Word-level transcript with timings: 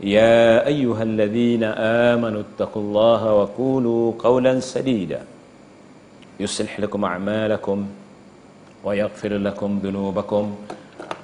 يا 0.00 0.66
أيها 0.66 1.02
الذين 1.02 1.64
آمنوا 2.08 2.40
اتقوا 2.40 2.82
الله 2.82 3.34
وقولوا 3.34 4.12
قولا 4.18 4.60
سديدا. 4.60 5.22
يصلح 6.40 6.80
لكم 6.80 7.04
أعمالكم 7.04 7.86
ويغفر 8.84 9.32
لكم 9.36 9.80
ذنوبكم. 9.84 10.54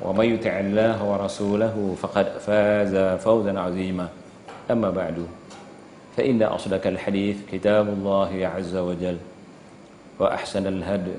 ومن 0.03 0.25
يطع 0.25 0.61
الله 0.61 0.97
ورسوله 1.11 1.97
فقد 2.01 2.27
فاز 2.45 3.21
فوزا 3.21 3.61
عظيما. 3.61 4.09
أما 4.71 4.91
بعد 4.91 5.27
فإن 6.17 6.43
أصدق 6.43 6.87
الحديث 6.87 7.37
كتاب 7.53 7.89
الله 7.89 8.51
عز 8.57 8.77
وجل 8.77 9.17
وأحسن 10.19 10.67
الهدي 10.67 11.17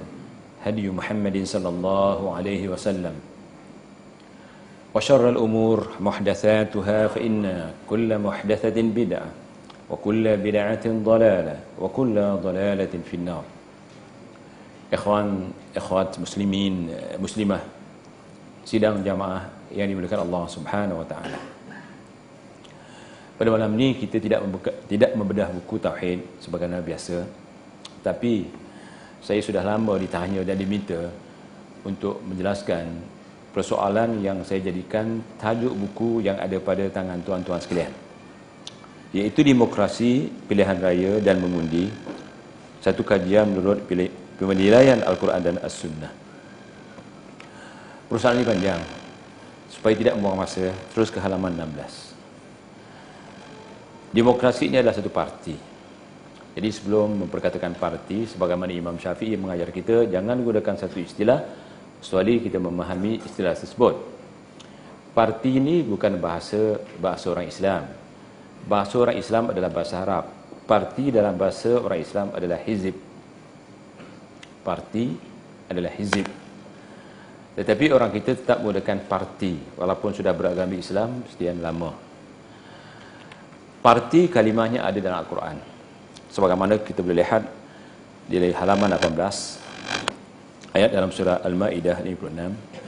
هدي 0.66 0.90
محمد 0.90 1.44
صلى 1.44 1.70
الله 1.70 2.36
عليه 2.36 2.70
وسلم. 2.70 3.14
وشر 4.97 5.25
الأمور 5.29 5.79
محدثاتها 6.01 6.99
فإن 7.17 7.71
كل 7.89 8.11
محدثة 8.19 8.77
بدعة 8.77 9.31
وكل 9.91 10.25
بدعة 10.37 10.85
ضلالة 10.85 11.57
وكل 11.81 12.17
ضلالة 12.45 12.95
في 13.11 13.17
النار 13.17 13.45
Ikhwan, 14.93 15.49
ikhwat 15.73 16.21
muslimin, 16.21 16.93
muslimah 17.17 17.65
Sidang 18.61 19.01
jamaah 19.01 19.49
yang 19.73 19.89
dimuliakan 19.89 20.29
Allah 20.29 20.45
subhanahu 20.53 21.01
wa 21.01 21.07
ta'ala 21.09 21.41
Pada 23.41 23.49
malam 23.49 23.73
ni 23.73 23.97
kita 23.97 24.21
tidak 24.21 24.45
membuka, 24.45 24.69
tidak 24.85 25.17
membedah 25.17 25.49
buku 25.49 25.81
Tauhid 25.81 26.21
sebagaimana 26.45 26.85
biasa 26.85 27.25
Tapi 28.05 28.53
saya 29.25 29.41
sudah 29.41 29.65
lama 29.65 29.97
ditanya 29.97 30.45
dan 30.45 30.61
diminta 30.61 31.09
Untuk 31.89 32.21
menjelaskan 32.29 32.85
persoalan 33.58 34.22
yang 34.22 34.46
saya 34.46 34.62
jadikan 34.62 35.18
tajuk 35.42 35.74
buku 35.74 36.22
yang 36.22 36.38
ada 36.38 36.62
pada 36.62 36.86
tangan 36.94 37.18
tuan-tuan 37.26 37.58
sekalian. 37.58 37.90
Iaitu 39.18 39.42
demokrasi, 39.42 40.30
pilihan 40.46 40.78
raya 40.78 41.18
dan 41.18 41.42
mengundi. 41.42 41.90
Satu 42.86 43.02
kajian 43.02 43.50
menurut 43.50 43.82
penilaian 44.38 45.02
Al-Quran 45.02 45.42
dan 45.42 45.58
As-Sunnah. 45.58 46.14
Perusahaan 48.06 48.38
ini 48.38 48.46
panjang 48.46 48.78
supaya 49.74 49.98
tidak 49.98 50.14
membuang 50.22 50.46
masa 50.46 50.70
terus 50.94 51.10
ke 51.10 51.18
halaman 51.18 51.58
16 51.58 52.08
demokrasi 54.16 54.72
ini 54.72 54.80
adalah 54.80 54.96
satu 54.96 55.12
parti. 55.12 55.56
Jadi 56.58 56.70
sebelum 56.74 57.28
memperkatakan 57.28 57.78
parti 57.78 58.26
sebagaimana 58.26 58.74
Imam 58.74 58.98
Syafi'i 58.98 59.38
mengajar 59.38 59.70
kita 59.70 60.10
jangan 60.10 60.42
gunakan 60.42 60.74
satu 60.74 60.98
istilah 60.98 61.67
kecuali 62.08 62.40
kita 62.40 62.56
memahami 62.56 63.20
istilah 63.20 63.52
tersebut. 63.52 64.00
Parti 65.12 65.60
ini 65.60 65.84
bukan 65.84 66.16
bahasa 66.24 66.80
bahasa 67.04 67.28
orang 67.28 67.52
Islam. 67.52 67.84
Bahasa 68.64 68.96
orang 68.96 69.20
Islam 69.20 69.52
adalah 69.52 69.68
bahasa 69.68 70.00
Arab. 70.00 70.32
Parti 70.64 71.12
dalam 71.12 71.36
bahasa 71.36 71.76
orang 71.76 72.00
Islam 72.00 72.32
adalah 72.32 72.64
hizib. 72.64 72.96
Parti 74.64 75.20
adalah 75.68 75.92
hizib. 76.00 76.24
Tetapi 77.60 77.92
orang 77.92 78.16
kita 78.16 78.40
tetap 78.40 78.64
menggunakan 78.64 79.04
parti 79.04 79.60
walaupun 79.76 80.16
sudah 80.16 80.32
beragama 80.32 80.80
Islam 80.80 81.28
sekian 81.28 81.60
lama. 81.60 81.92
Parti 83.84 84.32
kalimahnya 84.32 84.88
ada 84.88 84.96
dalam 85.04 85.20
Al-Quran. 85.28 85.60
Sebagaimana 86.32 86.80
kita 86.80 87.04
boleh 87.04 87.20
lihat 87.20 87.44
di 88.32 88.40
halaman 88.56 88.96
18 88.96 89.67
ayat 90.78 90.94
dalam 90.94 91.10
surah 91.10 91.42
Al-Maidah 91.42 91.98
56 92.06 92.88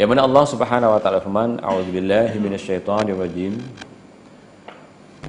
yang 0.00 0.08
mana 0.08 0.24
Allah 0.24 0.44
Subhanahu 0.48 0.96
wa 0.96 1.00
taala 1.02 1.20
firman 1.20 1.60
a'udzubillahi 1.60 2.40
minasyaitonir 2.40 3.20
rajim. 3.20 3.60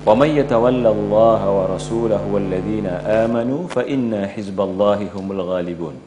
Wa 0.07 0.15
may 0.15 0.31
yatawalla 0.37 0.95
Allah 0.95 1.41
wa 1.43 1.63
rasulahu 1.71 2.39
walladzina 2.39 3.03
amanu 3.25 3.67
fa 3.67 3.83
inna 3.83 4.29
hizballahi 4.31 5.11
humul 5.11 5.43
ghalibun. 5.49 5.99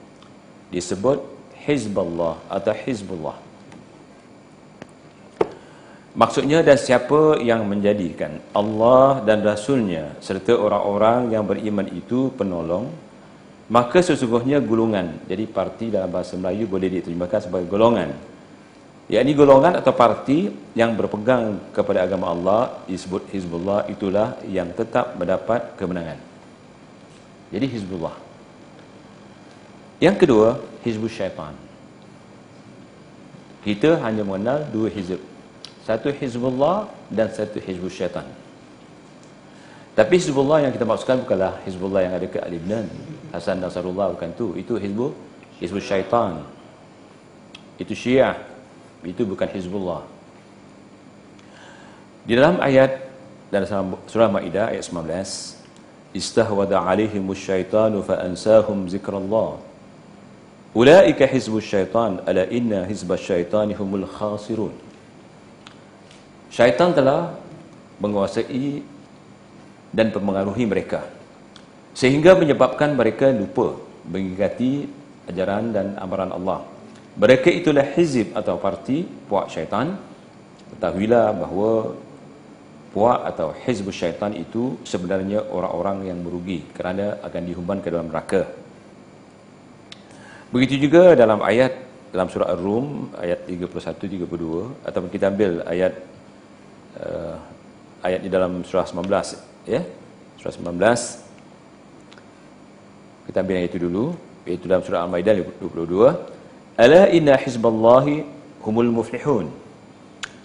Disebut 0.73 1.21
hizballah 1.67 2.41
atau 2.49 2.73
hizbullah. 2.73 3.37
Maksudnya 6.15 6.63
dan 6.63 6.79
siapa 6.79 7.43
yang 7.43 7.67
menjadikan 7.67 8.39
Allah 8.55 9.19
dan 9.29 9.43
Rasulnya 9.43 10.15
serta 10.23 10.55
orang-orang 10.55 11.35
yang 11.35 11.43
beriman 11.43 11.91
itu 11.91 12.31
penolong 12.39 12.87
maka 13.75 13.99
sesungguhnya 13.99 14.63
golongan. 14.63 15.19
Jadi 15.27 15.51
parti 15.51 15.91
dalam 15.91 16.07
bahasa 16.07 16.39
Melayu 16.39 16.71
boleh 16.71 16.87
diterjemahkan 16.95 17.51
sebagai 17.51 17.67
golongan. 17.67 18.15
Yakni 19.11 19.35
golongan 19.35 19.83
atau 19.83 19.91
parti 19.91 20.47
yang 20.79 20.95
berpegang 20.95 21.59
kepada 21.75 22.07
agama 22.07 22.31
Allah 22.31 22.87
disebut 22.87 23.27
Hizbullah 23.35 23.91
itulah 23.91 24.39
yang 24.47 24.71
tetap 24.71 25.19
mendapat 25.19 25.75
kemenangan. 25.75 26.23
Jadi 27.51 27.67
Hizbullah. 27.67 28.15
Yang 29.99 30.17
kedua 30.23 30.49
Hizbul 30.87 31.11
Syaitan. 31.11 31.59
Kita 33.67 33.99
hanya 34.07 34.23
mengenal 34.23 34.69
dua 34.71 34.93
hizb. 34.93 35.19
Satu 35.89 36.13
Hizbullah 36.15 36.93
dan 37.11 37.33
satu 37.33 37.59
Hizbul 37.59 37.91
Syaitan. 37.91 38.29
Tapi 39.99 40.15
Hizbullah 40.21 40.63
yang 40.63 40.73
kita 40.73 40.87
maksudkan 40.87 41.25
bukanlah 41.25 41.59
Hizbullah 41.67 42.07
yang 42.07 42.15
ada 42.15 42.29
ke 42.29 42.39
Al-Ibnan. 42.39 43.14
Hasan 43.35 43.59
Nasarullah 43.59 44.15
bukan 44.15 44.31
tu. 44.39 44.55
Itu 44.55 44.79
Hizbul 44.79 45.11
Hizbul 45.59 45.83
Syaitan. 45.83 46.47
Itu 47.75 47.99
Syiah. 47.99 48.39
Itu 49.03 49.27
bukan 49.27 49.51
Hizbullah. 49.51 50.07
Di 52.25 52.39
dalam 52.39 52.63
ayat 52.63 53.05
dalam 53.53 53.99
surah 54.09 54.31
Maidah 54.33 54.73
ayat 54.73 54.87
19, 54.89 56.17
istahwada 56.17 56.81
alaihimus 56.81 57.43
syaitanu 57.43 58.01
fa 58.01 58.23
ansahum 58.23 58.89
zikrallah. 58.89 59.61
Ulaika 60.75 61.29
hizbus 61.29 61.69
syaitan 61.69 62.19
ala 62.27 62.49
inna 62.51 62.83
hizbas 62.89 63.23
syaitani 63.23 63.77
humul 63.79 64.09
khasirun. 64.09 64.75
Syaitan 66.51 66.91
telah 66.95 67.35
menguasai 68.03 68.83
dan 69.95 70.11
mempengaruhi 70.11 70.67
mereka 70.67 71.07
sehingga 71.95 72.35
menyebabkan 72.35 72.99
mereka 72.99 73.31
lupa 73.31 73.79
mengingati 74.11 74.91
ajaran 75.31 75.71
dan 75.73 75.87
amaran 75.97 76.35
Allah. 76.35 76.67
Mereka 77.15 77.49
itulah 77.49 77.87
hizib 77.95 78.35
atau 78.35 78.59
parti 78.59 79.07
puak 79.31 79.47
syaitan. 79.55 79.95
Ketahuilah 80.75 81.31
bahawa 81.39 81.95
puak 82.91 83.21
atau 83.31 83.55
hizb 83.55 83.87
syaitan 83.95 84.35
itu 84.35 84.75
sebenarnya 84.83 85.47
orang-orang 85.47 86.11
yang 86.11 86.19
merugi 86.19 86.67
kerana 86.75 87.23
akan 87.23 87.43
dihumban 87.47 87.79
ke 87.79 87.89
dalam 87.95 88.11
neraka. 88.11 88.43
Begitu 90.51 90.87
juga 90.87 91.15
dalam 91.15 91.43
ayat 91.43 91.75
dalam 92.15 92.31
surah 92.31 92.51
Ar-Rum 92.55 93.15
ayat 93.19 93.47
31 93.51 94.27
32 94.27 94.87
ataupun 94.87 95.11
kita 95.11 95.27
ambil 95.31 95.67
ayat 95.67 95.95
uh, 97.03 97.39
ayat 98.07 98.21
di 98.23 98.31
dalam 98.31 98.63
surah 98.67 98.87
19 98.87 99.71
ya. 99.71 99.83
Surah 100.39 100.55
19 100.55 101.24
kita 103.35 103.43
ambil 103.43 103.59
yang 103.59 103.67
itu 103.67 103.79
dulu 103.83 104.05
iaitu 104.47 104.71
dalam 104.71 104.87
surah 104.87 105.03
Al-Maidah 105.03 105.35
22 105.59 106.79
ala 106.79 107.01
inna 107.11 107.35
hizballahi 107.35 108.23
humul 108.63 108.95
muflihun 108.95 109.51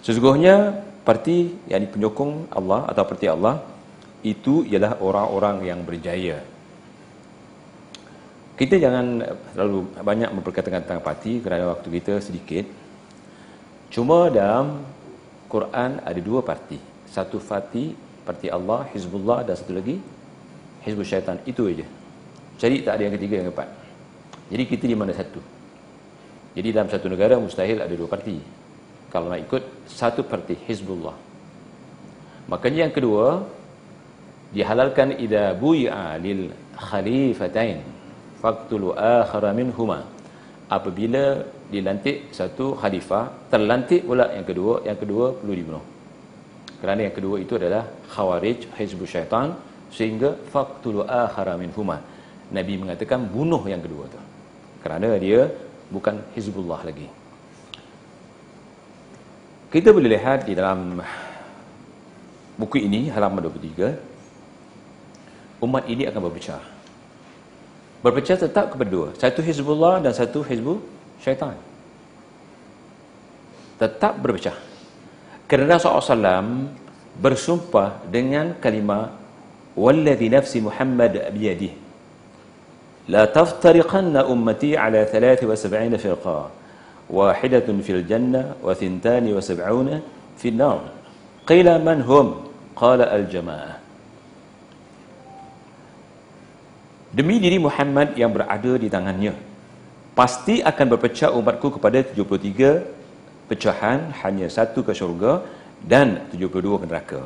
sesungguhnya 0.02 0.74
parti 1.06 1.54
yang 1.70 1.86
penyokong 1.86 2.50
Allah 2.50 2.90
atau 2.90 3.06
parti 3.06 3.30
Allah 3.30 3.62
itu 4.26 4.66
ialah 4.66 4.98
orang-orang 4.98 5.70
yang 5.70 5.86
berjaya 5.86 6.42
kita 8.58 8.82
jangan 8.82 9.22
terlalu 9.54 9.86
banyak 9.94 10.34
memperkatakan 10.34 10.82
tentang 10.82 11.00
parti 11.06 11.38
kerana 11.38 11.72
waktu 11.72 11.88
kita 11.96 12.18
sedikit. 12.20 12.68
Cuma 13.88 14.28
dalam 14.28 14.84
Quran 15.48 15.96
ada 16.04 16.20
dua 16.20 16.44
parti. 16.44 16.76
Satu 17.08 17.40
parti, 17.40 17.96
parti 18.20 18.52
Allah, 18.52 18.84
Hizbullah 18.92 19.48
dan 19.48 19.56
satu 19.56 19.72
lagi 19.72 19.96
Hizbul 20.84 21.08
Syaitan. 21.08 21.40
Itu 21.48 21.72
aja. 21.72 21.88
Jadi 22.60 22.84
tak 22.84 23.00
ada 23.00 23.02
yang 23.08 23.14
ketiga 23.16 23.34
yang 23.40 23.46
keempat. 23.48 23.68
Jadi 24.52 24.62
kita 24.68 24.84
di 24.84 24.96
mana 25.00 25.12
satu? 25.16 25.40
Jadi 26.52 26.68
dalam 26.76 26.88
satu 26.92 27.06
negara 27.08 27.40
mustahil 27.40 27.80
ada 27.80 27.94
dua 27.96 28.08
parti. 28.10 28.36
Kalau 29.08 29.32
nak 29.32 29.40
ikut 29.40 29.88
satu 29.88 30.22
parti 30.28 30.54
Hizbullah. 30.68 31.16
Makanya 32.52 32.90
yang 32.90 32.94
kedua 32.94 33.40
dihalalkan 34.52 35.14
idza 35.24 35.54
bui'a 35.54 36.18
lil 36.18 36.50
khalifatain 36.74 37.78
faqtulu 38.42 38.96
akhara 38.98 39.54
minhuma 39.54 40.02
apabila 40.66 41.24
dilantik 41.70 42.34
satu 42.34 42.74
khalifah 42.80 43.50
terlantik 43.52 44.02
pula 44.08 44.26
yang 44.34 44.46
kedua 44.50 44.74
yang 44.88 44.98
kedua 44.98 45.26
perlu 45.38 45.54
dibunuh 45.54 45.84
kerana 46.82 47.06
yang 47.06 47.14
kedua 47.14 47.36
itu 47.38 47.54
adalah 47.60 47.86
khawarij 48.10 48.66
hizbul 48.74 49.06
syaitan 49.06 49.54
sehingga 49.94 50.34
faqtulu 50.50 51.06
akhara 51.06 51.54
minhuma 51.62 52.02
nabi 52.50 52.78
mengatakan 52.78 53.26
bunuh 53.26 53.66
yang 53.66 53.82
kedua 53.82 54.06
tu 54.10 54.18
kerana 54.82 55.18
dia 55.18 55.50
bukan 55.90 56.18
hizbullah 56.34 56.84
lagi 56.84 57.08
kita 59.70 59.92
boleh 59.94 60.10
lihat 60.18 60.46
di 60.50 60.54
dalam 60.58 61.02
buku 62.58 62.78
ini 62.82 63.10
halaman 63.10 63.42
23 63.46 65.62
umat 65.62 65.86
ini 65.86 66.06
akan 66.10 66.22
berpecah 66.26 66.80
berpecah 68.00 68.36
tetap 68.36 68.72
kepada 68.72 68.88
dua. 68.88 69.08
Satu 69.16 69.44
Hizbullah 69.44 70.00
dan 70.00 70.12
satu 70.16 70.40
Hizbul 70.40 70.80
Syaitan. 71.20 71.56
Tetap 73.76 74.16
berpecah. 74.20 74.56
Kerana 75.48 75.80
Rasulullah 75.80 76.36
SAW 76.36 76.68
bersumpah 77.20 78.04
dengan 78.08 78.56
kalimah 78.60 79.16
Walladhi 79.74 80.28
nafsi 80.28 80.60
Muhammad 80.60 81.16
biyadih 81.32 81.72
Taftariqanna 83.10 84.26
ummati 84.30 84.78
ala 84.78 85.02
73 85.02 85.98
firqa 85.98 86.40
Wahidatun 87.10 87.82
fil 87.82 88.06
jannah 88.06 88.54
wa 88.62 88.70
thintani 88.70 89.34
wa 89.34 89.42
sab'una 89.42 89.98
fil 90.38 90.54
nar 90.54 90.78
Qila 91.48 91.82
man 91.82 92.06
hum? 92.06 92.46
Qala 92.78 93.10
al-jama'ah 93.10 93.80
demi 97.18 97.42
diri 97.42 97.58
Muhammad 97.58 98.14
yang 98.14 98.30
berada 98.30 98.72
di 98.78 98.88
tangannya. 98.94 99.34
Pasti 100.14 100.62
akan 100.70 100.86
berpecah 100.94 101.30
umatku 101.34 101.78
kepada 101.78 101.98
73 102.06 103.50
pecahan 103.50 104.14
hanya 104.22 104.46
satu 104.46 104.86
ke 104.86 104.94
syurga 104.94 105.42
dan 105.82 106.22
72 106.30 106.80
ke 106.82 106.86
neraka. 106.86 107.20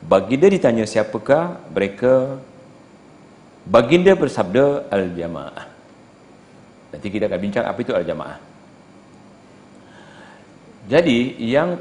Baginda 0.00 0.48
ditanya 0.48 0.84
siapakah 0.88 1.60
mereka 1.72 2.40
baginda 3.66 4.12
bersabda 4.16 4.88
al-jamaah 4.88 5.66
nanti 6.94 7.06
kita 7.08 7.28
akan 7.28 7.40
bincang 7.40 7.64
apa 7.66 7.78
itu 7.80 7.92
al-jamaah 7.92 8.38
jadi 10.90 11.18
yang 11.38 11.78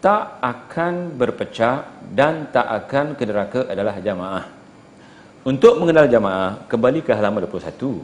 tak 0.00 0.38
akan 0.38 1.18
berpecah 1.18 1.88
dan 2.14 2.46
tak 2.54 2.64
akan 2.64 3.18
ke 3.18 3.24
neraka 3.26 3.60
adalah 3.66 3.98
jamaah 3.98 4.56
untuk 5.46 5.78
mengenal 5.78 6.10
jamaah, 6.10 6.66
kembali 6.66 7.06
ke 7.06 7.14
halaman 7.14 7.46
21. 7.46 8.02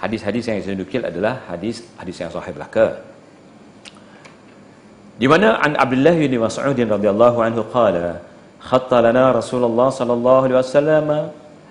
Hadis-hadis 0.00 0.48
yang 0.48 0.56
saya 0.64 0.72
nukil 0.72 1.04
adalah 1.04 1.44
hadis 1.52 1.84
hadis 2.00 2.16
yang 2.16 2.32
sahih 2.32 2.56
belaka. 2.56 3.04
Di 5.20 5.28
mana 5.28 5.60
an 5.60 5.76
Abdullah 5.76 6.16
bin 6.16 6.40
Mas'ud 6.40 6.72
radhiyallahu 6.72 7.44
anhu 7.44 7.60
qala, 7.68 8.24
"Khatta 8.56 9.04
lana 9.04 9.36
Rasulullah 9.36 9.92
sallallahu 9.92 10.48
alaihi 10.48 10.56
wasallam 10.64 11.28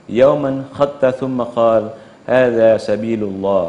يوما 0.09 0.63
خط 0.73 1.06
ثم 1.06 1.41
قال 1.41 1.89
هذا 2.27 2.77
سبيل 2.77 3.23
الله. 3.23 3.67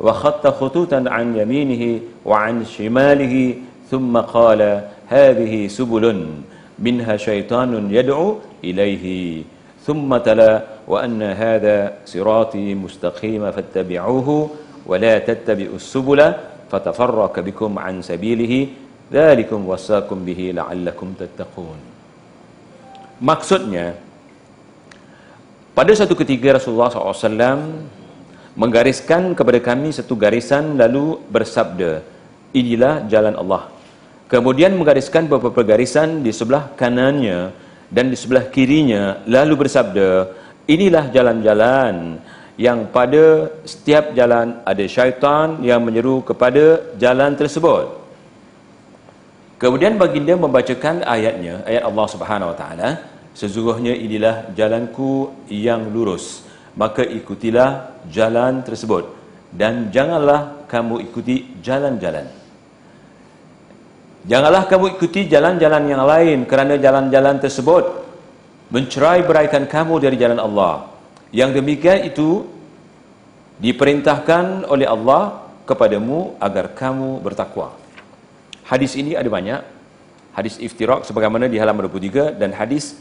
وخط 0.00 0.46
خطوطا 0.46 1.04
عن 1.06 1.36
يمينه 1.36 2.00
وعن 2.24 2.64
شماله 2.64 3.54
ثم 3.90 4.18
قال 4.18 4.60
هذه 5.08 5.68
سبل 5.68 6.26
منها 6.78 7.16
شيطان 7.16 7.86
يدعو 7.90 8.38
إليه. 8.64 9.06
ثم 9.86 10.16
تلا 10.16 10.62
وأن 10.88 11.22
هذا 11.22 11.92
صراطي 12.06 12.74
مستقيم 12.74 13.50
فاتبعوه 13.50 14.28
ولا 14.86 15.18
تتبعوا 15.18 15.76
السبل 15.76 16.20
فتفرق 16.70 17.34
بكم 17.40 17.78
عن 17.78 18.02
سبيله. 18.02 18.66
ذلكم 19.12 19.68
وصاكم 19.68 20.18
به 20.24 20.40
لعلكم 20.56 21.08
تتقون. 21.20 21.78
Maksudnya 23.22 23.94
pada 25.72 25.92
satu 25.96 26.12
ketika 26.12 26.56
Rasulullah 26.60 26.92
SAW 26.92 27.88
menggariskan 28.52 29.32
kepada 29.32 29.58
kami 29.64 29.88
satu 29.96 30.12
garisan 30.12 30.76
lalu 30.76 31.16
bersabda 31.32 32.04
inilah 32.52 33.08
jalan 33.08 33.34
Allah. 33.40 33.72
Kemudian 34.28 34.72
menggariskan 34.76 35.28
beberapa 35.28 35.60
garisan 35.64 36.24
di 36.24 36.32
sebelah 36.32 36.72
kanannya 36.76 37.52
dan 37.92 38.08
di 38.12 38.16
sebelah 38.16 38.48
kirinya 38.48 39.20
lalu 39.28 39.64
bersabda 39.64 40.08
inilah 40.68 41.08
jalan-jalan 41.12 42.20
yang 42.56 42.88
pada 42.92 43.48
setiap 43.64 44.12
jalan 44.12 44.60
ada 44.64 44.84
syaitan 44.84 45.56
yang 45.64 45.80
menyeru 45.80 46.20
kepada 46.20 46.80
jalan 47.00 47.32
tersebut. 47.36 48.00
Kemudian 49.56 49.96
baginda 49.96 50.34
membacakan 50.36 51.06
ayatnya 51.06 51.64
ayat 51.64 51.82
Allah 51.88 52.06
Subhanahu 52.12 52.50
wa 52.52 52.56
taala 52.56 52.88
sesungguhnya 53.32 53.96
inilah 53.96 54.52
jalanku 54.56 55.32
yang 55.48 55.88
lurus 55.92 56.44
maka 56.76 57.04
ikutilah 57.04 58.00
jalan 58.08 58.64
tersebut 58.64 59.08
dan 59.52 59.92
janganlah 59.92 60.64
kamu 60.68 61.04
ikuti 61.04 61.60
jalan-jalan 61.60 62.42
Janganlah 64.22 64.70
kamu 64.70 64.94
ikuti 64.94 65.26
jalan-jalan 65.26 65.82
yang 65.90 66.06
lain 66.06 66.46
kerana 66.46 66.78
jalan-jalan 66.78 67.42
tersebut 67.42 68.06
mencerai 68.70 69.26
beraikan 69.26 69.66
kamu 69.66 69.98
dari 69.98 70.14
jalan 70.14 70.38
Allah. 70.38 70.86
Yang 71.34 71.58
demikian 71.58 72.06
itu 72.06 72.46
diperintahkan 73.58 74.70
oleh 74.70 74.86
Allah 74.86 75.42
kepadamu 75.66 76.38
agar 76.38 76.70
kamu 76.70 77.18
bertakwa. 77.18 77.74
Hadis 78.62 78.94
ini 78.94 79.18
ada 79.18 79.26
banyak. 79.26 79.58
Hadis 80.38 80.54
iftirak 80.62 81.02
sebagaimana 81.02 81.50
di 81.50 81.58
halaman 81.58 81.90
23 81.90 82.38
dan 82.38 82.54
hadis 82.54 82.94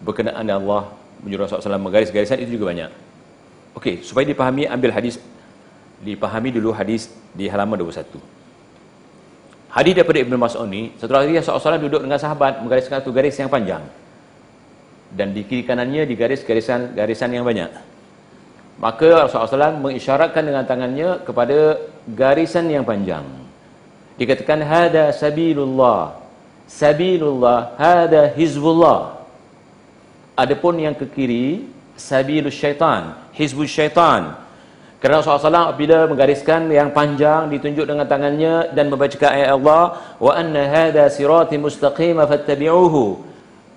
berkenaan 0.00 0.46
Allah 0.48 0.92
menyuruh 1.20 1.44
Rasulullah 1.44 1.76
SAW 1.76 1.84
menggaris-garisan 1.84 2.40
itu 2.40 2.56
juga 2.56 2.72
banyak. 2.72 2.90
Okey, 3.76 4.02
supaya 4.02 4.24
dipahami 4.26 4.66
ambil 4.66 4.90
hadis 4.90 5.20
dipahami 6.00 6.48
dulu 6.50 6.72
hadis 6.72 7.12
di 7.36 7.46
halaman 7.46 7.76
21. 7.76 8.40
Hadis 9.70 9.92
daripada 9.94 10.18
Ibn 10.18 10.34
Mas'ud 10.34 10.66
ni, 10.66 10.90
satu 10.98 11.14
hari 11.14 11.36
Rasulullah 11.36 11.78
duduk 11.78 12.02
dengan 12.02 12.18
sahabat 12.18 12.58
menggariskan 12.58 12.98
satu 12.98 13.14
garis 13.14 13.38
yang 13.38 13.46
panjang. 13.46 13.84
Dan 15.14 15.30
di 15.30 15.46
kiri 15.46 15.62
kanannya 15.62 16.08
digaris 16.08 16.42
garisan 16.42 16.90
garisan 16.96 17.30
yang 17.30 17.46
banyak. 17.46 17.70
Maka 18.80 19.28
Rasulullah 19.28 19.70
SAW 19.70 19.84
mengisyaratkan 19.84 20.42
dengan 20.42 20.64
tangannya 20.64 21.22
kepada 21.22 21.78
garisan 22.08 22.66
yang 22.66 22.82
panjang. 22.82 23.22
Dikatakan 24.16 24.64
hada 24.64 25.12
sabilullah. 25.12 26.16
Sabilullah 26.66 27.76
hada 27.76 28.32
hizbullah. 28.34 29.19
Adapun 30.40 30.80
yang 30.80 30.96
ke 30.96 31.04
kiri 31.04 31.68
sabilus 32.00 32.56
syaitan, 32.56 33.12
hizbus 33.36 33.68
syaitan. 33.68 34.40
Kerana 35.00 35.20
Rasulullah 35.20 35.68
SAW 35.68 35.72
apabila 35.72 35.98
menggariskan 36.08 36.68
yang 36.68 36.92
panjang 36.96 37.48
ditunjuk 37.52 37.88
dengan 37.88 38.04
tangannya 38.04 38.72
dan 38.76 38.92
membaca 38.92 39.16
ayat 39.32 39.52
Allah 39.56 39.84
wa 40.16 40.32
anna 40.32 40.64
hadha 40.64 41.08
sirati 41.12 41.56
mustaqima 41.60 42.24
fattabi'uhu. 42.24 43.28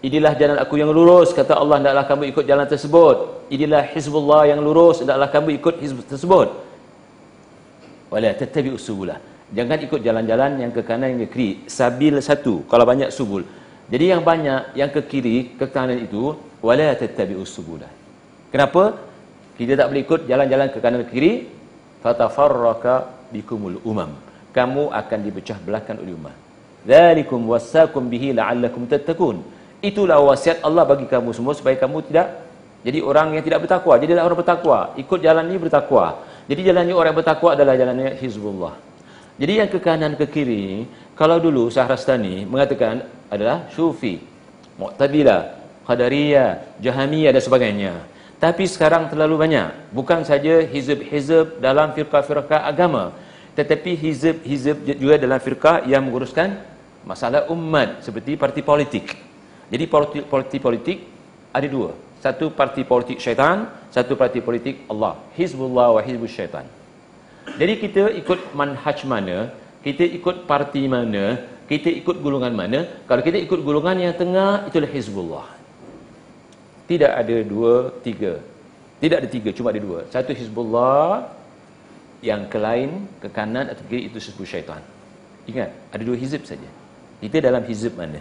Inilah 0.03 0.35
jalan 0.35 0.59
aku 0.59 0.75
yang 0.79 0.91
lurus 0.91 1.31
kata 1.31 1.55
Allah 1.55 1.79
hendaklah 1.79 2.03
kamu 2.11 2.23
ikut 2.35 2.43
jalan 2.43 2.67
tersebut. 2.67 3.47
Inilah 3.47 3.87
hizbullah 3.95 4.51
yang 4.51 4.59
lurus 4.59 4.99
hendaklah 4.99 5.31
kamu 5.31 5.59
ikut 5.63 5.79
hizb 5.79 6.03
tersebut. 6.11 6.47
Wala 8.11 8.31
tattabi'us 8.35 8.83
subula. 8.83 9.15
Jangan 9.55 9.79
ikut 9.79 9.99
jalan-jalan 10.03 10.59
yang 10.59 10.71
ke 10.75 10.83
kanan 10.83 11.15
yang 11.15 11.21
ke 11.23 11.29
kiri. 11.31 11.51
Sabil 11.71 12.19
satu 12.19 12.67
kalau 12.67 12.83
banyak 12.83 13.15
subul. 13.15 13.47
Jadi 13.87 14.11
yang 14.11 14.27
banyak 14.27 14.75
yang 14.75 14.91
ke 14.91 15.01
kiri 15.07 15.55
ke 15.55 15.71
kanan 15.71 16.03
itu 16.03 16.35
wala 16.63 16.95
tattabi'us 16.95 17.51
subula. 17.51 17.91
Kenapa? 18.49 19.13
kita 19.53 19.77
tak 19.77 19.87
boleh 19.93 20.01
ikut 20.01 20.21
jalan-jalan 20.25 20.67
ke 20.73 20.77
kanan 20.81 21.01
ke 21.05 21.09
kiri 21.13 21.31
fatafarraka 22.01 23.05
bikumul 23.29 23.77
umam 23.85 24.17
kamu 24.49 24.89
akan 24.89 25.19
dipecah 25.21 25.57
belahkan 25.61 26.01
oleh 26.01 26.17
umat 26.17 26.35
dzalikum 26.85 27.45
wasakum 27.45 28.09
bihi 28.09 28.33
la'allakum 28.33 28.89
tattaqun 28.89 29.45
itulah 29.85 30.17
wasiat 30.25 30.65
Allah 30.65 30.83
bagi 30.89 31.05
kamu 31.05 31.29
semua 31.37 31.53
supaya 31.53 31.77
kamu 31.77 32.01
tidak 32.09 32.27
Jadi 32.83 32.99
orang 32.99 33.31
yang 33.31 33.43
tidak 33.47 33.63
bertakwa, 33.63 33.95
jadilah 33.95 34.27
orang 34.27 34.43
bertakwa. 34.43 34.91
Ikut 34.99 35.23
jalan 35.23 35.47
ini 35.47 35.55
bertakwa. 35.55 36.19
Jadi 36.51 36.67
jalannya 36.67 36.91
orang 36.91 37.15
bertakwa 37.15 37.55
adalah 37.55 37.79
jalannya 37.79 38.19
Hizbullah. 38.19 38.75
Jadi 39.39 39.53
yang 39.55 39.71
ke 39.71 39.79
kanan 39.79 40.19
ke 40.19 40.27
kiri, 40.27 40.83
kalau 41.15 41.39
dulu 41.39 41.71
Syahrastani 41.71 42.43
mengatakan 42.43 43.07
adalah 43.31 43.71
Sufi, 43.71 44.19
Mu'tazilah, 44.75 45.62
Qadariyah, 45.83 46.79
Jahamiyah 46.79 47.31
dan 47.35 47.43
sebagainya. 47.43 47.93
Tapi 48.39 48.67
sekarang 48.67 49.07
terlalu 49.07 49.35
banyak. 49.47 49.67
Bukan 49.95 50.27
saja 50.27 50.63
hizb-hizb 50.67 51.63
dalam 51.63 51.95
firqah-firqah 51.95 52.67
agama. 52.67 53.15
Tetapi 53.55 53.95
hizb-hizb 53.95 54.83
juga 54.99 55.15
dalam 55.15 55.39
firqah 55.39 55.87
yang 55.87 56.03
menguruskan 56.03 56.59
masalah 57.07 57.47
umat. 57.55 58.03
Seperti 58.03 58.35
parti 58.35 58.59
politik. 58.59 59.15
Jadi 59.71 59.83
parti 60.27 60.57
politik 60.59 60.97
ada 61.55 61.67
dua. 61.71 61.95
Satu 62.19 62.51
parti 62.51 62.83
politik 62.87 63.19
syaitan, 63.19 63.67
satu 63.91 64.15
parti 64.19 64.39
politik 64.39 64.87
Allah. 64.91 65.19
Hizbullah 65.35 65.95
wa 65.95 66.01
Hizbul 66.03 66.31
Syaitan. 66.31 66.63
Jadi 67.59 67.73
kita 67.83 68.03
ikut 68.15 68.55
manhaj 68.55 69.03
mana, 69.03 69.51
kita 69.83 70.07
ikut 70.07 70.47
parti 70.47 70.87
mana, 70.87 71.43
kita 71.67 71.91
ikut 71.91 72.23
golongan 72.23 72.55
mana. 72.55 72.79
Kalau 73.07 73.19
kita 73.19 73.35
ikut 73.35 73.59
golongan 73.67 73.99
yang 73.99 74.15
tengah, 74.15 74.63
itulah 74.71 74.87
Hizbullah. 74.87 75.62
Tidak 76.87 77.11
ada 77.11 77.35
dua, 77.47 77.91
tiga. 78.03 78.39
Tidak 78.99 79.17
ada 79.19 79.29
tiga, 79.29 79.49
cuma 79.55 79.71
ada 79.71 79.79
dua. 79.79 80.03
Satu 80.11 80.31
Hizbullah, 80.35 81.27
yang 82.23 82.47
ke 82.47 82.55
lain, 82.59 83.07
ke 83.19 83.27
kanan 83.31 83.67
atau 83.71 83.83
kiri, 83.87 84.07
itu 84.07 84.19
Hizbul 84.19 84.47
Syaitan. 84.47 84.79
Ingat, 85.43 85.69
ada 85.91 86.03
dua 86.03 86.15
hizib 86.15 86.47
saja. 86.47 86.67
Kita 87.19 87.43
dalam 87.43 87.63
hizib 87.67 87.99
mana? 87.99 88.19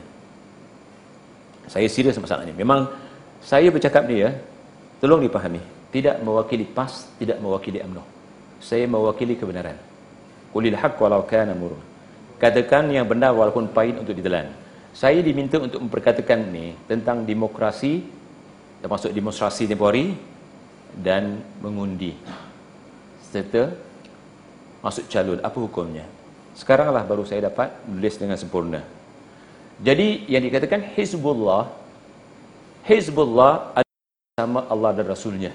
Saya 1.71 1.87
serius 1.87 2.19
masalah 2.19 2.43
ini. 2.43 2.55
Memang 2.55 2.91
saya 3.39 3.71
bercakap 3.71 4.07
ni 4.11 4.27
ya, 4.27 4.35
tolong 4.99 5.23
dipahami. 5.23 5.63
Tidak 5.95 6.19
mewakili 6.27 6.67
PAS, 6.67 7.07
tidak 7.21 7.39
mewakili 7.39 7.79
UMNO. 7.79 8.03
Saya 8.59 8.87
mewakili 8.91 9.39
kebenaran. 9.39 9.79
Qulil 10.51 10.75
haqq 10.75 10.99
walau 10.99 11.23
kana 11.23 11.55
murun. 11.55 11.79
Katakan 12.43 12.91
yang 12.91 13.07
benar 13.07 13.31
walaupun 13.39 13.71
pahit 13.71 13.99
untuk 14.03 14.19
ditelan. 14.19 14.51
Saya 14.91 15.23
diminta 15.23 15.63
untuk 15.63 15.79
memperkatakan 15.79 16.43
ni 16.51 16.75
tentang 16.91 17.23
demokrasi 17.23 18.03
termasuk 18.83 19.15
demonstrasi 19.15 19.71
tempoh 19.71 19.89
hari 19.89 20.19
dan 20.99 21.41
mengundi 21.63 22.19
serta 23.31 23.73
masuk 24.85 25.09
calon 25.09 25.41
apa 25.41 25.57
hukumnya 25.57 26.05
sekaranglah 26.59 27.07
baru 27.07 27.25
saya 27.25 27.49
dapat 27.49 27.73
menulis 27.89 28.19
dengan 28.21 28.37
sempurna 28.37 28.85
jadi 29.81 30.29
yang 30.29 30.45
dikatakan 30.45 30.85
Hizbullah 30.93 31.71
Hizbullah 32.83 33.79
sama 34.33 34.67
Allah 34.67 34.91
dan 34.97 35.07
Rasulnya. 35.07 35.53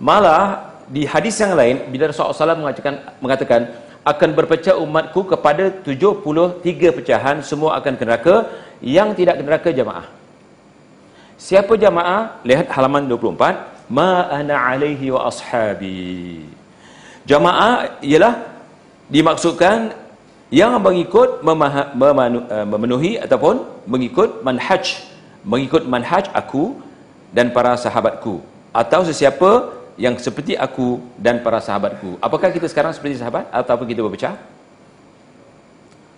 Malah 0.00 0.72
di 0.88 1.02
hadis 1.02 1.36
yang 1.42 1.52
lain 1.58 1.92
bila 1.92 2.08
Rasulullah 2.08 2.54
SAW 2.54 2.62
mengatakan, 2.62 2.94
mengatakan 3.20 3.60
akan 4.02 4.30
berpecah 4.38 4.74
umatku 4.80 5.28
kepada 5.28 5.70
73 5.84 6.62
pecahan 6.98 7.36
semua 7.44 7.78
akan 7.78 7.94
ke 7.98 8.04
neraka 8.06 8.34
yang 8.82 9.14
tidak 9.18 9.38
ke 9.38 9.42
neraka 9.42 9.68
jamaah. 9.70 10.06
Siapa 11.42 11.74
jamaah? 11.74 12.38
Lihat 12.46 12.70
halaman 12.70 13.10
24. 13.10 13.90
Ma 13.90 14.30
ana 14.30 14.54
alaihi 14.70 15.10
wa 15.10 15.26
ashabi. 15.26 16.46
Jamaah 17.26 17.98
ialah 17.98 18.46
dimaksudkan 19.10 19.90
yang 20.54 20.78
mengikut 20.78 21.42
eh, 21.42 22.66
memenuhi 22.72 23.18
ataupun 23.18 23.66
mengikut 23.90 24.46
manhaj 24.46 25.02
mengikut 25.42 25.82
manhaj 25.90 26.30
aku 26.30 26.78
dan 27.34 27.50
para 27.50 27.74
sahabatku 27.74 28.38
atau 28.70 29.00
sesiapa 29.02 29.74
yang 29.98 30.14
seperti 30.22 30.54
aku 30.54 31.02
dan 31.18 31.42
para 31.42 31.58
sahabatku. 31.58 32.22
Apakah 32.22 32.54
kita 32.54 32.70
sekarang 32.70 32.94
seperti 32.94 33.18
sahabat 33.18 33.50
ataupun 33.50 33.86
kita 33.90 34.00
berpecah? 34.06 34.38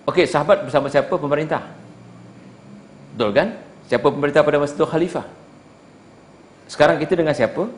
Okey, 0.05 0.29
sahabat 0.29 0.69
bersama 0.69 0.93
siapa? 0.93 1.17
Pemerintah. 1.17 1.65
Betul 3.17 3.33
kan? 3.33 3.49
Siapa 3.89 4.07
pemerintah 4.09 4.41
pada 4.41 4.57
masa 4.57 4.73
itu 4.73 4.87
khalifah? 4.89 5.27
Sekarang 6.69 6.97
kita 6.97 7.13
dengan 7.15 7.37
siapa? 7.37 7.69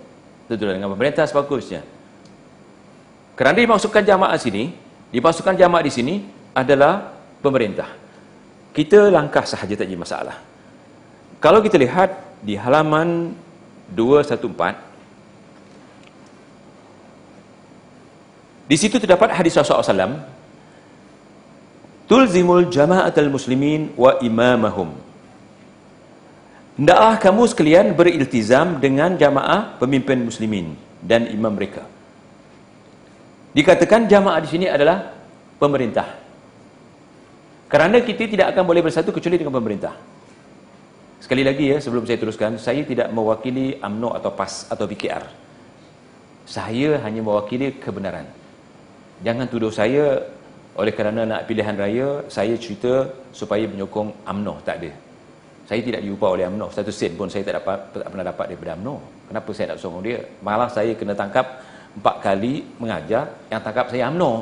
Betul 0.47 0.79
dengan 0.79 0.95
pemerintah 0.95 1.27
sebagusnya. 1.27 1.83
Kerana 3.35 3.59
dimasukkan 3.59 4.03
jamaah 4.07 4.39
sini, 4.39 4.71
dimasukkan 5.11 5.59
jamaah 5.59 5.83
di 5.83 5.93
sini 5.93 6.15
adalah 6.55 7.13
pemerintah. 7.43 7.91
Kita 8.71 9.11
langkah 9.11 9.43
sahaja 9.43 9.75
tak 9.75 9.89
jadi 9.91 9.99
masalah. 9.99 10.37
Kalau 11.43 11.61
kita 11.61 11.77
lihat 11.77 12.41
di 12.41 12.57
halaman 12.57 13.35
214 13.93 14.87
Di 18.67 18.75
situ 18.75 18.99
terdapat 18.99 19.31
hadis 19.31 19.55
Rasulullah 19.55 19.87
SAW 19.87 20.27
Tulzimul 22.11 22.67
jama'atul 22.67 23.31
muslimin 23.31 23.95
wa 23.95 24.19
imamahum 24.19 25.06
Hendaklah 26.77 27.17
kamu 27.17 27.43
sekalian 27.49 27.87
beriltizam 27.97 28.77
dengan 28.77 29.17
jamaah 29.17 29.81
pemimpin 29.81 30.29
muslimin 30.29 30.77
dan 31.01 31.25
imam 31.33 31.49
mereka. 31.49 31.89
Dikatakan 33.57 34.05
jamaah 34.05 34.37
di 34.45 34.49
sini 34.53 34.67
adalah 34.69 35.09
pemerintah. 35.57 36.05
Kerana 37.73 38.05
kita 38.05 38.29
tidak 38.29 38.53
akan 38.53 38.69
boleh 38.69 38.85
bersatu 38.85 39.09
kecuali 39.09 39.41
dengan 39.41 39.57
pemerintah. 39.57 39.97
Sekali 41.17 41.41
lagi 41.41 41.73
ya 41.73 41.81
sebelum 41.81 42.05
saya 42.05 42.21
teruskan, 42.21 42.61
saya 42.61 42.85
tidak 42.85 43.09
mewakili 43.09 43.81
AMNO 43.81 44.13
atau 44.13 44.37
PAS 44.37 44.69
atau 44.69 44.85
PKR. 44.85 45.25
Saya 46.45 47.01
hanya 47.01 47.25
mewakili 47.25 47.73
kebenaran. 47.81 48.29
Jangan 49.25 49.49
tuduh 49.49 49.73
saya 49.73 50.29
oleh 50.77 50.93
kerana 50.93 51.25
nak 51.25 51.49
pilihan 51.49 51.73
raya, 51.73 52.29
saya 52.29 52.53
cerita 52.61 53.09
supaya 53.33 53.65
menyokong 53.65 54.13
AMNO. 54.29 54.61
Tak 54.61 54.77
ada. 54.85 55.06
Saya 55.67 55.83
tidak 55.83 56.01
diupah 56.07 56.31
oleh 56.39 56.47
AMNO. 56.47 56.71
Satu 56.71 56.95
sen 56.95 57.19
pun 57.19 57.27
saya 57.27 57.43
tak, 57.43 57.59
dapat, 57.59 57.79
tak 57.91 58.07
pernah 58.07 58.27
dapat 58.31 58.55
daripada 58.55 58.79
AMNO. 58.79 58.95
Kenapa 59.27 59.51
saya 59.51 59.67
nak 59.75 59.79
sokong 59.83 60.03
dia? 60.07 60.19
Malah 60.39 60.71
saya 60.71 60.95
kena 60.95 61.19
tangkap 61.19 61.59
empat 61.99 62.17
kali 62.23 62.63
mengajar 62.79 63.35
yang 63.51 63.59
tangkap 63.59 63.91
saya 63.91 64.07
AMNO. 64.07 64.33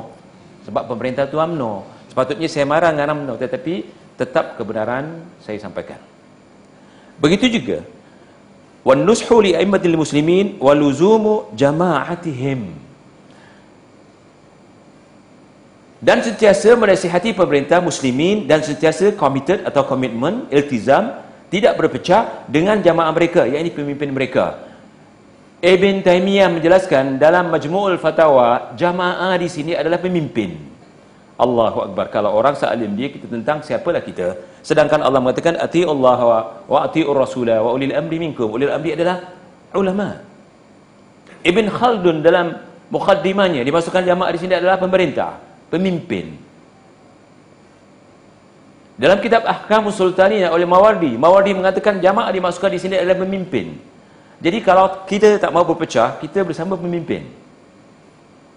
Sebab 0.69 0.85
pemerintah 0.85 1.25
tu 1.25 1.41
AMNO. 1.41 1.81
Sepatutnya 2.13 2.45
saya 2.45 2.69
marah 2.69 2.93
dengan 2.93 3.17
AMNO. 3.17 3.41
Tetapi 3.41 3.73
tetap 4.21 4.53
kebenaran 4.53 5.25
saya 5.41 5.57
sampaikan. 5.57 5.97
Begitu 7.17 7.57
juga 7.57 7.81
wan 8.85 9.01
nushu 9.01 9.41
li 9.41 9.57
aimmatil 9.57 9.97
muslimin 9.97 10.61
wa 10.61 10.77
luzumu 10.77 11.49
jama'atihim. 11.57 12.84
Dan 16.05 16.21
sentiasa 16.21 16.77
menasihati 16.77 17.33
pemerintah 17.33 17.81
muslimin 17.81 18.45
dan 18.45 18.61
sentiasa 18.61 19.17
committed 19.17 19.65
atau 19.65 19.81
komitmen 19.89 20.45
iltizam 20.53 21.17
tidak 21.49 21.81
berpecah 21.81 22.45
dengan 22.45 22.77
jamaah 22.77 23.09
mereka 23.09 23.49
yakni 23.49 23.73
pemimpin 23.73 24.13
mereka. 24.13 24.61
Ibn 25.65 26.05
Taimiyah 26.05 26.53
menjelaskan 26.53 27.17
dalam 27.17 27.49
Majmu'ul 27.49 27.97
Fatawa 27.97 28.77
jamaah 28.77 29.33
di 29.41 29.49
sini 29.49 29.73
adalah 29.73 29.97
pemimpin. 29.97 30.53
Allahu 31.41 31.89
Akbar. 31.89 32.13
Kalau 32.13 32.37
orang 32.37 32.53
sealim 32.53 32.93
dia, 32.93 33.09
kita 33.09 33.25
tentang 33.25 33.65
siapalah 33.65 34.05
kita. 34.05 34.37
Sedangkan 34.61 35.01
Allah 35.01 35.17
mengatakan, 35.17 35.57
Ati 35.57 35.89
Allah 35.89 36.19
wa, 36.69 36.79
ati 36.85 37.01
rasulah 37.01 37.65
wa 37.65 37.73
ulil 37.73 37.97
amri 37.97 38.21
minkum. 38.21 38.53
Ulil 38.53 38.69
amri 38.69 38.93
adalah 38.93 39.33
ulama. 39.73 40.21
Ibn 41.41 41.65
Khaldun 41.65 42.21
dalam 42.21 42.61
mukhaddimahnya, 42.93 43.65
dimasukkan 43.65 44.05
jamaah 44.05 44.31
di 44.31 44.39
sini 44.39 44.53
adalah 44.53 44.77
pemerintah. 44.77 45.54
Pemimpin. 45.75 46.39
Dalam 48.95 49.19
kitab 49.19 49.43
Ahkam 49.43 49.91
Sultani 49.91 50.39
oleh 50.47 50.63
Mawardi, 50.63 51.19
Mawardi 51.19 51.51
mengatakan 51.51 51.99
jamaah 51.99 52.31
dimasukkan 52.31 52.71
di 52.71 52.79
sini 52.79 52.95
adalah 52.95 53.19
pemimpin. 53.19 53.75
Jadi 54.39 54.63
kalau 54.63 55.03
kita 55.03 55.35
tak 55.35 55.51
mau 55.51 55.67
berpecah, 55.67 56.15
kita 56.23 56.47
bersama 56.47 56.79
pemimpin. 56.79 57.27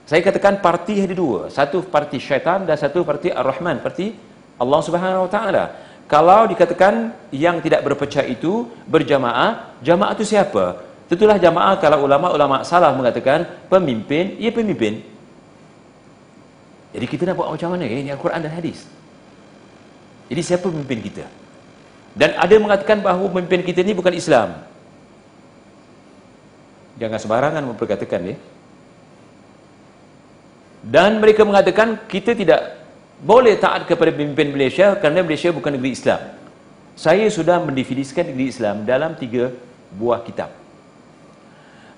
Saya 0.06 0.22
katakan 0.22 0.62
parti 0.62 1.02
ada 1.02 1.10
dua. 1.10 1.50
Satu 1.50 1.82
parti 1.82 2.22
syaitan 2.22 2.62
dan 2.62 2.78
satu 2.78 3.02
parti 3.02 3.34
ar-Rahman. 3.34 3.82
Parti 3.82 4.14
Allah 4.62 4.80
Subhanahu 4.86 5.26
Wa 5.26 5.30
Taala. 5.34 5.64
Kalau 6.06 6.46
dikatakan 6.46 7.18
yang 7.34 7.58
tidak 7.58 7.82
berpecah 7.82 8.22
itu 8.22 8.70
berjamaah, 8.86 9.76
jamaah 9.82 10.14
itu 10.14 10.22
siapa? 10.22 10.86
Tentulah 11.10 11.36
jamaah 11.36 11.82
kalau 11.82 12.06
ulama-ulama 12.06 12.62
salah 12.62 12.94
mengatakan 12.94 13.44
pemimpin, 13.66 14.38
ia 14.38 14.54
pemimpin. 14.54 15.17
Jadi 16.92 17.04
kita 17.04 17.28
nak 17.28 17.36
buat 17.36 17.52
macam 17.52 17.76
mana? 17.76 17.84
Ini 17.84 18.16
Al-Quran 18.16 18.40
dan 18.40 18.52
Hadis. 18.52 18.88
Jadi 20.28 20.40
siapa 20.44 20.68
pemimpin 20.68 21.00
kita? 21.04 21.24
Dan 22.16 22.36
ada 22.36 22.54
mengatakan 22.56 23.04
bahawa 23.04 23.28
pemimpin 23.28 23.64
kita 23.64 23.84
ini 23.84 23.92
bukan 23.92 24.12
Islam. 24.16 24.64
Jangan 26.98 27.18
sembarangan 27.20 27.62
memperkatakan 27.62 28.20
ya. 28.26 28.36
Dan 30.82 31.20
mereka 31.20 31.44
mengatakan 31.44 32.08
kita 32.08 32.32
tidak 32.32 32.80
boleh 33.18 33.58
taat 33.58 33.84
kepada 33.84 34.14
pemimpin 34.14 34.54
Malaysia 34.54 34.94
kerana 34.96 35.26
Malaysia 35.26 35.50
bukan 35.52 35.74
negeri 35.74 35.92
Islam. 35.94 36.20
Saya 36.98 37.26
sudah 37.30 37.62
mendefinisikan 37.62 38.26
negeri 38.26 38.50
Islam 38.50 38.82
dalam 38.82 39.14
tiga 39.14 39.54
buah 39.94 40.22
kitab. 40.26 40.50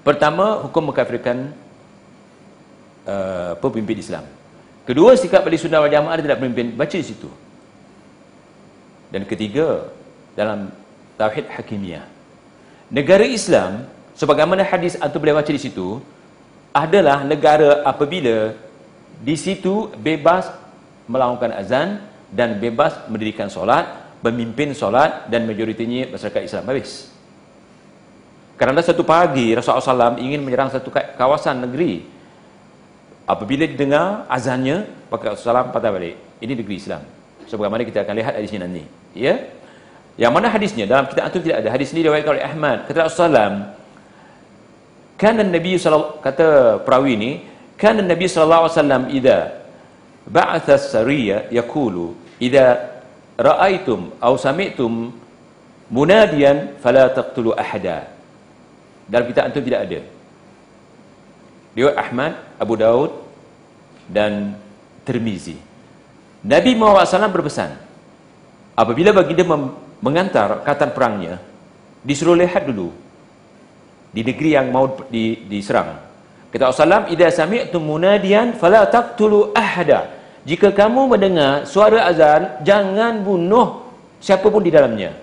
Pertama, 0.01 0.65
hukum 0.65 0.93
mengkafirkan 0.93 1.53
uh, 3.05 3.53
pemimpin 3.61 4.01
Islam. 4.01 4.25
Kedua, 4.91 5.15
sikap 5.15 5.47
ahli 5.47 5.55
sunnah 5.55 5.87
wal 5.87 5.93
jamaah 5.95 6.19
tidak 6.19 6.43
pemimpin. 6.43 6.75
Baca 6.75 6.91
di 6.91 7.07
situ. 7.07 7.31
Dan 9.15 9.23
ketiga, 9.23 9.87
dalam 10.35 10.67
Tauhid 11.15 11.47
Hakimiyah. 11.47 12.03
Negara 12.91 13.23
Islam, 13.23 13.87
sebagaimana 14.19 14.67
hadis 14.67 14.99
atau 14.99 15.23
boleh 15.23 15.39
baca 15.39 15.47
di 15.47 15.63
situ, 15.63 16.03
adalah 16.75 17.23
negara 17.23 17.87
apabila 17.87 18.51
di 19.23 19.39
situ 19.39 19.95
bebas 19.95 20.51
melakukan 21.07 21.55
azan 21.55 22.03
dan 22.35 22.59
bebas 22.59 23.07
mendirikan 23.07 23.47
solat, 23.47 23.87
memimpin 24.27 24.75
solat 24.75 25.31
dan 25.31 25.47
majoritinya 25.47 26.19
masyarakat 26.19 26.43
Islam. 26.51 26.67
Habis. 26.67 27.15
Kerana 28.59 28.83
satu 28.83 29.07
pagi 29.07 29.55
Rasulullah 29.55 30.19
SAW 30.19 30.19
ingin 30.19 30.43
menyerang 30.43 30.75
satu 30.75 30.91
kawasan 30.91 31.63
negeri. 31.63 32.19
Apabila 33.31 33.63
didengar 33.63 34.27
azannya, 34.27 34.91
Rasulullah 35.07 35.71
SAW 35.71 35.71
patah 35.71 35.95
balik. 35.95 36.19
Ini 36.43 36.59
negeri 36.59 36.83
Islam. 36.83 37.07
Sebagaimana 37.47 37.87
kita 37.87 38.03
akan 38.03 38.15
lihat 38.19 38.35
hadis 38.35 38.51
ini 38.51 38.59
nanti. 38.59 38.83
Ya? 39.15 39.39
Yang 40.19 40.33
mana 40.35 40.51
hadisnya? 40.51 40.85
Dalam 40.91 41.07
kitab 41.07 41.31
itu 41.31 41.39
tidak 41.47 41.63
ada. 41.63 41.69
Hadis 41.71 41.95
ini 41.95 42.03
diriwayatkan 42.03 42.33
oleh 42.35 42.45
Ahmad. 42.45 42.79
Kata 42.91 43.07
Rasulullah 43.07 43.71
kan 45.15 45.37
Nabi 45.39 45.79
sallallahu 45.79 46.19
kata 46.25 46.81
perawi 46.83 47.13
ini, 47.15 47.31
kan 47.79 47.95
Nabi 48.03 48.27
wasallam 48.27 49.13
idza 49.15 49.63
ba'atha 50.27 50.81
sariya 50.81 51.47
yaqulu 51.55 52.19
idza 52.43 52.99
ra'aitum 53.39 54.17
aw 54.19 54.35
sami'tum 54.35 55.13
munadiyan 55.87 56.83
fala 56.83 57.07
taqtulu 57.15 57.55
ahada. 57.55 58.11
Dalam 59.07 59.25
kitab 59.31 59.55
itu 59.55 59.61
tidak 59.63 59.81
ada. 59.87 60.01
Dia 61.75 61.95
Ahmad, 61.95 62.35
Abu 62.59 62.75
Daud 62.75 63.11
dan 64.11 64.59
Tirmizi. 65.07 65.55
Nabi 66.43 66.75
Muhammad 66.75 67.07
SAW 67.07 67.31
berpesan, 67.31 67.71
apabila 68.75 69.15
baginda 69.15 69.45
mengantar 70.01 70.65
katan 70.67 70.91
perangnya, 70.91 71.39
disuruh 72.01 72.35
lihat 72.35 72.65
dulu 72.65 72.91
di 74.11 74.25
negeri 74.27 74.57
yang 74.57 74.73
mau 74.73 74.91
di, 75.07 75.47
diserang. 75.47 76.01
Kata 76.51 76.75
Rasulullah, 76.75 77.07
"Idza 77.07 77.31
sami'tum 77.45 77.79
munadiyan 77.79 78.59
fala 78.59 78.83
taqtulu 78.91 79.55
ahada." 79.55 80.11
Jika 80.43 80.75
kamu 80.75 81.15
mendengar 81.15 81.69
suara 81.69 82.09
azan, 82.09 82.65
jangan 82.67 83.23
bunuh 83.23 83.87
siapa 84.19 84.49
pun 84.49 84.65
di 84.65 84.73
dalamnya. 84.73 85.15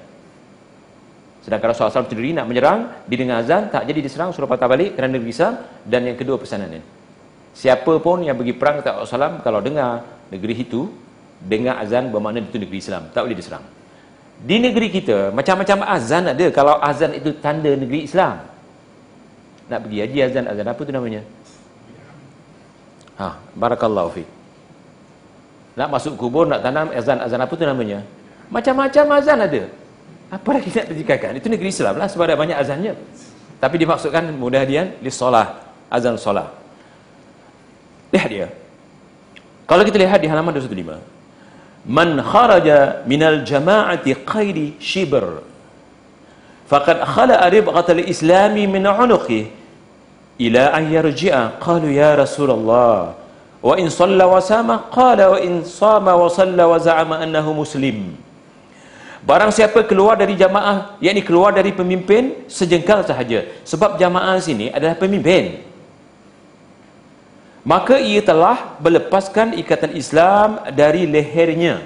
Sedangkan 1.48 1.72
Rasulullah 1.72 2.04
SAW 2.04 2.12
sendiri 2.12 2.36
nak 2.36 2.51
menyerang, 2.51 3.08
didengar 3.08 3.39
azan, 3.39 3.72
tak 3.72 3.88
jadi 3.88 4.04
diserang, 4.04 4.36
suruh 4.36 4.51
patah 4.51 4.68
balik 4.68 5.00
kerana 5.00 5.16
negeri 5.16 5.32
Islam. 5.32 5.63
Dan 5.88 6.04
yang 6.12 6.20
kedua 6.20 6.36
pesanan 6.36 6.68
ini. 6.75 6.84
Siapa 7.56 8.04
pun 8.04 8.20
yang 8.20 8.36
pergi 8.36 8.51
perang 8.51 8.84
kata 8.84 9.00
Rasulullah 9.00 9.39
SAW, 9.39 9.48
kalau 9.48 9.63
dengar 9.63 10.04
negeri 10.27 10.68
itu, 10.68 10.92
dengar 11.39 11.80
azan 11.80 12.12
bermakna 12.12 12.44
itu 12.44 12.60
negeri 12.60 12.84
Islam. 12.84 13.08
Tak 13.16 13.24
boleh 13.24 13.39
diserang. 13.39 13.63
Di 14.44 14.60
negeri 14.60 14.92
kita, 14.92 15.32
macam-macam 15.32 15.88
azan 15.88 16.36
ada. 16.36 16.46
Kalau 16.51 16.84
azan 16.84 17.16
itu 17.16 17.32
tanda 17.39 17.72
negeri 17.72 18.04
Islam. 18.04 18.44
Nak 19.72 19.80
pergi 19.88 19.98
haji 20.04 20.20
azan, 20.27 20.44
azan 20.51 20.68
apa 20.68 20.82
tu 20.84 20.92
namanya? 20.92 21.24
Ha, 23.24 23.39
barakallahu 23.56 24.20
fiqh. 24.20 24.30
Nak 25.80 25.96
masuk 25.96 26.20
kubur, 26.20 26.44
nak 26.44 26.60
tanam 26.60 26.92
azan-azan 26.92 27.39
apa 27.39 27.54
tu 27.56 27.63
namanya? 27.63 28.04
Macam-macam 28.51 29.16
azan 29.16 29.39
ada. 29.48 29.87
Apa 30.28 30.60
lagi 30.60 30.68
nak 30.72 30.92
dijadikan? 30.92 31.32
Itu 31.40 31.48
negeri 31.48 31.72
Islam 31.72 31.96
lah 31.96 32.08
sebab 32.12 32.28
ada 32.28 32.36
banyak 32.36 32.58
azannya. 32.58 32.94
Tapi 33.58 33.76
dimaksudkan 33.80 34.28
mudah 34.36 34.64
dia 34.68 34.92
di 35.00 35.10
solah, 35.10 35.64
azan 35.88 36.20
solah. 36.20 36.52
Lihat 38.12 38.30
dia. 38.30 38.48
Kalau 39.68 39.84
kita 39.84 39.98
lihat 40.00 40.20
di 40.20 40.28
halaman 40.28 40.52
215. 40.56 41.88
Man 41.88 42.20
kharaja 42.20 43.08
minal 43.08 43.48
jama'ati 43.48 44.28
qaidi 44.28 44.76
shibr. 44.84 45.44
Faqad 46.68 47.00
khala'a 47.08 47.48
ribqatal 47.48 48.04
islami 48.04 48.68
min 48.68 48.84
unuqih 48.84 49.48
ila 50.38 50.76
an 50.76 50.84
yarji'a 50.92 51.58
qalu 51.63 51.96
ya 51.96 52.13
Rasulullah 52.20 53.16
wa 53.63 53.74
in 53.80 53.90
salla 53.90 54.30
wa 54.30 54.38
sama 54.38 54.86
qala 54.94 55.34
wa 55.34 55.38
in 55.42 55.66
sama 55.66 56.13
wa 56.13 56.30
salla 56.30 56.70
wa 56.70 56.78
za'ama 56.78 57.26
annahu 57.26 57.58
muslim 57.58 58.13
barang 59.28 59.52
siapa 59.52 59.84
keluar 59.84 60.16
dari 60.16 60.40
jamaah 60.40 60.96
yakni 61.04 61.20
keluar 61.20 61.52
dari 61.52 61.76
pemimpin 61.76 62.48
sejengkal 62.48 63.04
sahaja. 63.04 63.44
Sebab 63.68 64.00
jamaah 64.00 64.40
sini 64.40 64.72
adalah 64.72 64.96
pemimpin. 64.96 65.68
Maka 67.68 68.00
ia 68.00 68.24
telah 68.24 68.80
melepaskan 68.80 69.60
ikatan 69.60 69.92
Islam 70.00 70.63
dari 70.72 71.04
lehernya. 71.04 71.84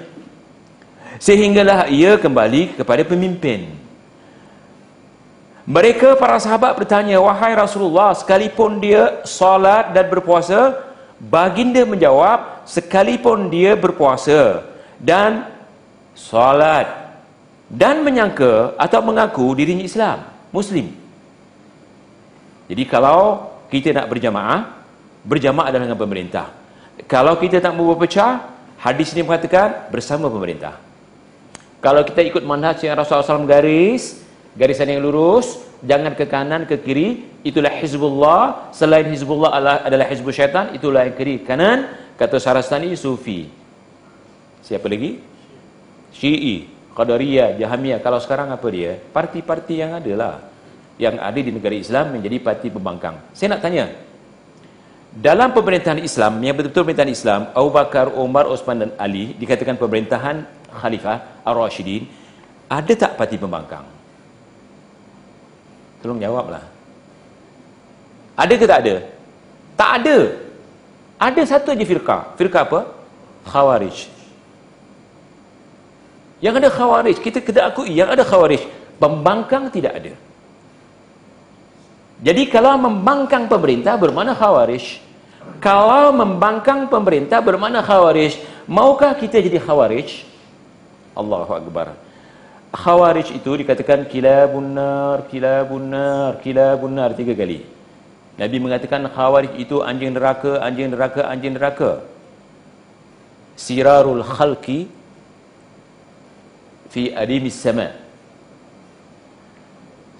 Sehinggalah 1.18 1.90
ia 1.90 2.14
kembali 2.14 2.78
kepada 2.78 3.02
pemimpin. 3.02 3.66
Mereka 5.66 6.14
para 6.18 6.38
sahabat 6.38 6.78
bertanya 6.78 7.18
wahai 7.18 7.58
Rasulullah 7.58 8.14
sekalipun 8.14 8.78
dia 8.78 9.22
salat 9.26 9.90
dan 9.94 10.06
berpuasa 10.10 10.90
Baginda 11.22 11.86
menjawab, 11.86 12.66
sekalipun 12.66 13.46
dia 13.46 13.78
berpuasa 13.78 14.66
dan 14.98 15.46
solat 16.18 17.01
dan 17.72 18.04
menyangka 18.04 18.76
atau 18.76 19.00
mengaku 19.00 19.56
dirinya 19.56 19.80
Islam, 19.80 20.28
Muslim. 20.52 20.92
Jadi 22.68 22.84
kalau 22.84 23.48
kita 23.72 23.96
nak 23.96 24.12
berjamaah, 24.12 24.84
berjamaah 25.24 25.72
adalah 25.72 25.88
dengan 25.88 25.98
pemerintah. 25.98 26.52
Kalau 27.08 27.40
kita 27.40 27.64
tak 27.64 27.72
mau 27.72 27.88
berpecah, 27.96 28.44
hadis 28.76 29.16
ini 29.16 29.24
mengatakan 29.24 29.88
bersama 29.88 30.28
pemerintah. 30.28 30.76
Kalau 31.80 32.04
kita 32.04 32.20
ikut 32.22 32.44
manhaj 32.44 32.84
yang 32.84 32.94
Rasulullah 32.94 33.42
SAW 33.42 33.48
garis, 33.48 34.20
garisan 34.54 34.92
yang 34.92 35.02
lurus, 35.02 35.58
jangan 35.82 36.12
ke 36.14 36.28
kanan 36.28 36.68
ke 36.68 36.78
kiri, 36.78 37.32
itulah 37.42 37.74
hizbullah 37.74 38.70
selain 38.70 39.10
hizbullah 39.10 39.50
adalah, 39.50 39.78
adalah 39.82 40.06
hizbul 40.06 40.30
syaitan 40.30 40.70
itulah 40.72 41.06
yang 41.06 41.14
kiri 41.18 41.42
kanan 41.42 41.90
kata 42.14 42.38
Sarastani 42.38 42.94
sufi 42.94 43.50
siapa 44.62 44.86
lagi 44.86 45.18
syi'i 46.14 46.70
qadariyah 46.92 47.58
jahamiyah 47.60 47.98
kalau 48.04 48.18
sekarang 48.22 48.52
apa 48.52 48.66
dia 48.68 49.00
parti-parti 49.12 49.80
yang 49.80 49.96
ada 49.96 50.12
lah 50.16 50.34
yang 51.00 51.16
ada 51.18 51.40
di 51.40 51.50
negara 51.50 51.76
Islam 51.76 52.16
menjadi 52.18 52.36
parti 52.40 52.68
pembangkang 52.68 53.16
saya 53.32 53.56
nak 53.56 53.60
tanya 53.64 53.88
dalam 55.12 55.52
pemerintahan 55.52 56.00
Islam 56.00 56.40
yang 56.40 56.56
betul-betul 56.56 56.88
pemerintahan 56.88 57.12
Islam 57.12 57.40
Abu 57.52 57.68
Bakar, 57.68 58.12
Umar, 58.16 58.48
Osman 58.48 58.80
dan 58.80 58.90
Ali 58.96 59.36
dikatakan 59.36 59.76
pemerintahan 59.76 60.44
Khalifah 60.72 61.44
Ar-Rashidin 61.44 62.08
ada 62.68 62.92
tak 62.96 63.16
parti 63.16 63.36
pembangkang 63.36 63.84
tolong 66.00 66.20
jawablah 66.20 66.82
ada 68.36 68.54
ke 68.56 68.64
tak 68.64 68.80
ada? 68.84 68.94
Tak 69.76 69.90
ada. 70.00 70.16
Ada 71.20 71.42
satu 71.46 71.68
aja 71.72 71.84
firqah. 71.84 72.22
Firqah 72.40 72.62
apa? 72.64 72.80
Khawarij. 73.46 74.08
Yang 76.42 76.54
ada 76.58 76.70
khawarij, 76.74 77.16
kita 77.22 77.38
kena 77.38 77.70
akui 77.70 77.94
yang 77.94 78.10
ada 78.10 78.26
khawarij. 78.26 78.66
Pembangkang 78.98 79.70
tidak 79.70 79.94
ada. 79.94 80.12
Jadi 82.22 82.42
kalau 82.50 82.74
membangkang 82.82 83.46
pemerintah 83.46 83.94
bermakna 83.94 84.34
khawarij. 84.34 84.98
Kalau 85.62 86.10
membangkang 86.10 86.90
pemerintah 86.90 87.38
bermakna 87.38 87.78
khawarij, 87.82 88.42
maukah 88.66 89.14
kita 89.14 89.38
jadi 89.38 89.62
khawarij? 89.62 90.26
Allahu 91.14 91.54
akbar. 91.54 91.94
Khawarij 92.74 93.38
itu 93.38 93.50
dikatakan 93.62 94.10
kilabun 94.10 94.74
nar, 94.74 95.30
kilabun 95.30 95.94
nar, 95.94 96.42
kilabun 96.42 96.90
nar 96.98 97.14
tiga 97.14 97.38
kali. 97.38 97.62
Nabi 98.34 98.56
mengatakan 98.58 99.06
khawarij 99.06 99.54
itu 99.62 99.78
anjing 99.78 100.10
neraka, 100.10 100.58
anjing 100.58 100.90
neraka, 100.90 101.22
anjing 101.30 101.54
neraka. 101.54 102.02
Sirarul 103.54 104.26
khalqi 104.26 105.01
fi 106.92 107.08
adimis 107.16 107.56
sama. 107.56 107.88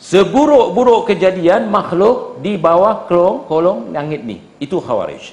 Seburuk-buruk 0.03 1.13
kejadian 1.13 1.71
makhluk 1.71 2.43
di 2.43 2.59
bawah 2.59 3.07
kolong 3.07 3.47
kolong 3.47 3.79
langit 3.95 4.25
ni. 4.25 4.43
Itu 4.59 4.83
khawarij. 4.83 5.31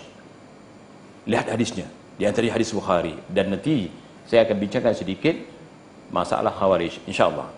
Lihat 1.25 1.49
hadisnya. 1.49 1.89
Di 2.19 2.28
antara 2.28 2.45
hadis 2.52 2.69
Bukhari. 2.75 3.17
Dan 3.32 3.56
nanti 3.56 3.89
saya 4.30 4.45
akan 4.45 4.56
bincangkan 4.60 4.93
sedikit 4.93 5.34
masalah 6.13 6.54
khawarij. 6.54 7.02
InsyaAllah. 7.10 7.49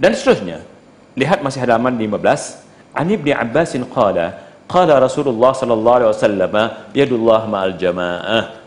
Dan 0.00 0.16
seterusnya. 0.18 0.66
Lihat 1.14 1.46
masih 1.46 1.62
halaman 1.62 1.94
15. 1.94 2.66
An 2.90 3.06
Ibn 3.06 3.28
Abbas 3.38 3.78
qala 3.86 4.26
qala 4.66 4.98
Rasulullah 4.98 5.54
sallallahu 5.54 5.96
alaihi 6.02 6.10
wasallam 6.10 6.54
yadullah 6.90 7.46
ma'al 7.46 7.74
jamaah 7.78 8.59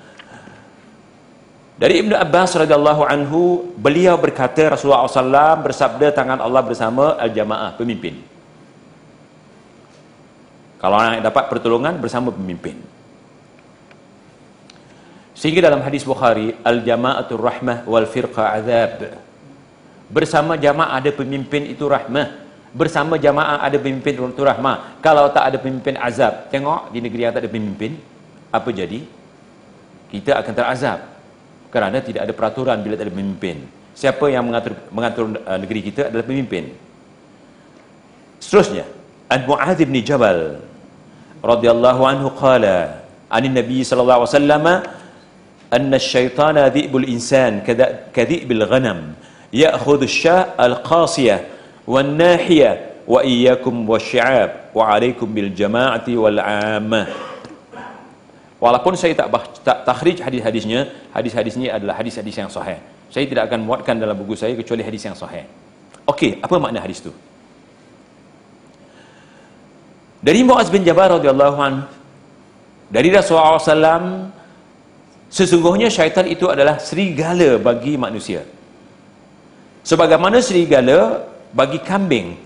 Dari 1.84 2.00
Ibnu 2.00 2.16
Abbas 2.16 2.56
radhiyallahu 2.56 3.04
anhu, 3.04 3.76
beliau 3.76 4.16
berkata 4.16 4.72
Rasulullah 4.72 5.04
SAW 5.04 5.68
bersabda 5.68 6.16
tangan 6.16 6.40
Allah 6.40 6.64
bersama 6.64 7.20
al-jamaah, 7.20 7.76
pemimpin. 7.76 8.24
Kalau 10.80 10.96
orang 10.96 11.20
yang 11.20 11.28
dapat 11.28 11.52
pertolongan 11.52 12.00
bersama 12.00 12.32
pemimpin. 12.32 12.80
Sehingga 15.36 15.68
dalam 15.68 15.84
hadis 15.84 16.08
Bukhari, 16.08 16.56
al-jama'atul 16.64 17.44
rahmah 17.44 17.84
wal 17.84 18.08
firqa 18.08 18.56
azab. 18.56 19.20
Bersama 20.08 20.56
jamaah 20.56 21.04
ada 21.04 21.12
pemimpin 21.12 21.68
itu 21.68 21.84
rahmah. 21.84 22.48
Bersama 22.72 23.20
jamaah 23.20 23.60
ada 23.60 23.76
pemimpin 23.76 24.16
itu 24.16 24.40
rahmah. 24.40 25.04
Kalau 25.04 25.28
tak 25.36 25.52
ada 25.52 25.58
pemimpin 25.60 26.00
azab. 26.00 26.48
Tengok 26.48 26.96
di 26.96 27.04
negeri 27.04 27.28
yang 27.28 27.36
tak 27.36 27.44
ada 27.44 27.52
pemimpin, 27.52 28.00
apa 28.56 28.72
jadi? 28.72 29.04
Kita 30.08 30.40
akan 30.40 30.54
terazab 30.56 31.13
kerana 31.74 32.06
tidak 32.06 32.30
ada 32.30 32.34
peraturan 32.38 32.78
bila 32.86 32.94
tak 32.94 33.10
ada 33.10 33.14
pemimpin. 33.18 33.66
Siapa 33.98 34.30
yang 34.30 34.46
mengatur 34.46 34.78
mengatur 34.94 35.26
uh, 35.42 35.58
negeri 35.58 35.82
kita 35.90 36.14
adalah 36.14 36.22
pemimpin. 36.22 36.70
Seterusnya, 38.38 38.86
An-Mu'adz 39.34 39.82
bin 39.82 39.98
Jabal 40.06 40.62
radhiyallahu 41.42 42.02
anhu 42.06 42.30
qala 42.38 43.02
an 43.34 43.44
Nabi 43.50 43.82
sallallahu 43.82 44.22
alaihi 44.22 44.32
wasallam 44.38 44.66
anna 45.74 45.98
asy-syaitana 45.98 46.70
dhi'bul 46.70 47.10
insan 47.10 47.66
kadhi'bil 48.14 48.64
ghanam 48.70 49.18
ya'khudhu 49.50 50.06
asy-sya' 50.06 50.54
al-qasiyah 50.54 51.42
wan-nahiyah 51.90 53.04
wa 53.10 53.26
iyyakum 53.26 53.90
wasy-syi'ab 53.90 54.70
wa 54.78 54.86
'alaikum 54.86 55.26
bil 55.26 55.50
jama'ati 55.50 56.14
wal 56.14 56.38
'ammah 56.38 57.33
Walaupun 58.64 58.96
saya 58.96 59.12
tak, 59.12 59.28
tak 59.68 59.84
takhrij 59.84 60.24
hadis-hadisnya, 60.24 60.88
hadis-hadis 61.12 61.60
ini 61.60 61.68
adalah 61.68 62.00
hadis-hadis 62.00 62.32
yang 62.32 62.48
sahih. 62.48 62.80
Saya 63.12 63.28
tidak 63.28 63.52
akan 63.52 63.68
muatkan 63.68 64.00
dalam 64.00 64.16
buku 64.16 64.40
saya 64.40 64.56
kecuali 64.56 64.80
hadis 64.88 65.04
yang 65.04 65.18
sahih. 65.20 65.44
Okey, 66.08 66.40
apa 66.40 66.56
makna 66.64 66.80
hadis 66.80 67.04
itu? 67.04 67.12
Dari 70.24 70.48
Muaz 70.48 70.72
bin 70.72 70.88
Jabal 70.88 71.20
radhiyallahu 71.20 71.58
anhu 71.60 71.84
dari 72.88 73.12
Rasulullah 73.12 73.60
SAW 73.60 74.32
sesungguhnya 75.28 75.92
syaitan 75.92 76.24
itu 76.24 76.48
adalah 76.48 76.80
serigala 76.80 77.60
bagi 77.60 78.00
manusia. 78.00 78.48
Sebagaimana 79.84 80.40
serigala 80.40 81.28
bagi 81.52 81.84
kambing 81.84 82.40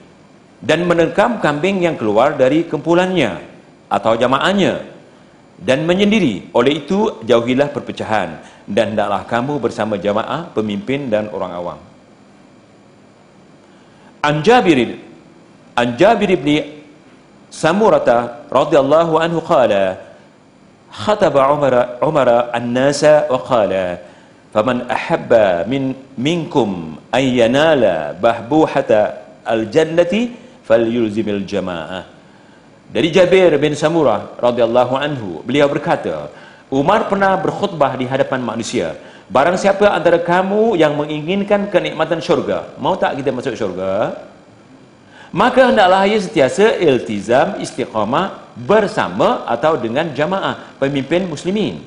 dan 0.66 0.82
menerkam 0.90 1.38
kambing 1.38 1.86
yang 1.86 1.94
keluar 1.94 2.34
dari 2.34 2.66
kumpulannya 2.66 3.38
atau 3.86 4.18
jamaahnya 4.18 4.97
dan 5.58 5.84
menyendiri. 5.90 6.54
Oleh 6.54 6.86
itu, 6.86 7.22
jauhilah 7.26 7.74
perpecahan 7.74 8.42
dan 8.70 8.94
hendaklah 8.94 9.26
kamu 9.26 9.58
bersama 9.58 9.98
jamaah, 9.98 10.54
pemimpin 10.54 11.10
dan 11.10 11.30
orang 11.34 11.54
awam. 11.54 11.80
Anjabir 14.22 15.00
Anjabir 15.78 16.34
bin 16.42 16.82
Samurata 17.54 18.50
radhiyallahu 18.50 19.22
anhu 19.22 19.40
qala 19.46 20.02
Umar 22.02 22.50
an-nasa 22.50 23.30
wa 23.30 23.40
qala 23.40 24.02
faman 24.50 24.90
ahabba 24.90 25.70
min 25.70 25.94
minkum 26.18 26.98
ay 27.14 27.40
yanala 27.40 28.18
bahbuhata 28.18 29.22
al-jannati 29.46 30.34
falyulzimil 30.66 31.46
jamaah 31.46 32.17
dari 32.88 33.12
Jabir 33.12 33.52
bin 33.60 33.76
Samurah 33.76 34.40
radhiyallahu 34.40 34.96
anhu, 34.96 35.44
beliau 35.44 35.68
berkata, 35.68 36.32
Umar 36.72 37.12
pernah 37.12 37.36
berkhutbah 37.36 37.96
di 38.00 38.08
hadapan 38.08 38.40
manusia. 38.40 38.96
Barang 39.28 39.60
siapa 39.60 39.92
antara 39.92 40.24
kamu 40.24 40.80
yang 40.80 40.96
menginginkan 40.96 41.68
kenikmatan 41.68 42.24
syurga, 42.24 42.72
mau 42.80 42.96
tak 42.96 43.20
kita 43.20 43.36
masuk 43.36 43.60
syurga? 43.60 44.16
Maka 45.36 45.68
hendaklah 45.68 46.08
ia 46.08 46.16
sentiasa 46.24 46.80
iltizam 46.80 47.60
istiqamah 47.60 48.56
bersama 48.56 49.44
atau 49.44 49.76
dengan 49.76 50.08
jamaah 50.16 50.80
pemimpin 50.80 51.28
muslimin. 51.28 51.84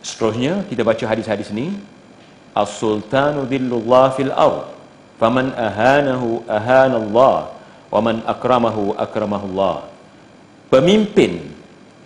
Seterusnya 0.00 0.64
kita 0.64 0.80
baca 0.80 1.04
hadis-hadis 1.04 1.52
ini. 1.52 1.76
As-sultanu 2.56 3.44
dhillullah 3.44 4.16
fil 4.16 4.32
ard. 4.32 4.72
Faman 5.20 5.52
ahanahu 5.52 6.40
ahanallah 6.48 7.59
waman 7.90 8.22
akramahu 8.24 8.94
akramahullah 8.94 9.90
pemimpin 10.70 11.50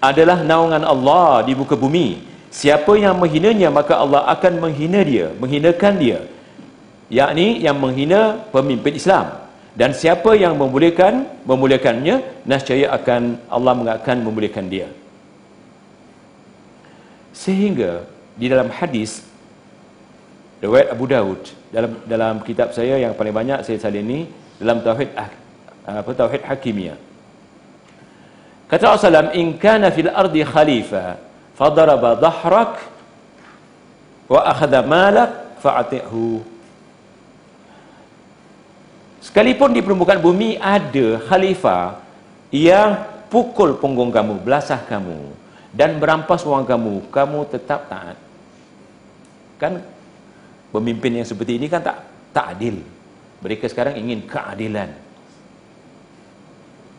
adalah 0.00 0.40
naungan 0.44 0.84
Allah 0.84 1.44
di 1.48 1.52
muka 1.56 1.76
bumi. 1.76 2.32
Siapa 2.54 2.94
yang 2.94 3.18
menghinanya 3.18 3.68
maka 3.72 3.98
Allah 3.98 4.24
akan 4.30 4.68
menghina 4.68 5.00
dia 5.04 5.32
menghinakan 5.36 5.94
dia. 6.00 6.18
Yakni 7.12 7.60
yang 7.60 7.76
menghina 7.76 8.40
pemimpin 8.50 8.96
Islam. 8.96 9.44
Dan 9.74 9.90
siapa 9.90 10.38
yang 10.38 10.54
memuliakan 10.54 11.26
memuliakannya 11.42 12.46
nescaya 12.46 12.94
akan 12.94 13.42
Allah 13.50 13.98
akan 13.98 14.16
memuliakan 14.22 14.70
dia. 14.70 14.86
Sehingga 17.34 18.06
di 18.38 18.46
dalam 18.46 18.70
hadis 18.70 19.26
riwayat 20.62 20.94
Abu 20.94 21.10
Daud 21.10 21.42
dalam 21.74 21.90
dalam 22.06 22.34
kitab 22.46 22.70
saya 22.70 23.02
yang 23.02 23.18
paling 23.18 23.34
banyak 23.34 23.66
saya 23.66 23.82
salin 23.82 24.06
ini 24.06 24.20
dalam 24.62 24.78
tauhid 24.78 25.10
apa 25.84 26.10
tauhid 26.16 26.40
hakimiyah. 26.48 26.96
Kata 28.64 28.96
Rasulullah 28.96 29.36
in 29.36 29.60
kana 29.60 29.92
fil 29.92 30.08
ardi 30.08 30.40
khalifa 30.40 31.20
fadaraba 31.52 32.16
dhahrak 32.16 32.80
wa 34.32 34.40
akhadha 34.48 34.80
malak 34.80 35.60
fa'atihu. 35.60 36.40
Sekalipun 39.20 39.76
di 39.76 39.84
permukaan 39.84 40.20
bumi 40.20 40.56
ada 40.56 41.20
khalifah 41.28 42.00
yang 42.48 43.04
pukul 43.28 43.76
punggung 43.76 44.08
kamu 44.08 44.40
belasah 44.40 44.80
kamu 44.88 45.32
dan 45.72 46.00
berampas 46.00 46.44
wang 46.48 46.64
kamu 46.64 47.04
kamu 47.12 47.38
tetap 47.52 47.88
taat. 47.92 48.16
Kan? 49.60 49.84
Pemimpin 50.72 51.22
yang 51.22 51.28
seperti 51.28 51.60
ini 51.60 51.68
kan 51.68 51.84
tak 51.84 52.02
tak 52.32 52.56
adil. 52.56 52.80
Mereka 53.44 53.68
sekarang 53.68 54.00
ingin 54.00 54.24
keadilan 54.24 55.03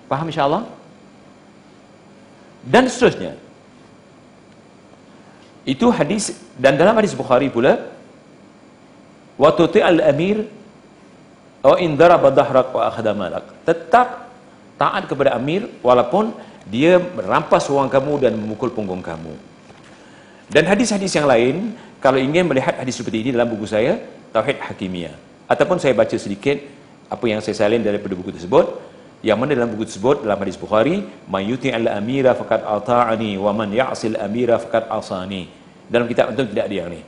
Faham 0.05 0.29
insyaAllah? 0.29 0.63
Dan 2.65 2.89
seterusnya. 2.89 3.37
Itu 5.65 5.89
hadis, 5.89 6.37
dan 6.61 6.77
dalam 6.77 6.93
hadis 6.97 7.17
Bukhari 7.17 7.49
pula, 7.49 7.93
وَتُطِعَ 9.35 9.83
الْأَمِيرِ 9.83 10.37
وَإِنْ 11.65 11.89
ذَرَبَ 11.97 12.23
wa 12.23 12.61
وَأَخْدَ 12.69 13.07
malak. 13.17 13.45
Tetap 13.65 14.29
taat 14.77 15.09
kepada 15.09 15.33
Amir, 15.33 15.65
walaupun 15.81 16.31
dia 16.69 17.01
merampas 17.01 17.65
uang 17.69 17.89
kamu 17.89 18.13
dan 18.29 18.33
memukul 18.37 18.69
punggung 18.69 19.01
kamu. 19.01 19.33
Dan 20.45 20.69
hadis-hadis 20.69 21.17
yang 21.17 21.25
lain, 21.25 21.73
kalau 21.97 22.21
ingin 22.21 22.45
melihat 22.45 22.77
hadis 22.77 23.01
seperti 23.01 23.25
ini 23.25 23.29
dalam 23.33 23.49
buku 23.49 23.65
saya, 23.65 23.97
Tauhid 24.29 24.61
Hakimiyah. 24.61 25.17
Ataupun 25.49 25.81
saya 25.81 25.97
baca 25.97 26.13
sedikit 26.13 26.61
apa 27.09 27.25
yang 27.25 27.41
saya 27.41 27.57
salin 27.57 27.81
daripada 27.81 28.13
buku 28.13 28.29
tersebut, 28.29 28.84
yang 29.25 29.41
mana 29.41 29.57
dalam 29.57 29.73
buku 29.73 29.89
tersebut 29.89 30.21
dalam 30.21 30.37
hadis 30.37 30.53
Bukhari 30.53 31.01
mayuti 31.25 31.73
al 31.73 31.89
amira 31.89 32.37
faqad 32.37 32.61
ata'ani 32.61 33.41
wa 33.41 33.49
man 33.57 33.73
ya'sil 33.73 34.21
amira 34.21 34.61
faqad 34.61 34.85
asani. 34.85 35.49
Dalam 35.89 36.05
kitab 36.05 36.37
itu 36.37 36.45
tidak 36.53 36.69
yang 36.69 36.93
ni. 36.93 37.01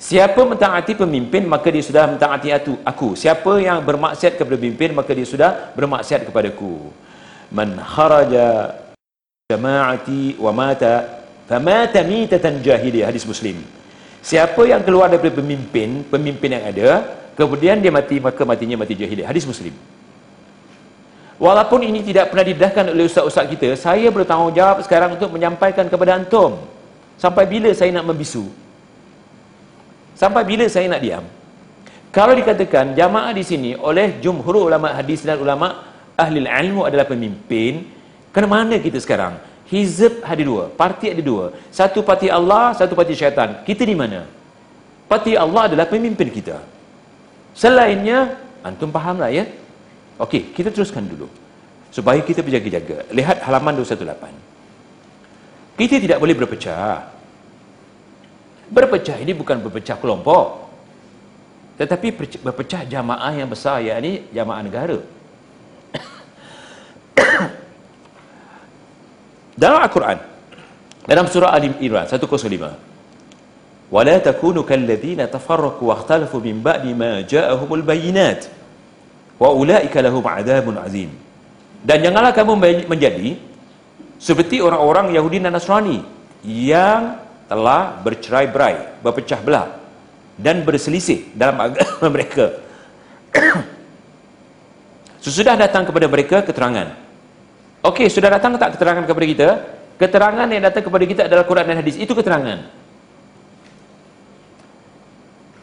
Siapa 0.00 0.40
mentaati 0.48 0.96
pemimpin 0.96 1.44
maka 1.44 1.68
dia 1.68 1.84
sudah 1.84 2.08
mentaati 2.08 2.48
aku. 2.88 3.12
Siapa 3.12 3.60
yang 3.60 3.84
bermaksiat 3.84 4.40
kepada 4.40 4.56
pemimpin 4.56 4.96
maka 4.96 5.12
dia 5.12 5.28
sudah 5.28 5.76
bermaksiat 5.76 6.24
kepadaku. 6.24 6.88
Man 7.52 7.76
kharaja 7.76 8.72
jama'ati 9.52 10.40
wa 10.40 10.52
mata 10.56 11.20
famata 11.44 12.00
mitatan 12.00 12.64
jahiliyah. 12.64 13.12
Hadis 13.12 13.28
muslim. 13.28 13.60
Siapa 14.24 14.64
yang 14.64 14.80
keluar 14.80 15.12
daripada 15.12 15.36
pemimpin 15.36 16.00
pemimpin 16.08 16.56
yang 16.56 16.64
ada 16.64 16.88
kemudian 17.36 17.76
dia 17.76 17.92
mati 17.92 18.16
maka 18.24 18.40
matinya 18.48 18.80
mati 18.80 18.96
jahiliyah. 18.96 19.28
Hadis 19.28 19.44
muslim 19.44 19.97
Walaupun 21.38 21.86
ini 21.86 22.02
tidak 22.02 22.34
pernah 22.34 22.42
didahkan 22.42 22.84
oleh 22.90 23.06
ustaz-ustaz 23.06 23.46
kita, 23.46 23.78
saya 23.78 24.10
bertanggungjawab 24.10 24.82
sekarang 24.82 25.14
untuk 25.14 25.30
menyampaikan 25.30 25.86
kepada 25.86 26.18
antum. 26.18 26.58
Sampai 27.14 27.46
bila 27.46 27.70
saya 27.70 27.94
nak 27.94 28.10
membisu? 28.10 28.50
Sampai 30.18 30.42
bila 30.42 30.66
saya 30.66 30.90
nak 30.90 30.98
diam? 30.98 31.22
Kalau 32.10 32.34
dikatakan 32.34 32.98
jamaah 32.98 33.30
di 33.30 33.46
sini 33.46 33.78
oleh 33.78 34.18
jumhur 34.18 34.66
ulama 34.66 34.90
hadis 34.98 35.22
dan 35.22 35.38
ulama 35.38 35.86
ahli 36.18 36.42
ilmu 36.42 36.82
adalah 36.82 37.06
pemimpin, 37.06 37.86
ke 38.34 38.42
mana 38.42 38.82
kita 38.82 38.98
sekarang? 38.98 39.38
Hizb 39.70 40.26
ada 40.26 40.42
dua, 40.42 40.72
parti 40.74 41.14
ada 41.14 41.22
dua. 41.22 41.54
Satu 41.70 42.02
parti 42.02 42.26
Allah, 42.26 42.74
satu 42.74 42.98
parti 42.98 43.14
syaitan. 43.14 43.62
Kita 43.62 43.86
di 43.86 43.94
mana? 43.94 44.26
Parti 45.06 45.38
Allah 45.38 45.70
adalah 45.70 45.86
pemimpin 45.86 46.26
kita. 46.34 46.58
Selainnya, 47.54 48.40
antum 48.66 48.90
fahamlah 48.90 49.30
ya? 49.30 49.46
Okey, 50.21 50.53
kita 50.53 50.69
teruskan 50.69 51.03
dulu. 51.07 51.27
Supaya 51.93 52.21
kita 52.21 52.41
berjaga-jaga. 52.45 53.05
Lihat 53.13 53.45
halaman 53.45 53.81
218. 53.81 55.77
Kita 55.77 55.95
tidak 55.97 56.17
boleh 56.21 56.35
berpecah. 56.37 57.09
Berpecah 58.69 59.17
ini 59.21 59.33
bukan 59.33 59.61
berpecah 59.61 59.97
kelompok. 59.97 60.69
Tetapi 61.77 62.07
berpecah 62.41 62.85
jamaah 62.85 63.33
yang 63.33 63.49
besar, 63.49 63.81
yakni 63.81 64.29
jamaah 64.29 64.61
negara. 64.61 65.01
dalam 69.61 69.81
Al-Quran, 69.81 70.17
dalam 71.05 71.25
surah 71.29 71.53
Al-Imran 71.53 72.05
105, 72.09 72.93
وَلَا 73.93 74.17
تَكُونُوا 74.17 74.65
كَالَّذِينَ 74.65 75.29
تَفَرَّقُوا 75.29 75.85
وَاخْتَلَفُوا 75.85 76.41
مِنْ 76.41 76.65
بَعْدِ 76.65 76.85
مَا 76.97 77.21
جَاءَهُمُ 77.29 77.69
الْبَيِّنَاتِ 77.69 78.56
wa 79.38 79.50
ulaika 79.54 80.02
lahum 80.02 80.22
adzabun 80.26 80.76
azim 80.82 81.10
dan 81.82 82.02
janganlah 82.02 82.34
kamu 82.34 82.52
menjadi 82.90 83.38
seperti 84.18 84.58
orang-orang 84.58 85.14
Yahudi 85.14 85.38
dan 85.38 85.54
Nasrani 85.54 86.02
yang 86.42 87.22
telah 87.46 88.02
bercerai-berai, 88.02 89.00
berpecah 89.00 89.40
belah 89.40 89.78
dan 90.34 90.66
berselisih 90.66 91.30
dalam 91.38 91.54
agama 91.70 92.06
mereka. 92.10 92.58
Sesudah 95.24 95.54
datang 95.54 95.86
kepada 95.86 96.06
mereka 96.10 96.42
keterangan. 96.42 96.94
Okey, 97.86 98.10
sudah 98.10 98.34
datang 98.34 98.58
tak 98.58 98.74
keterangan 98.74 99.06
kepada 99.06 99.26
kita? 99.26 99.48
Keterangan 99.98 100.46
yang 100.50 100.62
datang 100.62 100.82
kepada 100.82 101.04
kita 101.06 101.22
adalah 101.26 101.44
Quran 101.46 101.66
dan 101.66 101.76
hadis. 101.78 101.98
Itu 101.98 102.14
keterangan. 102.14 102.58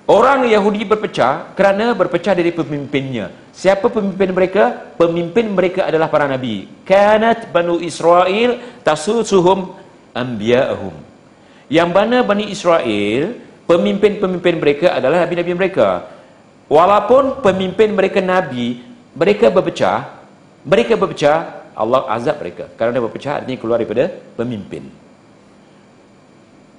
Orang 0.05 0.45
Yahudi 0.45 0.85
berpecah 0.85 1.57
kerana 1.57 1.97
berpecah 1.97 2.37
dari 2.37 2.53
pemimpinnya. 2.53 3.33
Siapa 3.49 3.89
pemimpin 3.89 4.29
mereka? 4.37 4.93
Pemimpin 5.01 5.49
mereka 5.49 5.89
adalah 5.89 6.13
para 6.13 6.29
nabi. 6.29 6.69
Kanat 6.85 7.49
Banu 7.49 7.81
Israel 7.81 8.61
tasusuhum 8.85 9.73
anbiya'ahum. 10.13 10.93
Yang 11.73 11.89
mana 11.89 12.21
Bani 12.21 12.53
Israel, 12.53 13.33
pemimpin-pemimpin 13.65 14.61
mereka 14.61 14.93
adalah 14.93 15.25
nabi-nabi 15.25 15.57
mereka. 15.57 16.05
Walaupun 16.69 17.41
pemimpin 17.41 17.97
mereka 17.97 18.21
nabi, 18.21 18.85
mereka 19.17 19.49
berpecah, 19.49 20.21
mereka 20.61 20.93
berpecah, 20.93 21.65
Allah 21.73 22.05
azab 22.13 22.37
mereka. 22.45 22.69
Kerana 22.77 23.01
berpecah 23.01 23.41
artinya 23.41 23.57
keluar 23.57 23.81
daripada 23.81 24.13
pemimpin. 24.37 24.85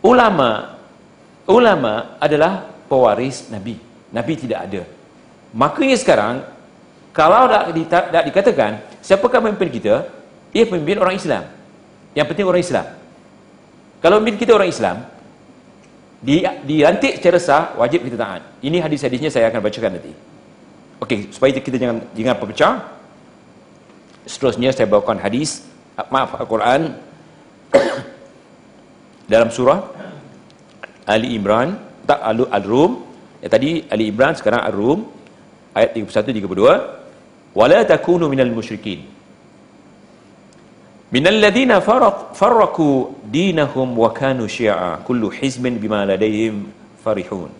Ulama 0.06 0.78
ulama 1.46 2.18
adalah 2.18 2.75
pewaris 2.86 3.50
Nabi. 3.52 3.78
Nabi 4.10 4.32
tidak 4.38 4.58
ada. 4.70 4.82
Makanya 5.52 5.96
sekarang, 5.98 6.42
kalau 7.10 7.48
tak, 7.88 8.12
tak 8.12 8.24
dikatakan, 8.28 8.70
siapakah 9.00 9.40
pemimpin 9.40 9.70
kita? 9.72 10.06
Ia 10.52 10.64
pemimpin 10.68 11.00
orang 11.00 11.16
Islam. 11.16 11.44
Yang 12.16 12.26
penting 12.32 12.46
orang 12.48 12.62
Islam. 12.62 12.86
Kalau 14.00 14.14
pemimpin 14.20 14.40
kita 14.40 14.52
orang 14.56 14.70
Islam, 14.70 14.96
di, 16.20 16.42
dilantik 16.64 17.20
secara 17.20 17.38
sah, 17.38 17.64
wajib 17.76 18.04
kita 18.04 18.16
taat. 18.16 18.42
Ini 18.64 18.80
hadis-hadisnya 18.80 19.28
saya 19.28 19.52
akan 19.52 19.60
bacakan 19.60 20.00
nanti. 20.00 20.12
Okey, 20.96 21.28
supaya 21.28 21.52
kita 21.52 21.76
jangan 21.76 22.00
jangan 22.16 22.36
pecah. 22.40 22.74
Seterusnya 24.26 24.72
saya 24.72 24.88
bawakan 24.90 25.22
hadis, 25.22 25.62
maaf 26.08 26.34
Al-Quran 26.34 26.98
dalam 29.32 29.52
surah 29.54 29.86
Ali 31.06 31.38
Imran 31.38 31.78
tak 32.08 32.20
Al-Rum. 32.22 32.92
Ya, 33.42 33.48
tadi 33.52 33.84
Ali 33.92 34.08
Imran 34.10 34.32
sekarang 34.38 34.62
Al-Rum 34.64 35.00
ayat 35.76 35.92
31 35.92 36.40
32 36.40 37.58
wala 37.58 37.78
takunu 37.84 38.30
minal 38.32 38.52
musyrikin. 38.58 39.00
Minal 41.14 41.38
ladina 41.38 41.78
farraqu 42.40 42.88
dinahum 43.36 43.94
wa 43.94 44.10
kanu 44.10 44.50
syi'a 44.56 45.04
kullu 45.06 45.30
hizbin 45.30 45.78
bima 45.82 46.02
ladayhim 46.02 46.66
farihun. 47.04 47.50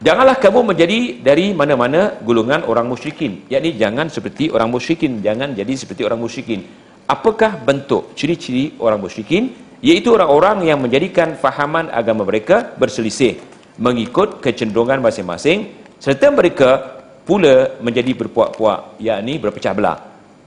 Janganlah 0.00 0.40
kamu 0.40 0.72
menjadi 0.72 1.00
dari 1.20 1.52
mana-mana 1.52 2.16
golongan 2.24 2.64
orang 2.64 2.88
musyrikin. 2.88 3.44
Yakni 3.52 3.76
jangan 3.76 4.08
seperti 4.08 4.48
orang 4.48 4.72
musyrikin. 4.72 5.20
Jangan 5.20 5.52
jadi 5.52 5.72
seperti 5.76 6.08
orang 6.08 6.20
musyrikin. 6.24 6.64
Apakah 7.04 7.60
bentuk 7.60 8.16
ciri-ciri 8.16 8.80
orang 8.80 8.96
musyrikin 9.04 9.52
iaitu 9.80 10.12
orang-orang 10.12 10.68
yang 10.68 10.78
menjadikan 10.80 11.36
fahaman 11.36 11.88
agama 11.88 12.24
mereka 12.28 12.76
berselisih 12.76 13.40
mengikut 13.80 14.44
kecenderungan 14.44 15.00
masing-masing 15.00 15.72
serta 15.96 16.28
mereka 16.32 17.00
pula 17.24 17.80
menjadi 17.80 18.12
berpuak-puak 18.16 19.00
yakni 19.00 19.38
berpecah 19.40 19.74
belah. 19.76 19.98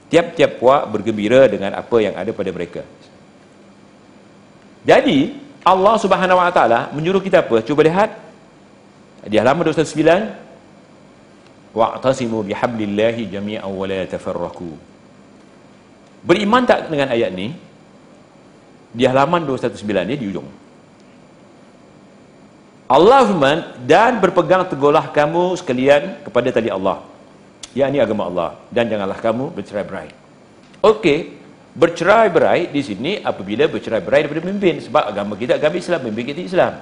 Tiap-tiap 0.10 0.62
puak 0.62 0.86
bergembira 0.94 1.50
dengan 1.50 1.74
apa 1.74 1.98
yang 1.98 2.14
ada 2.14 2.30
pada 2.30 2.54
mereka. 2.54 2.86
Jadi 4.86 5.34
Allah 5.66 5.98
Subhanahu 5.98 6.38
Wa 6.38 6.54
Taala 6.54 6.94
menyuruh 6.94 7.24
kita 7.24 7.42
apa? 7.42 7.66
Cuba 7.66 7.82
lihat. 7.88 8.22
Di 9.24 9.40
halaman 9.40 9.72
209 9.72 11.72
wa'tasimu 11.74 12.44
bihablillahi 12.44 13.32
jami'an 13.32 13.72
wa 13.72 13.88
la 13.88 14.04
tafarraqu. 14.04 14.76
Beriman 16.28 16.68
tak 16.68 16.92
dengan 16.92 17.08
ayat 17.10 17.32
ni 17.32 17.56
di 18.94 19.04
halaman 19.10 19.44
219 19.44 20.10
ni 20.10 20.16
di 20.16 20.26
ujung. 20.30 20.48
Allah 22.88 23.26
firman 23.26 23.60
dan 23.90 24.22
berpegang 24.22 24.70
teguhlah 24.70 25.10
kamu 25.10 25.58
sekalian 25.58 26.22
kepada 26.22 26.54
tali 26.54 26.70
Allah. 26.70 27.02
Yakni 27.74 27.98
agama 27.98 28.30
Allah. 28.30 28.50
Dan 28.70 28.86
janganlah 28.86 29.18
kamu 29.18 29.50
bercerai-berai 29.50 30.24
okey 30.84 31.40
bercerai-berai 31.74 32.70
di 32.70 32.82
sini 32.86 33.12
apabila 33.24 33.66
bercerai-berai 33.72 34.28
daripada 34.28 34.44
pemimpin 34.46 34.84
sebab 34.84 35.04
agama 35.10 35.34
kita 35.40 35.58
agama 35.58 35.80
Islam 35.80 36.00
pemimpin 36.04 36.26
kita 36.36 36.42
Islam. 36.44 36.74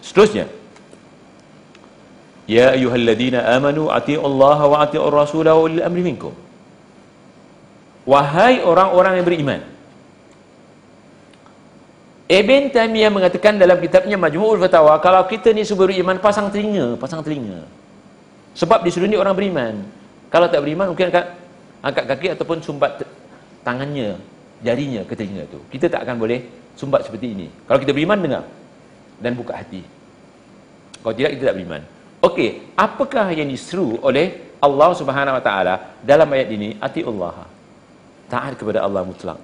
Seterusnya. 0.00 0.46
Ya 2.48 2.72
ayyuhalladzina 2.74 3.44
amanu 3.52 3.92
atii'u 3.92 4.22
Allah 4.22 4.58
wa 4.64 4.76
atii'ur 4.86 5.12
rasul 5.12 5.44
wa 5.44 5.60
ulil 5.60 5.84
amri 5.84 6.02
minkum. 6.02 6.32
Wahai 8.08 8.64
orang-orang 8.64 9.20
yang 9.20 9.26
beriman 9.28 9.60
Ibn 12.32 12.72
Taimiyah 12.72 13.12
mengatakan 13.12 13.60
dalam 13.60 13.76
kitabnya 13.76 14.16
Majmu'ul 14.16 14.56
Fatawa, 14.64 14.96
kalau 15.04 15.20
kita 15.28 15.52
ni 15.52 15.68
semua 15.68 15.84
beriman, 15.84 16.16
pasang 16.16 16.48
telinga, 16.48 16.96
pasang 16.96 17.20
telinga. 17.20 17.68
Sebab 18.56 18.80
di 18.80 18.88
seluruh 18.88 19.12
ni 19.12 19.20
orang 19.20 19.36
beriman. 19.36 19.84
Kalau 20.32 20.48
tak 20.48 20.64
beriman, 20.64 20.96
mungkin 20.96 21.12
akan 21.12 21.24
angkat 21.84 22.04
kaki 22.08 22.26
ataupun 22.32 22.64
sumbat 22.64 23.04
tangannya, 23.60 24.16
jarinya 24.64 25.04
ke 25.04 25.12
telinga 25.12 25.44
tu. 25.52 25.60
Kita 25.68 25.92
tak 25.92 26.08
akan 26.08 26.16
boleh 26.16 26.40
sumbat 26.72 27.04
seperti 27.04 27.36
ini. 27.36 27.46
Kalau 27.68 27.76
kita 27.76 27.92
beriman, 27.92 28.16
dengar. 28.16 28.44
Dan 29.20 29.36
buka 29.36 29.52
hati. 29.52 29.84
Kalau 31.04 31.12
tidak, 31.12 31.36
kita 31.36 31.52
tak 31.52 31.56
beriman. 31.60 31.84
Okey, 32.24 32.72
apakah 32.80 33.28
yang 33.36 33.52
diseru 33.52 34.00
oleh 34.00 34.56
Allah 34.56 34.90
Subhanahu 34.96 35.36
Wa 35.36 35.44
Taala 35.44 35.74
dalam 36.00 36.32
ayat 36.32 36.48
ini? 36.48 36.80
Atiullah. 36.80 37.44
Taat 38.32 38.56
kepada 38.56 38.80
Allah 38.80 39.04
mutlak. 39.04 39.36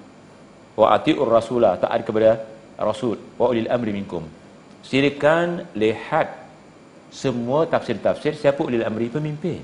Wa 0.73 0.97
atiur 0.97 1.29
rasulah. 1.29 1.77
Taat 1.77 2.01
kepada 2.01 2.57
Rasul 2.79 3.19
wa 3.35 3.51
ulil 3.51 3.67
amri 3.67 3.91
minkum. 3.91 4.23
Silakan 4.79 5.67
lihat 5.75 6.47
semua 7.11 7.67
tafsir-tafsir 7.67 8.39
siapa 8.39 8.63
ulil 8.63 8.87
amri 8.87 9.11
pemimpin. 9.11 9.59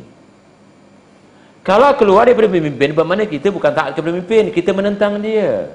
Kalau 1.65 1.89
keluar 1.97 2.30
daripada 2.30 2.45
pemimpin 2.51 2.93
bermakna 2.93 3.25
kita 3.25 3.49
bukan 3.49 3.73
taat 3.73 3.97
kepada 3.97 4.13
pemimpin, 4.13 4.54
kita 4.54 4.69
menentang 4.69 5.17
dia. 5.17 5.73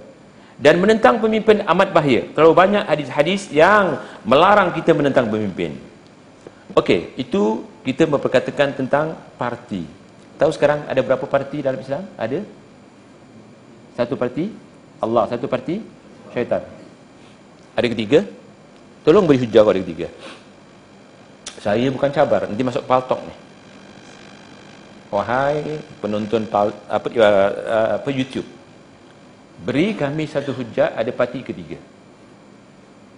Dan 0.61 0.77
menentang 0.79 1.19
pemimpin 1.19 1.65
amat 1.65 1.89
bahaya. 1.91 2.29
Terlalu 2.37 2.53
banyak 2.53 2.85
hadis-hadis 2.85 3.49
yang 3.49 3.97
melarang 4.23 4.71
kita 4.77 4.93
menentang 4.93 5.27
pemimpin. 5.27 5.75
Okey, 6.77 7.17
itu 7.17 7.65
kita 7.83 8.07
memperkatakan 8.07 8.77
tentang 8.77 9.17
parti. 9.41 9.83
Tahu 10.37 10.51
sekarang 10.55 10.85
ada 10.87 11.01
berapa 11.01 11.25
parti 11.25 11.65
dalam 11.65 11.81
Islam? 11.81 12.05
Ada? 12.15 12.45
Satu 13.99 14.15
parti 14.15 14.53
Allah, 15.01 15.27
satu 15.27 15.51
parti 15.51 15.81
syaitan. 16.31 16.80
Ada 17.81 17.97
ketiga? 17.97 18.29
Tolong 19.09 19.25
beri 19.25 19.41
hujah 19.41 19.65
ada 19.65 19.81
ketiga. 19.81 20.13
Saya 21.65 21.89
bukan 21.89 22.13
cabar, 22.13 22.45
nanti 22.45 22.61
masuk 22.61 22.85
paltok 22.85 23.25
ni. 23.25 23.33
Wahai 25.09 25.81
penonton 26.05 26.45
pal, 26.45 26.77
apa, 26.93 27.09
uh, 27.09 27.51
apa 27.97 28.09
YouTube. 28.13 28.45
Beri 29.65 29.97
kami 29.97 30.29
satu 30.29 30.53
hujah 30.53 30.93
ada 30.93 31.09
parti 31.09 31.41
ketiga. 31.41 31.81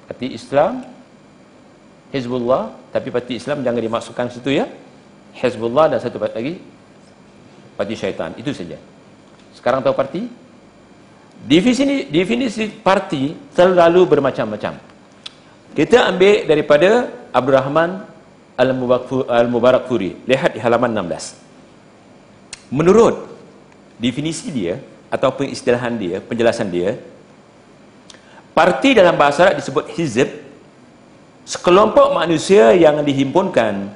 Parti 0.06 0.30
Islam, 0.30 0.86
Hizbullah, 2.14 2.70
tapi 2.94 3.10
parti 3.10 3.42
Islam 3.42 3.66
jangan 3.66 3.82
dimasukkan 3.82 4.26
situ 4.30 4.62
ya. 4.62 4.70
Hizbullah 5.42 5.90
dan 5.90 5.98
satu 5.98 6.22
parti 6.22 6.38
lagi 6.38 6.54
parti 7.74 7.94
syaitan. 7.98 8.30
Itu 8.38 8.54
saja. 8.54 8.78
Sekarang 9.58 9.82
tahu 9.82 9.94
parti? 9.98 10.22
Definisi, 11.42 12.06
definisi 12.06 12.70
parti 12.70 13.34
selalu 13.50 14.06
bermacam-macam. 14.06 14.78
Kita 15.74 16.06
ambil 16.06 16.46
daripada 16.46 17.10
Abdul 17.34 17.54
Rahman 17.58 17.90
Al-Mubarakfuri. 19.26 20.22
Lihat 20.28 20.54
di 20.54 20.60
halaman 20.62 21.02
16. 21.02 22.70
Menurut 22.70 23.26
definisi 23.98 24.54
dia, 24.54 24.78
atau 25.12 25.28
pengistilahan 25.34 25.92
dia, 25.98 26.22
penjelasan 26.24 26.72
dia, 26.72 26.96
Parti 28.52 28.92
dalam 28.92 29.16
bahasa 29.16 29.48
Arab 29.48 29.64
disebut 29.64 29.88
hizb. 29.96 30.28
Sekelompok 31.48 32.12
manusia 32.12 32.76
yang 32.76 33.00
dihimpunkan 33.00 33.88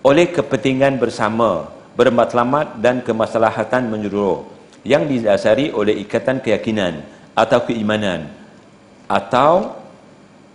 oleh 0.00 0.26
kepentingan 0.32 0.96
bersama, 0.96 1.68
bermatlamat 1.92 2.80
dan 2.80 3.04
kemaslahatan 3.04 3.92
menyeluruh 3.92 4.57
yang 4.86 5.06
didasari 5.06 5.74
oleh 5.74 5.98
ikatan 6.02 6.42
keyakinan 6.42 7.02
atau 7.34 7.62
keimanan 7.66 8.30
atau 9.08 9.78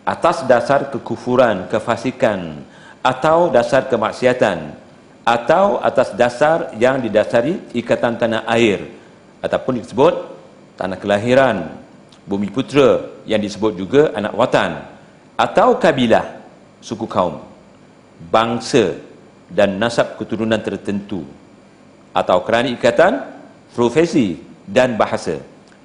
atas 0.03 0.43
dasar 0.43 0.91
kekufuran, 0.91 1.67
kefasikan 1.71 2.63
atau 2.99 3.47
dasar 3.51 3.87
kemaksiatan 3.87 4.75
atau 5.23 5.79
atas 5.79 6.11
dasar 6.19 6.75
yang 6.75 6.99
didasari 6.99 7.71
ikatan 7.71 8.19
tanah 8.19 8.43
air 8.51 8.91
ataupun 9.39 9.79
disebut 9.79 10.15
tanah 10.75 10.99
kelahiran, 10.99 11.79
bumi 12.27 12.51
putra 12.51 13.23
yang 13.23 13.39
disebut 13.39 13.73
juga 13.75 14.01
anak 14.15 14.35
watan 14.35 14.83
atau 15.39 15.79
kabilah, 15.79 16.43
suku 16.83 17.07
kaum, 17.07 17.39
bangsa 18.27 18.99
dan 19.47 19.79
nasab 19.79 20.19
keturunan 20.19 20.59
tertentu 20.59 21.23
atau 22.11 22.37
kerana 22.43 22.69
ikatan 22.71 23.23
profesi 23.73 24.39
dan 24.69 24.95
bahasa 24.95 25.41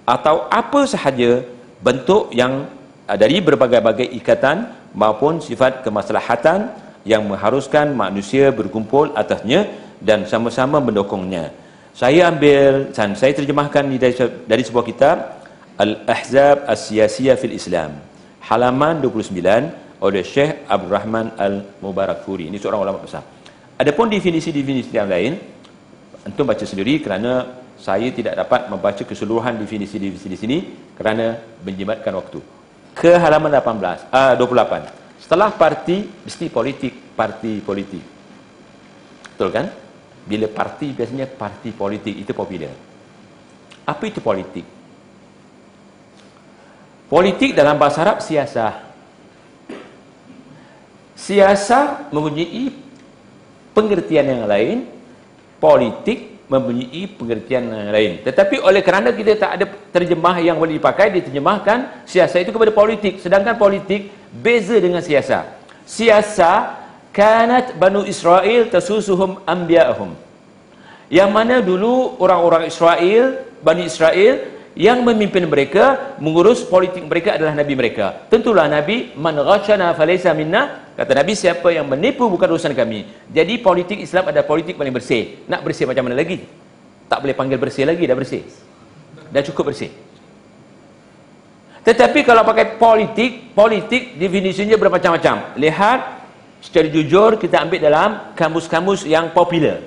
atau 0.06 0.46
apa 0.48 0.86
sahaja 0.86 1.44
bentuk 1.82 2.32
yang 2.32 2.68
Ah, 3.08 3.16
dari 3.16 3.40
berbagai-bagai 3.40 4.04
ikatan 4.20 4.68
maupun 4.92 5.40
sifat 5.40 5.80
kemaslahatan 5.80 6.68
yang 7.08 7.24
mengharuskan 7.24 7.96
manusia 7.96 8.52
berkumpul 8.52 9.16
atasnya 9.16 9.64
dan 9.96 10.28
sama-sama 10.28 10.76
mendukungnya. 10.76 11.48
Saya 11.96 12.28
ambil 12.28 12.92
dan 12.92 13.16
saya 13.16 13.32
terjemahkan 13.32 13.88
dari, 13.96 14.12
dari 14.44 14.60
sebuah 14.60 14.84
kitab 14.84 15.16
Al-Ahzab 15.80 16.68
As-Siyasiyah 16.68 17.40
fil 17.40 17.56
Islam 17.56 17.96
halaman 18.44 19.00
29 19.00 20.04
oleh 20.04 20.20
Syekh 20.20 20.68
Abdul 20.68 20.92
Rahman 20.92 21.32
Al-Mubarakfuri. 21.40 22.52
Ini 22.52 22.60
seorang 22.60 22.84
ulama 22.84 23.00
besar. 23.00 23.24
Adapun 23.80 24.12
definisi-definisi 24.12 24.92
yang 24.92 25.08
lain 25.08 25.32
antum 26.28 26.44
baca 26.44 26.68
sendiri 26.68 27.00
kerana 27.00 27.56
saya 27.78 28.10
tidak 28.10 28.34
dapat 28.34 28.66
membaca 28.66 29.02
keseluruhan 29.06 29.54
definisi-definisi 29.54 30.28
di 30.28 30.38
sini 30.38 30.58
kerana 30.98 31.38
menjimatkan 31.62 32.10
waktu. 32.18 32.42
Ke 32.98 33.14
halaman 33.14 33.54
18 33.54 34.10
uh, 34.10 34.34
28 34.34 35.22
setelah 35.22 35.54
parti 35.54 36.02
mesti 36.26 36.50
politik 36.50 37.14
parti 37.14 37.62
politik. 37.62 38.02
Betul 39.34 39.50
kan? 39.54 39.66
Bila 40.26 40.50
parti 40.50 40.90
biasanya 40.90 41.30
parti 41.30 41.70
politik 41.70 42.14
itu 42.18 42.34
popular. 42.34 42.74
Apa 43.86 44.02
itu 44.04 44.18
politik? 44.20 44.66
Politik 47.08 47.56
dalam 47.56 47.80
bahasa 47.80 48.04
Arab 48.04 48.20
siasah. 48.20 48.84
Siasah 51.16 52.12
mempunyai 52.12 52.68
pengertian 53.72 54.26
yang 54.28 54.44
lain. 54.44 54.84
Politik 55.58 56.37
mempunyai 56.48 57.04
pengertian 57.12 57.68
yang 57.68 57.92
lain. 57.92 58.12
Tetapi 58.24 58.64
oleh 58.64 58.80
kerana 58.80 59.12
kita 59.12 59.36
tak 59.36 59.50
ada 59.60 59.64
terjemah 59.92 60.40
yang 60.40 60.56
boleh 60.56 60.80
dipakai, 60.80 61.12
diterjemahkan 61.12 62.08
siasat 62.08 62.48
itu 62.48 62.52
kepada 62.56 62.72
politik. 62.72 63.20
Sedangkan 63.20 63.54
politik 63.60 64.08
beza 64.32 64.80
dengan 64.80 65.04
siasat. 65.04 65.44
Siasat 65.84 66.64
kanat 67.12 67.76
Banu 67.76 68.08
Israel 68.08 68.72
tasusuhum 68.72 69.44
anbiya'ahum. 69.44 70.16
Yang 71.12 71.30
mana 71.32 71.60
dulu 71.64 72.16
orang-orang 72.20 72.68
Israel, 72.68 73.44
Bani 73.60 73.88
Israel 73.88 74.57
yang 74.78 75.02
memimpin 75.02 75.42
mereka 75.50 76.14
mengurus 76.22 76.62
politik 76.62 77.02
mereka 77.02 77.34
adalah 77.34 77.50
nabi 77.50 77.74
mereka. 77.74 78.30
Tentulah 78.30 78.70
nabi 78.70 79.10
man 79.18 79.34
ghashana 79.34 79.90
falaysa 79.98 80.30
minna 80.38 80.94
kata 80.94 81.18
nabi 81.18 81.34
siapa 81.34 81.74
yang 81.74 81.90
menipu 81.90 82.30
bukan 82.30 82.46
urusan 82.54 82.78
kami. 82.78 83.02
Jadi 83.26 83.58
politik 83.58 83.98
Islam 83.98 84.30
ada 84.30 84.46
politik 84.46 84.78
paling 84.78 84.94
bersih. 84.94 85.42
Nak 85.50 85.66
bersih 85.66 85.82
macam 85.82 86.06
mana 86.06 86.14
lagi? 86.14 86.46
Tak 87.10 87.18
boleh 87.18 87.34
panggil 87.34 87.58
bersih 87.58 87.90
lagi 87.90 88.06
dah 88.06 88.14
bersih. 88.14 88.46
Dah 89.34 89.42
cukup 89.42 89.74
bersih. 89.74 89.90
Tetapi 91.82 92.22
kalau 92.22 92.46
pakai 92.46 92.78
politik 92.78 93.50
politik 93.58 94.14
definisinya 94.14 94.78
bermacam-macam. 94.78 95.58
Lihat 95.58 96.00
secara 96.62 96.86
jujur 96.86 97.34
kita 97.34 97.66
ambil 97.66 97.82
dalam 97.82 98.10
kamus-kamus 98.38 99.02
yang 99.02 99.34
popular. 99.34 99.82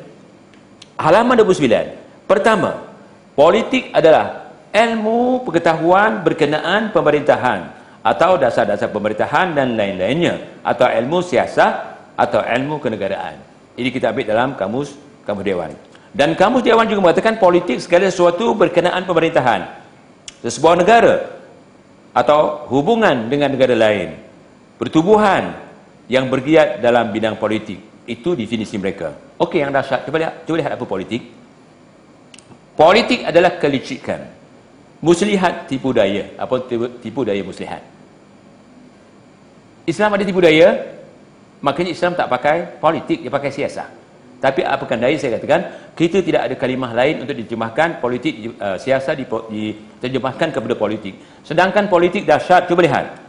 Halaman 0.99 1.39
29 1.39 2.27
pertama 2.27 2.91
politik 3.39 3.87
adalah 3.95 4.50
ilmu 4.71 5.43
pengetahuan 5.43 6.23
berkenaan 6.23 6.95
pemerintahan 6.95 7.75
atau 8.01 8.39
dasar-dasar 8.39 8.89
pemerintahan 8.89 9.53
dan 9.53 9.77
lain-lainnya 9.77 10.63
atau 10.65 10.89
ilmu 10.89 11.21
siasat 11.21 11.73
atau 12.17 12.41
ilmu 12.41 12.81
kenegaraan. 12.81 13.37
Ini 13.77 13.89
kita 13.93 14.09
ambil 14.09 14.25
dalam 14.25 14.49
kamus 14.57 14.95
kamus 15.27 15.45
dewan. 15.45 15.71
Dan 16.11 16.35
kamus 16.35 16.65
dewan 16.65 16.87
juga 16.89 17.07
mengatakan 17.07 17.39
politik 17.39 17.79
segala 17.79 18.11
sesuatu 18.11 18.51
berkenaan 18.57 19.07
pemerintahan 19.07 19.63
sesebuah 20.43 20.75
negara 20.81 21.15
atau 22.11 22.67
hubungan 22.67 23.31
dengan 23.31 23.53
negara 23.53 23.75
lain. 23.77 24.17
Pertubuhan 24.75 25.55
yang 26.11 26.27
bergiat 26.27 26.81
dalam 26.81 27.13
bidang 27.13 27.37
politik. 27.37 27.79
Itu 28.09 28.33
definisi 28.33 28.75
mereka. 28.81 29.13
Okey 29.39 29.61
yang 29.61 29.71
dahsyat. 29.71 30.03
Cuba 30.09 30.17
lihat, 30.19 30.33
cuba 30.43 30.55
lihat 30.57 30.71
apa 30.73 30.85
politik. 30.89 31.21
Politik 32.75 33.23
adalah 33.29 33.61
kelicikan 33.61 34.40
muslihat 35.01 35.67
tipu 35.67 35.91
daya. 35.91 36.31
Apa 36.37 36.63
tipu, 36.69 36.87
tipu 37.01 37.21
daya 37.25 37.41
muslihat? 37.41 37.81
Islam 39.89 40.13
ada 40.13 40.23
tipu 40.23 40.39
daya 40.39 40.77
makanya 41.59 41.91
Islam 41.91 42.13
tak 42.13 42.29
pakai 42.29 42.77
politik 42.77 43.25
dia 43.25 43.33
pakai 43.33 43.49
siasat 43.49 44.01
tapi 44.41 44.65
apakah 44.65 44.97
daya 44.97 45.13
saya 45.21 45.37
katakan 45.37 45.93
kita 45.93 46.25
tidak 46.25 46.49
ada 46.49 46.55
kalimah 46.57 46.97
lain 46.97 47.21
untuk 47.21 47.37
diterjemahkan 47.37 48.01
politik 48.01 48.57
uh, 48.57 48.73
siasat 48.73 49.21
diterjemahkan 49.21 50.49
kepada 50.49 50.73
politik. 50.73 51.13
Sedangkan 51.45 51.85
politik 51.85 52.25
dahsyat 52.25 52.65
cuba 52.65 52.81
lihat. 52.81 53.21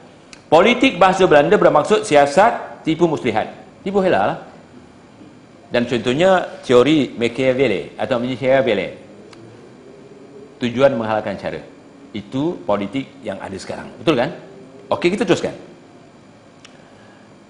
Politik 0.48 0.96
bahasa 0.96 1.28
Belanda 1.28 1.60
bermaksud 1.60 2.08
siasat 2.08 2.80
tipu 2.80 3.04
muslihat. 3.04 3.52
Tipu 3.84 4.00
helal 4.00 4.24
lah. 4.24 4.38
dan 5.68 5.88
contohnya 5.88 6.60
teori 6.64 7.12
Machiavelli 7.16 7.96
atau 7.96 8.16
Machiavelli 8.20 9.01
tujuan 10.62 10.94
menghalalkan 10.94 11.34
cara. 11.34 11.58
Itu 12.14 12.62
politik 12.62 13.10
yang 13.26 13.42
ada 13.42 13.58
sekarang. 13.58 13.90
Betul 13.98 14.14
kan? 14.14 14.30
Okey, 14.86 15.18
kita 15.18 15.26
teruskan. 15.26 15.56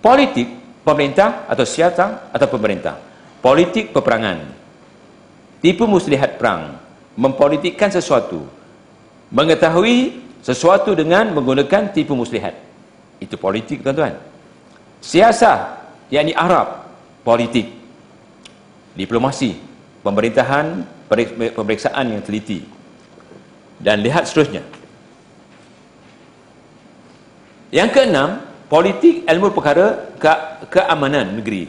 Politik 0.01 0.49
pemerintah 0.81 1.45
atau 1.45 1.69
siasat 1.69 2.33
atau 2.33 2.49
pemerintah. 2.49 2.97
Politik 3.45 3.93
peperangan. 3.93 4.41
Tipu 5.61 5.85
muslihat 5.85 6.41
perang. 6.41 6.81
Mempolitikkan 7.13 7.93
sesuatu. 7.93 8.49
Mengetahui 9.29 10.25
sesuatu 10.41 10.97
dengan 10.97 11.37
menggunakan 11.37 11.93
tipu 11.93 12.17
muslihat. 12.17 12.57
Itu 13.21 13.37
politik, 13.37 13.85
tuan-tuan. 13.85 14.17
Siasat, 15.03 15.61
yakni 16.09 16.33
Arab, 16.33 16.87
politik. 17.27 17.71
Diplomasi, 18.95 19.59
pemerintahan, 20.03 20.87
pemeriksaan 21.55 22.07
yang 22.11 22.23
teliti 22.23 22.82
dan 23.83 23.99
lihat 24.01 24.31
seterusnya. 24.31 24.63
Yang 27.75 27.91
keenam 27.99 28.31
politik 28.71 29.27
ilmu 29.27 29.51
perkara 29.51 30.15
ke 30.17 30.33
keamanan 30.71 31.43
negeri 31.43 31.67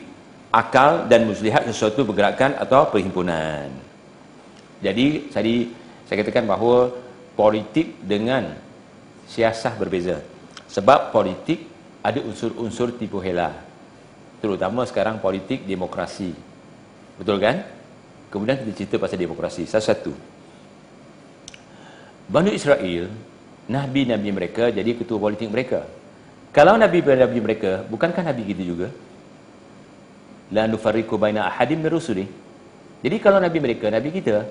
akal 0.54 1.10
dan 1.10 1.26
muslihat 1.26 1.66
sesuatu 1.66 2.06
pergerakan 2.06 2.54
atau 2.62 2.86
perhimpunan. 2.94 3.74
Jadi 4.80 5.34
tadi 5.34 5.74
saya 6.06 6.22
katakan 6.22 6.46
bahawa 6.46 6.94
politik 7.34 7.98
dengan 8.06 8.54
siasah 9.26 9.74
berbeza. 9.74 10.22
Sebab 10.70 11.10
politik 11.10 11.66
ada 12.06 12.22
unsur-unsur 12.22 12.94
tipu 13.00 13.18
hela. 13.24 13.50
Terutama 14.44 14.84
sekarang 14.86 15.24
politik 15.24 15.64
demokrasi. 15.64 16.36
Betul 17.16 17.40
kan? 17.40 17.64
Kemudian 18.28 18.60
kita 18.60 18.72
cerita 18.76 18.96
pasal 19.00 19.18
demokrasi. 19.18 19.64
Satu-satu 19.64 20.33
Banu 22.28 22.50
Israel, 22.52 23.12
Nabi-Nabi 23.68 24.30
mereka 24.32 24.72
jadi 24.72 24.92
ketua 24.96 25.20
politik 25.20 25.48
mereka. 25.52 25.88
Kalau 26.54 26.78
Nabi-Nabi 26.78 27.40
mereka, 27.40 27.84
bukankah 27.88 28.24
Nabi 28.24 28.44
kita 28.48 28.64
juga? 28.64 28.88
La 30.54 30.70
nufarriku 30.70 31.18
baina 31.18 31.50
ahadim 31.50 31.82
min 31.82 31.90
rusuli. 31.90 32.26
Jadi 33.04 33.18
kalau 33.20 33.42
Nabi 33.42 33.58
mereka, 33.60 33.90
Nabi 33.90 34.14
kita, 34.14 34.48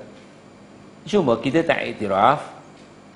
cuma 1.09 1.39
kita 1.41 1.64
tak 1.64 1.81
iktiraf 1.97 2.43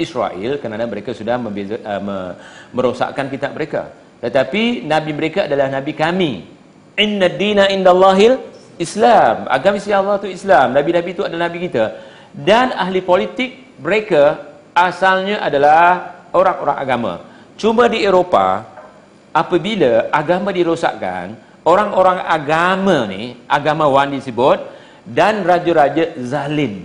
Israel 0.01 0.61
kerana 0.61 0.85
mereka 0.89 1.13
sudah 1.13 1.37
membeza, 1.41 1.77
uh, 1.81 2.33
merosakkan 2.73 3.29
kitab 3.33 3.53
mereka. 3.57 3.93
Tetapi 4.21 4.85
Nabi 4.85 5.11
mereka 5.13 5.45
adalah 5.45 5.69
Nabi 5.69 5.93
kami. 5.93 6.33
Inna 6.97 7.29
dina 7.29 7.69
indallahil 7.69 8.41
Islam. 8.81 9.45
Agama 9.49 9.77
Allah 9.81 10.17
itu 10.25 10.29
Islam. 10.33 10.73
Nabi-Nabi 10.73 11.11
itu 11.13 11.23
adalah 11.25 11.49
Nabi 11.49 11.59
kita. 11.69 11.85
Dan 12.37 12.77
ahli 12.77 13.01
politik 13.01 13.81
mereka 13.81 14.45
asalnya 14.77 15.41
adalah 15.41 16.13
orang-orang 16.37 16.77
agama 16.77 17.13
Cuma 17.57 17.89
di 17.89 18.05
Eropah, 18.05 18.69
apabila 19.33 20.13
agama 20.13 20.53
dirosakkan, 20.53 21.33
orang-orang 21.65 22.21
agama 22.21 23.09
ni, 23.09 23.41
agamawan 23.49 24.13
disebut, 24.13 24.61
dan 25.09 25.41
raja-raja 25.41 26.21
zalim 26.21 26.85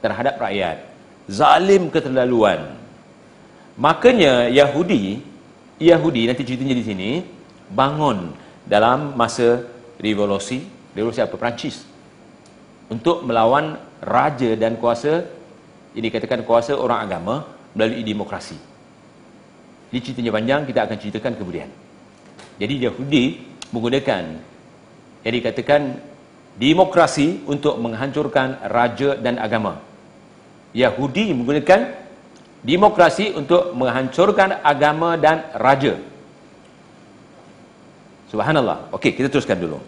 terhadap 0.00 0.40
rakyat. 0.40 0.88
Zalim 1.28 1.92
keterlaluan. 1.92 2.80
Makanya 3.76 4.48
Yahudi, 4.48 5.20
Yahudi 5.76 6.32
nanti 6.32 6.48
ceritanya 6.48 6.72
di 6.72 6.84
sini, 6.88 7.10
bangun 7.68 8.32
dalam 8.64 9.12
masa 9.20 9.68
revolusi, 10.00 10.64
revolusi 10.96 11.20
apa? 11.20 11.36
Perancis. 11.36 11.84
Untuk 12.88 13.20
melawan 13.20 13.76
raja 14.02 14.52
dan 14.58 14.76
kuasa 14.76 15.24
ini 15.96 16.12
katakan 16.12 16.44
kuasa 16.44 16.76
orang 16.76 17.08
agama 17.08 17.34
melalui 17.72 18.04
demokrasi. 18.04 18.56
Ini 19.88 19.98
ceritanya 20.04 20.32
panjang, 20.36 20.60
kita 20.68 20.80
akan 20.84 20.96
ceritakan 21.00 21.32
kemudian. 21.40 21.68
Jadi 22.60 22.74
Yahudi 22.84 23.24
menggunakan 23.72 24.22
yang 25.24 25.34
dikatakan 25.40 25.96
demokrasi 26.60 27.44
untuk 27.48 27.80
menghancurkan 27.80 28.60
raja 28.68 29.16
dan 29.16 29.40
agama. 29.40 29.80
Yahudi 30.76 31.32
menggunakan 31.32 31.96
demokrasi 32.60 33.32
untuk 33.32 33.72
menghancurkan 33.72 34.60
agama 34.60 35.16
dan 35.16 35.48
raja. 35.56 35.96
Subhanallah. 38.28 38.92
Okey, 38.92 39.16
kita 39.16 39.32
teruskan 39.32 39.56
dulu. 39.56 39.80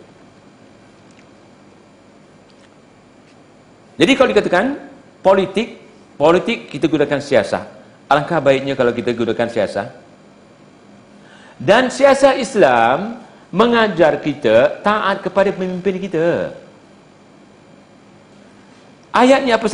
Jadi 3.99 4.13
kalau 4.15 4.31
dikatakan 4.31 4.79
politik, 5.21 5.83
politik 6.15 6.71
kita 6.71 6.87
gunakan 6.87 7.19
siasah. 7.19 7.67
Alangkah 8.07 8.39
baiknya 8.39 8.79
kalau 8.79 8.95
kita 8.95 9.11
gunakan 9.11 9.51
siasah. 9.51 9.91
Dan 11.59 11.91
siasah 11.91 12.39
Islam 12.39 13.19
mengajar 13.51 14.23
kita 14.23 14.79
taat 14.87 15.27
kepada 15.27 15.51
pemimpin 15.51 15.99
kita. 15.99 16.55
Ayatnya 19.11 19.59
apa? 19.59 19.67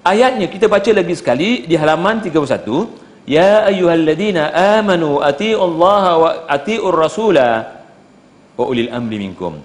Ayatnya 0.00 0.48
kita 0.48 0.64
baca 0.64 0.88
lagi 0.88 1.12
sekali 1.12 1.68
di 1.68 1.76
halaman 1.76 2.24
31. 2.24 3.28
Ya 3.28 3.68
ayyuhalladzina 3.68 4.56
amanu 4.80 5.20
atiullaha 5.20 6.12
wa 6.16 6.30
atiur 6.48 6.96
rasula 6.96 7.68
wa 8.56 8.64
ulil 8.64 8.88
amri 8.88 9.20
minkum. 9.20 9.60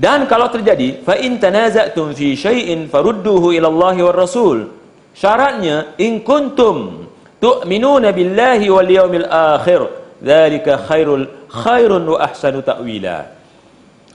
Dan 0.00 0.24
kalau 0.24 0.48
terjadi 0.48 1.04
fa 1.04 1.20
in 1.20 1.36
tanaza'tum 1.36 2.16
fi 2.16 2.32
syai'in 2.32 2.88
farudduhu 2.88 3.52
ila 3.52 3.68
Allah 3.68 3.96
war 4.08 4.16
Rasul. 4.16 4.64
Syaratnya 5.12 5.92
in 6.00 6.24
kuntum 6.24 7.04
tu'minuna 7.36 8.08
billahi 8.08 8.72
wal 8.72 8.88
yawmil 8.88 9.28
akhir 9.28 9.80
dzalika 10.24 10.80
khairul 10.88 11.28
khairun 11.52 12.00
wa 12.08 12.16
ahsanu 12.16 12.64
ta'wila. 12.64 13.28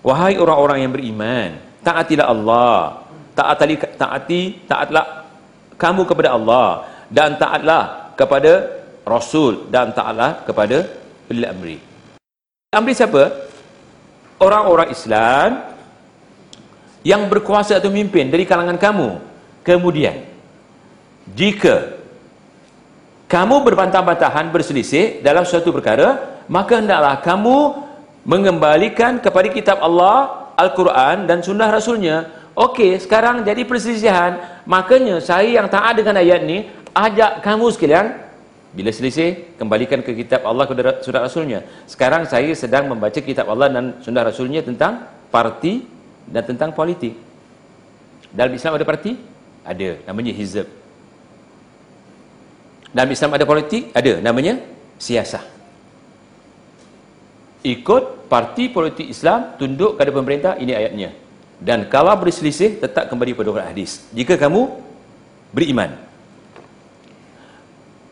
Wahai 0.02 0.42
orang-orang 0.42 0.90
yang 0.90 0.92
beriman, 0.94 1.50
taatilah 1.86 2.34
Allah. 2.34 3.06
Taatali 3.38 3.76
taati 3.78 4.42
taatlah 4.66 5.28
kamu 5.78 6.02
kepada 6.10 6.34
Allah 6.34 6.88
dan 7.14 7.38
taatlah 7.38 8.16
kepada 8.18 8.52
Rasul 9.06 9.70
dan 9.70 9.94
taatlah 9.94 10.42
kepada 10.48 10.88
ulil 11.30 11.46
amri. 11.46 11.78
Amri 12.74 12.96
siapa? 12.96 13.54
orang-orang 14.40 14.92
Islam 14.92 15.75
yang 17.06 17.30
berkuasa 17.30 17.78
atau 17.78 17.94
memimpin 17.94 18.34
dari 18.34 18.50
kalangan 18.50 18.82
kamu. 18.82 19.22
Kemudian, 19.62 20.26
jika 21.38 22.02
kamu 23.30 23.62
berbantah-bantahan 23.62 24.50
berselisih 24.50 25.22
dalam 25.22 25.46
suatu 25.46 25.70
perkara, 25.70 26.42
maka 26.50 26.82
hendaklah 26.82 27.22
kamu 27.22 27.58
mengembalikan 28.26 29.22
kepada 29.22 29.48
kitab 29.54 29.78
Allah, 29.86 30.50
Al-Quran 30.58 31.30
dan 31.30 31.46
sunnah 31.46 31.70
Rasulnya. 31.70 32.26
Okey, 32.58 32.98
sekarang 32.98 33.46
jadi 33.46 33.62
perselisihan. 33.70 34.62
Makanya 34.66 35.22
saya 35.22 35.62
yang 35.62 35.70
taat 35.70 36.02
dengan 36.02 36.18
ayat 36.18 36.42
ni, 36.42 36.66
ajak 36.94 37.46
kamu 37.46 37.70
sekalian 37.70 38.26
bila 38.76 38.92
selisih, 38.92 39.56
kembalikan 39.56 40.04
ke 40.04 40.12
kitab 40.12 40.44
Allah 40.44 40.68
ke 40.68 40.74
surat 41.00 41.22
Rasulnya. 41.24 41.64
Sekarang 41.88 42.28
saya 42.28 42.52
sedang 42.52 42.92
membaca 42.92 43.24
kitab 43.24 43.48
Allah 43.48 43.72
dan 43.72 43.86
sunnah 44.04 44.28
Rasulnya 44.28 44.60
tentang 44.60 45.08
parti 45.32 45.95
dan 46.30 46.44
tentang 46.46 46.74
politik. 46.74 47.14
Dalam 48.34 48.52
Islam 48.52 48.76
ada 48.76 48.86
parti? 48.86 49.16
Ada. 49.66 50.04
Namanya 50.10 50.34
hizab. 50.36 50.68
Dalam 52.92 53.10
Islam 53.12 53.32
ada 53.36 53.46
politik? 53.48 53.92
Ada. 53.92 54.20
Namanya 54.22 54.60
siasah. 55.00 55.44
Ikut 57.66 58.30
parti 58.30 58.70
politik 58.70 59.10
Islam, 59.10 59.58
tunduk 59.58 59.98
kepada 59.98 60.12
pemerintah, 60.14 60.54
ini 60.62 60.78
ayatnya. 60.78 61.10
Dan 61.58 61.90
kalau 61.90 62.14
berselisih, 62.20 62.78
tetap 62.78 63.10
kembali 63.10 63.34
pada 63.34 63.66
hadis. 63.66 64.06
Jika 64.14 64.38
kamu 64.38 64.70
beriman. 65.50 65.98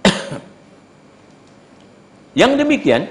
Yang 2.39 2.51
demikian 2.65 3.05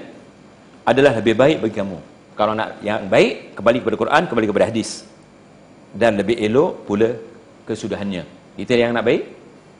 adalah 0.83 1.15
lebih 1.15 1.37
baik 1.37 1.63
bagi 1.63 1.75
kamu. 1.79 2.12
Kalau 2.33 2.57
nak 2.57 2.81
yang 2.81 3.05
baik, 3.05 3.53
kembali 3.53 3.77
kepada 3.85 3.97
Quran, 3.97 4.21
kembali 4.25 4.47
kepada 4.49 4.65
hadis. 4.73 5.05
Dan 5.93 6.17
lebih 6.17 6.41
elok 6.41 6.89
pula 6.89 7.13
kesudahannya. 7.69 8.25
Itu 8.57 8.73
yang 8.73 8.97
nak 8.97 9.05
baik. 9.05 9.29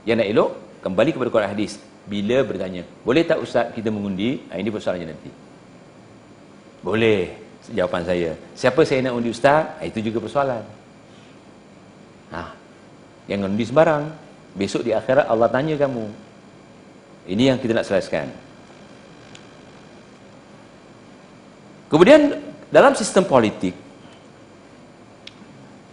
Yang 0.06 0.18
nak 0.22 0.28
elok, 0.30 0.50
kembali 0.86 1.10
kepada 1.16 1.30
Quran 1.34 1.50
hadis. 1.50 1.82
Bila 2.04 2.44
bertanya, 2.44 2.84
boleh 3.02 3.24
tak 3.24 3.40
Ustaz 3.42 3.72
kita 3.74 3.90
mengundi? 3.90 4.44
Ha, 4.52 4.60
ini 4.60 4.70
persoalannya 4.70 5.08
nanti. 5.16 5.32
Boleh, 6.84 7.32
jawapan 7.72 8.04
saya. 8.04 8.32
Siapa 8.54 8.84
saya 8.84 9.08
nak 9.08 9.16
undi 9.16 9.32
Ustaz? 9.32 9.80
Ha, 9.80 9.88
itu 9.88 10.04
juga 10.04 10.20
persoalan. 10.20 10.62
Ha, 12.36 12.42
yang 13.32 13.48
undi 13.48 13.64
sembarang. 13.64 14.12
Besok 14.54 14.86
di 14.86 14.94
akhirat 14.94 15.26
Allah 15.26 15.50
tanya 15.50 15.74
kamu. 15.80 16.06
Ini 17.26 17.56
yang 17.56 17.58
kita 17.58 17.74
nak 17.74 17.88
selesaikan. 17.88 18.43
Kemudian 21.94 22.42
dalam 22.74 22.98
sistem 22.98 23.22
politik 23.22 23.78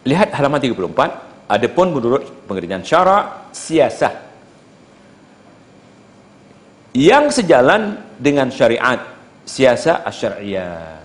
lihat 0.08 0.32
halaman 0.32 0.56
34 0.56 1.44
adapun 1.44 1.92
menurut 1.92 2.24
pengertian 2.48 2.80
syarak 2.80 3.52
siasah. 3.52 4.32
Yang 6.96 7.44
sejalan 7.44 8.00
dengan 8.16 8.48
syariat 8.48 9.12
siasah 9.44 10.00
asyariyah 10.08 11.04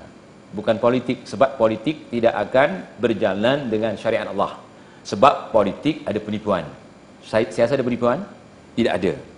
bukan 0.55 0.79
politik 0.79 1.27
sebab 1.27 1.59
politik 1.59 2.07
tidak 2.07 2.31
akan 2.47 2.95
berjalan 2.95 3.67
dengan 3.67 3.99
syariat 3.99 4.31
Allah. 4.31 4.63
Sebab 5.03 5.51
politik 5.51 6.07
ada 6.07 6.23
penipuan. 6.23 6.63
Siasah 7.27 7.75
ada 7.75 7.83
penipuan? 7.83 8.23
Tidak 8.79 8.95
ada 8.95 9.34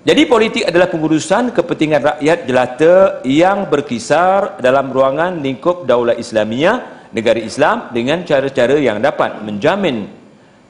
jadi 0.00 0.24
politik 0.24 0.64
adalah 0.64 0.88
pengurusan 0.88 1.52
kepentingan 1.52 2.00
rakyat 2.00 2.38
jelata 2.48 2.94
yang 3.28 3.68
berkisar 3.68 4.56
dalam 4.56 4.88
ruangan 4.88 5.44
lingkup 5.44 5.84
daulah 5.84 6.16
Islamiyah, 6.16 7.10
negara 7.12 7.36
Islam 7.36 7.92
dengan 7.92 8.24
cara-cara 8.24 8.80
yang 8.80 8.96
dapat 8.96 9.44
menjamin 9.44 10.08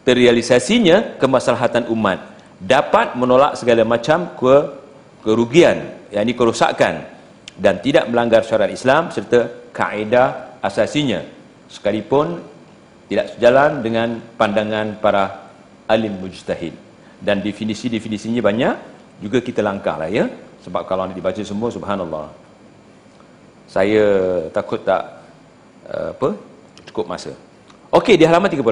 terrealisasinya 0.03 1.15
kemaslahatan 1.23 1.87
umat, 1.95 2.19
dapat 2.59 3.15
menolak 3.15 3.55
segala 3.55 3.87
macam 3.87 4.35
ke 4.35 4.55
kerugian, 5.23 6.11
yakni 6.11 6.35
kerosakan 6.35 7.07
dan 7.55 7.79
tidak 7.79 8.11
melanggar 8.11 8.43
syariat 8.43 8.75
Islam 8.75 9.15
serta 9.15 9.71
kaedah 9.71 10.59
asasinya. 10.59 11.23
Sekalipun 11.71 12.43
tidak 13.07 13.39
sejalan 13.39 13.79
dengan 13.79 14.19
pandangan 14.35 14.99
para 14.99 15.55
alim 15.87 16.19
mujtahid. 16.19 16.75
Dan 17.23 17.47
definisi-definisinya 17.47 18.43
banyak 18.43 18.75
juga 19.21 19.45
kita 19.45 19.61
langkah 19.61 20.01
lah 20.01 20.09
ya. 20.09 20.25
Sebab 20.65 20.89
kalau 20.89 21.05
nak 21.09 21.17
dibaca 21.17 21.45
semua 21.45 21.71
subhanallah. 21.73 22.29
Saya 23.71 24.03
takut 24.51 24.83
tak 24.83 25.23
uh, 25.87 26.11
apa 26.17 26.35
cukup 26.91 27.07
masa. 27.07 27.31
Okey 27.95 28.19
di 28.19 28.27
halaman 28.27 28.51
38 28.51 28.67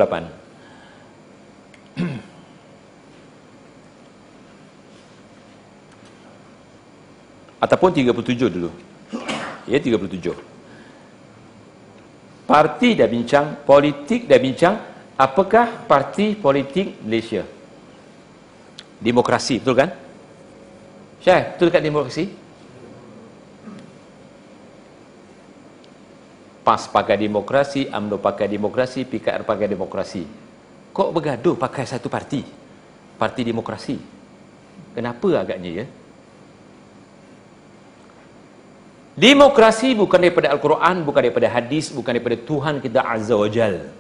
ataupun 7.64 7.94
37 7.94 8.51
dulu. 8.57 8.70
Ya 9.68 9.78
37 9.78 10.49
parti 12.49 12.96
dah 12.96 13.05
bincang 13.05 13.61
politik 13.68 14.24
dah 14.24 14.40
bincang 14.40 14.80
apakah 15.20 15.84
parti 15.84 16.32
politik 16.32 17.05
Malaysia? 17.05 17.44
Demokrasi 18.99 19.61
betul 19.61 19.76
kan 19.76 19.92
Syekh, 21.18 21.58
betul 21.58 21.66
dekat 21.70 21.82
demokrasi? 21.82 22.24
PAS 26.62 26.84
pakai 26.92 27.16
demokrasi, 27.16 27.88
AMNO 27.88 28.20
pakai 28.20 28.44
demokrasi, 28.44 29.08
PKR 29.08 29.42
pakai 29.42 29.66
demokrasi. 29.72 30.22
Kok 30.92 31.08
bergaduh 31.16 31.56
pakai 31.56 31.88
satu 31.88 32.12
parti? 32.12 32.44
Parti 33.16 33.40
demokrasi. 33.40 33.96
Kenapa 34.92 35.28
agaknya 35.40 35.70
ya? 35.82 35.86
Demokrasi 39.18 39.98
bukan 39.98 40.20
daripada 40.22 40.54
Al-Quran, 40.54 41.02
bukan 41.02 41.20
daripada 41.26 41.48
hadis, 41.50 41.90
bukan 41.90 42.14
daripada 42.14 42.38
Tuhan 42.38 42.78
kita 42.78 43.02
Azza 43.02 43.34
wa 43.34 43.48
Jal. 43.50 43.90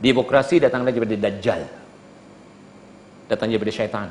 Demokrasi 0.00 0.56
datang 0.62 0.86
daripada 0.86 1.18
Dajjal. 1.18 1.68
Datang 3.28 3.50
daripada 3.50 3.72
syaitan. 3.74 4.08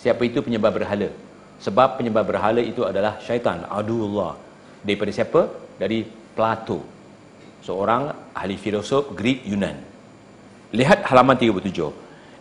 Siapa 0.00 0.22
itu 0.24 0.40
penyebab 0.40 0.72
berhala? 0.80 1.12
Sebab 1.60 2.00
penyebab 2.00 2.24
berhala 2.24 2.64
itu 2.64 2.88
adalah 2.88 3.20
syaitan, 3.20 3.68
adullah. 3.68 4.32
Daripada 4.80 5.12
siapa? 5.12 5.40
Dari 5.76 6.08
Plato. 6.32 6.80
Seorang 7.60 8.32
ahli 8.32 8.56
filosof 8.56 9.12
Greek 9.12 9.44
Yunan. 9.44 9.76
Lihat 10.72 11.04
halaman 11.04 11.36
37. 11.36 11.92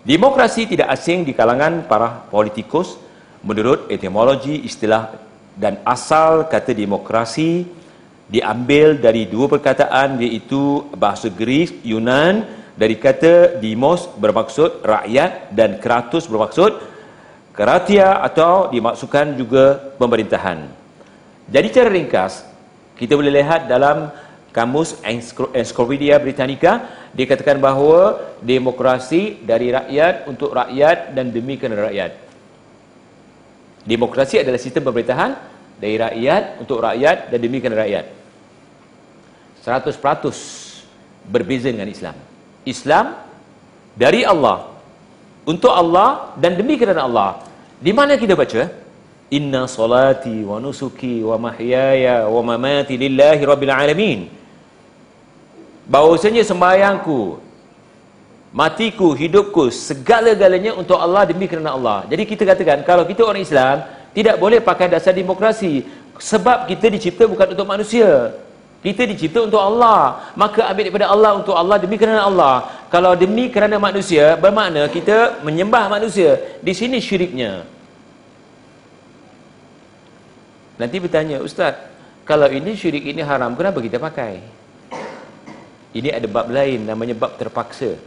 Demokrasi 0.07 0.71
tidak 0.71 0.87
asing 0.95 1.27
di 1.27 1.35
kalangan 1.35 1.83
para 1.83 2.23
politikus 2.31 2.95
menurut 3.43 3.91
etimologi 3.91 4.63
istilah 4.63 5.11
dan 5.59 5.83
asal 5.83 6.47
kata 6.47 6.71
demokrasi 6.71 7.67
diambil 8.31 8.95
dari 8.95 9.27
dua 9.27 9.51
perkataan 9.51 10.15
iaitu 10.23 10.87
bahasa 10.95 11.27
Greek 11.27 11.83
Yunan 11.83 12.47
dari 12.79 12.95
kata 12.95 13.59
demos 13.59 14.07
bermaksud 14.15 14.87
rakyat 14.87 15.51
dan 15.51 15.75
kratos 15.83 16.31
bermaksud 16.31 16.88
keratia 17.59 18.23
atau 18.23 18.71
dimaksudkan 18.71 19.35
juga 19.35 19.91
pemerintahan. 19.99 20.63
Jadi 21.51 21.67
cara 21.75 21.91
ringkas 21.91 22.47
kita 22.95 23.19
boleh 23.19 23.35
lihat 23.35 23.67
dalam 23.67 24.15
kamus 24.55 24.95
Encyclopedia 25.03 26.15
Britannica 26.23 26.87
dikatakan 27.11 27.59
bahawa 27.59 28.31
demokrasi 28.39 29.43
dari 29.43 29.75
rakyat 29.75 30.31
untuk 30.31 30.55
rakyat 30.55 31.11
dan 31.11 31.35
demi 31.35 31.59
kerana 31.59 31.91
rakyat. 31.91 32.11
Demokrasi 33.83 34.39
adalah 34.39 34.59
sistem 34.59 34.87
pemerintahan 34.87 35.35
dari 35.83 35.99
rakyat 35.99 36.63
untuk 36.63 36.79
rakyat 36.79 37.27
dan 37.27 37.39
demi 37.43 37.59
kerana 37.59 37.83
rakyat. 37.83 38.05
100% 39.67 39.99
berbeza 41.27 41.67
dengan 41.67 41.91
Islam. 41.91 42.15
Islam 42.63 43.19
dari 43.99 44.23
Allah 44.23 44.79
untuk 45.43 45.73
Allah 45.73 46.37
dan 46.37 46.55
demi 46.55 46.79
kerana 46.79 47.09
Allah. 47.09 47.48
Di 47.79 47.91
mana 47.95 48.19
kita 48.19 48.35
baca? 48.35 48.67
Inna 49.31 49.69
salati 49.69 50.43
wa 50.43 50.59
nusuki 50.59 51.23
wa 51.23 51.39
mahyaya 51.39 52.27
wa 52.27 52.41
mamati 52.43 52.99
lillahi 52.99 53.41
rabbil 53.47 53.71
alamin. 53.71 54.19
Bahawasanya 55.89 56.43
sembahyangku, 56.45 57.39
matiku, 58.53 59.15
hidupku, 59.15 59.71
segala-galanya 59.71 60.75
untuk 60.75 60.99
Allah 60.99 61.23
demi 61.29 61.47
kerana 61.47 61.73
Allah. 61.77 62.05
Jadi 62.11 62.23
kita 62.29 62.43
katakan 62.45 62.83
kalau 62.85 63.07
kita 63.07 63.25
orang 63.25 63.41
Islam 63.47 63.87
tidak 64.13 64.35
boleh 64.43 64.59
pakai 64.59 64.91
dasar 64.91 65.13
demokrasi 65.15 65.87
sebab 66.19 66.67
kita 66.67 66.91
dicipta 66.91 67.23
bukan 67.25 67.55
untuk 67.55 67.65
manusia. 67.69 68.35
Kita 68.79 69.03
dicipta 69.03 69.43
untuk 69.43 69.59
Allah. 69.59 70.31
Maka 70.39 70.71
ambil 70.71 70.87
daripada 70.87 71.07
Allah 71.11 71.31
untuk 71.35 71.55
Allah 71.55 71.77
demi 71.77 71.99
kerana 71.99 72.23
Allah. 72.25 72.55
Kalau 72.87 73.11
demi 73.13 73.51
kerana 73.51 73.75
manusia 73.75 74.39
bermakna 74.39 74.87
kita 74.87 75.43
menyembah 75.43 75.91
manusia. 75.91 76.39
Di 76.63 76.71
sini 76.71 77.03
syiriknya. 77.03 77.67
Nanti 80.79 80.95
bertanya, 80.95 81.43
Ustaz, 81.43 81.75
kalau 82.23 82.47
ini 82.47 82.71
syirik 82.71 83.03
ini 83.03 83.19
haram, 83.19 83.51
kenapa 83.59 83.83
kita 83.83 83.99
pakai? 83.99 84.39
Ini 85.91 86.15
ada 86.15 86.27
bab 86.31 86.47
lain 86.47 86.87
namanya 86.87 87.19
bab 87.19 87.35
terpaksa 87.35 87.99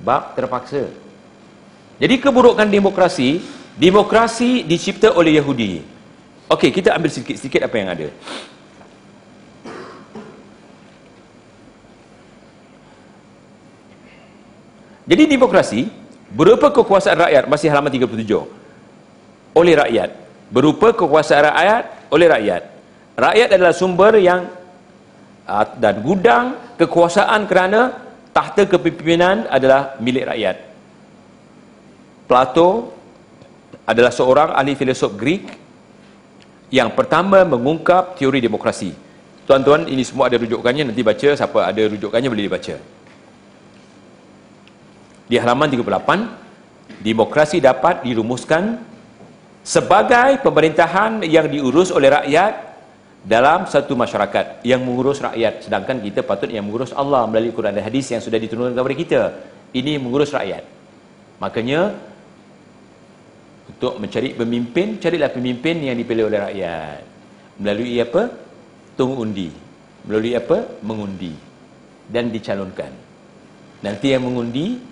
bab 0.00 0.32
terpaksa. 0.34 0.88
Jadi 2.00 2.16
keburukan 2.16 2.64
demokrasi, 2.64 3.44
demokrasi 3.76 4.64
dicipta 4.64 5.12
oleh 5.12 5.36
Yahudi. 5.36 5.84
Okey, 6.48 6.72
kita 6.72 6.96
ambil 6.96 7.12
sedikit-sedikit 7.12 7.68
apa 7.68 7.76
yang 7.76 7.88
ada. 7.92 8.08
Jadi 15.10 15.26
demokrasi 15.26 15.90
berupa 16.30 16.70
kekuasaan 16.70 17.26
rakyat 17.26 17.44
masih 17.50 17.66
halaman 17.66 17.90
37 17.90 19.58
oleh 19.58 19.74
rakyat 19.74 20.10
berupa 20.54 20.94
kekuasaan 20.94 21.50
rakyat 21.50 21.84
oleh 22.14 22.26
rakyat 22.30 22.62
rakyat 23.18 23.48
adalah 23.58 23.74
sumber 23.74 24.14
yang 24.22 24.46
ah, 25.50 25.66
dan 25.66 25.98
gudang 25.98 26.54
kekuasaan 26.78 27.50
kerana 27.50 28.10
tahta 28.30 28.64
kepimpinan 28.64 29.50
adalah 29.50 29.98
milik 29.98 30.24
rakyat. 30.30 30.56
Plato 32.30 32.94
adalah 33.82 34.14
seorang 34.14 34.54
ahli 34.54 34.78
filosof 34.78 35.18
Greek 35.18 35.50
yang 36.70 36.94
pertama 36.94 37.42
mengungkap 37.42 38.14
teori 38.14 38.38
demokrasi. 38.38 38.94
Tuan-tuan, 39.50 39.82
ini 39.90 40.06
semua 40.06 40.30
ada 40.30 40.38
rujukannya, 40.38 40.86
nanti 40.86 41.02
baca, 41.02 41.34
siapa 41.34 41.66
ada 41.66 41.82
rujukannya 41.90 42.30
boleh 42.30 42.46
dibaca. 42.46 42.78
Di 45.30 45.38
halaman 45.38 45.70
38, 45.70 47.06
demokrasi 47.06 47.62
dapat 47.62 48.02
dirumuskan 48.02 48.82
sebagai 49.62 50.42
pemerintahan 50.42 51.22
yang 51.22 51.46
diurus 51.46 51.94
oleh 51.94 52.10
rakyat 52.10 52.52
dalam 53.22 53.62
satu 53.70 53.94
masyarakat 53.94 54.66
yang 54.66 54.82
mengurus 54.82 55.22
rakyat. 55.22 55.70
Sedangkan 55.70 56.02
kita 56.02 56.26
patut 56.26 56.50
yang 56.50 56.66
mengurus 56.66 56.90
Allah 56.90 57.30
melalui 57.30 57.54
Quran 57.54 57.78
dan 57.78 57.86
hadis 57.86 58.10
yang 58.10 58.18
sudah 58.18 58.42
diturunkan 58.42 58.74
kepada 58.74 58.96
kita. 58.98 59.20
Ini 59.70 60.02
mengurus 60.02 60.34
rakyat. 60.34 60.66
Makanya 61.38 61.94
untuk 63.70 64.02
mencari 64.02 64.34
pemimpin 64.34 64.98
carilah 64.98 65.30
pemimpin 65.30 65.78
yang 65.78 65.94
dipilih 65.94 66.26
oleh 66.26 66.40
rakyat. 66.42 67.00
Melalui 67.62 68.02
apa? 68.02 68.22
Tunggu 68.98 69.14
undi. 69.22 69.46
Melalui 70.10 70.34
apa? 70.34 70.58
Mengundi. 70.82 71.38
Dan 72.10 72.34
dicalonkan. 72.34 72.90
Nanti 73.86 74.10
yang 74.10 74.26
mengundi 74.26 74.89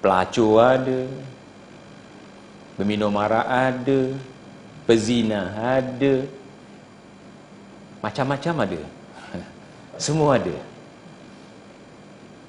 pelacur 0.00 0.60
ada 0.60 1.04
peminum 2.80 3.12
arak 3.20 3.46
ada 3.46 4.00
pezina 4.88 5.52
ada 5.56 6.24
macam-macam 8.00 8.54
ada. 8.64 8.80
Semua 10.04 10.40
ada. 10.40 10.56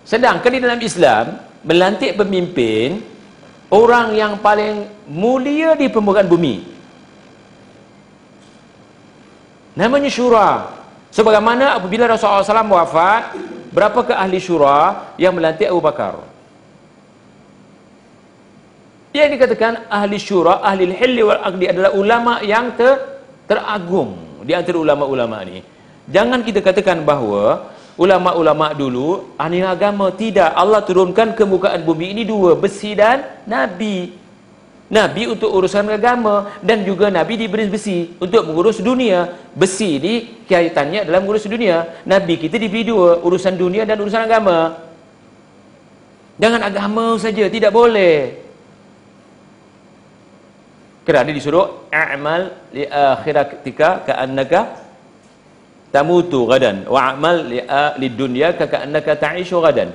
Sedangkan 0.08 0.52
di 0.52 0.60
dalam 0.64 0.80
Islam, 0.80 1.26
melantik 1.62 2.18
pemimpin 2.18 3.04
orang 3.72 4.16
yang 4.16 4.34
paling 4.40 4.88
mulia 5.08 5.76
di 5.76 5.88
permukaan 5.92 6.28
bumi. 6.28 6.68
Namanya 9.76 10.12
syura. 10.12 10.50
Sebagaimana 11.12 11.76
apabila 11.80 12.08
Rasulullah 12.08 12.44
SAW 12.44 12.72
wafat, 12.72 13.36
berapakah 13.72 14.16
ahli 14.16 14.40
syura 14.40 15.12
yang 15.20 15.36
melantik 15.36 15.68
Abu 15.68 15.84
Bakar? 15.84 16.31
Yang 19.12 19.30
dikatakan 19.36 19.92
ahli 19.92 20.16
syura, 20.16 20.64
ahli 20.64 20.88
hilli 20.96 21.20
wal 21.20 21.44
aqdi 21.44 21.68
adalah 21.68 21.92
ulama 21.92 22.40
yang 22.40 22.72
ter, 22.80 22.96
teragung 23.44 24.16
di 24.48 24.56
antara 24.56 24.80
ulama-ulama 24.80 25.44
ni. 25.44 25.60
Jangan 26.08 26.40
kita 26.48 26.64
katakan 26.64 27.04
bahawa 27.04 27.76
ulama-ulama 28.00 28.72
dulu 28.72 29.36
ahli 29.36 29.60
agama 29.60 30.16
tidak. 30.16 30.56
Allah 30.56 30.80
turunkan 30.88 31.36
ke 31.36 31.44
mukaan 31.44 31.84
bumi 31.84 32.16
ini 32.16 32.24
dua 32.24 32.56
besi 32.56 32.96
dan 32.96 33.44
nabi. 33.44 34.16
Nabi 34.92 35.24
untuk 35.28 35.48
urusan 35.56 35.88
agama 35.92 36.60
dan 36.64 36.84
juga 36.88 37.08
nabi 37.12 37.40
diberi 37.40 37.68
besi 37.68 38.16
untuk 38.16 38.48
mengurus 38.48 38.80
dunia. 38.80 39.28
Besi 39.52 40.00
ini 40.00 40.14
kaitannya 40.48 41.04
dalam 41.04 41.28
mengurus 41.28 41.48
dunia. 41.52 42.00
Nabi 42.08 42.40
kita 42.40 42.56
diberi 42.56 42.88
dua 42.88 43.20
urusan 43.20 43.60
dunia 43.60 43.84
dan 43.84 44.00
urusan 44.00 44.24
agama. 44.24 44.80
Jangan 46.40 46.64
agama 46.64 47.20
saja 47.20 47.52
tidak 47.52 47.76
boleh 47.76 48.51
kerana 51.02 51.30
disuruh 51.34 51.90
a'mal 51.90 52.54
li 52.76 52.86
akhiratika 52.86 54.06
ka'annaka 54.06 54.78
tamutu 55.90 56.46
gadan 56.46 56.86
wa 56.86 57.12
a'mal 57.12 57.42
li, 57.52 57.60
li 58.02 58.08
dunya 58.14 58.54
ka'annaka 58.54 59.18
ta'ishu 59.18 59.58
gadan 59.60 59.92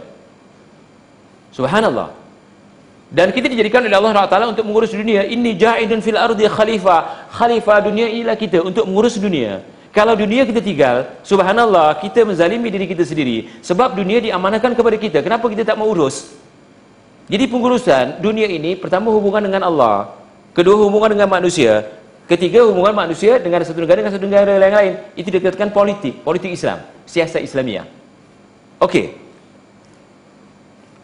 subhanallah. 1.57 2.13
Dan 3.07 3.31
kita 3.31 3.47
dijadikan 3.47 3.87
oleh 3.87 3.95
Allah 3.95 4.27
Taala 4.27 4.51
untuk 4.51 4.67
mengurus 4.67 4.91
dunia. 4.91 5.23
Ini 5.23 5.55
ja'idun 5.55 6.03
fil 6.03 6.19
ardi 6.19 6.51
khalifah 6.51 7.31
khalifah 7.31 7.79
dunia 7.87 8.11
ialah 8.11 8.35
kita 8.35 8.67
untuk 8.67 8.83
mengurus 8.83 9.15
dunia. 9.17 9.63
Kalau 9.95 10.19
dunia 10.19 10.43
kita 10.43 10.61
tinggal 10.61 11.07
subhanallah 11.23 11.97
kita 12.03 12.27
menzalimi 12.27 12.69
diri 12.69 12.91
kita 12.91 13.07
sendiri. 13.07 13.49
Sebab 13.63 13.95
dunia 13.95 14.19
diamanahkan 14.19 14.75
kepada 14.75 14.99
kita. 14.99 15.19
Kenapa 15.23 15.47
kita 15.47 15.63
tak 15.63 15.79
mau 15.79 15.87
urus? 15.87 16.35
Jadi 17.31 17.47
pengurusan 17.47 18.19
dunia 18.19 18.51
ini 18.51 18.75
pertama 18.75 19.15
hubungan 19.15 19.47
dengan 19.47 19.71
Allah 19.71 20.11
Kedua 20.57 20.73
hubungan 20.81 21.13
dengan 21.13 21.29
manusia. 21.29 21.85
Ketiga 22.25 22.65
hubungan 22.65 22.97
manusia 22.97 23.37
dengan 23.37 23.61
satu 23.61 23.77
negara 23.77 24.01
dengan 24.01 24.15
satu 24.17 24.25
negara 24.25 24.57
yang 24.57 24.73
lain. 24.73 24.95
Itu 25.13 25.29
dikatakan 25.29 25.69
politik, 25.69 26.25
politik 26.25 26.57
Islam, 26.57 26.81
siasat 27.05 27.45
Islamiah. 27.45 27.85
Okey. 28.81 29.13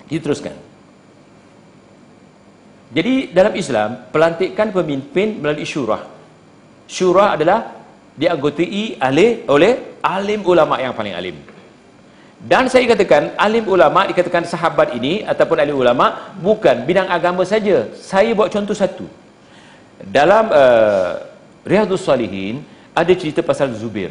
Kita 0.09 0.25
teruskan. 0.25 0.57
Jadi 2.97 3.29
dalam 3.33 3.53
Islam, 3.53 4.09
pelantikan 4.09 4.73
pemimpin 4.73 5.37
melalui 5.41 5.69
syurah. 5.69 6.01
Syurah 6.89 7.37
adalah 7.37 7.77
dianggotai 8.17 9.01
oleh 9.01 9.45
oleh 9.53 9.73
alim 10.01 10.49
ulama 10.49 10.81
yang 10.81 10.97
paling 10.97 11.13
alim. 11.13 11.37
Dan 12.43 12.67
saya 12.73 12.89
katakan 12.89 13.37
alim 13.39 13.69
ulama 13.69 14.09
dikatakan 14.09 14.49
sahabat 14.49 14.97
ini 14.97 15.23
ataupun 15.23 15.61
alim 15.61 15.77
ulama 15.77 16.35
bukan 16.41 16.83
bidang 16.89 17.07
agama 17.07 17.45
saja. 17.47 17.93
Saya 17.95 18.33
buat 18.33 18.49
contoh 18.49 18.75
satu. 18.75 19.22
Dalam 20.03 20.51
uh, 20.51 21.23
Riyadhus 21.63 22.03
Salihin 22.03 22.67
ada 22.91 23.13
cerita 23.15 23.39
pasal 23.41 23.71
Zubair. 23.79 24.11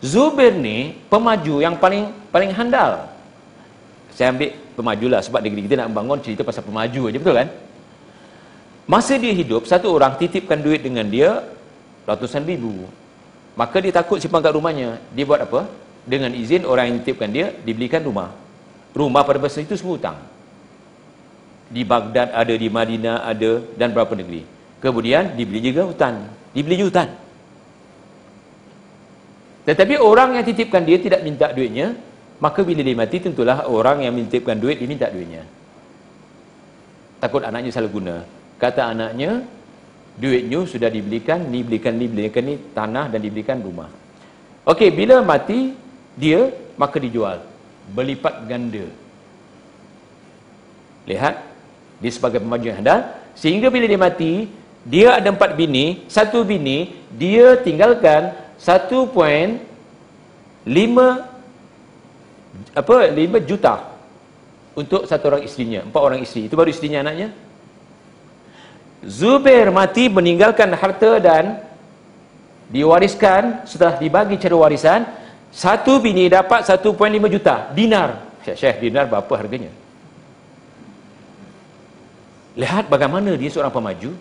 Zubair 0.00 0.56
ni 0.56 0.96
pemaju 1.12 1.60
yang 1.60 1.76
paling 1.76 2.08
paling 2.32 2.50
handal. 2.56 3.12
Saya 4.16 4.32
ambil 4.32 4.56
pemaju 4.72 5.06
lah 5.12 5.20
sebab 5.20 5.44
negeri 5.44 5.68
kita 5.68 5.84
nak 5.84 5.92
bangun 5.92 6.18
cerita 6.24 6.40
pasal 6.40 6.64
pemaju 6.64 7.12
aja 7.12 7.18
betul 7.20 7.36
kan? 7.36 7.48
Masa 8.88 9.20
dia 9.20 9.30
hidup 9.36 9.68
satu 9.68 9.92
orang 9.92 10.16
titipkan 10.16 10.58
duit 10.58 10.80
dengan 10.80 11.04
dia 11.04 11.44
ratusan 12.08 12.42
ribu. 12.48 12.88
Maka 13.54 13.76
dia 13.84 13.92
takut 13.92 14.16
simpan 14.16 14.40
kat 14.40 14.56
rumahnya. 14.56 14.96
Dia 15.12 15.28
buat 15.28 15.44
apa? 15.44 15.68
Dengan 16.08 16.32
izin 16.32 16.64
orang 16.64 16.88
yang 16.88 16.96
titipkan 17.04 17.28
dia 17.28 17.52
dibelikan 17.60 18.00
rumah. 18.00 18.32
Rumah 18.96 19.22
pada 19.22 19.36
masa 19.36 19.60
itu 19.60 19.76
semua 19.76 20.00
hutang 20.00 20.18
di 21.70 21.86
Baghdad 21.86 22.34
ada 22.34 22.50
di 22.50 22.66
Madinah 22.66 23.22
ada 23.22 23.62
dan 23.78 23.94
beberapa 23.94 24.18
negeri. 24.18 24.42
Kemudian 24.82 25.38
dibeli 25.38 25.70
juga 25.70 25.86
hutan. 25.86 26.26
Dibeli 26.50 26.74
juga 26.82 26.88
hutan. 26.90 27.08
Tetapi 29.70 29.94
orang 30.02 30.34
yang 30.34 30.44
titipkan 30.44 30.82
dia 30.82 30.98
tidak 30.98 31.22
minta 31.22 31.54
duitnya 31.54 31.94
maka 32.42 32.64
bila 32.64 32.80
dia 32.80 32.96
mati 32.96 33.20
tentulah 33.20 33.68
orang 33.68 34.02
yang 34.02 34.16
mintipkan 34.16 34.56
duit 34.58 34.82
dia 34.82 34.88
minta 34.90 35.06
duitnya. 35.06 35.44
Takut 37.22 37.44
anaknya 37.44 37.70
salah 37.70 37.92
guna. 37.92 38.24
Kata 38.56 38.90
anaknya 38.90 39.44
duitnya 40.16 40.64
sudah 40.64 40.88
dibelikan 40.88 41.44
ni 41.52 41.60
belikan 41.62 41.94
ni 42.00 42.08
belikan 42.08 42.44
ni 42.48 42.56
tanah 42.72 43.12
dan 43.12 43.20
dibelikan 43.20 43.60
rumah. 43.60 43.92
Okey, 44.64 44.90
bila 44.90 45.20
mati 45.20 45.76
dia 46.16 46.48
maka 46.80 46.96
dijual. 46.96 47.44
Berlipat 47.92 48.48
ganda. 48.48 48.88
Lihat 51.04 51.49
dia 52.00 52.10
sebagai 52.10 52.40
pemaju 52.40 52.64
yang 52.64 52.80
handal. 52.80 53.00
Sehingga 53.36 53.68
bila 53.68 53.84
dia 53.86 54.00
mati 54.00 54.48
dia 54.82 55.20
ada 55.20 55.28
empat 55.28 55.52
bini. 55.54 56.08
Satu 56.08 56.42
bini 56.42 56.96
dia 57.12 57.60
tinggalkan 57.60 58.32
1.5 58.56 59.04
apa 62.74 62.96
5 63.12 63.48
juta 63.48 63.74
untuk 64.76 65.04
satu 65.04 65.24
orang 65.32 65.42
isterinya 65.44 65.80
empat 65.84 66.00
orang 66.00 66.20
isteri. 66.24 66.48
Itu 66.48 66.56
baru 66.56 66.72
isterinya 66.72 67.04
anaknya. 67.04 67.28
Zubair 69.00 69.72
mati 69.72 70.12
meninggalkan 70.12 70.68
harta 70.76 71.20
dan 71.20 71.60
diwariskan. 72.72 73.64
Setelah 73.68 74.00
dibagi 74.00 74.36
cara 74.40 74.56
warisan 74.56 75.00
satu 75.52 76.00
bini 76.00 76.28
dapat 76.32 76.64
1.5 76.64 76.88
juta 77.28 77.68
dinar. 77.76 78.28
Syekh 78.40 78.80
dinar 78.88 79.04
berapa 79.04 79.28
harganya 79.36 79.68
lihat 82.60 82.92
bagaimana 82.92 83.32
dia 83.40 83.48
seorang 83.48 83.72
pemaju 83.72 84.12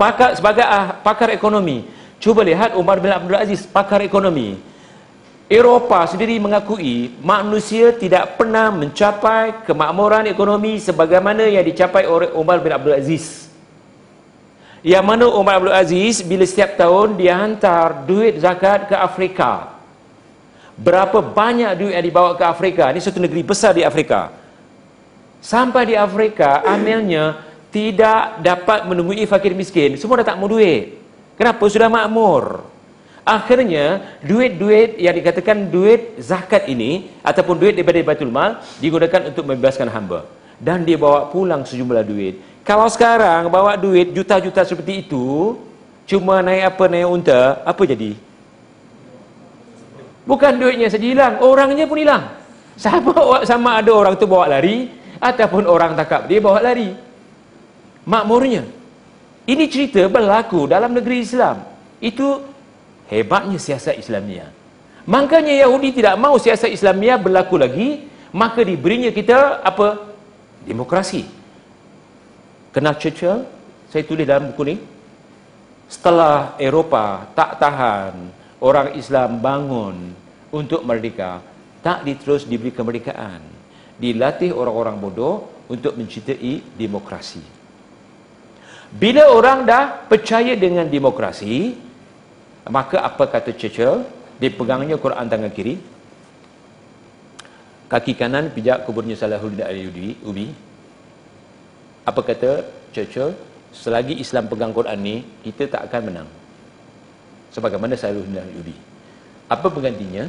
pakar 0.00 0.32
sebagai 0.32 0.64
ah, 0.64 0.96
pakar 1.04 1.28
ekonomi 1.28 1.84
cuba 2.16 2.40
lihat 2.40 2.72
Umar 2.80 2.96
bin 3.04 3.12
Abdul 3.12 3.36
Aziz 3.36 3.68
pakar 3.68 4.00
ekonomi 4.00 4.56
Eropah 5.44 6.08
sendiri 6.08 6.40
mengakui 6.40 7.12
manusia 7.20 7.92
tidak 7.92 8.40
pernah 8.40 8.72
mencapai 8.72 9.60
kemakmuran 9.68 10.24
ekonomi 10.24 10.80
sebagaimana 10.80 11.44
yang 11.44 11.60
dicapai 11.60 12.08
oleh 12.08 12.32
Umar 12.32 12.64
bin 12.64 12.72
Abdul 12.72 12.96
Aziz. 12.96 13.52
Yang 14.80 15.04
mana 15.04 15.28
Umar 15.28 15.60
Abdul 15.60 15.76
Aziz 15.76 16.24
bila 16.24 16.48
setiap 16.48 16.80
tahun 16.80 17.20
dia 17.20 17.36
hantar 17.36 18.08
duit 18.08 18.40
zakat 18.40 18.88
ke 18.88 18.96
Afrika. 18.96 19.68
Berapa 20.80 21.20
banyak 21.20 21.76
duit 21.76 21.92
yang 21.92 22.04
dibawa 22.08 22.32
ke 22.40 22.44
Afrika? 22.48 22.88
Ini 22.88 23.04
satu 23.04 23.20
negeri 23.20 23.44
besar 23.44 23.76
di 23.76 23.84
Afrika. 23.84 24.32
Sampai 25.44 25.92
di 25.92 25.94
Afrika, 25.94 26.64
amilnya 26.64 27.36
tidak 27.68 28.40
dapat 28.40 28.88
menemui 28.88 29.28
fakir 29.28 29.52
miskin. 29.52 30.00
Semua 30.00 30.24
dah 30.24 30.32
tak 30.32 30.40
mau 30.40 30.48
duit. 30.48 30.96
Kenapa? 31.36 31.60
Sudah 31.68 31.92
makmur. 31.92 32.64
Akhirnya 33.28 34.16
duit-duit 34.24 34.96
yang 34.96 35.12
dikatakan 35.12 35.68
duit 35.68 36.16
zakat 36.16 36.64
ini 36.64 37.12
ataupun 37.20 37.60
duit 37.60 37.76
daripada 37.76 38.00
Baitul 38.00 38.32
Mal 38.32 38.64
digunakan 38.80 39.32
untuk 39.32 39.44
membebaskan 39.48 39.88
hamba 39.92 40.28
dan 40.60 40.84
dia 40.84 40.96
bawa 40.96 41.28
pulang 41.28 41.64
sejumlah 41.64 42.04
duit. 42.04 42.40
Kalau 42.64 42.88
sekarang 42.88 43.48
bawa 43.52 43.76
duit 43.76 44.16
juta-juta 44.16 44.64
seperti 44.64 45.04
itu 45.04 45.56
cuma 46.08 46.40
naik 46.40 46.72
apa 46.72 46.84
naik 46.88 47.08
unta, 47.08 47.60
apa 47.64 47.82
jadi? 47.84 48.16
Bukan 50.24 50.52
duitnya 50.56 50.88
saja 50.88 51.04
hilang, 51.04 51.40
orangnya 51.44 51.84
pun 51.84 52.00
hilang. 52.00 52.32
Sama 52.76 53.44
sama 53.44 53.80
ada 53.80 53.92
orang 53.92 54.16
tu 54.16 54.24
bawa 54.28 54.48
lari 54.48 55.03
ataupun 55.24 55.64
orang 55.64 55.96
tangkap 55.96 56.28
dia 56.28 56.44
bawa 56.44 56.60
lari. 56.60 56.92
Makmurnya. 58.04 58.68
Ini 59.48 59.64
cerita 59.72 60.04
berlaku 60.12 60.68
dalam 60.68 60.92
negeri 60.92 61.24
Islam. 61.24 61.64
Itu 62.00 62.52
Hebatnya 63.04 63.60
siasat 63.60 64.00
Islamia. 64.00 64.48
Makanya 65.04 65.52
Yahudi 65.52 65.92
tidak 66.00 66.16
mau 66.16 66.40
siasat 66.40 66.72
Islamia 66.72 67.20
berlaku 67.20 67.60
lagi, 67.60 68.08
maka 68.32 68.64
diberinya 68.64 69.12
kita 69.12 69.60
apa? 69.60 70.16
Demokrasi. 70.64 71.28
Kenal 72.72 72.96
Churchill? 72.96 73.44
Saya 73.92 74.02
tulis 74.08 74.24
dalam 74.24 74.50
buku 74.50 74.62
ni. 74.64 74.76
Setelah 75.84 76.56
Eropah 76.56 77.28
tak 77.36 77.60
tahan, 77.60 78.32
orang 78.64 78.96
Islam 78.96 79.38
bangun 79.44 80.16
untuk 80.48 80.80
merdeka, 80.82 81.44
tak 81.84 82.08
diterus 82.08 82.48
diberi 82.48 82.72
kemerdekaan. 82.72 83.53
Dilatih 84.00 84.50
orang-orang 84.50 84.96
bodoh 84.98 85.64
untuk 85.70 85.94
mencintai 85.94 86.74
demokrasi. 86.74 87.42
Bila 88.94 89.30
orang 89.30 89.66
dah 89.66 90.06
percaya 90.06 90.54
dengan 90.54 90.86
demokrasi, 90.86 91.74
Maka 92.68 93.04
apa 93.04 93.28
kata 93.28 93.52
Churchill? 93.52 94.08
Dipegangnya 94.40 94.96
Quran 94.96 95.28
tangan 95.28 95.52
kiri. 95.52 95.76
Kaki 97.92 98.16
kanan 98.16 98.48
pijak 98.50 98.88
kuburnya 98.88 99.14
Salahuddin 99.20 99.68
Ayyubi. 99.68 100.16
Ubi. 100.24 100.48
Apa 102.08 102.20
kata 102.24 102.64
Churchill? 102.96 103.36
Selagi 103.74 104.16
Islam 104.22 104.48
pegang 104.48 104.70
Quran 104.70 104.98
ni, 105.02 105.16
kita 105.44 105.66
tak 105.66 105.90
akan 105.90 106.02
menang. 106.08 106.28
Sebagaimana 107.52 108.00
Salahuddin 108.00 108.40
Ayyubi. 108.40 108.74
Apa 109.52 109.68
penggantinya? 109.68 110.24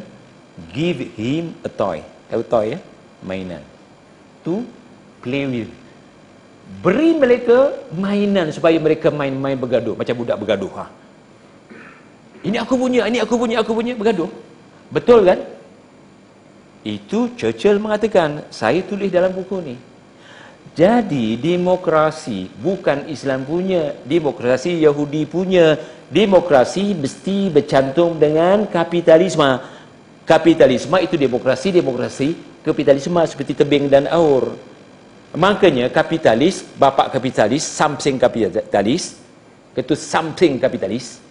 Give 0.76 1.08
him 1.16 1.56
a 1.64 1.72
toy. 1.72 2.04
Tahu 2.28 2.44
toy 2.44 2.76
ya? 2.76 2.80
Mainan. 3.26 3.64
To 4.46 4.62
play 5.26 5.50
with. 5.50 5.72
Beri 6.82 7.18
mereka 7.18 7.74
mainan 7.94 8.50
supaya 8.54 8.78
mereka 8.78 9.10
main-main 9.10 9.58
bergaduh. 9.58 9.98
Macam 9.98 10.14
budak 10.18 10.38
bergaduh. 10.42 10.72
Ha? 10.82 10.86
Ini 12.46 12.58
aku 12.62 12.74
punya, 12.78 13.10
ini 13.10 13.18
aku 13.22 13.36
punya, 13.42 13.62
aku 13.62 13.74
punya, 13.74 13.94
bergaduh. 13.98 14.30
Betul 14.94 15.26
kan? 15.26 15.42
Itu 16.86 17.34
Churchill 17.34 17.82
mengatakan, 17.82 18.46
saya 18.54 18.86
tulis 18.86 19.10
dalam 19.10 19.34
buku 19.34 19.58
ni. 19.62 19.76
Jadi 20.78 21.38
demokrasi 21.38 22.52
bukan 22.62 23.10
Islam 23.10 23.46
punya, 23.46 23.98
demokrasi 24.06 24.78
Yahudi 24.82 25.26
punya. 25.26 25.78
Demokrasi 26.06 26.94
mesti 26.94 27.50
bercantum 27.50 28.14
dengan 28.22 28.70
kapitalisme. 28.70 29.58
Kapitalisme 30.26 30.98
itu 31.02 31.18
demokrasi, 31.18 31.74
demokrasi 31.74 32.38
kapitalisme 32.66 33.22
seperti 33.30 33.54
tebing 33.54 33.86
dan 33.88 34.10
aur. 34.10 34.58
Makanya 35.38 35.94
kapitalis, 35.94 36.66
bapak 36.80 37.14
kapitalis, 37.14 37.62
something 37.62 38.18
kapitalis, 38.18 39.22
itu 39.76 39.94
something 39.94 40.58
kapitalis, 40.58 41.22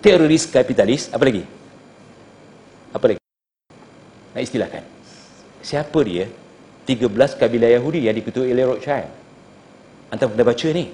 teroris 0.00 0.48
kapitalis 0.48 1.12
apa 1.12 1.22
lagi? 1.26 1.44
Apa 2.94 3.04
lagi? 3.12 3.20
Nak 4.32 4.42
istilahkan. 4.42 4.82
Siapa 5.60 5.98
dia? 6.06 6.30
13 6.86 7.34
kabilah 7.34 7.70
Yahudi 7.74 8.06
yang 8.06 8.14
diketuai 8.14 8.54
oleh 8.54 8.64
Rothschild. 8.64 9.10
Antara 10.14 10.30
pernah 10.30 10.46
baca 10.46 10.68
ni. 10.70 10.86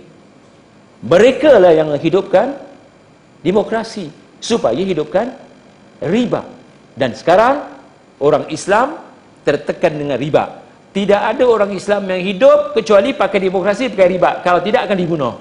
Mereka 1.04 1.52
lah 1.60 1.76
yang 1.76 1.92
hidupkan 2.00 2.56
demokrasi 3.44 4.08
supaya 4.40 4.80
hidupkan 4.80 5.36
riba. 6.00 6.48
Dan 6.96 7.12
sekarang 7.12 7.68
orang 8.16 8.48
Islam 8.48 9.11
tertekan 9.42 9.94
dengan 9.94 10.18
riba 10.18 10.62
tidak 10.92 11.20
ada 11.36 11.44
orang 11.48 11.72
Islam 11.74 12.06
yang 12.10 12.22
hidup 12.22 12.76
kecuali 12.76 13.16
pakai 13.16 13.38
demokrasi 13.42 13.90
pakai 13.92 14.08
riba 14.18 14.40
kalau 14.40 14.60
tidak 14.62 14.86
akan 14.86 14.98
dibunuh 14.98 15.34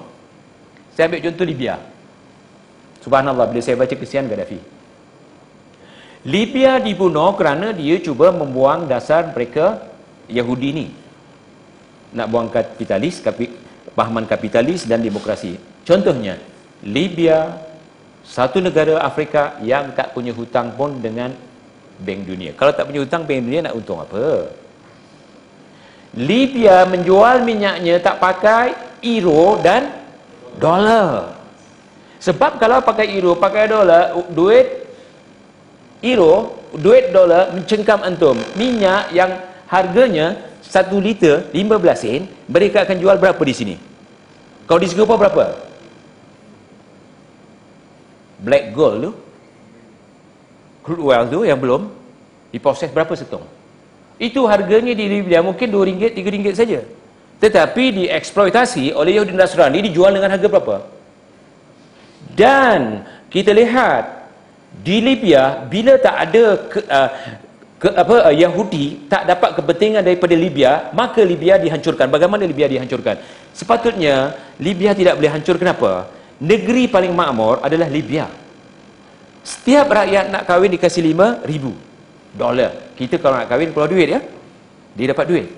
saya 0.92 1.08
ambil 1.08 1.22
contoh 1.24 1.46
Libya 1.46 1.92
Subhanallah 3.02 3.50
bila 3.50 3.60
saya 3.60 3.74
baca 3.74 3.94
kesian 3.98 4.30
Gaddafi. 4.30 4.62
Libya 6.22 6.78
dibunuh 6.78 7.34
kerana 7.34 7.74
dia 7.74 7.98
cuba 7.98 8.30
membuang 8.30 8.86
dasar 8.86 9.34
mereka 9.34 9.90
Yahudi 10.30 10.70
ni. 10.70 10.86
nak 12.12 12.28
buang 12.28 12.52
kapitalis, 12.52 13.24
kapi, 13.24 13.48
pahaman 13.96 14.28
kapitalis 14.28 14.84
dan 14.84 15.00
demokrasi. 15.00 15.56
Contohnya, 15.80 16.36
Libya, 16.84 17.56
satu 18.20 18.60
negara 18.60 19.00
Afrika 19.00 19.56
yang 19.64 19.96
tak 19.96 20.12
punya 20.12 20.28
hutang 20.36 20.76
pun 20.76 21.00
dengan 21.00 21.32
Bank 22.02 22.26
Dunia. 22.26 22.50
Kalau 22.58 22.74
tak 22.74 22.90
punya 22.90 23.00
hutang, 23.00 23.22
Bank 23.22 23.40
Dunia 23.46 23.70
nak 23.70 23.78
untung 23.78 24.02
apa? 24.02 24.50
Libya 26.12 26.84
menjual 26.84 27.40
minyaknya 27.46 27.96
tak 28.02 28.20
pakai 28.20 28.76
euro 29.00 29.56
dan 29.64 30.04
dolar. 30.60 31.40
Sebab 32.20 32.60
kalau 32.60 32.84
pakai 32.84 33.10
euro, 33.16 33.34
pakai 33.34 33.66
dolar, 33.66 34.14
duit 34.30 34.86
euro, 36.04 36.62
duit 36.76 37.10
dolar 37.10 37.50
mencengkam 37.56 38.04
antum. 38.04 38.36
Minyak 38.54 39.10
yang 39.10 39.30
harganya 39.66 40.52
1 40.60 40.92
liter 41.00 41.48
15 41.50 41.96
sen, 41.96 42.28
mereka 42.46 42.84
akan 42.84 42.96
jual 43.00 43.16
berapa 43.16 43.42
di 43.42 43.54
sini? 43.56 43.74
Kalau 44.68 44.78
di 44.78 44.86
Singapura 44.86 45.18
berapa? 45.28 45.44
Black 48.42 48.70
gold 48.76 48.96
tu, 49.02 49.10
crude 50.82 51.02
oil 51.02 51.24
tu 51.30 51.46
yang 51.46 51.56
belum 51.56 51.88
diproses 52.50 52.90
berapa 52.90 53.14
setong? 53.14 53.46
Itu 54.20 54.46
harganya 54.46 54.92
di 54.92 55.06
Libya 55.08 55.42
mungkin 55.42 55.66
2 55.66 55.88
ringgit, 55.88 56.12
3 56.14 56.34
ringgit 56.34 56.54
saja. 56.54 56.84
Tetapi 57.42 58.06
dieksploitasi 58.06 58.94
oleh 58.94 59.18
Yahudi 59.18 59.34
Nasrani 59.34 59.82
dijual 59.82 60.14
dengan 60.14 60.30
harga 60.30 60.46
berapa? 60.46 60.76
Dan 62.30 63.02
kita 63.26 63.50
lihat 63.50 64.30
di 64.78 65.02
Libya 65.02 65.66
bila 65.66 65.98
tak 65.98 66.16
ada 66.28 66.44
ke, 66.70 66.80
uh, 66.86 67.10
ke, 67.82 67.88
apa 67.92 68.16
uh, 68.30 68.34
Yahudi 68.34 69.10
tak 69.10 69.26
dapat 69.26 69.58
kepentingan 69.58 70.06
daripada 70.06 70.38
Libya, 70.38 70.94
maka 70.94 71.20
Libya 71.26 71.58
dihancurkan. 71.58 72.06
Bagaimana 72.08 72.46
Libya 72.46 72.70
dihancurkan? 72.70 73.18
Sepatutnya 73.52 74.38
Libya 74.62 74.94
tidak 74.94 75.18
boleh 75.18 75.32
hancur 75.34 75.58
kenapa? 75.58 76.08
Negeri 76.38 76.86
paling 76.86 77.10
makmur 77.10 77.58
adalah 77.58 77.90
Libya. 77.90 78.30
Setiap 79.42 79.90
rakyat 79.90 80.30
nak 80.30 80.46
kahwin 80.46 80.70
dikasih 80.70 81.02
5 81.02 81.42
ribu 81.46 81.74
dolar. 82.32 82.94
Kita 82.94 83.18
kalau 83.18 83.42
nak 83.42 83.50
kahwin 83.50 83.74
keluar 83.74 83.90
duit 83.90 84.08
ya. 84.08 84.20
Dia 84.94 85.10
dapat 85.10 85.26
duit. 85.28 85.48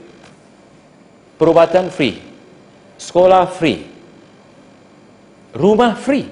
Perubatan 1.37 1.93
free. 1.93 2.23
Sekolah 2.97 3.45
free. 3.51 3.85
Rumah 5.55 5.93
free. 5.99 6.27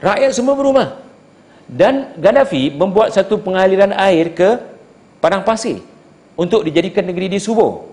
Rakyat 0.00 0.30
semua 0.34 0.54
berumah. 0.56 1.02
Dan 1.66 2.14
Gaddafi 2.16 2.70
membuat 2.70 3.10
satu 3.10 3.42
pengaliran 3.42 3.90
air 3.90 4.30
ke 4.30 4.62
Padang 5.18 5.42
Pasir 5.42 5.82
untuk 6.38 6.62
dijadikan 6.62 7.02
negeri 7.02 7.26
di 7.26 7.42
Subo. 7.42 7.90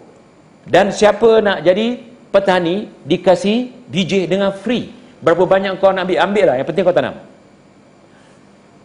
Dan 0.64 0.94
siapa 0.94 1.42
nak 1.42 1.66
jadi 1.66 1.98
petani 2.30 2.88
dikasih 3.04 3.90
DJ 3.90 4.30
dengan 4.30 4.54
free. 4.54 4.94
Berapa 5.20 5.44
banyak 5.44 5.82
kau 5.82 5.90
nak 5.90 6.06
ambil, 6.06 6.20
ambil 6.22 6.46
lah. 6.54 6.56
Yang 6.62 6.68
penting 6.70 6.84
kau 6.86 6.94
tanam. 6.94 7.16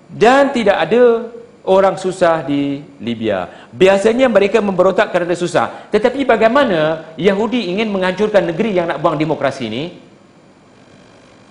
Dan 0.08 0.56
tidak 0.56 0.76
ada 0.88 1.28
orang 1.68 2.00
susah 2.00 2.40
di 2.42 2.80
Libya. 2.98 3.68
Biasanya 3.68 4.26
mereka 4.32 4.64
memberontak 4.64 5.12
kerana 5.12 5.36
susah. 5.36 5.92
Tetapi 5.92 6.24
bagaimana 6.24 7.12
Yahudi 7.20 7.68
ingin 7.68 7.92
menghancurkan 7.92 8.48
negeri 8.48 8.72
yang 8.72 8.88
nak 8.88 9.04
buang 9.04 9.20
demokrasi 9.20 9.68
ini? 9.68 9.84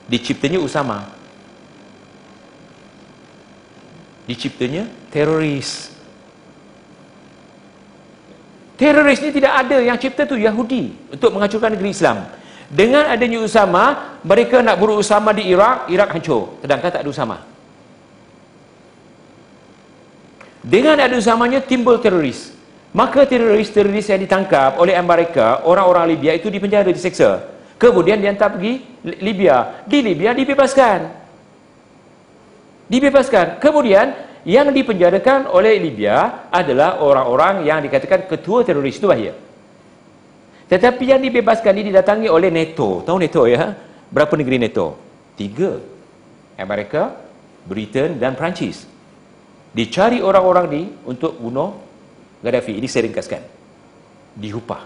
Diciptanya 0.09 0.57
Usama 0.57 1.17
diciptanya 4.27 4.83
teroris. 5.09 5.95
Teroris 8.77 9.17
ni 9.23 9.33
tidak 9.33 9.65
ada 9.65 9.81
yang 9.81 9.97
cipta 9.97 10.29
tu 10.29 10.37
Yahudi 10.37 10.93
untuk 11.09 11.33
menghancurkan 11.33 11.73
negeri 11.73 11.95
Islam. 11.95 12.29
Dengan 12.67 13.09
adanya 13.09 13.41
Usama, 13.41 14.19
mereka 14.21 14.59
nak 14.59 14.77
bunuh 14.77 14.99
Usama 14.99 15.31
di 15.31 15.49
Iraq, 15.49 15.89
Iraq 15.89 16.13
hancur. 16.13 16.59
Sedangkan 16.61 16.91
tak 16.91 17.01
ada 17.01 17.09
Usama. 17.09 17.56
Dengan 20.63 20.97
ada 20.97 21.13
Usamanya 21.17 21.61
timbul 21.61 22.01
teroris. 22.01 22.53
Maka 22.95 23.27
teroris-teroris 23.27 24.09
yang 24.09 24.21
ditangkap 24.23 24.79
oleh 24.81 24.97
Amerika, 24.97 25.61
orang-orang 25.67 26.17
Libya 26.17 26.33
itu 26.33 26.49
dipenjara, 26.49 26.89
diseksa. 26.89 27.45
Kemudian 27.77 28.17
diantar 28.17 28.57
pergi 28.57 28.81
Libya. 29.21 29.85
Di 29.85 30.01
Libya 30.01 30.33
dibebaskan 30.33 31.27
dibebaskan. 32.87 33.59
Kemudian 33.59 34.15
yang 34.47 34.71
dipenjarakan 34.71 35.51
oleh 35.51 35.75
Libya 35.77 36.47
adalah 36.47 37.03
orang-orang 37.03 37.67
yang 37.67 37.83
dikatakan 37.83 38.25
ketua 38.31 38.63
teroris 38.63 38.95
itu 38.95 39.07
bahaya. 39.07 39.35
Tetapi 40.67 41.03
yang 41.15 41.21
dibebaskan 41.23 41.71
ini 41.79 41.91
didatangi 41.91 42.27
oleh 42.27 42.51
NATO. 42.51 43.03
Tahu 43.03 43.17
NATO 43.19 43.47
ya? 43.47 43.71
Berapa 44.11 44.33
negeri 44.35 44.59
NATO? 44.59 44.99
Tiga. 45.35 45.79
Amerika, 46.57 47.15
Britain 47.67 48.17
dan 48.19 48.35
Perancis. 48.35 48.87
Dicari 49.77 50.25
orang-orang 50.25 50.65
ini 50.73 50.83
untuk 51.05 51.37
bunuh 51.37 51.77
Gaddafi. 52.41 52.73
Ini 52.81 52.87
saya 52.89 53.05
ringkaskan. 53.05 53.41
Dihupah. 54.33 54.81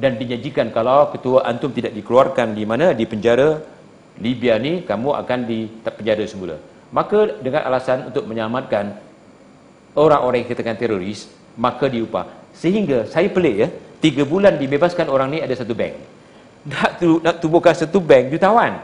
Dan 0.00 0.16
dijanjikan 0.16 0.72
kalau 0.72 1.12
ketua 1.12 1.44
antum 1.44 1.68
tidak 1.68 1.92
dikeluarkan 1.92 2.56
di 2.56 2.64
mana? 2.64 2.96
Di 2.96 3.04
penjara 3.04 3.60
Libya 4.24 4.56
ni 4.56 4.80
kamu 4.88 5.08
akan 5.20 5.38
dipenjara 5.44 6.24
semula. 6.24 6.56
Maka 6.96 7.40
dengan 7.44 7.68
alasan 7.68 8.08
untuk 8.08 8.24
menyelamatkan 8.24 8.96
orang-orang 9.96 10.44
yang 10.44 10.48
katakan 10.48 10.76
teroris, 10.80 11.28
maka 11.56 11.92
diupah. 11.92 12.28
Sehingga 12.56 13.04
saya 13.08 13.28
pelik 13.28 13.56
ya, 13.56 13.68
tiga 14.00 14.24
bulan 14.24 14.56
dibebaskan 14.56 15.12
orang 15.12 15.28
ni 15.28 15.38
ada 15.44 15.52
satu 15.52 15.76
bank. 15.76 15.96
Nak, 16.68 16.90
tu, 17.00 17.20
nak 17.20 17.36
tubuhkan 17.40 17.76
satu 17.76 18.00
bank, 18.00 18.32
jutawan. 18.32 18.80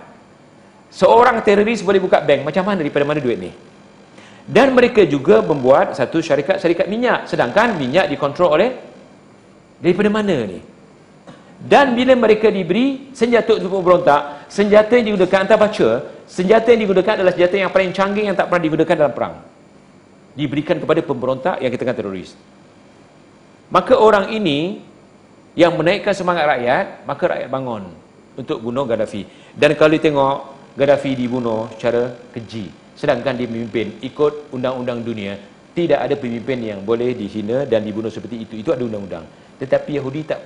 Seorang 0.92 1.40
teroris 1.44 1.84
boleh 1.84 2.00
buka 2.00 2.20
bank, 2.20 2.48
macam 2.48 2.64
mana 2.64 2.80
daripada 2.80 3.04
mana 3.04 3.20
duit 3.20 3.36
ni? 3.36 3.52
Dan 4.48 4.72
mereka 4.72 5.04
juga 5.04 5.44
membuat 5.44 5.92
satu 5.92 6.24
syarikat-syarikat 6.24 6.88
minyak. 6.88 7.28
Sedangkan 7.28 7.76
minyak 7.76 8.08
dikontrol 8.08 8.56
oleh 8.56 8.72
daripada 9.76 10.08
mana 10.08 10.48
ni? 10.48 10.58
Dan 11.58 11.92
bila 11.92 12.16
mereka 12.16 12.48
diberi 12.48 13.12
senjata 13.12 13.60
untuk 13.60 13.84
berontak, 13.84 14.48
senjata 14.48 14.96
yang 14.96 15.12
digunakan 15.12 15.44
anda 15.44 15.60
baca, 15.60 15.90
senjata 16.24 16.70
yang 16.72 16.80
digunakan 16.88 17.12
adalah 17.18 17.34
senjata 17.36 17.54
yang 17.60 17.70
paling 17.74 17.92
canggih 17.92 18.24
yang 18.24 18.36
tak 18.38 18.48
pernah 18.48 18.62
digunakan 18.64 18.94
dalam 18.94 19.12
perang. 19.12 19.34
Diberikan 20.38 20.78
kepada 20.80 21.00
pemberontak 21.04 21.56
yang 21.60 21.68
kita 21.68 21.84
katakan 21.84 21.98
teroris. 22.08 22.32
Maka 23.68 24.00
orang 24.00 24.32
ini 24.32 24.80
yang 25.58 25.76
menaikkan 25.76 26.14
semangat 26.16 26.46
rakyat, 26.46 27.04
maka 27.04 27.22
rakyat 27.36 27.48
bangun 27.52 27.90
untuk 28.38 28.62
bunuh 28.62 28.86
Gaddafi. 28.86 29.26
Dan 29.52 29.74
kalau 29.74 29.98
tengok 29.98 30.36
Gaddafi 30.78 31.18
dibunuh 31.18 31.66
secara 31.74 32.14
keji, 32.30 32.70
sedangkan 32.98 33.38
dia 33.38 33.46
memimpin 33.46 34.02
ikut 34.02 34.50
undang-undang 34.50 35.06
dunia, 35.06 35.38
tidak 35.78 36.02
ada 36.02 36.18
pemimpin 36.18 36.58
yang 36.58 36.82
boleh 36.82 37.14
dihina 37.14 37.62
dan 37.62 37.86
dibunuh 37.86 38.10
seperti 38.10 38.42
itu. 38.42 38.58
Itu 38.58 38.74
ada 38.74 38.82
undang-undang. 38.82 39.22
Tetapi 39.62 40.02
Yahudi 40.02 40.26
tak 40.26 40.42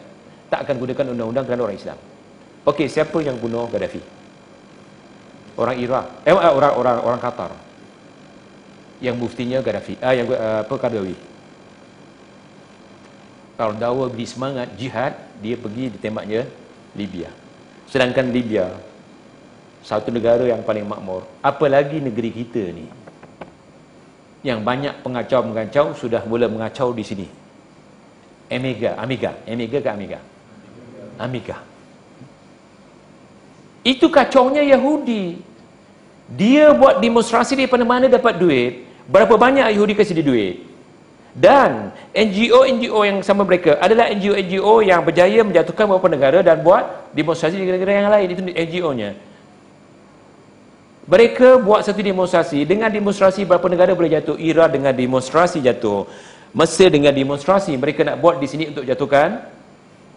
tak 0.52 0.68
akan 0.68 0.76
gunakan 0.76 1.06
undang-undang 1.16 1.48
kerana 1.48 1.64
orang 1.64 1.80
Islam. 1.80 1.96
Okey, 2.68 2.92
siapa 2.92 3.16
yang 3.24 3.40
bunuh 3.40 3.64
Gaddafi? 3.72 4.04
Orang 5.56 5.80
Iraq. 5.80 6.28
Eh, 6.28 6.36
orang 6.36 6.72
orang 6.76 6.96
orang 7.00 7.20
Qatar. 7.24 7.56
Yang 9.00 9.16
muftinya 9.16 9.64
Gaddafi. 9.64 9.96
Ah, 10.04 10.12
yang 10.12 10.28
uh, 10.28 10.60
apa 10.68 10.74
Kardawi. 10.76 11.16
Kalau 13.56 13.72
dawa 13.80 14.04
beri 14.12 14.28
semangat 14.28 14.68
jihad, 14.76 15.16
dia 15.40 15.56
pergi 15.56 15.88
ditembaknya 15.96 16.44
Libya. 16.92 17.32
Sedangkan 17.88 18.28
Libya 18.28 18.91
satu 19.82 20.14
negara 20.14 20.46
yang 20.46 20.62
paling 20.62 20.86
makmur. 20.86 21.26
Apalagi 21.42 21.98
negeri 21.98 22.30
kita 22.30 22.62
ni. 22.70 22.86
Yang 24.42 24.58
banyak 24.62 24.94
pengacau-pengacau 25.06 25.94
sudah 25.94 26.22
mula 26.26 26.46
mengacau 26.50 26.90
di 26.94 27.04
sini. 27.06 27.26
Amiga, 28.50 28.98
Amiga, 28.98 29.38
Amiga 29.46 29.78
ke 29.78 29.90
Amiga? 29.90 30.18
Amiga. 31.18 31.56
Itu 33.82 34.06
kacaunya 34.10 34.62
Yahudi. 34.62 35.42
Dia 36.32 36.70
buat 36.72 37.02
demonstrasi 37.02 37.58
di 37.58 37.66
mana-mana 37.66 38.06
dapat 38.06 38.38
duit. 38.38 38.86
Berapa 39.10 39.34
banyak 39.34 39.66
Yahudi 39.74 39.98
kasih 39.98 40.14
dia 40.22 40.26
duit. 40.26 40.56
Dan 41.32 41.90
NGO-NGO 42.12 43.00
yang 43.08 43.18
sama 43.24 43.42
mereka 43.42 43.80
adalah 43.80 44.12
NGO-NGO 44.12 44.84
yang 44.84 45.00
berjaya 45.00 45.40
menjatuhkan 45.40 45.88
beberapa 45.88 46.08
negara 46.12 46.38
dan 46.44 46.60
buat 46.60 47.10
demonstrasi 47.16 47.56
di 47.56 47.64
negara-negara 47.64 47.92
yang 47.98 48.12
lain. 48.12 48.26
Itu 48.36 48.42
NGO-nya. 48.46 49.10
Mereka 51.02 51.58
buat 51.58 51.82
satu 51.82 51.98
demonstrasi. 51.98 52.62
Dengan 52.62 52.90
demonstrasi 52.92 53.42
berapa 53.42 53.66
negara 53.66 53.92
boleh 53.94 54.18
jatuh. 54.18 54.38
Iraq 54.38 54.70
dengan 54.74 54.94
demonstrasi 54.94 55.58
jatuh. 55.58 56.06
Mesir 56.54 56.88
dengan 56.92 57.10
demonstrasi. 57.10 57.74
Mereka 57.74 58.06
nak 58.06 58.16
buat 58.22 58.38
di 58.38 58.46
sini 58.46 58.70
untuk 58.70 58.86
jatuhkan 58.86 59.42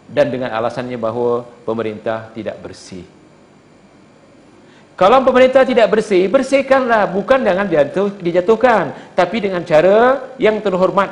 dan 0.05 0.29
dengan 0.29 0.53
alasannya 0.53 0.97
bahawa 1.01 1.45
pemerintah 1.65 2.29
tidak 2.37 2.61
bersih. 2.61 3.05
Kalau 4.95 5.19
pemerintah 5.27 5.67
tidak 5.67 5.91
bersih, 5.91 6.23
bersihkanlah 6.31 7.11
bukan 7.11 7.43
dengan 7.43 7.67
jatuh, 7.67 8.15
dijatuhkan, 8.15 8.95
tapi 9.11 9.43
dengan 9.43 9.59
cara 9.67 10.31
yang 10.39 10.63
terhormat. 10.63 11.11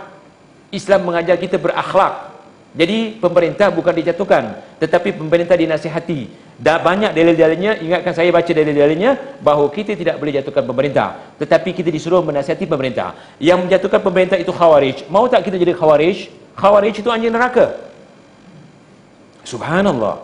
Islam 0.72 1.04
mengajar 1.04 1.36
kita 1.36 1.60
berakhlak. 1.60 2.32
Jadi 2.74 3.20
pemerintah 3.20 3.70
bukan 3.70 3.94
dijatuhkan, 3.94 4.58
tetapi 4.80 5.14
pemerintah 5.20 5.54
dinasihati. 5.60 6.32
Dan 6.64 6.80
banyak 6.80 7.12
dalil-dalilnya, 7.12 7.84
ingatkan 7.84 8.16
saya 8.16 8.32
baca 8.32 8.48
dalil-dalilnya, 8.48 9.44
bahawa 9.44 9.68
kita 9.68 10.00
tidak 10.00 10.16
boleh 10.16 10.40
jatuhkan 10.40 10.64
pemerintah. 10.64 11.36
Tetapi 11.36 11.76
kita 11.76 11.92
disuruh 11.92 12.24
menasihati 12.24 12.64
pemerintah. 12.64 13.36
Yang 13.36 13.68
menjatuhkan 13.68 14.00
pemerintah 14.00 14.40
itu 14.40 14.56
khawarij. 14.56 15.12
Mau 15.12 15.28
tak 15.28 15.44
kita 15.44 15.60
jadi 15.60 15.76
khawarij? 15.76 16.32
Khawarij 16.56 16.96
itu 16.96 17.12
anjing 17.12 17.36
neraka. 17.36 17.76
Subhanallah. 19.44 20.24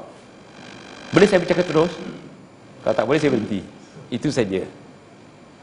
Boleh 1.11 1.27
saya 1.27 1.43
bercakap 1.43 1.67
terus? 1.67 1.91
Kalau 2.87 2.95
tak 2.95 3.03
boleh 3.03 3.19
saya 3.19 3.35
berhenti. 3.35 3.59
Itu 4.07 4.31
saja. 4.31 4.63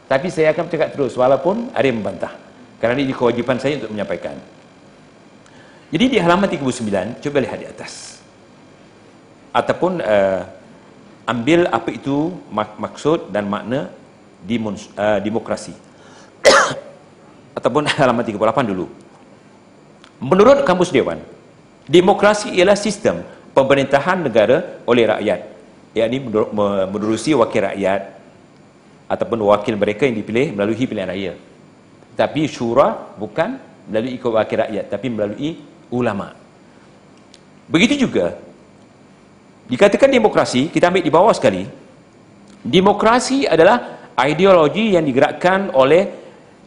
Tapi 0.05 0.29
saya 0.29 0.53
akan 0.53 0.69
bercakap 0.69 0.93
terus 0.93 1.17
walaupun 1.17 1.73
ada 1.73 1.89
yang 1.89 1.97
membantah. 2.05 2.37
Kerana 2.77 3.01
ini 3.01 3.17
kewajipan 3.17 3.57
saya 3.57 3.81
untuk 3.81 3.97
menyampaikan. 3.97 4.37
Jadi 5.89 6.05
di 6.05 6.17
halaman 6.21 6.45
39, 6.45 7.17
cuba 7.17 7.41
lihat 7.41 7.57
di 7.57 7.65
atas. 7.65 8.21
Ataupun 9.49 10.05
uh, 10.05 10.56
ambil 11.27 11.67
apa 11.67 11.91
itu 11.91 12.31
mak 12.47 12.79
maksud 12.79 13.29
dan 13.35 13.51
makna 13.51 13.91
dimons, 14.47 14.87
uh, 14.95 15.19
demokrasi. 15.19 15.75
Ataupun 17.57 17.83
halaman 17.99 18.23
38 18.23 18.71
dulu. 18.71 18.87
Menurut 20.23 20.65
Kamus 20.65 20.89
Dewan, 20.89 21.21
demokrasi 21.85 22.55
ialah 22.55 22.79
sistem 22.79 23.21
pemerintahan 23.53 24.23
negara 24.23 24.81
oleh 24.89 25.05
rakyat. 25.05 25.39
Ia 25.93 26.05
ini 26.09 26.21
menerusi 26.89 27.37
wakil 27.37 27.69
rakyat 27.69 28.17
ataupun 29.07 29.39
wakil 29.49 29.73
mereka 29.79 30.05
yang 30.05 30.17
dipilih 30.17 30.53
melalui 30.53 30.77
pilihan 30.77 31.09
raya. 31.09 31.33
Tapi 32.17 32.49
syura 32.49 33.13
bukan 33.17 33.57
melalui 33.89 34.17
ikut 34.17 34.31
wakil 34.33 34.57
rakyat 34.61 34.85
tapi 34.89 35.07
melalui 35.09 35.49
ulama. 35.89 36.33
Begitu 37.69 38.07
juga 38.07 38.37
dikatakan 39.67 40.11
demokrasi, 40.11 40.69
kita 40.71 40.87
ambil 40.89 41.03
di 41.03 41.11
bawah 41.11 41.33
sekali. 41.35 41.67
Demokrasi 42.63 43.47
adalah 43.47 43.97
ideologi 44.25 44.91
yang 44.97 45.05
digerakkan 45.05 45.69
oleh 45.71 46.07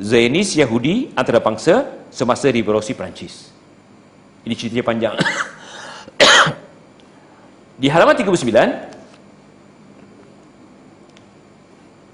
Zionis 0.00 0.56
Yahudi 0.56 1.12
antara 1.12 1.44
bangsa 1.44 1.84
semasa 2.08 2.48
revolusi 2.48 2.96
Perancis. 2.96 3.52
Ini 4.46 4.54
ceritanya 4.56 4.84
panjang. 4.86 5.14
di 7.82 7.88
halaman 7.92 8.16
39 8.16 8.90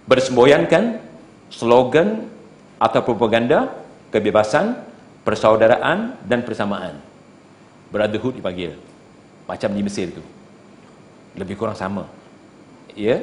bersemboyankan 0.07 1.03
slogan 1.51 2.31
atau 2.79 3.03
propaganda 3.03 3.75
kebebasan, 4.11 4.77
persaudaraan 5.27 6.15
dan 6.27 6.43
persamaan 6.47 6.99
brotherhood 7.91 8.39
dipanggil 8.39 8.75
macam 9.47 9.71
di 9.71 9.83
Mesir 9.83 10.11
tu 10.11 10.36
lebih 11.37 11.55
kurang 11.61 11.77
sama. 11.77 12.09
Ya? 12.97 13.21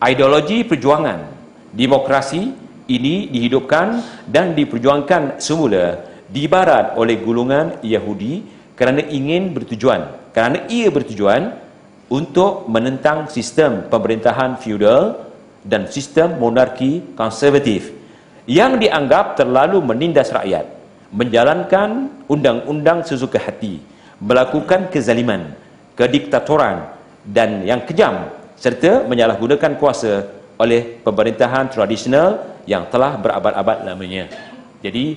Ideologi 0.00 0.64
perjuangan 0.64 1.28
demokrasi 1.76 2.50
ini 2.90 3.28
dihidupkan 3.30 4.02
dan 4.26 4.56
diperjuangkan 4.56 5.38
semula 5.38 6.02
di 6.26 6.48
barat 6.50 6.96
oleh 6.96 7.20
golongan 7.20 7.78
Yahudi 7.84 8.42
kerana 8.74 9.04
ingin 9.04 9.52
bertujuan 9.52 10.32
kerana 10.32 10.66
ia 10.72 10.88
bertujuan 10.88 11.54
untuk 12.10 12.66
menentang 12.66 13.30
sistem 13.30 13.86
pemerintahan 13.86 14.58
feudal 14.58 15.30
dan 15.62 15.86
sistem 15.86 16.40
monarki 16.40 17.14
konservatif 17.14 17.92
yang 18.48 18.80
dianggap 18.80 19.38
terlalu 19.38 19.78
menindas 19.84 20.32
rakyat 20.34 20.80
menjalankan 21.10 22.06
undang-undang 22.30 23.02
sesuka 23.02 23.42
hati, 23.42 23.82
melakukan 24.22 24.86
kezaliman, 24.94 25.54
kediktatoran 25.98 26.86
dan 27.24 27.64
yang 27.64 27.84
kejam 27.84 28.32
serta 28.56 29.04
menyalahgunakan 29.08 29.76
kuasa 29.80 30.28
oleh 30.60 31.00
pemerintahan 31.00 31.72
tradisional 31.72 32.60
yang 32.68 32.84
telah 32.92 33.16
berabad-abad 33.16 33.88
lamanya. 33.88 34.28
Jadi 34.84 35.16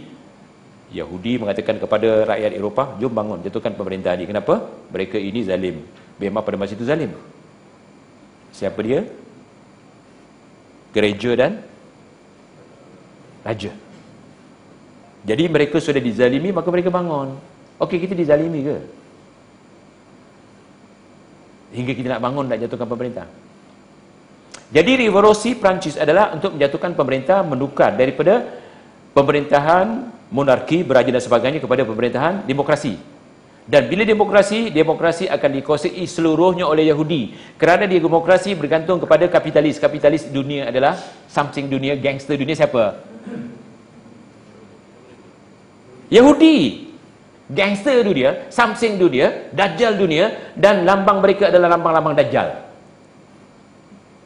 Yahudi 0.93 1.41
mengatakan 1.41 1.82
kepada 1.82 2.24
rakyat 2.30 2.51
Eropah, 2.54 2.95
jom 3.01 3.12
bangun, 3.12 3.41
jatuhkan 3.43 3.74
pemerintah 3.76 4.14
ini. 4.16 4.30
Kenapa? 4.30 4.64
Mereka 4.93 5.18
ini 5.20 5.43
zalim. 5.43 5.84
Memang 6.22 6.45
pada 6.45 6.56
masa 6.56 6.78
itu 6.78 6.86
zalim. 6.86 7.12
Siapa 8.54 8.80
dia? 8.86 9.04
Gereja 10.93 11.32
dan 11.34 11.51
raja. 13.41 13.74
Jadi 15.24 15.43
mereka 15.49 15.82
sudah 15.82 15.99
dizalimi 16.04 16.54
maka 16.54 16.70
mereka 16.70 16.93
bangun. 16.93 17.36
Okey 17.82 17.97
kita 17.97 18.14
dizalimi 18.14 18.62
ke? 18.64 18.78
Hingga 21.74 21.92
kita 21.98 22.08
nak 22.18 22.22
bangun 22.22 22.46
nak 22.46 22.62
jatuhkan 22.62 22.86
pemerintah. 22.86 23.26
Jadi 24.74 25.06
revolusi 25.06 25.54
Perancis 25.54 25.98
adalah 25.98 26.34
untuk 26.34 26.58
menjatuhkan 26.58 26.98
pemerintah 26.98 27.46
menukar 27.46 27.94
daripada 27.94 28.42
pemerintahan 29.14 30.10
monarki 30.34 30.82
beraja 30.82 31.14
dan 31.14 31.22
sebagainya 31.22 31.62
kepada 31.62 31.86
pemerintahan 31.86 32.46
demokrasi. 32.46 32.98
Dan 33.64 33.88
bila 33.88 34.04
demokrasi, 34.04 34.74
demokrasi 34.74 35.32
akan 35.32 35.50
dikuasai 35.62 36.04
seluruhnya 36.04 36.68
oleh 36.68 36.92
Yahudi. 36.92 37.32
Kerana 37.56 37.88
dia 37.88 38.02
demokrasi 38.02 38.52
bergantung 38.60 39.00
kepada 39.00 39.24
kapitalis. 39.32 39.80
Kapitalis 39.80 40.28
dunia 40.28 40.68
adalah 40.68 41.00
something 41.32 41.72
dunia, 41.72 41.96
gangster 41.96 42.36
dunia 42.36 42.60
siapa? 42.60 43.00
Yahudi 46.12 46.92
gangster 47.54 48.01
dunia 48.01 48.49
samsing 48.49 48.97
dunia 48.97 49.54
dajjal 49.54 49.93
dunia 49.95 50.54
dan 50.58 50.84
lambang 50.84 51.22
mereka 51.22 51.47
adalah 51.54 51.70
lambang-lambang 51.78 52.18
dajjal. 52.18 52.49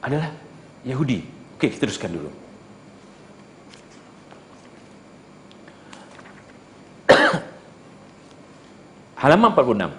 Adalah 0.01 0.31
Yahudi. 0.87 1.21
Okey 1.59 1.75
kita 1.75 1.85
teruskan 1.85 2.15
dulu. 2.15 2.31
Halaman 9.21 9.51
46 9.51 9.91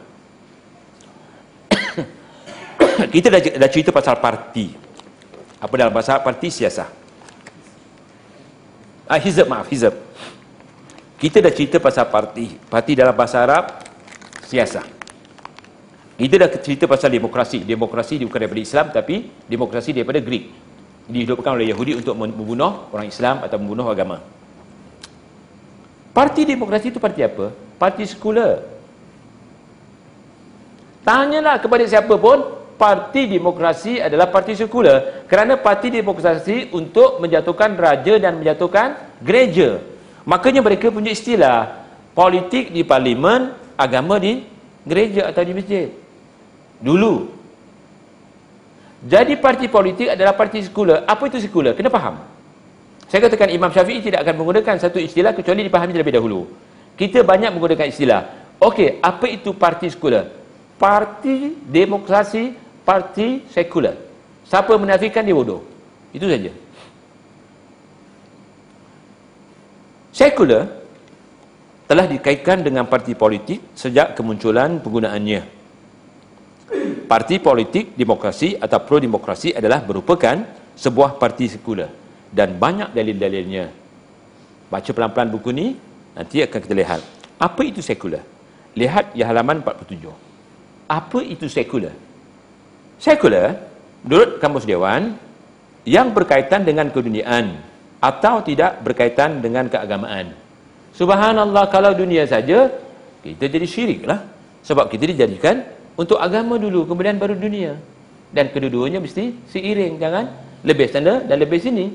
kita 3.14 3.29
dah, 3.29 3.41
dah 3.61 3.70
cerita 3.70 3.93
pasal 3.93 4.16
parti. 4.18 4.72
Apa 5.59 5.74
dalam 5.76 5.93
bahasa 5.93 6.16
parti? 6.22 6.49
Siasah. 6.49 6.89
Ah 9.09 9.20
hizab 9.20 9.49
maaf 9.49 9.68
hizab 9.72 9.97
kita 11.19 11.43
dah 11.43 11.51
cerita 11.51 11.83
pasal 11.83 12.07
parti. 12.07 12.55
Parti 12.71 12.95
dalam 12.95 13.11
bahasa 13.12 13.43
Arab, 13.43 13.83
siasah. 14.47 14.87
Kita 16.14 16.35
dah 16.39 16.51
cerita 16.62 16.87
pasal 16.87 17.11
demokrasi. 17.11 17.66
Demokrasi 17.66 18.23
bukan 18.23 18.39
daripada 18.39 18.62
Islam, 18.62 18.87
tapi 18.95 19.27
demokrasi 19.51 19.91
daripada 19.91 20.23
Greek. 20.23 20.51
Dihidupkan 21.11 21.59
oleh 21.59 21.75
Yahudi 21.75 21.99
untuk 21.99 22.14
membunuh 22.14 22.87
orang 22.95 23.11
Islam 23.11 23.43
atau 23.43 23.59
membunuh 23.59 23.87
agama. 23.91 24.23
Parti 26.14 26.47
demokrasi 26.47 26.91
itu 26.95 26.99
parti 27.03 27.23
apa? 27.27 27.51
Parti 27.79 28.03
sekular. 28.07 28.62
Tanyalah 31.07 31.62
kepada 31.62 31.87
siapa 31.87 32.14
pun, 32.19 32.39
parti 32.79 33.27
demokrasi 33.27 34.03
adalah 34.03 34.31
parti 34.31 34.55
sekular. 34.55 35.27
Kerana 35.27 35.59
parti 35.59 35.91
demokrasi 35.91 36.71
untuk 36.75 37.23
menjatuhkan 37.23 37.75
raja 37.75 38.19
dan 38.19 38.39
menjatuhkan 38.39 39.19
gereja. 39.23 39.98
Makanya 40.29 40.61
mereka 40.61 40.93
punya 40.93 41.09
istilah 41.09 41.89
politik 42.12 42.68
di 42.68 42.85
parlimen, 42.85 43.57
agama 43.81 44.20
di 44.20 44.45
gereja 44.85 45.33
atau 45.33 45.41
di 45.41 45.57
masjid. 45.57 45.89
Dulu. 46.85 47.33
Jadi 49.09 49.41
parti 49.41 49.72
politik 49.72 50.12
adalah 50.12 50.37
parti 50.37 50.61
sekular. 50.61 51.09
Apa 51.09 51.33
itu 51.33 51.41
sekular? 51.41 51.72
Kena 51.72 51.89
faham. 51.89 52.20
Saya 53.09 53.24
katakan 53.24 53.49
Imam 53.49 53.72
Syafi'i 53.72 54.05
tidak 54.05 54.20
akan 54.20 54.35
menggunakan 54.37 54.76
satu 54.76 55.01
istilah 55.01 55.33
kecuali 55.33 55.64
dipahami 55.64 55.97
terlebih 55.97 56.20
dahulu. 56.20 56.45
Kita 56.93 57.24
banyak 57.24 57.49
menggunakan 57.57 57.89
istilah. 57.89 58.20
Okey, 58.61 59.01
apa 59.01 59.33
itu 59.33 59.57
parti 59.57 59.89
sekular? 59.89 60.29
Parti 60.76 61.57
demokrasi, 61.64 62.53
parti 62.85 63.49
sekular. 63.49 63.97
Siapa 64.45 64.76
menafikan 64.76 65.24
dia 65.24 65.33
bodoh. 65.33 65.64
Itu 66.12 66.29
saja. 66.29 66.53
Sekular 70.19 70.66
telah 71.87 72.11
dikaitkan 72.11 72.66
dengan 72.66 72.91
parti 72.91 73.14
politik 73.14 73.71
sejak 73.79 74.19
kemunculan 74.19 74.83
penggunaannya. 74.83 75.47
Parti 77.07 77.39
politik 77.39 77.95
demokrasi 77.95 78.59
atau 78.59 78.83
pro-demokrasi 78.83 79.55
adalah 79.55 79.79
merupakan 79.87 80.43
sebuah 80.75 81.23
parti 81.23 81.55
sekular 81.55 81.87
dan 82.35 82.59
banyak 82.59 82.91
dalil-dalilnya. 82.91 83.71
Baca 84.66 84.91
pelan-pelan 84.91 85.31
buku 85.31 85.55
ni, 85.55 85.79
nanti 86.19 86.43
akan 86.43 86.61
kita 86.66 86.75
lihat. 86.75 87.01
Apa 87.39 87.62
itu 87.62 87.79
sekular? 87.79 88.27
Lihat 88.75 89.14
di 89.14 89.23
halaman 89.23 89.62
47. 89.62 90.03
Apa 90.91 91.23
itu 91.23 91.47
sekular? 91.47 91.95
Sekular, 92.99 93.55
menurut 94.03 94.43
Kamus 94.43 94.66
Dewan, 94.66 95.14
yang 95.87 96.11
berkaitan 96.11 96.66
dengan 96.66 96.91
keduniaan 96.91 97.78
atau 97.99 98.43
tidak 98.47 98.79
berkaitan 98.83 99.43
dengan 99.43 99.67
keagamaan. 99.67 100.35
Subhanallah 100.95 101.71
kalau 101.71 101.95
dunia 101.95 102.27
saja 102.27 102.71
kita 103.23 103.47
jadi 103.51 103.67
syirik 103.67 104.07
lah. 104.07 104.23
Sebab 104.67 104.91
kita 104.91 105.09
dijadikan 105.09 105.65
untuk 105.95 106.19
agama 106.19 106.59
dulu, 106.61 106.85
kemudian 106.87 107.17
baru 107.17 107.35
dunia. 107.35 107.79
Dan 108.29 108.53
kedua-duanya 108.53 109.01
mesti 109.01 109.33
seiring, 109.49 109.97
jangan 109.97 110.29
lebih 110.63 110.87
sana 110.91 111.25
dan 111.25 111.37
lebih 111.41 111.59
sini. 111.63 111.95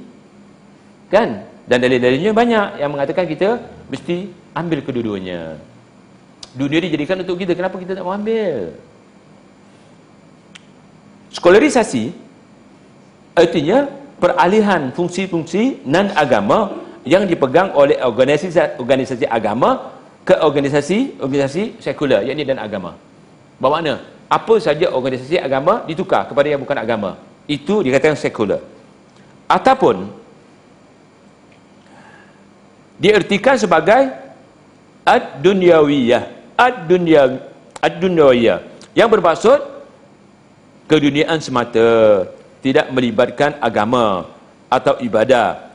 Kan? 1.11 1.45
Dan 1.63 1.77
dalil-dalilnya 1.79 2.31
banyak 2.33 2.67
yang 2.81 2.91
mengatakan 2.91 3.29
kita 3.29 3.61
mesti 3.87 4.27
ambil 4.57 4.83
kedua-duanya. 4.83 5.55
Dunia 6.57 6.79
dijadikan 6.83 7.21
untuk 7.21 7.39
kita, 7.39 7.53
kenapa 7.55 7.79
kita 7.79 7.95
tak 7.95 8.03
mau 8.03 8.13
ambil? 8.13 8.75
Skolarisasi 11.33 12.13
artinya 13.33 13.89
peralihan 14.21 14.91
fungsi-fungsi 14.93 15.85
non-agama 15.87 16.83
yang 17.03 17.27
dipegang 17.27 17.75
oleh 17.75 17.99
organisasi 17.99 18.79
organisasi 18.79 19.25
agama 19.27 19.91
ke 20.23 20.35
organisasi 20.39 21.19
organisasi 21.19 21.83
sekular 21.83 22.23
yakni 22.23 22.47
dan 22.47 22.59
agama. 22.59 22.95
Bermakna 23.59 23.99
apa 24.31 24.55
saja 24.57 24.89
organisasi 24.89 25.37
agama 25.37 25.83
ditukar 25.83 26.25
kepada 26.25 26.47
yang 26.47 26.61
bukan 26.63 26.79
agama. 26.79 27.11
Itu 27.43 27.83
dikatakan 27.83 28.15
sekular. 28.15 28.63
Ataupun 29.51 30.07
diartikan 32.97 33.59
sebagai 33.59 34.15
ad-dunyawiyah, 35.03 36.55
ad-dunya 36.55 37.43
ad-dunyawiyah 37.83 38.63
yang 38.95 39.11
bermaksud 39.11 39.59
keduniaan 40.87 41.43
semata, 41.43 42.23
tidak 42.63 42.87
melibatkan 42.95 43.59
agama 43.59 44.31
atau 44.71 44.95
ibadah. 45.03 45.69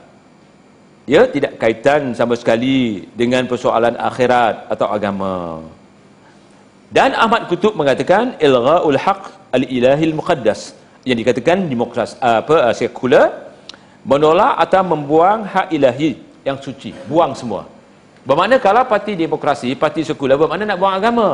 Ya 1.05 1.25
tidak 1.29 1.57
kaitan 1.61 2.13
sama 2.17 2.33
sekali 2.37 3.05
dengan 3.13 3.45
persoalan 3.45 3.97
akhirat 3.97 4.69
atau 4.73 4.87
agama. 4.89 5.63
Dan 6.89 7.13
Ahmad 7.13 7.45
Kutub 7.49 7.77
mengatakan 7.77 8.33
ilghaul 8.41 8.97
haq 8.97 9.29
al-ilahil 9.53 10.13
muqaddas 10.17 10.73
yang 11.05 11.17
dikatakan 11.21 11.69
demokrasi 11.69 12.17
apa 12.17 12.73
sekular 12.73 13.53
menolak 14.01 14.57
atau 14.57 14.81
membuang 14.81 15.45
hak 15.45 15.69
ilahi 15.69 16.17
yang 16.41 16.57
suci. 16.57 16.93
Buang 17.05 17.37
semua. 17.37 17.69
Bermakna 18.25 18.57
kalau 18.61 18.83
parti 18.85 19.13
demokrasi 19.13 19.73
parti 19.77 20.01
sekular 20.05 20.37
bermakna 20.37 20.65
nak 20.65 20.77
buang 20.81 20.95
agama? 20.97 21.29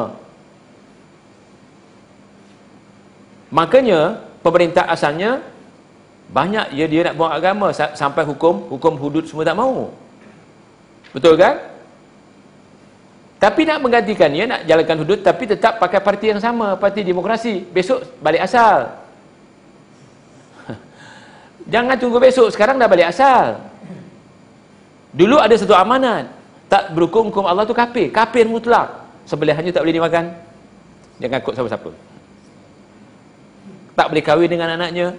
Makanya 3.52 4.20
pemerintah 4.46 4.86
asalnya 4.86 5.42
banyak 6.30 6.78
ya 6.78 6.86
dia 6.86 7.02
nak 7.10 7.18
buang 7.18 7.34
agama 7.34 7.74
sampai 7.74 8.22
hukum 8.30 8.70
hukum 8.70 8.94
hudud 9.02 9.26
semua 9.26 9.42
tak 9.42 9.58
mau. 9.58 9.90
Betul 11.10 11.34
kan? 11.34 11.74
Tapi 13.42 13.62
nak 13.66 13.82
menggantikannya 13.82 14.44
nak 14.46 14.62
jalankan 14.70 15.02
hudud 15.02 15.20
tapi 15.26 15.50
tetap 15.50 15.82
pakai 15.82 15.98
parti 16.02 16.30
yang 16.30 16.42
sama, 16.42 16.78
parti 16.78 17.02
demokrasi. 17.02 17.66
Besok 17.66 18.22
balik 18.22 18.46
asal. 18.46 18.94
Jangan 21.74 21.98
tunggu 21.98 22.22
besok, 22.22 22.54
sekarang 22.54 22.78
dah 22.78 22.90
balik 22.90 23.10
asal. 23.10 23.66
Dulu 25.14 25.42
ada 25.42 25.56
satu 25.58 25.74
amanat. 25.74 26.30
Tak 26.66 26.98
berhukum 26.98 27.30
hukum 27.30 27.46
Allah 27.46 27.64
tu 27.70 27.78
kafir, 27.78 28.10
kafir 28.10 28.50
mutlak. 28.50 29.06
Sebelahannya 29.30 29.72
tak 29.74 29.86
boleh 29.86 29.96
dimakan. 29.96 30.34
Jangan 31.22 31.38
ikut 31.40 31.54
siapa-siapa. 31.54 32.05
Tak 33.96 34.12
boleh 34.12 34.24
kahwin 34.24 34.52
dengan 34.52 34.76
anaknya, 34.76 35.16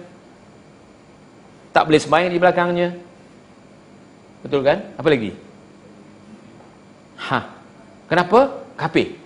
tak 1.73 1.89
boleh 1.89 1.97
sembahyang 1.97 2.31
di 2.31 2.39
belakangnya. 2.39 2.89
Betul 4.45 4.61
kan? 4.61 4.85
Apa 4.95 5.09
lagi? 5.09 5.33
Ha 7.17 7.39
kenapa? 8.07 8.63
Kafir 8.77 9.17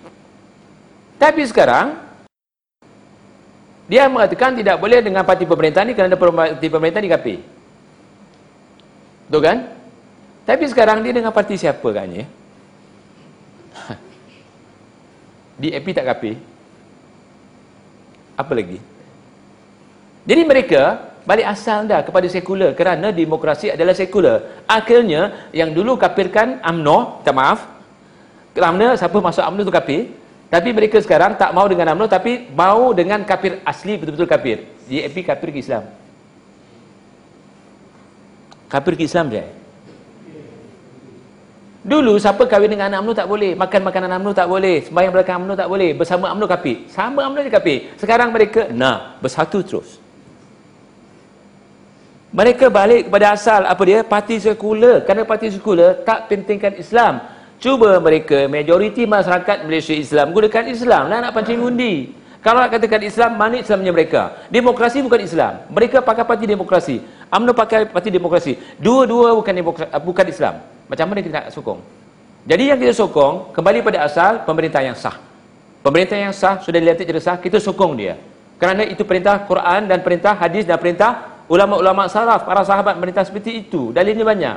tapi 1.20 1.44
sekarang 1.44 1.92
dia 3.84 4.08
mengatakan 4.08 4.56
tidak 4.56 4.80
boleh 4.80 5.04
dengan 5.04 5.22
parti 5.22 5.44
pemerintah 5.44 5.84
ni 5.84 5.92
kerana 5.92 6.16
parti 6.16 6.66
pemerintah 6.72 7.04
ni 7.04 7.12
kafir 7.12 7.38
betul 9.28 9.42
kan? 9.44 9.58
Tapi 10.42 10.64
sekarang 10.72 11.04
dia 11.04 11.12
dengan 11.14 11.30
parti 11.30 11.60
siapa 11.60 11.84
katnya 11.84 12.24
ha. 13.76 13.94
DAP 15.60 15.86
tak 15.92 16.08
kafir 16.16 16.40
apa 18.34 18.52
lagi 18.56 18.80
jadi 20.22 20.42
mereka 20.46 21.12
balik 21.22 21.46
asal 21.46 21.86
dah 21.86 22.02
kepada 22.02 22.26
sekular 22.26 22.74
kerana 22.74 23.14
demokrasi 23.14 23.70
adalah 23.70 23.94
sekular 23.94 24.66
akhirnya 24.66 25.50
yang 25.54 25.70
dulu 25.70 25.94
kafirkan 25.94 26.58
UMNO 26.66 27.22
tak 27.22 27.34
maaf 27.34 27.62
kerana 28.50 28.98
siapa 28.98 29.14
masuk 29.22 29.42
UMNO 29.46 29.62
tu 29.62 29.74
kafir 29.74 30.10
tapi 30.50 30.68
mereka 30.74 30.98
sekarang 30.98 31.38
tak 31.38 31.54
mau 31.54 31.70
dengan 31.70 31.94
UMNO 31.94 32.10
tapi 32.10 32.50
mau 32.50 32.90
dengan 32.90 33.22
kafir 33.22 33.62
asli 33.62 33.94
betul-betul 33.94 34.26
kafir 34.26 34.66
DAP 34.90 35.16
kafir 35.22 35.48
ke 35.54 35.58
Islam 35.62 35.86
kafir 38.66 38.94
ke 38.98 39.06
Islam 39.06 39.30
je 39.30 39.62
Dulu 41.82 42.14
siapa 42.14 42.46
kahwin 42.46 42.70
dengan 42.70 42.94
anak 42.94 43.02
UMNO 43.02 43.14
tak 43.18 43.26
boleh, 43.26 43.58
makan 43.58 43.80
makanan 43.82 44.22
UMNO 44.22 44.30
tak 44.38 44.46
boleh, 44.46 44.86
sembahyang 44.86 45.12
belakang 45.18 45.42
UMNO 45.42 45.54
tak 45.58 45.66
boleh, 45.66 45.90
bersama 45.98 46.30
UMNO 46.30 46.46
kafir. 46.46 46.86
Sama 46.86 47.26
UMNO 47.26 47.42
dia 47.42 47.52
kafir. 47.58 47.90
Sekarang 47.98 48.30
mereka 48.30 48.70
nah 48.70 49.18
bersatu 49.18 49.66
terus. 49.66 49.98
Mereka 52.32 52.72
balik 52.72 53.12
kepada 53.12 53.36
asal 53.36 53.68
apa 53.68 53.82
dia? 53.84 54.00
Parti 54.00 54.40
sekular. 54.40 55.04
Kerana 55.04 55.28
parti 55.28 55.52
sekular 55.52 56.00
tak 56.00 56.32
pentingkan 56.32 56.80
Islam. 56.80 57.20
Cuba 57.60 58.00
mereka, 58.02 58.48
majoriti 58.50 59.06
masyarakat 59.06 59.68
Malaysia 59.68 59.94
Islam, 59.94 60.34
gunakan 60.34 60.66
Islam 60.66 61.06
lah 61.06 61.22
nak 61.22 61.30
pancing 61.30 61.62
undi. 61.62 62.10
Kalau 62.42 62.58
nak 62.58 62.74
katakan 62.74 63.06
Islam, 63.06 63.38
mana 63.38 63.62
Islamnya 63.62 63.94
mereka? 63.94 64.34
Demokrasi 64.50 64.98
bukan 64.98 65.22
Islam. 65.22 65.62
Mereka 65.70 66.02
pakai 66.02 66.26
parti 66.26 66.42
demokrasi. 66.42 66.98
UMNO 67.30 67.54
pakai 67.54 67.86
parti 67.86 68.10
demokrasi. 68.10 68.58
Dua-dua 68.82 69.38
bukan 69.38 69.54
demokrasi, 69.54 69.94
bukan 70.02 70.26
Islam. 70.26 70.54
Macam 70.90 71.06
mana 71.06 71.22
kita 71.22 71.36
nak 71.38 71.46
sokong? 71.54 71.78
Jadi 72.42 72.74
yang 72.74 72.78
kita 72.82 72.90
sokong, 72.98 73.54
kembali 73.54 73.78
pada 73.86 74.10
asal, 74.10 74.42
pemerintah 74.42 74.82
yang 74.82 74.98
sah. 74.98 75.14
Pemerintah 75.86 76.18
yang 76.18 76.34
sah, 76.34 76.58
sudah 76.58 76.82
dilihat 76.82 76.98
jadi 76.98 77.22
sah, 77.22 77.38
kita 77.38 77.62
sokong 77.62 77.94
dia. 77.94 78.18
Kerana 78.58 78.82
itu 78.90 79.06
perintah 79.06 79.38
Quran 79.46 79.86
dan 79.86 80.02
perintah 80.02 80.34
hadis 80.34 80.66
dan 80.66 80.82
perintah 80.82 81.31
ulama-ulama 81.52 82.08
salaf, 82.08 82.48
para 82.48 82.64
sahabat 82.64 82.96
merintah 82.96 83.28
seperti 83.28 83.68
itu. 83.68 83.92
Dalilnya 83.92 84.24
banyak. 84.24 84.56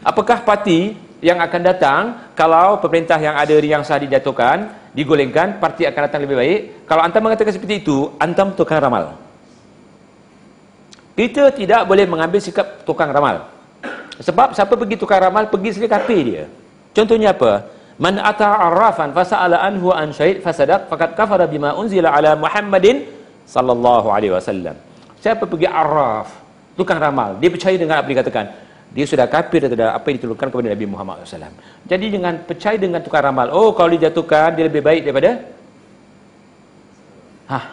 Apakah 0.00 0.40
parti 0.40 0.96
yang 1.20 1.36
akan 1.36 1.60
datang 1.60 2.02
kalau 2.32 2.80
pemerintah 2.80 3.20
yang 3.20 3.36
ada 3.36 3.52
yang 3.60 3.84
sah 3.84 4.00
dijatuhkan, 4.00 4.72
digolengkan, 4.96 5.60
parti 5.60 5.84
akan 5.84 6.00
datang 6.08 6.24
lebih 6.24 6.40
baik? 6.40 6.60
Kalau 6.88 7.04
antam 7.04 7.20
mengatakan 7.28 7.52
seperti 7.52 7.84
itu, 7.84 8.08
antam 8.16 8.56
tukang 8.56 8.80
ramal. 8.80 9.20
Kita 11.12 11.52
tidak 11.52 11.84
boleh 11.84 12.08
mengambil 12.08 12.40
sikap 12.40 12.88
tukang 12.88 13.12
ramal. 13.12 13.44
Sebab 14.16 14.56
siapa 14.56 14.80
pergi 14.80 14.96
tukang 14.96 15.20
ramal, 15.20 15.52
pergi 15.52 15.76
sekali 15.76 15.90
kafir 15.92 16.20
dia. 16.24 16.44
Contohnya 16.96 17.36
apa? 17.36 17.68
Man 17.98 18.16
ata 18.22 18.70
arrafan 18.70 19.10
fasa'ala 19.10 19.60
anhu 19.60 19.90
an 19.90 20.14
syahid 20.14 20.40
fasadaq 20.40 20.86
faqad 20.86 21.18
kafara 21.18 21.50
bima 21.50 21.74
unzila 21.74 22.14
ala 22.14 22.38
Muhammadin 22.38 23.02
sallallahu 23.44 24.08
alaihi 24.14 24.30
wasallam. 24.30 24.87
Siapa 25.18 25.44
pergi 25.50 25.66
Araf, 25.66 26.30
tukang 26.78 26.98
ramal, 26.98 27.38
dia 27.42 27.50
percaya 27.50 27.74
dengan 27.74 27.98
apa 27.98 28.06
dikatakan. 28.06 28.46
Dia 28.88 29.04
sudah 29.04 29.28
kafir 29.28 29.60
terhadap 29.60 30.00
apa 30.00 30.06
yang 30.08 30.16
diturunkan 30.16 30.48
kepada 30.48 30.68
Nabi 30.72 30.86
Muhammad 30.88 31.20
SAW. 31.28 31.52
Jadi 31.84 32.06
dengan 32.08 32.40
percaya 32.40 32.80
dengan 32.80 33.04
tukang 33.04 33.20
ramal, 33.20 33.52
oh 33.52 33.76
kalau 33.76 33.92
dijatuhkan 33.92 34.56
dia 34.56 34.64
lebih 34.64 34.80
baik 34.80 35.04
daripada 35.04 35.44
Hah. 37.48 37.64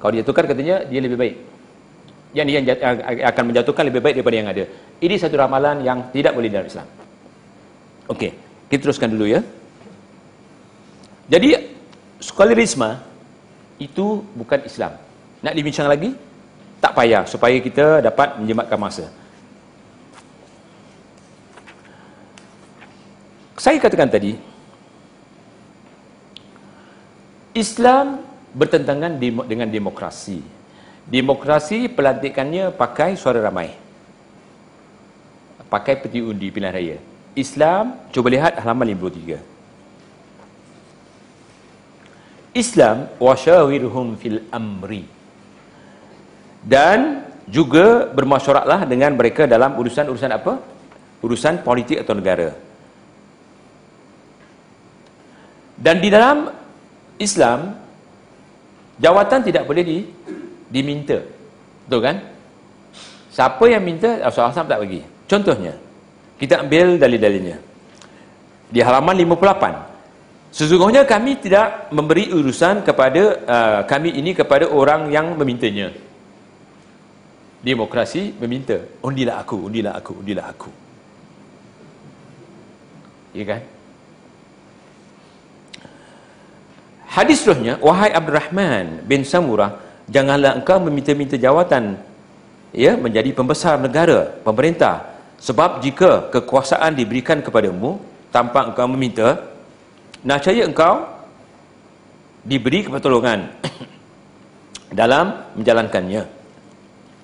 Kalau 0.00 0.12
dijatuhkan 0.12 0.44
katanya 0.48 0.84
dia 0.84 1.00
lebih 1.00 1.16
baik. 1.16 1.34
Yang 2.36 2.46
dia 2.64 2.76
akan 3.26 3.44
menjatuhkan 3.50 3.84
lebih 3.88 4.00
baik 4.04 4.14
daripada 4.20 4.36
yang 4.36 4.48
ada. 4.48 4.64
Ini 5.00 5.14
satu 5.16 5.34
ramalan 5.40 5.80
yang 5.80 6.12
tidak 6.12 6.36
boleh 6.36 6.48
dalam 6.52 6.68
Islam. 6.68 6.88
Okey, 8.08 8.30
kita 8.68 8.80
teruskan 8.84 9.12
dulu 9.12 9.26
ya. 9.28 9.40
Jadi 11.28 11.56
skolarisme 12.20 13.00
itu 13.80 14.24
bukan 14.36 14.60
Islam. 14.64 14.92
Nak 15.40 15.56
dibincang 15.56 15.88
lagi? 15.88 16.12
Tak 16.80 16.92
payah 16.96 17.24
supaya 17.24 17.56
kita 17.60 18.00
dapat 18.04 18.36
menjematkan 18.40 18.80
masa. 18.80 19.08
Saya 23.60 23.76
katakan 23.76 24.08
tadi 24.08 24.40
Islam 27.52 28.24
bertentangan 28.56 29.20
dengan 29.20 29.68
demokrasi. 29.68 30.40
Demokrasi 31.04 31.92
pelantikannya 31.92 32.72
pakai 32.72 33.20
suara 33.20 33.44
ramai. 33.44 33.76
Pakai 35.68 36.00
peti 36.00 36.24
undi 36.24 36.48
pilihan 36.48 36.72
raya. 36.72 36.96
Islam, 37.36 37.94
cuba 38.10 38.32
lihat 38.32 38.58
halaman 38.58 38.90
53. 38.96 39.38
Islam 42.58 43.06
wasyawirhum 43.22 44.18
fil 44.18 44.42
amri 44.50 45.19
dan 46.64 47.24
juga 47.50 48.06
bermasyarakat 48.12 48.86
dengan 48.86 49.16
mereka 49.16 49.48
dalam 49.48 49.74
urusan-urusan 49.80 50.30
apa? 50.30 50.60
Urusan 51.20 51.60
politik 51.66 52.00
atau 52.00 52.14
negara. 52.16 52.54
Dan 55.80 55.96
di 55.98 56.08
dalam 56.12 56.52
Islam 57.16 57.72
jawatan 59.00 59.40
tidak 59.44 59.64
boleh 59.64 59.84
di, 59.84 59.98
diminta. 60.68 61.20
Betul 61.88 62.00
kan? 62.04 62.16
Siapa 63.32 63.64
yang 63.72 63.80
minta 63.80 64.20
Rasulullah 64.20 64.52
SAW 64.52 64.68
tak 64.68 64.80
bagi. 64.84 65.00
Contohnya, 65.24 65.72
kita 66.36 66.60
ambil 66.60 67.00
dalil-dalilnya. 67.00 67.56
Di 68.68 68.80
halaman 68.84 69.16
58. 69.16 69.90
Sesungguhnya 70.50 71.06
kami 71.06 71.38
tidak 71.38 71.88
memberi 71.94 72.28
urusan 72.34 72.82
kepada 72.82 73.22
uh, 73.46 73.80
kami 73.86 74.18
ini 74.18 74.34
kepada 74.34 74.66
orang 74.66 75.08
yang 75.14 75.38
memintanya. 75.38 75.94
Demokrasi 77.60 78.32
meminta, 78.40 78.80
undilah 79.04 79.44
aku, 79.44 79.68
undilah 79.68 79.92
aku, 80.00 80.12
undilah 80.16 80.46
aku. 80.48 80.72
Ya 83.36 83.44
kan? 83.44 83.62
Hadis 87.10 87.44
seterusnya, 87.44 87.76
wahai 87.84 88.14
Abdurrahman 88.16 89.04
bin 89.04 89.28
Samurah, 89.28 89.76
janganlah 90.08 90.56
engkau 90.56 90.80
meminta-minta 90.80 91.36
jawatan 91.36 92.00
ya 92.72 92.96
menjadi 92.96 93.34
pembesar 93.36 93.76
negara, 93.76 94.30
pemerintah 94.40 95.10
sebab 95.36 95.84
jika 95.84 96.32
kekuasaan 96.32 96.96
diberikan 96.96 97.44
kepadamu 97.44 98.00
tanpa 98.32 98.72
engkau 98.72 98.88
meminta, 98.88 99.36
nascaya 100.24 100.64
engkau 100.64 101.04
diberi 102.40 102.88
pertolongan 102.88 103.52
dalam 105.00 105.44
menjalankannya. 105.60 106.39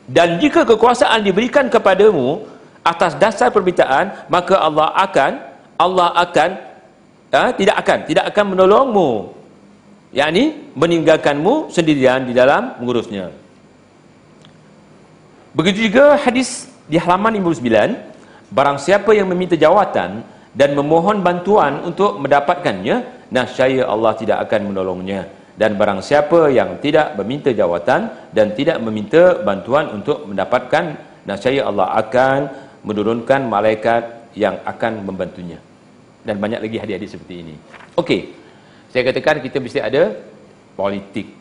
Dan 0.06 0.38
jika 0.38 0.62
kekuasaan 0.62 1.26
diberikan 1.26 1.66
kepadamu 1.66 2.46
atas 2.86 3.18
dasar 3.18 3.50
permintaan, 3.50 4.30
maka 4.30 4.54
Allah 4.54 4.94
akan 4.94 5.32
Allah 5.76 6.08
akan 6.14 6.50
uh, 7.34 7.50
tidak 7.58 7.76
akan 7.82 7.98
tidak 8.06 8.24
akan 8.30 8.44
menolongmu. 8.54 9.10
yakni 10.16 10.72
meninggalkanmu 10.72 11.68
sendirian 11.68 12.24
di 12.24 12.32
dalam 12.32 12.78
mengurusnya. 12.80 13.28
Begitu 15.52 15.92
juga 15.92 16.16
hadis 16.16 16.70
di 16.88 16.96
halaman 16.96 17.36
59 17.36 18.48
barang 18.54 18.78
siapa 18.80 19.12
yang 19.12 19.28
meminta 19.28 19.58
jawatan 19.58 20.24
dan 20.56 20.70
memohon 20.72 21.20
bantuan 21.20 21.84
untuk 21.84 22.16
mendapatkannya 22.22 23.28
nascaya 23.28 23.84
Allah 23.84 24.16
tidak 24.16 24.46
akan 24.48 24.72
menolongnya 24.72 25.28
dan 25.56 25.74
barang 25.80 26.04
siapa 26.04 26.52
yang 26.52 26.76
tidak 26.84 27.16
meminta 27.16 27.50
jawatan 27.50 28.12
dan 28.32 28.52
tidak 28.52 28.76
meminta 28.80 29.40
bantuan 29.40 29.88
untuk 29.92 30.28
mendapatkan 30.28 31.00
nascaya 31.24 31.64
Allah 31.64 31.96
akan 31.96 32.38
menurunkan 32.84 33.48
malaikat 33.48 34.32
yang 34.36 34.60
akan 34.68 35.00
membantunya 35.02 35.58
dan 36.22 36.36
banyak 36.36 36.60
lagi 36.60 36.76
hadis-hadis 36.76 37.16
seperti 37.16 37.34
ini 37.40 37.54
okey 37.96 38.36
saya 38.92 39.02
katakan 39.08 39.40
kita 39.40 39.58
mesti 39.58 39.80
ada 39.80 40.12
politik 40.76 41.32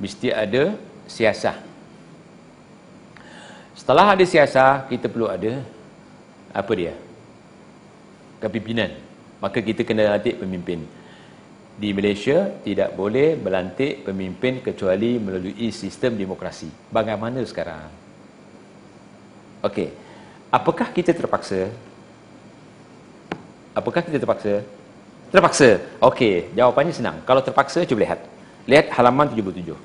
mesti 0.00 0.32
ada 0.32 0.74
siasah 1.04 1.68
setelah 3.88 4.12
ada 4.12 4.20
siasah, 4.20 4.84
kita 4.84 5.08
perlu 5.08 5.32
ada 5.32 5.64
apa 6.52 6.72
dia? 6.76 6.92
Kepimpinan. 8.36 8.92
Maka 9.40 9.64
kita 9.64 9.80
kena 9.80 10.12
lantik 10.12 10.36
pemimpin. 10.42 10.84
Di 11.78 11.94
Malaysia 11.94 12.58
tidak 12.66 12.98
boleh 12.98 13.38
melantik 13.38 14.02
pemimpin 14.02 14.58
kecuali 14.58 15.14
melalui 15.22 15.70
sistem 15.70 16.18
demokrasi. 16.18 16.66
Bagaimana 16.90 17.38
sekarang? 17.46 17.86
Okey. 19.62 19.94
Apakah 20.50 20.90
kita 20.90 21.14
terpaksa? 21.14 21.70
Apakah 23.78 24.02
kita 24.02 24.18
terpaksa? 24.18 24.66
Terpaksa. 25.30 25.78
Okey, 26.02 26.50
jawapannya 26.58 26.90
senang. 26.90 27.22
Kalau 27.22 27.46
terpaksa 27.46 27.86
cuba 27.86 28.02
lihat. 28.02 28.26
Lihat 28.66 28.90
halaman 28.98 29.30
77. 29.30 29.78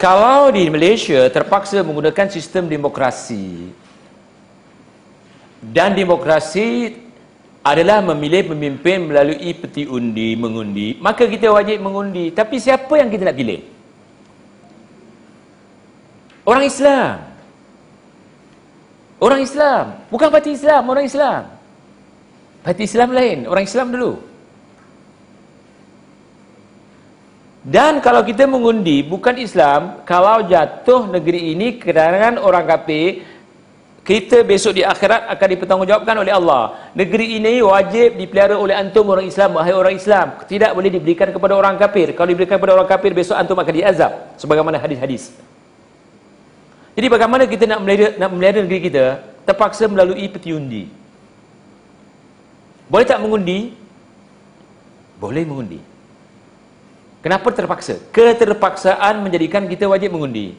Kalau 0.00 0.48
di 0.52 0.68
Malaysia 0.72 1.24
terpaksa 1.28 1.84
menggunakan 1.84 2.32
sistem 2.32 2.64
demokrasi 2.64 3.72
dan 5.74 5.96
demokrasi 5.96 6.94
adalah 7.66 7.98
memilih 7.98 8.54
pemimpin 8.54 9.10
melalui 9.10 9.50
peti 9.58 9.90
undi, 9.90 10.38
mengundi, 10.38 10.94
maka 11.02 11.26
kita 11.26 11.50
wajib 11.50 11.82
mengundi. 11.82 12.30
Tapi 12.30 12.62
siapa 12.62 12.94
yang 12.94 13.10
kita 13.10 13.26
nak 13.26 13.38
pilih? 13.38 13.60
Orang 16.46 16.62
Islam. 16.62 17.26
Orang 19.18 19.40
Islam. 19.42 19.84
Bukan 20.12 20.28
parti 20.30 20.54
Islam, 20.54 20.82
orang 20.86 21.10
Islam. 21.10 21.42
Parti 22.62 22.82
Islam 22.86 23.10
lain, 23.10 23.38
orang 23.50 23.64
Islam 23.66 23.90
dulu. 23.90 24.12
Dan 27.66 27.98
kalau 27.98 28.22
kita 28.22 28.46
mengundi 28.46 29.02
bukan 29.02 29.34
Islam, 29.42 30.06
kalau 30.06 30.46
jatuh 30.46 31.10
negeri 31.10 31.50
ini 31.50 31.82
kedatangan 31.82 32.38
orang 32.38 32.62
kafir, 32.62 33.26
kita 34.06 34.46
besok 34.46 34.78
di 34.78 34.86
akhirat 34.86 35.26
akan 35.34 35.48
dipertanggungjawabkan 35.50 36.14
oleh 36.22 36.30
Allah. 36.30 36.94
Negeri 36.94 37.42
ini 37.42 37.58
wajib 37.58 38.14
dipelihara 38.14 38.54
oleh 38.54 38.78
antum 38.78 39.02
orang 39.10 39.26
Islam, 39.26 39.58
wahai 39.58 39.74
orang 39.74 39.98
Islam. 39.98 40.38
Tidak 40.46 40.70
boleh 40.78 40.94
diberikan 40.94 41.34
kepada 41.34 41.58
orang 41.58 41.74
kafir. 41.74 42.14
Kalau 42.14 42.30
diberikan 42.30 42.62
kepada 42.62 42.78
orang 42.78 42.86
kafir, 42.86 43.10
besok 43.10 43.34
antum 43.34 43.58
akan 43.58 43.74
diazab. 43.74 44.38
Sebagaimana 44.38 44.78
hadis-hadis. 44.78 45.34
Jadi 46.94 47.06
bagaimana 47.10 47.50
kita 47.50 47.66
nak 47.66 47.82
melihara, 47.82 48.14
nak 48.14 48.30
melihara 48.30 48.58
negeri 48.62 48.80
kita? 48.86 49.04
Terpaksa 49.42 49.90
melalui 49.90 50.30
peti 50.30 50.54
undi. 50.54 50.86
Boleh 52.86 53.06
tak 53.10 53.18
mengundi? 53.18 53.74
Boleh 55.18 55.42
mengundi. 55.42 55.82
Kenapa 57.26 57.50
terpaksa? 57.50 57.98
Keterpaksaan 58.14 59.18
menjadikan 59.18 59.66
kita 59.66 59.90
wajib 59.90 60.14
mengundi. 60.14 60.54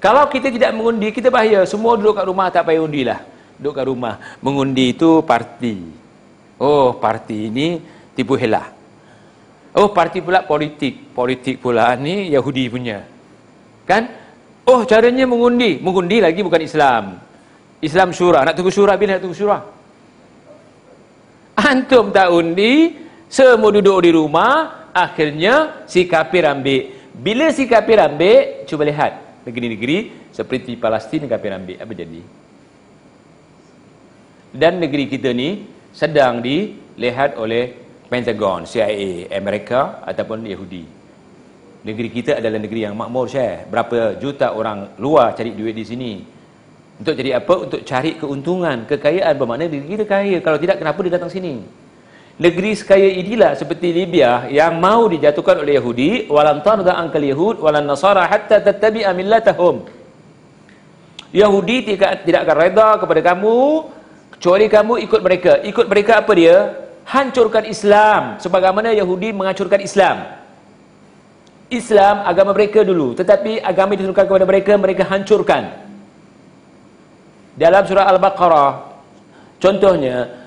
Kalau 0.00 0.24
kita 0.32 0.48
tidak 0.48 0.72
mengundi, 0.72 1.12
kita 1.12 1.28
bahaya. 1.28 1.62
Semua 1.68 1.94
duduk 1.94 2.16
kat 2.16 2.24
rumah 2.24 2.48
tak 2.48 2.64
payah 2.66 2.80
undi 2.80 3.04
lah. 3.04 3.20
Duduk 3.60 3.76
kat 3.76 3.84
rumah. 3.84 4.14
Mengundi 4.40 4.96
itu 4.96 5.20
parti. 5.20 5.76
Oh, 6.56 6.96
parti 6.96 7.52
ini 7.52 7.78
tipu 8.16 8.34
helah. 8.40 8.72
Oh, 9.76 9.92
parti 9.92 10.24
pula 10.24 10.40
politik. 10.40 11.12
Politik 11.12 11.60
pula 11.60 11.92
ni 12.00 12.32
Yahudi 12.32 12.64
punya. 12.72 13.04
Kan? 13.84 14.08
Oh, 14.64 14.88
caranya 14.88 15.28
mengundi. 15.28 15.76
Mengundi 15.84 16.24
lagi 16.24 16.40
bukan 16.40 16.64
Islam. 16.64 17.20
Islam 17.84 18.16
syurah. 18.16 18.48
Nak 18.48 18.56
tunggu 18.56 18.72
syurah, 18.72 18.96
bila 18.96 19.16
nak 19.16 19.22
tunggu 19.22 19.36
syurah? 19.36 19.62
Antum 21.60 22.08
tak 22.08 22.32
undi, 22.32 22.96
semua 23.28 23.68
duduk 23.68 24.00
di 24.00 24.16
rumah, 24.16 24.80
akhirnya 24.94 25.84
si 25.86 26.06
kafir 26.06 26.46
ambil 26.46 26.90
bila 27.14 27.50
si 27.54 27.66
kafir 27.66 27.98
ambil 27.98 28.66
cuba 28.66 28.82
lihat 28.86 29.12
negeri-negeri 29.46 30.30
seperti 30.34 30.76
Palestin 30.76 31.26
kafir 31.30 31.54
ambil? 31.54 31.76
Apa 31.80 31.92
jadi? 31.94 32.22
Dan 34.50 34.82
negeri 34.82 35.06
kita 35.06 35.30
ni 35.30 35.64
sedang 35.94 36.42
dilihat 36.42 37.38
oleh 37.38 37.76
Pentagon, 38.10 38.66
CIA, 38.66 39.30
Amerika 39.30 40.02
ataupun 40.02 40.42
Yahudi. 40.42 40.82
Negeri 41.86 42.08
kita 42.10 42.42
adalah 42.42 42.58
negeri 42.58 42.84
yang 42.84 42.98
makmur 42.98 43.30
saya 43.30 43.64
berapa 43.70 44.18
juta 44.18 44.52
orang 44.52 44.98
luar 44.98 45.32
cari 45.38 45.54
duit 45.54 45.72
di 45.78 45.86
sini. 45.86 46.12
Untuk 47.00 47.16
jadi 47.16 47.40
apa? 47.40 47.54
untuk 47.56 47.80
cari 47.86 48.18
keuntungan, 48.18 48.84
kekayaan. 48.84 49.32
Bermakna 49.38 49.70
negeri 49.70 49.96
kita 49.96 50.04
kaya. 50.04 50.36
Kalau 50.44 50.58
tidak 50.60 50.82
kenapa 50.82 50.98
dia 51.00 51.16
datang 51.16 51.32
sini 51.32 51.64
negeri 52.40 52.72
sekaya 52.72 53.20
inilah 53.20 53.52
seperti 53.52 53.92
Libya 53.92 54.48
yang 54.48 54.80
mau 54.80 55.04
dijatuhkan 55.04 55.60
oleh 55.60 55.76
Yahudi. 55.76 56.10
Walan 56.32 56.64
tarda 56.64 56.96
ankal 56.96 57.20
yahud 57.20 57.60
walan 57.60 57.84
nasara 57.84 58.24
hatta 58.24 58.64
tattabi'a 58.64 59.12
millatahum. 59.12 59.84
Yahudi 61.30 61.94
tidak 61.94 62.24
tidak 62.26 62.40
akan 62.48 62.56
reda 62.56 62.88
kepada 62.98 63.20
kamu 63.22 63.58
kecuali 64.34 64.66
kamu 64.66 64.94
ikut 65.04 65.20
mereka. 65.20 65.52
Ikut 65.62 65.86
mereka 65.86 66.24
apa 66.24 66.32
dia? 66.32 66.56
Hancurkan 67.04 67.68
Islam. 67.68 68.40
Sebagaimana 68.40 68.96
Yahudi 68.96 69.36
menghancurkan 69.36 69.84
Islam. 69.84 70.40
Islam 71.70 72.26
agama 72.26 72.50
mereka 72.56 72.82
dulu. 72.82 73.14
Tetapi 73.14 73.62
agama 73.62 73.94
diturunkan 73.94 74.26
kepada 74.26 74.46
mereka 74.48 74.72
mereka 74.74 75.04
hancurkan. 75.06 75.70
Dalam 77.54 77.84
surah 77.84 78.08
Al-Baqarah 78.10 78.72
contohnya 79.60 80.39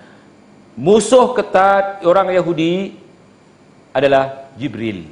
musuh 0.78 1.34
ketat 1.38 2.02
orang 2.06 2.34
Yahudi 2.34 2.98
adalah 3.94 4.50
Jibril. 4.58 5.06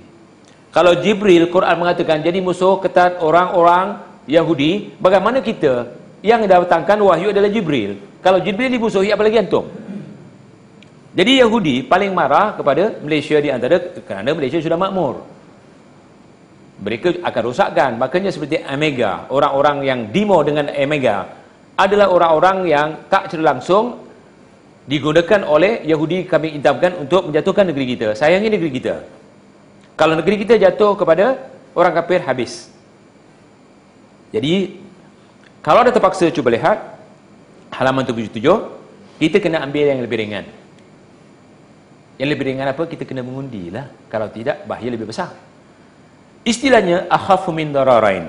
Kalau 0.71 0.95
Jibril, 0.97 1.51
Quran 1.51 1.75
mengatakan 1.77 2.23
jadi 2.23 2.39
musuh 2.39 2.79
ketat 2.79 3.19
orang-orang 3.19 3.99
Yahudi, 4.25 4.95
bagaimana 4.97 5.43
kita 5.43 5.91
yang 6.23 6.47
datangkan 6.47 6.97
wahyu 7.01 7.35
adalah 7.35 7.51
Jibril? 7.51 7.99
Kalau 8.23 8.39
Jibril 8.39 8.71
dimusuhi, 8.71 9.11
apalagi 9.11 9.41
antum? 9.41 9.67
Jadi 11.11 11.43
Yahudi 11.43 11.83
paling 11.83 12.15
marah 12.15 12.55
kepada 12.55 12.95
Malaysia 13.03 13.35
di 13.43 13.51
antara 13.51 13.83
kerana 13.99 14.31
Malaysia 14.31 14.63
sudah 14.63 14.79
makmur. 14.79 15.27
Mereka 16.81 17.19
akan 17.19 17.41
rosakkan. 17.51 17.91
Makanya 17.99 18.31
seperti 18.31 18.63
Omega, 18.63 19.27
orang-orang 19.27 19.83
yang 19.83 19.99
demo 20.07 20.39
dengan 20.41 20.71
Omega, 20.71 21.27
adalah 21.75 22.07
orang-orang 22.09 22.57
yang 22.63 22.87
tak 23.11 23.27
secara 23.27 23.53
langsung 23.53 24.10
digunakan 24.91 25.47
oleh 25.47 25.87
Yahudi 25.87 26.27
kami 26.27 26.59
idamkan 26.59 26.99
untuk 26.99 27.31
menjatuhkan 27.31 27.63
negeri 27.71 27.95
kita. 27.95 28.07
Sayangnya 28.11 28.59
negeri 28.59 28.71
kita. 28.75 29.07
Kalau 29.95 30.19
negeri 30.19 30.43
kita 30.43 30.59
jatuh 30.59 30.99
kepada 30.99 31.39
orang 31.71 31.95
kafir 31.95 32.19
habis. 32.19 32.67
Jadi 34.35 34.83
kalau 35.63 35.87
ada 35.87 35.95
terpaksa 35.95 36.27
cuba 36.35 36.51
lihat 36.51 36.99
halaman 37.71 38.03
77 38.03 38.43
kita 39.15 39.39
kena 39.39 39.63
ambil 39.63 39.87
yang 39.87 40.03
lebih 40.03 40.17
ringan. 40.19 40.45
Yang 42.19 42.29
lebih 42.35 42.45
ringan 42.51 42.67
apa? 42.67 42.83
Kita 42.83 43.07
kena 43.07 43.23
mengundi 43.23 43.71
lah. 43.71 43.87
Kalau 44.11 44.27
tidak 44.27 44.67
bahaya 44.67 44.91
lebih 44.91 45.07
besar. 45.07 45.31
Istilahnya 46.43 47.07
akhafu 47.07 47.55
min 47.55 47.71
dararain. 47.71 48.27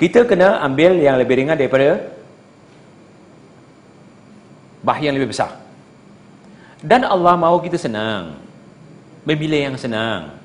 Kita 0.00 0.24
kena 0.24 0.64
ambil 0.64 0.96
yang 0.96 1.20
lebih 1.20 1.36
ringan 1.36 1.58
daripada 1.58 2.16
bahaya 4.80 5.12
yang 5.12 5.18
lebih 5.20 5.36
besar. 5.36 5.67
Dan 6.82 7.06
Allah 7.06 7.34
mahu 7.34 7.64
kita 7.64 7.78
senang. 7.78 8.38
Memilih 9.26 9.72
yang 9.72 9.76
senang. 9.76 10.38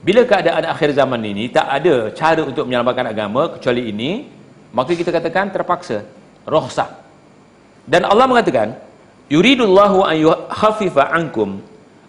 Bila 0.00 0.24
keadaan 0.24 0.64
akhir 0.64 0.96
zaman 0.96 1.20
ini 1.22 1.52
tak 1.52 1.68
ada 1.68 2.08
cara 2.16 2.42
untuk 2.44 2.64
menyelamatkan 2.64 3.06
agama 3.12 3.52
kecuali 3.56 3.92
ini, 3.92 4.26
maka 4.72 4.96
kita 4.96 5.12
katakan 5.12 5.52
terpaksa. 5.52 6.04
Rohsah. 6.48 6.88
Dan 7.84 8.08
Allah 8.08 8.24
mengatakan, 8.24 8.76
Yuridullahu 9.30 10.02
an 10.02 10.16
yukhaffifa 10.18 11.12
ankum 11.14 11.62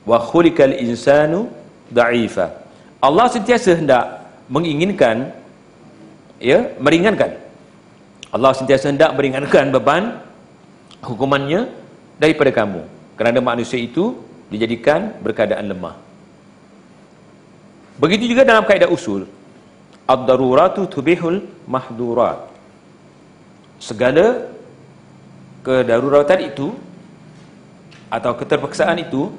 wa 0.07 0.17
khuliqal 0.17 0.73
insanu 0.73 1.51
da'ifa. 1.93 2.49
Allah 2.97 3.27
sentiasa 3.29 3.77
hendak 3.77 4.21
menginginkan 4.51 5.31
ya 6.41 6.75
meringankan 6.75 7.39
Allah 8.35 8.51
sentiasa 8.51 8.91
hendak 8.91 9.15
meringankan 9.15 9.71
beban 9.71 10.19
hukumannya 10.99 11.71
daripada 12.19 12.51
kamu 12.51 12.83
kerana 13.21 13.37
manusia 13.37 13.77
itu 13.77 14.17
dijadikan 14.49 15.13
berkeadaan 15.21 15.69
lemah. 15.69 15.93
Begitu 18.01 18.33
juga 18.33 18.41
dalam 18.41 18.65
kaedah 18.65 18.89
usul 18.89 19.29
ad-daruratu 20.09 20.89
tubihul 20.89 21.45
mahdurat. 21.69 22.49
Segala 23.77 24.49
kedaruratan 25.61 26.49
itu 26.49 26.73
atau 28.09 28.33
keterpaksaan 28.33 28.97
itu 29.05 29.29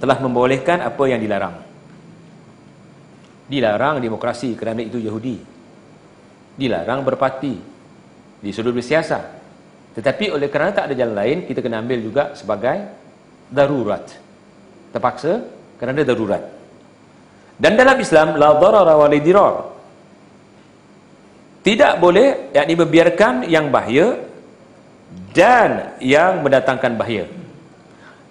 telah 0.00 0.16
membolehkan 0.16 0.80
apa 0.80 1.04
yang 1.04 1.20
dilarang. 1.20 1.60
Dilarang 3.52 4.00
demokrasi 4.00 4.56
kerana 4.56 4.80
itu 4.80 4.96
Yahudi. 4.96 5.36
Dilarang 6.56 7.04
berparti. 7.04 7.52
Disuruh 8.40 8.72
bersiasat. 8.72 9.28
Tetapi 9.92 10.32
oleh 10.32 10.48
kerana 10.48 10.72
tak 10.72 10.88
ada 10.88 10.94
jalan 10.96 11.20
lain 11.20 11.38
kita 11.44 11.60
kena 11.60 11.84
ambil 11.84 12.00
juga 12.00 12.32
sebagai 12.32 12.96
darurat. 13.50 14.06
Terpaksa 14.94 15.44
kerana 15.76 16.06
darurat. 16.06 16.42
Dan 17.60 17.76
dalam 17.76 18.00
Islam 18.00 18.40
la 18.40 18.56
darara 18.56 18.96
wa 18.96 19.10
dirar. 19.12 19.68
Tidak 21.60 22.00
boleh 22.00 22.56
yakni 22.56 22.72
membiarkan 22.72 23.44
yang 23.44 23.68
bahaya 23.68 24.16
dan 25.36 25.92
yang 26.00 26.40
mendatangkan 26.40 26.96
bahaya. 26.96 27.28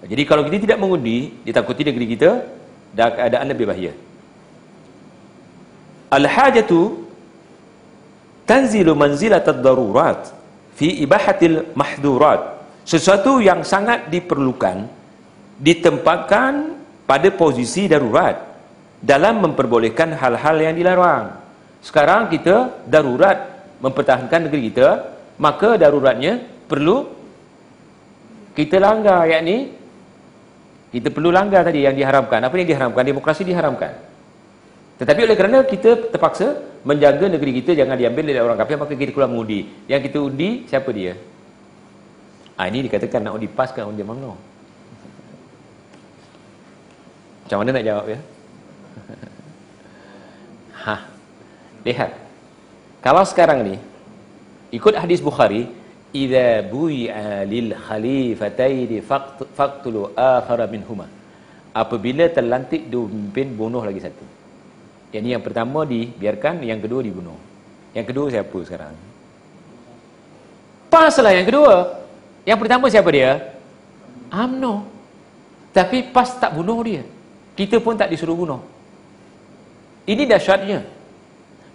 Jadi 0.02 0.22
kalau 0.26 0.42
kita 0.48 0.66
tidak 0.66 0.78
mengundi 0.82 1.30
ditakuti 1.46 1.86
negeri 1.86 2.06
kita 2.16 2.42
dan 2.90 3.14
keadaan 3.14 3.46
lebih 3.54 3.70
bahaya. 3.70 3.92
Al-hajatu 6.10 7.06
tanzilu 8.50 8.98
manzilatad 8.98 9.62
darurat 9.62 10.34
fi 10.74 10.90
ibahatil 11.06 11.70
mahdurat. 11.78 12.58
Sesuatu 12.82 13.38
yang 13.38 13.62
sangat 13.62 14.10
diperlukan 14.10 14.90
ditempatkan 15.60 16.80
pada 17.04 17.28
posisi 17.36 17.84
darurat 17.84 18.40
dalam 19.00 19.44
memperbolehkan 19.44 20.16
hal-hal 20.16 20.56
yang 20.56 20.74
dilarang. 20.74 21.36
Sekarang 21.84 22.32
kita 22.32 22.84
darurat 22.88 23.68
mempertahankan 23.80 24.48
negeri 24.48 24.72
kita, 24.72 24.88
maka 25.40 25.76
daruratnya 25.76 26.40
perlu 26.68 27.08
kita 28.56 28.76
langgar 28.76 29.24
yakni 29.28 29.72
kita 30.90 31.08
perlu 31.14 31.30
langgar 31.30 31.62
tadi 31.62 31.86
yang 31.86 31.94
diharamkan. 31.94 32.42
Apa 32.42 32.54
yang 32.58 32.66
diharamkan? 32.66 33.02
Demokrasi 33.06 33.46
diharamkan. 33.46 33.94
Tetapi 34.98 35.20
oleh 35.22 35.36
kerana 35.38 35.64
kita 35.64 36.12
terpaksa 36.12 36.60
menjaga 36.84 37.30
negeri 37.30 37.62
kita 37.62 37.72
jangan 37.78 37.96
diambil 37.96 38.26
oleh 38.26 38.42
orang 38.42 38.58
kafir 38.58 38.76
maka 38.76 38.92
kita 38.98 39.14
keluar 39.14 39.30
mengundi. 39.30 39.64
Yang 39.86 40.10
kita 40.10 40.18
undi 40.20 40.50
siapa 40.66 40.90
dia? 40.92 41.16
Ah 42.58 42.68
ini 42.68 42.84
dikatakan 42.84 43.24
nak 43.24 43.40
undi 43.40 43.48
PAS 43.48 43.72
kan 43.72 43.88
undi 43.88 44.04
UMNO. 44.04 44.49
Macam 47.50 47.66
mana 47.66 47.74
nak 47.74 47.82
jawab 47.82 48.06
ya? 48.06 48.18
ha. 50.86 50.94
Lihat. 51.82 52.10
Kalau 53.02 53.26
sekarang 53.26 53.66
ni 53.66 53.74
ikut 54.70 54.94
hadis 54.94 55.18
Bukhari, 55.18 55.66
idza 56.14 56.62
bui'a 56.70 57.42
lil 57.50 57.74
khalifataini 57.74 59.02
faqtulu 59.58 60.14
akhara 60.14 60.70
minhuma. 60.70 61.10
Apabila 61.74 62.30
terlantik 62.30 62.86
dua 62.86 63.10
pemimpin 63.10 63.50
bunuh 63.58 63.82
lagi 63.82 63.98
satu. 63.98 64.22
Yang 65.10 65.22
ini 65.26 65.30
yang 65.34 65.42
pertama 65.42 65.82
dibiarkan, 65.82 66.62
yang 66.62 66.78
kedua 66.78 67.02
dibunuh. 67.02 67.34
Yang 67.98 68.14
kedua 68.14 68.30
siapa 68.30 68.58
sekarang? 68.62 68.94
PAS 70.86 71.18
lah 71.18 71.34
yang 71.34 71.50
kedua. 71.50 71.98
Yang 72.46 72.58
pertama 72.62 72.86
siapa 72.86 73.10
dia? 73.10 73.58
AMNO. 74.30 74.86
Tapi 75.74 76.14
PAS 76.14 76.38
tak 76.38 76.54
bunuh 76.54 76.78
dia. 76.86 77.02
Kita 77.60 77.76
pun 77.76 77.92
tak 77.92 78.08
disuruh 78.08 78.32
bunuh. 78.32 78.64
Ini 80.08 80.24
dahsyatnya. 80.24 80.80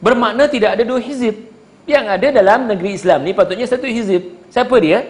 Bermakna 0.02 0.50
tidak 0.50 0.74
ada 0.74 0.82
dua 0.82 0.98
hizib. 0.98 1.54
Yang 1.86 2.06
ada 2.10 2.28
dalam 2.42 2.66
negeri 2.66 2.98
Islam 2.98 3.22
ni 3.22 3.38
patutnya 3.38 3.70
satu 3.70 3.86
hizib. 3.86 4.34
Siapa 4.50 4.74
dia? 4.82 5.06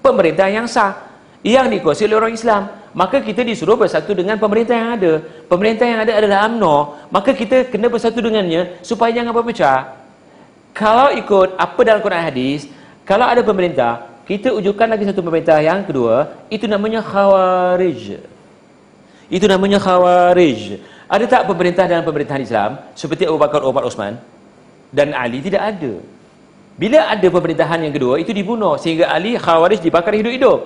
Pemerintah 0.00 0.48
yang 0.48 0.64
sah. 0.64 0.96
Yang 1.44 1.76
dikuasai 1.76 2.08
oleh 2.08 2.16
orang 2.16 2.32
Islam 2.32 2.62
maka 2.96 3.20
kita 3.20 3.44
disuruh 3.44 3.76
bersatu 3.76 4.16
dengan 4.16 4.40
pemerintah 4.40 4.72
yang 4.72 4.96
ada. 4.96 5.20
Pemerintah 5.52 5.84
yang 5.84 6.00
ada 6.00 6.16
adalah 6.16 6.48
UMNO, 6.48 6.76
maka 7.12 7.36
kita 7.36 7.68
kena 7.68 7.92
bersatu 7.92 8.24
dengannya 8.24 8.80
supaya 8.80 9.12
jangan 9.12 9.36
berpecah. 9.36 10.00
Kalau 10.72 11.12
ikut 11.12 11.60
apa 11.60 11.80
dalam 11.84 12.00
Quran 12.00 12.24
hadis, 12.24 12.72
kalau 13.04 13.28
ada 13.28 13.44
pemerintah, 13.44 14.08
kita 14.24 14.48
ujukan 14.48 14.88
lagi 14.88 15.04
satu 15.04 15.20
pemerintah 15.20 15.60
yang 15.60 15.84
kedua, 15.84 16.40
itu 16.48 16.64
namanya 16.64 17.04
khawarij. 17.04 18.35
Itu 19.26 19.50
namanya 19.50 19.82
khawarij. 19.82 20.78
Ada 21.06 21.24
tak 21.26 21.42
pemerintah 21.50 21.86
dalam 21.86 22.02
pemerintahan 22.02 22.42
Islam 22.42 22.70
seperti 22.98 23.26
Abu 23.26 23.38
Bakar, 23.38 23.62
Umar, 23.62 23.86
Osman 23.86 24.18
dan 24.90 25.14
Ali 25.14 25.42
tidak 25.42 25.62
ada. 25.76 25.92
Bila 26.76 27.08
ada 27.08 27.26
pemerintahan 27.26 27.88
yang 27.88 27.94
kedua, 27.94 28.20
itu 28.20 28.30
dibunuh 28.36 28.76
sehingga 28.76 29.08
Ali 29.08 29.38
khawarij 29.38 29.80
dibakar 29.80 30.12
hidup-hidup. 30.12 30.60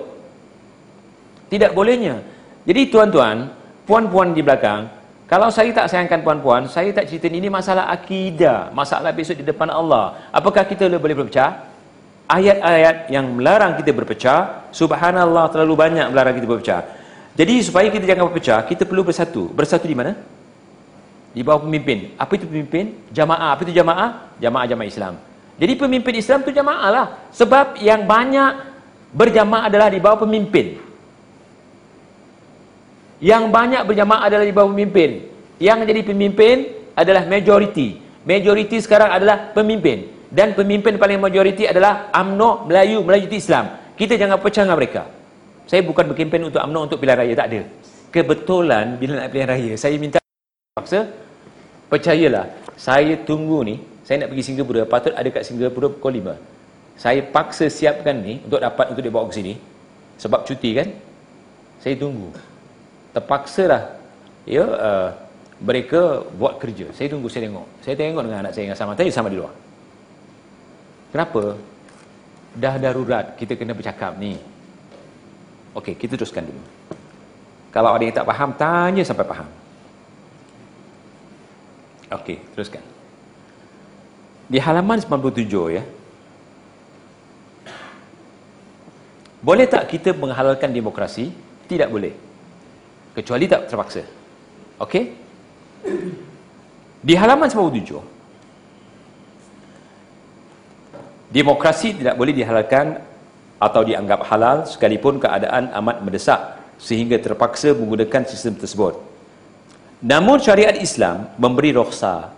Tidak 1.47 1.71
bolehnya. 1.71 2.19
Jadi 2.67 2.81
tuan-tuan, 2.91 3.49
puan-puan 3.87 4.35
di 4.35 4.43
belakang, 4.43 4.91
kalau 5.31 5.47
saya 5.47 5.71
tak 5.71 5.87
sayangkan 5.87 6.27
puan-puan, 6.27 6.67
saya 6.67 6.91
tak 6.91 7.07
cerita 7.07 7.31
ini 7.31 7.47
masalah 7.47 7.87
akidah, 7.87 8.67
masalah 8.75 9.15
besok 9.15 9.39
di 9.39 9.47
depan 9.47 9.71
Allah. 9.71 10.27
Apakah 10.35 10.67
kita 10.67 10.91
boleh 10.91 11.15
berpecah? 11.15 11.71
Ayat-ayat 12.27 13.07
yang 13.07 13.31
melarang 13.39 13.79
kita 13.79 13.95
berpecah, 13.95 14.67
subhanallah 14.75 15.47
terlalu 15.47 15.79
banyak 15.79 16.11
melarang 16.11 16.35
kita 16.35 16.47
berpecah. 16.51 16.81
Jadi 17.31 17.63
supaya 17.63 17.87
kita 17.87 18.03
jangan 18.03 18.27
berpecah, 18.27 18.59
kita 18.67 18.83
perlu 18.83 19.07
bersatu. 19.07 19.47
Bersatu 19.55 19.87
di 19.87 19.95
mana? 19.95 20.19
Di 21.31 21.41
bawah 21.47 21.63
pemimpin. 21.63 22.11
Apa 22.19 22.35
itu 22.35 22.43
pemimpin? 22.43 22.91
Jamaah. 23.07 23.55
Apa 23.55 23.63
itu 23.63 23.71
jamaah? 23.71 24.35
Jamaah-jamaah 24.43 24.87
Islam. 24.87 25.13
Jadi 25.55 25.73
pemimpin 25.79 26.13
Islam 26.19 26.43
itu 26.43 26.51
jamaah 26.51 26.89
lah. 26.91 27.05
Sebab 27.31 27.79
yang 27.79 28.03
banyak 28.03 28.51
berjamaah 29.15 29.71
adalah 29.71 29.87
di 29.87 29.99
bawah 30.03 30.27
pemimpin. 30.27 30.75
Yang 33.23 33.43
banyak 33.47 33.81
berjamaah 33.87 34.27
adalah 34.27 34.43
di 34.43 34.51
bawah 34.51 34.75
pemimpin. 34.75 35.29
Yang 35.61 35.79
jadi 35.87 36.01
pemimpin 36.03 36.55
adalah 36.97 37.23
majoriti. 37.29 38.01
Majoriti 38.27 38.77
sekarang 38.83 39.07
adalah 39.13 39.55
pemimpin. 39.55 40.09
Dan 40.27 40.51
pemimpin 40.51 40.99
paling 40.99 41.19
majoriti 41.19 41.63
adalah 41.63 42.11
UMNO 42.11 42.67
Melayu, 42.67 43.03
Melayu 43.07 43.31
Islam. 43.31 43.95
Kita 43.95 44.19
jangan 44.19 44.35
pecah 44.41 44.63
dengan 44.67 44.75
mereka. 44.75 45.20
Saya 45.71 45.87
bukan 45.87 46.11
berkempen 46.11 46.51
untuk 46.51 46.59
UMNO 46.59 46.79
untuk 46.91 46.99
pilihan 46.99 47.23
raya. 47.23 47.33
Tak 47.39 47.47
ada. 47.47 47.61
Kebetulan 48.11 48.99
bila 48.99 49.23
nak 49.23 49.29
pilihan 49.31 49.49
raya, 49.55 49.71
saya 49.79 49.95
minta 49.95 50.19
paksa. 50.75 51.07
Percayalah, 51.87 52.51
saya 52.75 53.15
tunggu 53.23 53.63
ni. 53.63 53.79
Saya 54.03 54.27
nak 54.27 54.35
pergi 54.35 54.43
Singapura. 54.51 54.83
Patut 54.83 55.15
ada 55.15 55.29
kat 55.31 55.47
Singapura 55.47 55.87
pukul 55.87 56.19
5. 56.19 56.35
Saya 56.99 57.23
paksa 57.23 57.71
siapkan 57.71 58.19
ni 58.19 58.43
untuk 58.43 58.59
dapat 58.59 58.91
untuk 58.91 58.99
dibawa 58.99 59.31
ke 59.31 59.39
sini. 59.39 59.55
Sebab 60.19 60.43
cuti 60.43 60.75
kan. 60.75 60.91
Saya 61.79 61.95
tunggu 61.95 62.51
terpaksa 63.15 63.63
lah 63.67 63.83
ya 64.47 64.63
uh, 64.63 65.09
mereka 65.61 66.25
buat 66.39 66.57
kerja 66.57 66.89
saya 66.95 67.11
tunggu 67.11 67.27
saya 67.27 67.47
tengok 67.47 67.67
saya 67.83 67.95
tengok 67.99 68.23
dengan 68.25 68.39
anak 68.47 68.51
saya 68.55 68.63
yang 68.71 68.79
sama 68.79 68.95
tadi 68.95 69.11
sama 69.11 69.27
di 69.29 69.37
luar 69.37 69.53
kenapa 71.11 71.43
dah 72.55 72.75
darurat 72.79 73.25
kita 73.35 73.53
kena 73.59 73.75
bercakap 73.75 74.15
ni 74.17 74.39
Okey, 75.71 75.95
kita 75.95 76.19
teruskan 76.19 76.43
dulu. 76.43 76.61
Kalau 77.71 77.95
ada 77.95 78.03
yang 78.03 78.15
tak 78.15 78.27
faham 78.27 78.51
tanya 78.59 79.03
sampai 79.07 79.23
faham. 79.23 79.47
Okey, 82.11 82.43
teruskan. 82.51 82.83
Di 84.51 84.59
halaman 84.59 84.99
97 84.99 85.47
ya. 85.71 85.83
Boleh 89.39 89.65
tak 89.65 89.87
kita 89.87 90.11
menghalalkan 90.11 90.75
demokrasi? 90.75 91.31
Tidak 91.65 91.87
boleh. 91.87 92.11
Kecuali 93.15 93.47
tak 93.47 93.71
terpaksa. 93.71 94.03
Okey? 94.83 95.03
Di 97.01 97.13
halaman 97.17 97.49
97 97.49 98.21
Demokrasi 101.31 101.95
tidak 101.95 102.19
boleh 102.19 102.35
dihalalkan 102.35 102.99
atau 103.61 103.85
dianggap 103.85 104.25
halal 104.25 104.65
sekalipun 104.65 105.21
keadaan 105.21 105.69
amat 105.77 106.01
mendesak 106.01 106.57
sehingga 106.81 107.21
terpaksa 107.21 107.77
menggunakan 107.77 108.25
sistem 108.25 108.57
tersebut. 108.57 108.97
Namun 110.01 110.41
syariat 110.41 110.73
Islam 110.73 111.29
memberi 111.37 111.77
rohsa 111.77 112.33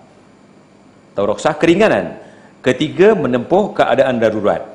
atau 1.16 1.24
rohsa 1.24 1.56
keringanan 1.56 2.20
ketika 2.60 3.16
menempuh 3.16 3.72
keadaan 3.72 4.20
darurat. 4.20 4.68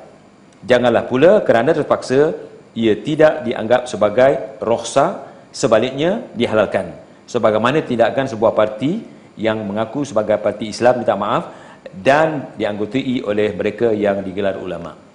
Janganlah 0.65 1.05
pula 1.05 1.45
kerana 1.45 1.69
terpaksa 1.69 2.33
ia 2.73 2.97
tidak 2.97 3.45
dianggap 3.45 3.85
sebagai 3.85 4.57
rohsa 4.57 5.29
sebaliknya 5.53 6.25
dihalalkan. 6.33 6.97
Sebagaimana 7.29 7.85
tindakan 7.85 8.25
sebuah 8.25 8.57
parti 8.57 9.05
yang 9.37 9.61
mengaku 9.61 10.01
sebagai 10.01 10.41
parti 10.41 10.73
Islam 10.73 11.05
minta 11.05 11.13
maaf 11.13 11.53
dan 11.93 12.57
dianggotai 12.57 13.21
oleh 13.21 13.53
mereka 13.53 13.93
yang 13.93 14.25
digelar 14.25 14.57
ulama. 14.57 15.08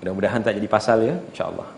Mudah-mudahan 0.00 0.40
tak 0.40 0.56
jadi 0.56 0.68
pasal 0.68 0.98
ya, 1.04 1.16
insya-Allah. 1.32 1.68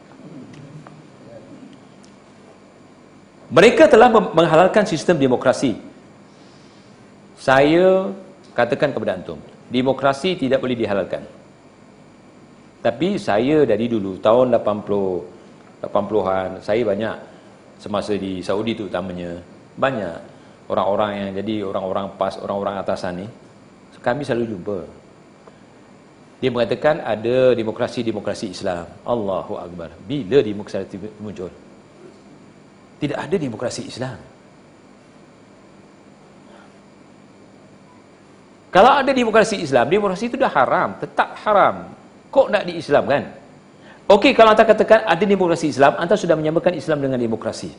Mereka 3.52 3.84
telah 3.90 4.08
menghalalkan 4.08 4.88
sistem 4.88 5.20
demokrasi. 5.20 5.76
Saya 7.36 8.08
katakan 8.56 8.94
kepada 8.94 9.18
antum, 9.18 9.36
demokrasi 9.68 10.38
tidak 10.38 10.62
boleh 10.62 10.78
dihalalkan. 10.78 11.26
Tapi 12.82 13.18
saya 13.18 13.66
dari 13.66 13.86
dulu 13.90 14.18
tahun 14.18 14.54
80 14.56 15.42
80-an 15.82 16.62
saya 16.62 16.82
banyak 16.86 17.16
semasa 17.82 18.14
di 18.14 18.38
Saudi 18.38 18.78
tu 18.78 18.86
utamanya 18.86 19.34
banyak 19.74 20.14
orang-orang 20.70 21.10
yang 21.18 21.30
jadi 21.42 21.54
orang-orang 21.66 22.06
pas, 22.14 22.38
orang-orang 22.38 22.78
atasan 22.78 23.12
ni 23.18 23.26
kami 23.98 24.22
selalu 24.22 24.54
jumpa 24.54 24.78
dia 26.42 26.50
mengatakan 26.50 26.98
ada 27.06 27.54
demokrasi-demokrasi 27.54 28.50
Islam. 28.50 28.90
Allahu 29.06 29.62
Akbar. 29.62 29.94
Bila 30.10 30.42
demokrasi 30.42 30.98
muncul? 31.22 31.54
Tidak 32.98 33.14
ada 33.14 33.36
demokrasi 33.38 33.86
Islam. 33.86 34.18
Kalau 38.74 38.90
ada 38.90 39.12
demokrasi 39.14 39.62
Islam 39.62 39.86
demokrasi 39.86 40.34
itu 40.34 40.34
dah 40.34 40.50
haram 40.50 40.98
tetap 40.98 41.38
haram. 41.46 41.94
Kok 42.34 42.50
nak 42.50 42.66
diislamkan? 42.66 43.22
Okey, 44.10 44.34
kalau 44.34 44.50
anda 44.56 44.66
katakan 44.66 45.06
ada 45.06 45.22
demokrasi 45.22 45.70
Islam, 45.70 45.94
anda 45.94 46.18
sudah 46.18 46.34
menyamakan 46.34 46.74
Islam 46.74 46.98
dengan 47.04 47.22
demokrasi. 47.22 47.70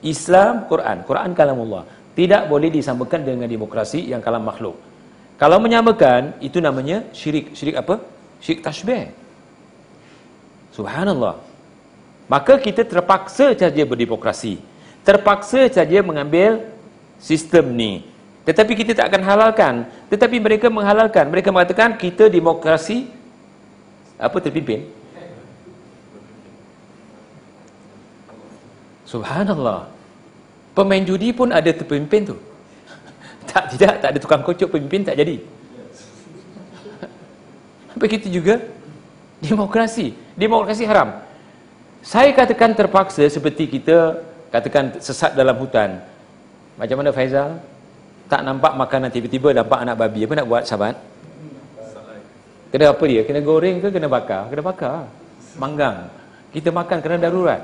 Islam, 0.00 0.64
Quran. 0.70 1.04
Quran 1.04 1.36
kalamullah. 1.36 1.84
Tidak 2.16 2.48
boleh 2.48 2.72
disamakan 2.72 3.28
dengan 3.28 3.44
demokrasi 3.44 4.08
yang 4.08 4.24
kalam 4.24 4.40
makhluk. 4.40 4.78
Kalau 5.36 5.60
menyamakan, 5.60 6.32
itu 6.40 6.58
namanya 6.64 7.04
syirik. 7.12 7.52
Syirik 7.52 7.76
apa? 7.76 8.00
Syirik 8.40 8.64
tashbih. 8.64 9.12
Subhanallah. 10.72 11.40
Maka 12.26 12.56
kita 12.56 12.82
terpaksa 12.82 13.52
saja 13.52 13.82
berdemokrasi. 13.84 14.58
Terpaksa 15.04 15.68
saja 15.68 16.00
mengambil 16.00 16.64
sistem 17.20 17.70
ni. 17.76 18.02
Tetapi 18.48 18.72
kita 18.74 18.96
tak 18.96 19.12
akan 19.12 19.22
halalkan. 19.22 19.74
Tetapi 20.08 20.36
mereka 20.40 20.72
menghalalkan. 20.72 21.28
Mereka 21.28 21.52
mengatakan 21.52 21.94
kita 22.00 22.32
demokrasi 22.32 23.06
apa 24.16 24.40
terpimpin? 24.40 24.88
Subhanallah. 29.06 29.86
Pemain 30.74 31.04
judi 31.04 31.30
pun 31.30 31.52
ada 31.52 31.70
pemimpin 31.72 32.34
tu. 32.34 32.36
Tak 33.52 33.64
tidak, 33.72 33.94
tak 34.02 34.08
ada 34.10 34.18
tukang 34.18 34.42
kocok 34.42 34.68
pemimpin 34.74 35.06
tak 35.06 35.16
jadi. 35.16 35.38
Begitu 37.96 38.28
juga 38.28 38.60
demokrasi. 39.40 40.12
Demokrasi 40.36 40.84
haram. 40.84 41.24
Saya 42.04 42.30
katakan 42.36 42.76
terpaksa 42.76 43.24
seperti 43.26 43.66
kita 43.66 44.20
katakan 44.52 45.00
sesat 45.00 45.32
dalam 45.32 45.56
hutan. 45.56 46.04
Macam 46.76 47.00
mana 47.00 47.10
Faizal? 47.10 47.56
Tak 48.26 48.42
nampak 48.42 48.76
makanan 48.76 49.08
tiba-tiba 49.08 49.56
nampak 49.56 49.80
anak 49.80 49.96
babi. 49.96 50.28
Apa 50.28 50.34
nak 50.36 50.48
buat 50.50 50.62
sahabat? 50.68 50.98
Kena 52.68 52.92
apa 52.92 53.04
dia? 53.08 53.22
Kena 53.24 53.40
goreng 53.40 53.80
ke 53.80 53.88
kena 53.88 54.10
bakar? 54.10 54.50
Kena 54.52 54.62
bakar. 54.62 55.08
Manggang. 55.56 56.12
Kita 56.52 56.68
makan 56.68 56.98
kerana 57.00 57.20
darurat. 57.22 57.62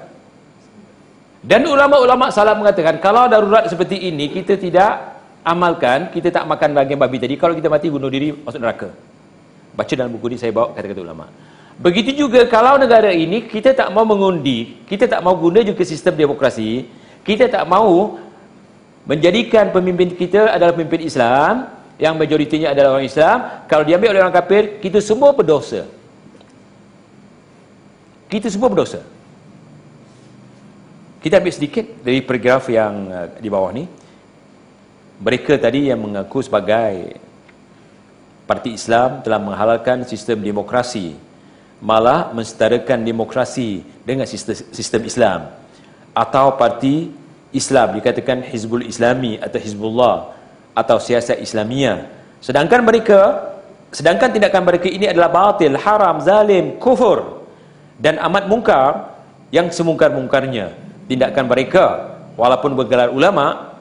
Dan 1.43 1.67
ulama-ulama 1.67 2.31
salah 2.31 2.55
mengatakan 2.55 3.03
kalau 3.03 3.27
darurat 3.27 3.67
seperti 3.67 3.99
ini 3.99 4.31
kita 4.31 4.55
tidak 4.55 5.12
amalkan, 5.43 6.11
kita 6.15 6.31
tak 6.31 6.47
makan 6.47 6.75
bagian 6.75 6.99
babi 6.99 7.19
tadi, 7.19 7.35
kalau 7.35 7.55
kita 7.59 7.67
mati 7.67 7.91
bunuh 7.91 8.11
diri 8.11 8.31
masuk 8.31 8.63
neraka. 8.63 8.89
Baca 9.75 9.93
dalam 9.93 10.13
buku 10.15 10.35
ini 10.35 10.39
saya 10.39 10.55
bawa 10.55 10.75
kata-kata 10.75 11.03
ulama. 11.03 11.27
Begitu 11.83 12.15
juga 12.27 12.47
kalau 12.47 12.79
negara 12.79 13.11
ini 13.11 13.49
kita 13.49 13.75
tak 13.75 13.89
mau 13.91 14.07
mengundi, 14.07 14.85
kita 14.87 15.09
tak 15.09 15.21
mau 15.25 15.35
guna 15.35 15.65
juga 15.65 15.83
sistem 15.83 16.15
demokrasi, 16.15 16.87
kita 17.27 17.49
tak 17.49 17.65
mau 17.67 18.21
menjadikan 19.03 19.75
pemimpin 19.75 20.15
kita 20.15 20.53
adalah 20.55 20.77
pemimpin 20.77 21.03
Islam, 21.11 21.67
yang 21.99 22.15
majoritinya 22.19 22.71
adalah 22.71 22.99
orang 22.99 23.09
Islam, 23.09 23.37
kalau 23.67 23.83
diambil 23.87 24.15
oleh 24.15 24.23
orang 24.23 24.35
kafir, 24.35 24.79
kita 24.79 24.99
semua 25.03 25.35
berdosa. 25.35 25.87
Kita 28.31 28.49
semua 28.49 28.69
berdosa. 28.73 29.05
Kita 31.23 31.39
ambil 31.39 31.55
sedikit 31.55 31.87
dari 32.03 32.19
paragraf 32.25 32.67
yang 32.67 32.93
uh, 33.07 33.27
di 33.39 33.47
bawah 33.47 33.71
ni. 33.71 33.87
Mereka 35.23 35.55
tadi 35.55 35.87
yang 35.87 36.03
mengaku 36.03 36.43
sebagai 36.43 37.15
parti 38.43 38.75
Islam 38.75 39.23
telah 39.23 39.39
menghalalkan 39.39 40.03
sistem 40.03 40.43
demokrasi. 40.43 41.15
Malah 41.79 42.35
mensetarakan 42.35 43.07
demokrasi 43.07 43.87
dengan 44.03 44.27
sistem, 44.27 44.55
sistem 44.75 45.03
Islam. 45.07 45.41
Atau 46.11 46.59
parti 46.59 47.15
Islam 47.55 48.03
dikatakan 48.03 48.43
Hizbul 48.43 48.83
Islami 48.83 49.39
atau 49.39 49.59
Hizbullah 49.63 50.35
atau 50.75 50.99
siasat 50.99 51.39
Islamiyah. 51.39 52.11
Sedangkan 52.43 52.83
mereka 52.83 53.55
sedangkan 53.95 54.35
tindakan 54.35 54.67
mereka 54.67 54.91
ini 54.91 55.07
adalah 55.07 55.31
batil, 55.31 55.79
haram, 55.79 56.19
zalim, 56.19 56.83
kufur 56.83 57.47
dan 58.03 58.19
amat 58.27 58.51
mungkar 58.51 59.15
yang 59.55 59.71
semungkar-mungkarnya 59.71 60.75
tindakan 61.07 61.47
mereka 61.47 62.17
walaupun 62.35 62.75
bergelar 62.75 63.13
ulama 63.13 63.72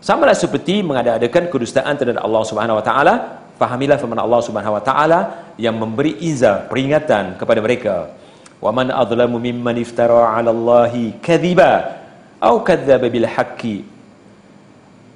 samalah 0.00 0.36
seperti 0.36 0.80
mengada-adakan 0.86 1.50
kedustaan 1.52 1.94
terhadap 1.98 2.22
Allah 2.22 2.42
Subhanahu 2.46 2.78
wa 2.78 2.84
taala. 2.84 3.14
Fahamilah 3.58 3.98
firman 3.98 4.22
Allah 4.22 4.40
Subhanahu 4.46 4.78
wa 4.78 4.82
taala 4.82 5.18
yang 5.58 5.74
memberi 5.74 6.14
izah 6.22 6.70
peringatan 6.70 7.34
kepada 7.40 7.58
mereka. 7.58 8.14
Wa 8.62 8.70
man 8.70 8.90
adlamu 8.94 9.42
mimman 9.42 9.78
iftara 9.82 10.34
'ala 10.34 10.50
Allahi 10.54 11.14
kadhiba 11.18 11.98
aw 12.38 12.54
kadzdzaba 12.62 13.06
bil 13.10 13.26
haqqi 13.26 13.82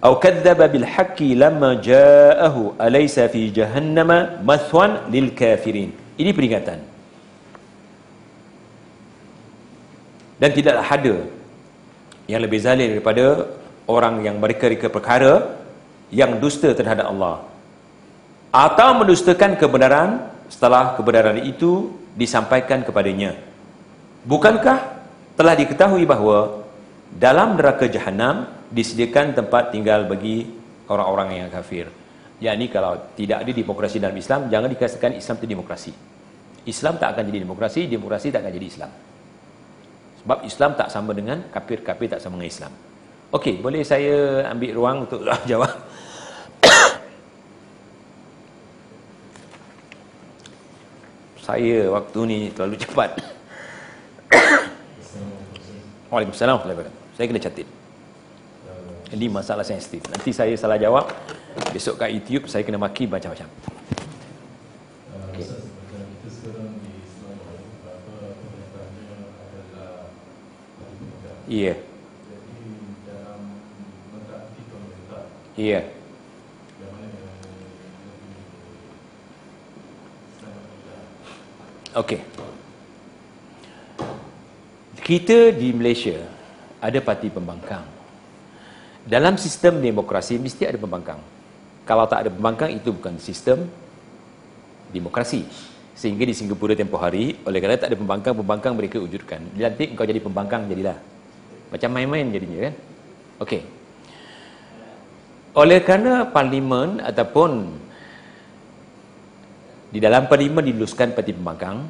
aw 0.03 0.13
kadzdzaba 0.19 0.67
bil 0.67 0.87
haqqi 0.87 1.39
lamma 1.39 1.79
ja'ahu 1.79 2.75
alaysa 2.87 3.31
fi 3.31 3.55
jahannama 3.55 4.43
mathwan 4.43 5.07
lil 5.15 5.31
kafirin. 5.31 5.95
Ini 6.19 6.31
peringatan. 6.35 6.79
Dan 10.43 10.51
tidaklah 10.51 10.83
ada 10.83 11.17
yang 12.27 12.43
lebih 12.43 12.59
zalim 12.59 12.91
daripada 12.99 13.47
orang 13.87 14.23
yang 14.23 14.39
mereka-reka 14.39 14.89
perkara 14.93 15.59
yang 16.13 16.39
dusta 16.39 16.71
terhadap 16.77 17.09
Allah. 17.09 17.47
Atau 18.53 19.01
mendustakan 19.01 19.57
kebenaran 19.57 20.29
setelah 20.53 20.93
kebenaran 20.93 21.41
itu 21.41 21.97
disampaikan 22.13 22.85
kepadanya. 22.85 23.33
Bukankah 24.29 24.79
telah 25.35 25.57
diketahui 25.57 26.05
bahawa 26.05 26.61
dalam 27.17 27.57
neraka 27.57 27.89
jahanam 27.89 28.45
disediakan 28.69 29.33
tempat 29.33 29.73
tinggal 29.73 30.05
bagi 30.05 30.45
orang-orang 30.93 31.41
yang 31.41 31.49
kafir? 31.49 31.89
Yakni 32.45 32.69
kalau 32.69 32.99
tidak 33.17 33.41
ada 33.41 33.53
demokrasi 33.55 33.97
dalam 33.97 34.19
Islam 34.19 34.53
jangan 34.53 34.69
dikatakan 34.69 35.17
Islam 35.17 35.37
itu 35.41 35.47
demokrasi. 35.49 35.93
Islam 36.69 37.01
tak 37.01 37.17
akan 37.17 37.25
jadi 37.33 37.39
demokrasi 37.43 37.89
demokrasi 37.89 38.29
tak 38.29 38.45
akan 38.45 38.53
jadi 38.53 38.67
Islam. 38.69 38.91
Sebab 40.23 40.39
Islam 40.47 40.71
tak 40.79 40.89
sama 40.93 41.11
dengan 41.17 41.49
kafir, 41.51 41.83
kafir 41.83 42.07
tak 42.13 42.21
sama 42.23 42.39
dengan 42.39 42.53
Islam. 42.53 42.73
Okey, 43.33 43.65
boleh 43.65 43.81
saya 43.81 44.45
ambil 44.53 44.77
ruang 44.77 44.97
untuk 45.09 45.25
jawab? 45.51 45.73
Saya 51.41 51.89
waktu 51.89 52.19
ni 52.29 52.39
terlalu 52.53 52.77
cepat. 52.77 53.17
Waalaikumsalam 56.13 56.61
Saya 57.17 57.25
kena 57.25 57.41
catat. 57.41 57.65
Ini 59.17 59.27
masalah 59.33 59.65
sensitif. 59.65 60.05
Nanti 60.13 60.29
saya 60.37 60.53
salah 60.61 60.77
jawab. 60.77 61.09
Besok 61.73 62.05
kat 62.05 62.13
YouTube 62.13 62.53
saya 62.53 62.61
kena 62.69 62.77
maki 62.77 63.09
macam-macam. 63.09 63.49
Okay. 65.33 65.49
Iya. 71.49 71.92
Iya. 75.53 75.85
Okey. 81.93 82.21
Kita 85.03 85.53
di 85.53 85.77
Malaysia 85.77 86.17
ada 86.81 86.99
parti 87.05 87.29
pembangkang. 87.29 87.85
Dalam 89.05 89.37
sistem 89.37 89.83
demokrasi 89.83 90.41
mesti 90.41 90.65
ada 90.65 90.81
pembangkang. 90.81 91.21
Kalau 91.85 92.09
tak 92.09 92.25
ada 92.25 92.31
pembangkang 92.33 92.73
itu 92.73 92.95
bukan 92.95 93.21
sistem 93.21 93.69
demokrasi. 94.89 95.45
Sehingga 95.93 96.25
di 96.25 96.33
Singapura 96.33 96.73
tempoh 96.73 96.97
hari, 96.97 97.37
oleh 97.45 97.59
kerana 97.61 97.77
tak 97.77 97.93
ada 97.93 97.99
pembangkang, 98.01 98.33
pembangkang 98.41 98.73
mereka 98.73 98.97
wujudkan. 98.97 99.45
Nanti 99.53 99.93
kau 99.93 100.09
jadi 100.09 100.23
pembangkang 100.23 100.65
jadilah. 100.73 100.97
Macam 101.69 101.91
main-main 101.93 102.33
jadinya 102.33 102.71
kan. 102.71 102.75
Okey. 103.45 103.82
Oleh 105.53 105.85
kerana 105.85 106.33
parlimen 106.33 106.97
ataupun 107.05 107.77
di 109.93 110.01
dalam 110.01 110.25
parlimen 110.25 110.65
diluluskan 110.65 111.13
parti 111.13 111.37
pembangkang 111.37 111.85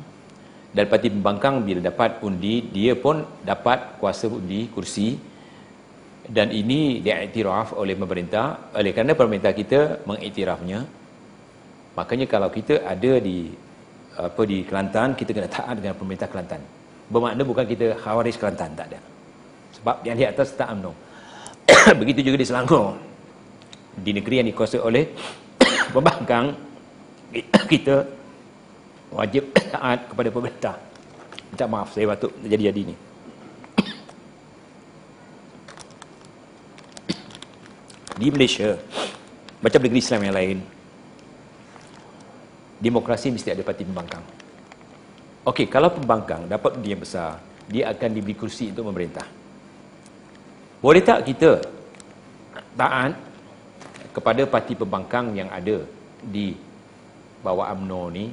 dan 0.74 0.84
parti 0.90 1.14
pembangkang 1.14 1.62
bila 1.62 1.78
dapat 1.78 2.18
undi 2.26 2.66
dia 2.74 2.98
pun 2.98 3.22
dapat 3.46 4.02
kuasa 4.02 4.26
undi 4.26 4.66
kursi. 4.66 5.30
Dan 6.22 6.50
ini 6.50 7.02
diiktiraf 7.02 7.74
oleh 7.78 7.94
pemerintah. 7.94 8.74
Oleh 8.74 8.90
kerana 8.90 9.14
pemerintah 9.14 9.54
kita 9.54 10.02
mengiktirafnya 10.10 10.82
makanya 11.94 12.26
kalau 12.26 12.50
kita 12.50 12.82
ada 12.82 13.22
di 13.22 13.46
apa 14.18 14.42
di 14.42 14.66
Kelantan 14.66 15.14
kita 15.14 15.30
kena 15.30 15.46
taat 15.46 15.78
dengan 15.78 15.94
pemerintah 15.94 16.26
Kelantan. 16.26 16.58
Bermakna 17.06 17.46
bukan 17.46 17.62
kita 17.62 17.94
khawarij 17.94 18.34
Kelantan 18.42 18.74
tak 18.74 18.90
ada. 18.90 18.98
Sebab 19.78 20.02
yang 20.02 20.18
di 20.18 20.26
atas 20.26 20.50
tak 20.58 20.66
UMNO. 20.66 20.90
Begitu 22.02 22.26
juga 22.26 22.42
di 22.42 22.46
Selangor 22.50 23.11
di 23.96 24.10
negeri 24.16 24.40
yang 24.40 24.48
dikuasai 24.48 24.80
oleh 24.80 25.04
pembangkang 25.94 26.56
kita 27.72 28.04
wajib 29.12 29.52
taat 29.72 30.08
kepada 30.08 30.28
pemerintah. 30.32 30.76
Minta 31.52 31.68
maaf 31.68 31.92
saya 31.92 32.08
batuk 32.08 32.32
jadi-jadi 32.40 32.82
ni. 32.88 32.96
Di 38.12 38.28
Malaysia, 38.30 38.78
macam 39.58 39.80
negeri 39.82 39.98
Islam 39.98 40.20
yang 40.22 40.36
lain, 40.36 40.58
demokrasi 42.78 43.34
mesti 43.34 43.50
ada 43.50 43.66
parti 43.66 43.82
pembangkang. 43.82 44.22
Okey, 45.42 45.66
kalau 45.66 45.90
pembangkang 45.90 46.46
dapat 46.46 46.78
dia 46.78 46.94
besar, 46.94 47.42
dia 47.66 47.90
akan 47.90 48.10
diberi 48.14 48.38
kursi 48.38 48.70
untuk 48.70 48.94
memerintah. 48.94 49.26
Boleh 50.78 51.02
tak 51.02 51.26
kita 51.26 51.62
taat 52.78 53.14
kepada 54.12 54.44
parti 54.44 54.76
pembangkang 54.76 55.32
yang 55.32 55.48
ada 55.48 55.80
di 56.20 56.52
bawa 57.40 57.72
UMNO 57.74 58.02
ni. 58.12 58.24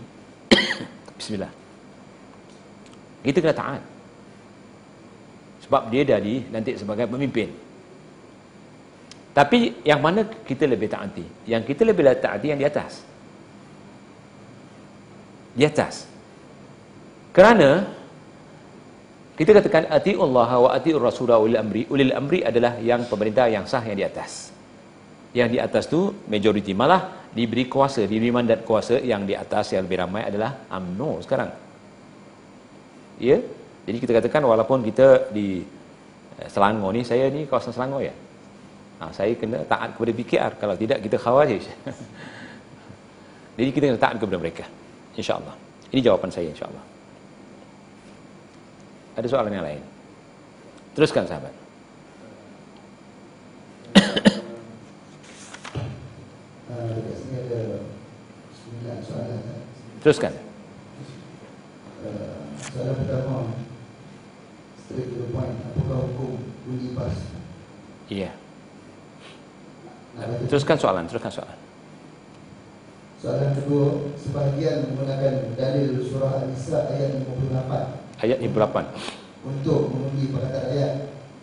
Bismillah. 1.17 1.51
Kita 3.23 3.39
kena 3.39 3.55
taat. 3.55 3.81
Sebab 5.65 5.91
dia 5.91 6.03
dah 6.03 6.19
nanti 6.51 6.75
sebagai 6.75 7.07
pemimpin. 7.07 7.49
Tapi 9.31 9.85
yang 9.87 10.03
mana 10.03 10.25
kita 10.25 10.67
lebih 10.67 10.89
taati 10.91 11.23
yang 11.47 11.63
kita 11.63 11.87
lebih 11.87 12.03
taati 12.19 12.47
yang 12.51 12.59
di 12.59 12.67
atas. 12.67 13.05
Di 15.55 15.63
atas. 15.63 15.95
Kerana 17.31 17.87
kita 19.37 19.55
katakan 19.55 19.87
ati 19.87 20.17
Allah 20.17 20.49
wa 20.59 20.69
ati 20.75 20.91
Rasulullah 20.91 21.39
ulil 21.39 21.55
amri. 21.55 21.87
Ulil 21.87 22.11
amri 22.11 22.43
adalah 22.43 22.75
yang 22.83 23.07
pemerintah 23.07 23.47
yang 23.47 23.63
sah 23.63 23.83
yang 23.85 23.95
di 23.95 24.03
atas 24.03 24.48
yang 25.33 25.49
di 25.49 25.61
atas 25.61 25.85
tu 25.85 26.09
majoriti 26.25 26.73
malah 26.73 27.29
diberi 27.29 27.69
kuasa, 27.69 28.09
diberi 28.09 28.33
mandat 28.33 28.65
kuasa 28.65 28.97
yang 28.97 29.25
di 29.29 29.37
atas 29.37 29.77
yang 29.77 29.85
lebih 29.85 30.01
ramai 30.01 30.25
adalah 30.25 30.65
UMNO 30.73 31.21
sekarang. 31.21 31.49
Ya? 33.21 33.37
Jadi 33.85 33.97
kita 34.01 34.11
katakan 34.17 34.41
walaupun 34.45 34.81
kita 34.81 35.29
di 35.29 35.61
eh, 36.41 36.47
Selangor 36.49 36.93
ni, 36.93 37.05
saya 37.05 37.29
ni 37.29 37.45
kawasan 37.45 37.73
Selangor 37.73 38.01
ya. 38.01 38.13
Ha, 38.99 39.15
saya 39.15 39.31
kena 39.37 39.63
taat 39.63 39.95
kepada 39.95 40.11
PKR. 40.11 40.51
Kalau 40.59 40.75
tidak, 40.75 40.99
kita 40.99 41.15
khawarij. 41.15 41.63
Jadi 43.57 43.69
kita 43.71 43.85
kena 43.93 43.99
taat 44.01 44.15
kepada 44.19 44.37
mereka. 44.41 44.65
InsyaAllah. 45.15 45.55
Ini 45.93 45.99
jawapan 46.03 46.29
saya 46.31 46.51
insyaAllah. 46.51 46.85
Ada 49.15 49.27
soalan 49.27 49.51
yang 49.51 49.65
lain? 49.65 49.83
Teruskan 50.95 51.27
sahabat. 51.27 51.58
Teruskan. 59.99 60.31
Soalan 62.59 62.95
pertama, 63.03 63.51
straight 64.79 65.11
to 65.11 65.15
the 65.19 65.27
point, 65.35 65.59
apakah 65.75 66.07
hukum 66.07 66.39
bunyi 66.63 66.95
pas? 66.95 67.11
Iya. 68.07 68.31
Teruskan 70.47 70.79
soalan, 70.79 71.03
teruskan 71.11 71.31
soalan. 71.35 71.59
Soalan 73.19 73.51
kedua, 73.59 74.15
sebahagian 74.15 74.87
menggunakan 74.87 75.51
dalil 75.59 75.99
surah 76.07 76.47
Al-Isra 76.47 76.87
ayat 76.95 77.19
58. 77.27 78.23
Ayat 78.23 78.37
58. 78.39 78.87
Untuk 79.43 79.81
mengundi 79.91 80.31
perkataan 80.31 80.67
ayat, 80.71 80.93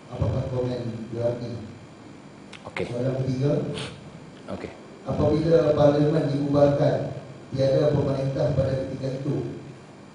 apakah 0.09 0.49
komen 0.49 0.81
berarti? 1.13 1.61
Okey. 2.73 2.89
Soalan 2.89 3.21
ketiga. 3.21 3.53
Okey. 4.57 4.86
Apabila 5.07 5.73
parlimen 5.79 6.27
dibubarkan, 6.35 7.15
tiada 7.55 7.95
pemerintah 7.95 8.59
pada 8.59 8.75
ketika 8.75 9.23
itu. 9.23 9.37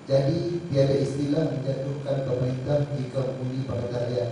Jadi 0.04 0.68
tiada 0.68 0.96
istilah 1.00 1.48
menjatuhkan 1.56 2.28
pemerintah 2.28 2.78
jika 3.00 3.20
mengundi 3.24 3.64
pada 3.64 3.86
rakyat. 3.88 4.30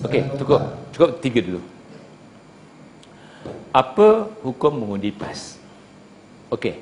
Okey, 0.00 0.22
cukup. 0.40 0.60
Cukup 0.96 1.10
tiga 1.20 1.40
dulu. 1.44 1.60
Apa 3.72 4.32
hukum 4.40 4.72
mengundi 4.80 5.12
PAS? 5.12 5.60
Okey. 6.48 6.80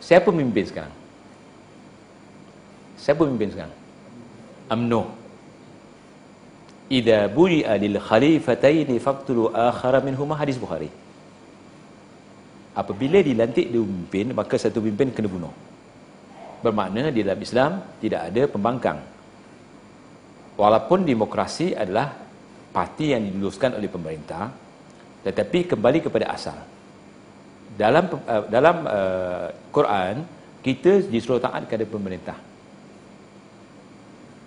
Siapa 0.00 0.32
pemimpin 0.32 0.64
sekarang? 0.64 0.94
Siapa 2.96 3.24
pemimpin 3.24 3.52
sekarang? 3.52 3.76
UMNO. 4.72 5.27
Idza 6.88 7.28
bu'i'a 7.28 7.76
lil 7.76 8.00
khalifataini 8.00 8.96
faqtulu 8.96 9.52
akhara 9.52 10.00
minhuma 10.00 10.40
hadis 10.40 10.56
Bukhari. 10.56 10.88
Apabila 12.72 13.20
dilantik 13.20 13.68
dia 13.68 13.82
pemimpin 13.84 14.32
maka 14.32 14.56
satu 14.56 14.80
pemimpin 14.80 15.12
kena 15.12 15.28
bunuh. 15.28 15.52
Bermakna 16.64 17.12
di 17.12 17.20
dalam 17.20 17.40
Islam 17.44 17.72
tidak 18.00 18.20
ada 18.32 18.42
pembangkang. 18.48 18.98
Walaupun 20.56 21.04
demokrasi 21.04 21.76
adalah 21.76 22.08
parti 22.72 23.12
yang 23.12 23.22
diluluskan 23.26 23.76
oleh 23.76 23.90
pemerintah 23.92 24.48
tetapi 25.28 25.68
kembali 25.68 25.98
kepada 26.08 26.32
asal. 26.32 26.56
Dalam 27.76 28.04
uh, 28.16 28.44
dalam 28.48 28.76
uh, 28.88 29.46
Quran 29.68 30.24
kita 30.64 31.04
disuruh 31.04 31.36
taat 31.36 31.68
kepada 31.68 31.84
pemerintah. 31.84 32.38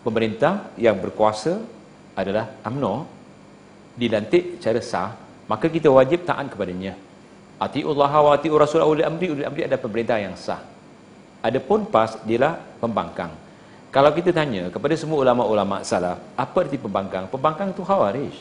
Pemerintah 0.02 0.74
yang 0.82 0.98
berkuasa 0.98 1.62
adalah 2.22 2.46
UMNO 2.64 2.96
dilantik 3.98 4.58
secara 4.62 4.80
sah 4.80 5.10
maka 5.50 5.68
kita 5.68 5.92
wajib 5.92 6.24
taat 6.24 6.48
kepadanya 6.48 6.96
Atiullah 7.62 8.10
wa 8.10 8.34
atiur 8.34 8.58
rasul 8.58 8.82
ulil 8.82 9.06
amri 9.06 9.30
ulil 9.30 9.46
amri 9.46 9.62
ada 9.62 9.78
pemerintah 9.78 10.18
yang 10.18 10.34
sah. 10.34 10.66
Adapun 11.46 11.86
PAS 11.86 12.18
dialah 12.26 12.58
pembangkang. 12.82 13.30
Kalau 13.94 14.10
kita 14.18 14.34
tanya 14.34 14.74
kepada 14.74 14.98
semua 14.98 15.22
ulama-ulama 15.22 15.86
salaf, 15.86 16.18
apa 16.34 16.58
arti 16.58 16.82
pembangkang? 16.82 17.30
Pembangkang 17.30 17.70
itu 17.70 17.86
khawarij. 17.86 18.34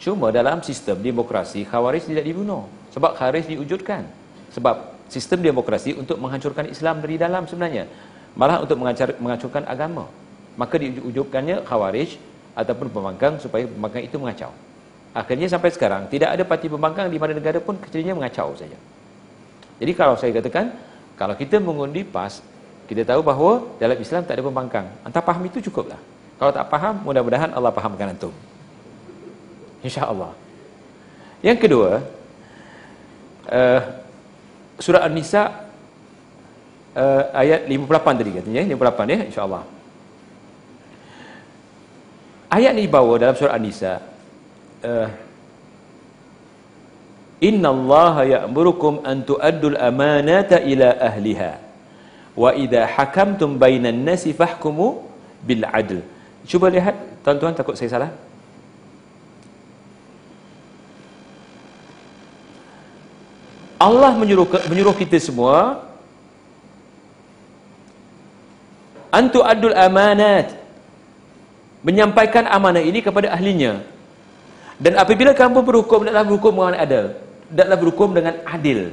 Cuma 0.00 0.32
dalam 0.32 0.64
sistem 0.64 0.96
demokrasi 1.04 1.68
khawarij 1.68 2.08
tidak 2.08 2.24
dibunuh 2.24 2.64
sebab 2.96 3.20
khawarij 3.20 3.52
diwujudkan. 3.52 4.08
Sebab 4.56 4.96
sistem 5.12 5.44
demokrasi 5.44 5.92
untuk 5.92 6.16
menghancurkan 6.16 6.72
Islam 6.72 7.04
dari 7.04 7.20
dalam 7.20 7.44
sebenarnya. 7.44 7.84
Malah 8.32 8.64
untuk 8.64 8.80
menghancurkan 8.80 9.68
agama. 9.68 10.08
Maka 10.56 10.80
diwujudkannya 10.80 11.68
khawarij 11.68 12.16
ataupun 12.58 12.90
pembangkang 12.90 13.38
supaya 13.38 13.62
pembangkang 13.70 14.02
itu 14.02 14.18
mengacau. 14.18 14.50
Akhirnya 15.14 15.46
sampai 15.46 15.70
sekarang 15.70 16.10
tidak 16.10 16.34
ada 16.34 16.42
parti 16.42 16.66
pembangkang 16.66 17.06
di 17.06 17.18
mana 17.22 17.38
negara 17.38 17.62
pun 17.62 17.78
kecilnya 17.78 18.18
mengacau 18.18 18.58
saja. 18.58 18.74
Jadi 19.78 19.92
kalau 19.94 20.18
saya 20.18 20.34
katakan 20.34 20.90
Kalau 21.18 21.34
kita 21.34 21.58
mengundi 21.58 22.06
PAS, 22.06 22.38
kita 22.86 23.02
tahu 23.02 23.26
bahawa 23.26 23.66
dalam 23.82 23.98
Islam 23.98 24.22
tak 24.22 24.38
ada 24.38 24.42
pembangkang. 24.46 24.86
Antara 25.02 25.26
faham 25.26 25.42
itu 25.50 25.58
cukuplah. 25.66 25.98
Kalau 26.38 26.54
tak 26.54 26.70
faham, 26.70 27.02
mudah-mudahan 27.02 27.50
Allah 27.50 27.74
fahamkan 27.74 28.14
antum. 28.14 28.30
InsyaAllah. 29.82 30.30
Yang 31.42 31.58
kedua, 31.66 31.90
uh, 33.50 33.80
surah 34.78 35.10
An-Nisa 35.10 35.66
uh, 36.94 37.22
ayat 37.34 37.66
58 37.66 38.20
tadi 38.22 38.30
katanya, 38.38 38.62
58 38.78 39.10
ya, 39.10 39.18
insyaAllah. 39.26 39.62
Ayat 42.48 42.72
ni 42.72 42.88
dibawa 42.88 43.20
dalam 43.20 43.36
surah 43.36 43.54
An-Nisa. 43.60 44.00
Uh, 44.80 45.08
Inna 47.38 47.70
Allah 47.70 48.14
ya'murukum 48.26 49.06
an 49.06 49.22
tu'addul 49.22 49.78
amanata 49.78 50.58
ila 50.58 50.90
ahliha. 50.96 51.60
Wa 52.34 52.50
idha 52.56 52.88
hakamtum 52.88 53.60
bainan 53.62 54.02
nasi 54.02 54.34
fahkumu 54.34 55.06
bil 55.46 55.62
adl. 55.62 56.02
Cuba 56.48 56.66
lihat, 56.66 56.98
tuan-tuan 57.22 57.54
takut 57.54 57.78
saya 57.78 57.90
salah. 57.94 58.10
Allah 63.78 64.10
menyuruh 64.18 64.50
menyuruh 64.66 64.90
kita 64.98 65.22
semua 65.22 65.86
antu 69.14 69.38
adul 69.46 69.70
amanat 69.70 70.57
menyampaikan 71.88 72.44
amanah 72.44 72.84
ini 72.84 73.00
kepada 73.00 73.32
ahlinya. 73.32 73.80
Dan 74.76 75.00
apabila 75.00 75.32
kamu 75.32 75.64
berhukum 75.64 76.04
dalam 76.04 76.28
berhukum 76.28 76.52
dengan 76.60 76.76
adil 76.84 77.04
dalam 77.48 77.76
berhukum 77.80 78.12
dengan 78.12 78.36
adil. 78.44 78.92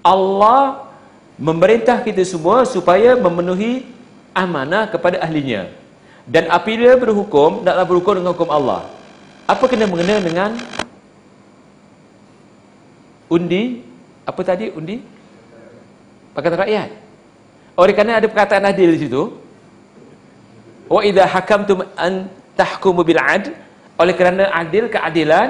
Allah 0.00 0.88
memerintah 1.36 2.00
kita 2.00 2.24
semua 2.24 2.64
supaya 2.64 3.12
memenuhi 3.12 3.84
amanah 4.32 4.88
kepada 4.88 5.20
ahlinya. 5.20 5.68
Dan 6.24 6.48
apabila 6.48 6.96
berhukum 6.96 7.60
dalam 7.60 7.84
berhukum 7.84 8.16
dengan 8.16 8.32
hukum 8.32 8.48
Allah. 8.48 8.88
Apa 9.44 9.68
kena 9.68 9.84
mengena 9.84 10.24
dengan 10.24 10.56
undi? 13.28 13.84
Apa 14.24 14.40
tadi 14.40 14.72
undi? 14.72 15.04
Pakatan 16.32 16.64
rakyat 16.64 17.04
oleh 17.74 17.92
kerana 17.92 18.22
ada 18.22 18.26
perkataan 18.30 18.64
adil 18.70 18.94
di 18.94 18.98
situ 19.06 19.34
wa 20.94 21.00
idza 21.08 21.24
hakamtum 21.34 21.78
an 22.06 22.12
tahkumu 22.60 23.02
bil 23.08 23.20
adl 23.34 23.52
oleh 24.02 24.14
kerana 24.18 24.44
adil 24.60 24.86
keadilan 24.94 25.48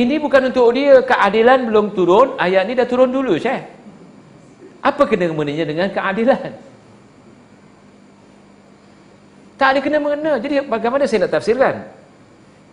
ini 0.00 0.16
bukan 0.24 0.42
untuk 0.50 0.66
dia 0.76 0.94
keadilan 1.10 1.58
belum 1.68 1.86
turun 1.96 2.28
ayat 2.44 2.62
ni 2.68 2.72
dah 2.80 2.86
turun 2.92 3.10
dulu 3.16 3.34
Syekh 3.44 3.62
apa 4.90 5.02
kena 5.10 5.30
mengenanya 5.30 5.64
dengan 5.70 5.88
keadilan 5.96 6.50
tak 9.58 9.68
ada 9.72 9.80
kena 9.84 9.98
mengena 10.04 10.32
jadi 10.44 10.54
bagaimana 10.74 11.04
saya 11.10 11.26
nak 11.26 11.32
tafsirkan 11.34 11.74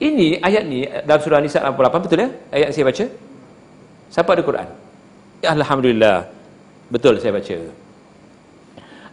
ini 0.07 0.27
ayat 0.47 0.63
ni 0.71 0.79
dalam 1.07 1.21
surah 1.23 1.41
Nisa 1.43 1.59
88 1.65 2.05
betul 2.05 2.19
ya 2.23 2.29
ayat 2.55 2.69
saya 2.73 2.85
baca 2.89 3.05
Siapa 4.09 4.29
ada 4.33 4.41
Quran? 4.41 4.67
Ya, 5.45 5.53
Alhamdulillah. 5.53 6.25
Betul 6.89 7.21
saya 7.21 7.37
baca. 7.37 7.57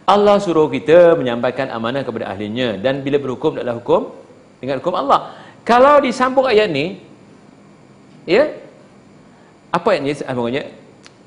Allah 0.07 0.39
suruh 0.39 0.71
kita 0.71 1.19
menyampaikan 1.19 1.67
amanah 1.67 2.07
kepada 2.07 2.31
ahlinya 2.31 2.79
dan 2.79 3.03
bila 3.03 3.19
berhukum 3.19 3.59
adalah 3.59 3.75
hukum 3.75 4.15
dengan 4.63 4.79
hukum 4.79 4.95
Allah. 4.95 5.35
Kalau 5.67 5.99
disambung 5.99 6.47
ayat 6.47 6.71
ni 6.71 7.03
ya 8.23 8.47
apa 9.67 9.87
ayat 9.91 10.01
ni 10.07 10.11
sebenarnya 10.15 10.63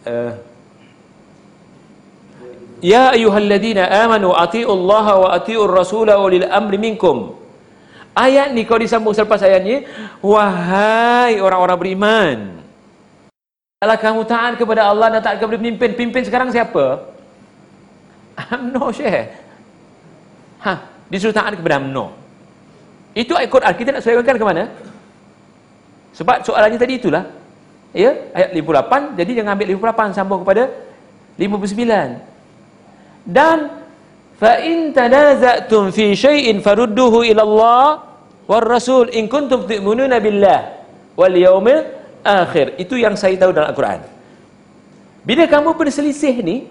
uh, 0.08 0.32
Ya 2.80 3.12
ayyuhalladzina 3.12 3.84
amanu 4.08 4.32
atiiu 4.32 4.72
Allah 4.72 5.06
wa 5.12 5.28
atiiur 5.36 5.68
rasula 5.68 6.16
wa 6.16 6.32
lil 6.32 6.48
amri 6.48 6.80
minkum. 6.80 7.36
Ayat 8.16 8.56
ni 8.56 8.64
kalau 8.64 8.80
disambung 8.80 9.12
selepas 9.12 9.44
ayat 9.44 9.60
ni 9.60 9.84
wahai 10.24 11.36
orang-orang 11.44 11.76
beriman 11.76 12.36
kalau 13.80 13.96
kamu 13.96 14.20
taat 14.28 14.52
kepada 14.60 14.92
Allah 14.92 15.08
dan 15.08 15.24
taat 15.24 15.40
kepada 15.40 15.56
pemimpin, 15.56 15.96
pimpin 15.96 16.20
sekarang 16.20 16.52
siapa? 16.52 17.16
UMNO 18.38 18.84
Syekh. 18.94 19.26
Ha, 20.60 20.72
disuruh 21.08 21.34
taat 21.34 21.56
kepada 21.56 21.80
UMNO. 21.80 22.12
Itu 23.16 23.34
ayat 23.34 23.50
Quran. 23.50 23.72
Kita 23.74 23.90
nak 23.90 24.02
sesuaikan 24.06 24.36
ke 24.38 24.46
mana? 24.46 24.70
Sebab 26.14 26.46
soalannya 26.46 26.78
tadi 26.78 26.98
itulah. 26.98 27.26
Ya, 27.90 28.14
ayat 28.30 28.54
58. 28.54 29.18
Jadi 29.18 29.30
jangan 29.34 29.58
ambil 29.58 29.68
58 29.74 30.14
sambung 30.14 30.40
kepada 30.46 30.70
59. 31.34 33.26
Dan 33.26 33.58
fa 34.38 34.62
in 34.62 34.94
tanaza'tum 34.94 35.90
fi 35.90 36.14
syai'in 36.14 36.62
farudduhu 36.62 37.26
ila 37.26 37.42
Allah 37.42 37.86
war 38.46 38.64
rasul 38.64 39.10
in 39.10 39.26
kuntum 39.26 39.66
tu'minuna 39.66 40.22
billah 40.22 40.86
wal 41.18 41.34
yaumil 41.34 41.82
akhir. 42.22 42.78
Itu 42.78 42.94
yang 42.94 43.18
saya 43.18 43.34
tahu 43.36 43.50
dalam 43.50 43.74
Al-Quran. 43.74 44.00
Bila 45.20 45.44
kamu 45.50 45.76
berselisih 45.76 46.40
ni, 46.40 46.64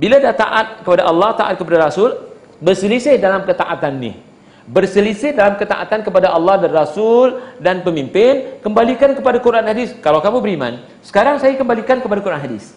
bila 0.00 0.16
dah 0.16 0.32
taat 0.32 0.66
kepada 0.80 1.04
Allah, 1.04 1.36
taat 1.36 1.60
kepada 1.60 1.92
Rasul, 1.92 2.16
berselisih 2.56 3.20
dalam 3.20 3.44
ketaatan 3.44 4.00
ni. 4.00 4.16
Berselisih 4.64 5.36
dalam 5.36 5.60
ketaatan 5.60 6.00
kepada 6.00 6.32
Allah 6.32 6.56
dan 6.56 6.72
Rasul 6.72 7.36
dan 7.60 7.84
pemimpin, 7.84 8.56
kembalikan 8.64 9.12
kepada 9.12 9.36
Quran 9.44 9.60
hadis. 9.68 9.92
Kalau 10.00 10.24
kamu 10.24 10.40
beriman, 10.40 10.80
sekarang 11.04 11.36
saya 11.36 11.52
kembalikan 11.52 12.00
kepada 12.00 12.24
Quran 12.24 12.40
hadis. 12.40 12.72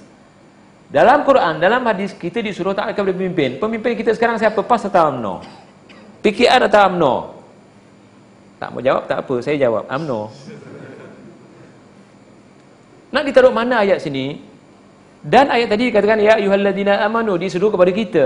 Dalam 0.91 1.23
Quran, 1.23 1.63
dalam 1.63 1.79
hadis, 1.87 2.11
kita 2.11 2.43
disuruh 2.43 2.75
taat 2.75 2.91
kepada 2.91 3.15
pemimpin. 3.15 3.55
Pemimpin 3.55 3.95
kita 3.95 4.11
sekarang 4.11 4.35
siapa? 4.35 4.59
PAS 4.59 4.91
atau 4.91 5.15
UMNO? 5.15 5.35
PKR 6.19 6.67
atau 6.67 6.91
UMNO? 6.91 7.15
Tak 8.59 8.69
mau 8.75 8.81
jawab, 8.83 9.07
tak 9.07 9.23
apa. 9.23 9.35
Saya 9.39 9.55
jawab, 9.63 9.87
UMNO. 9.87 10.21
Nak 13.15 13.23
ditaruh 13.31 13.53
mana 13.55 13.79
ayat 13.79 14.03
sini? 14.03 14.52
Dan 15.23 15.47
ayat 15.47 15.71
tadi 15.71 15.87
dikatakan 15.87 16.19
ya 16.19 16.35
ayyuhalladzina 16.35 16.99
amanu 17.07 17.39
disuruh 17.39 17.71
kepada 17.71 17.91
kita. 17.95 18.25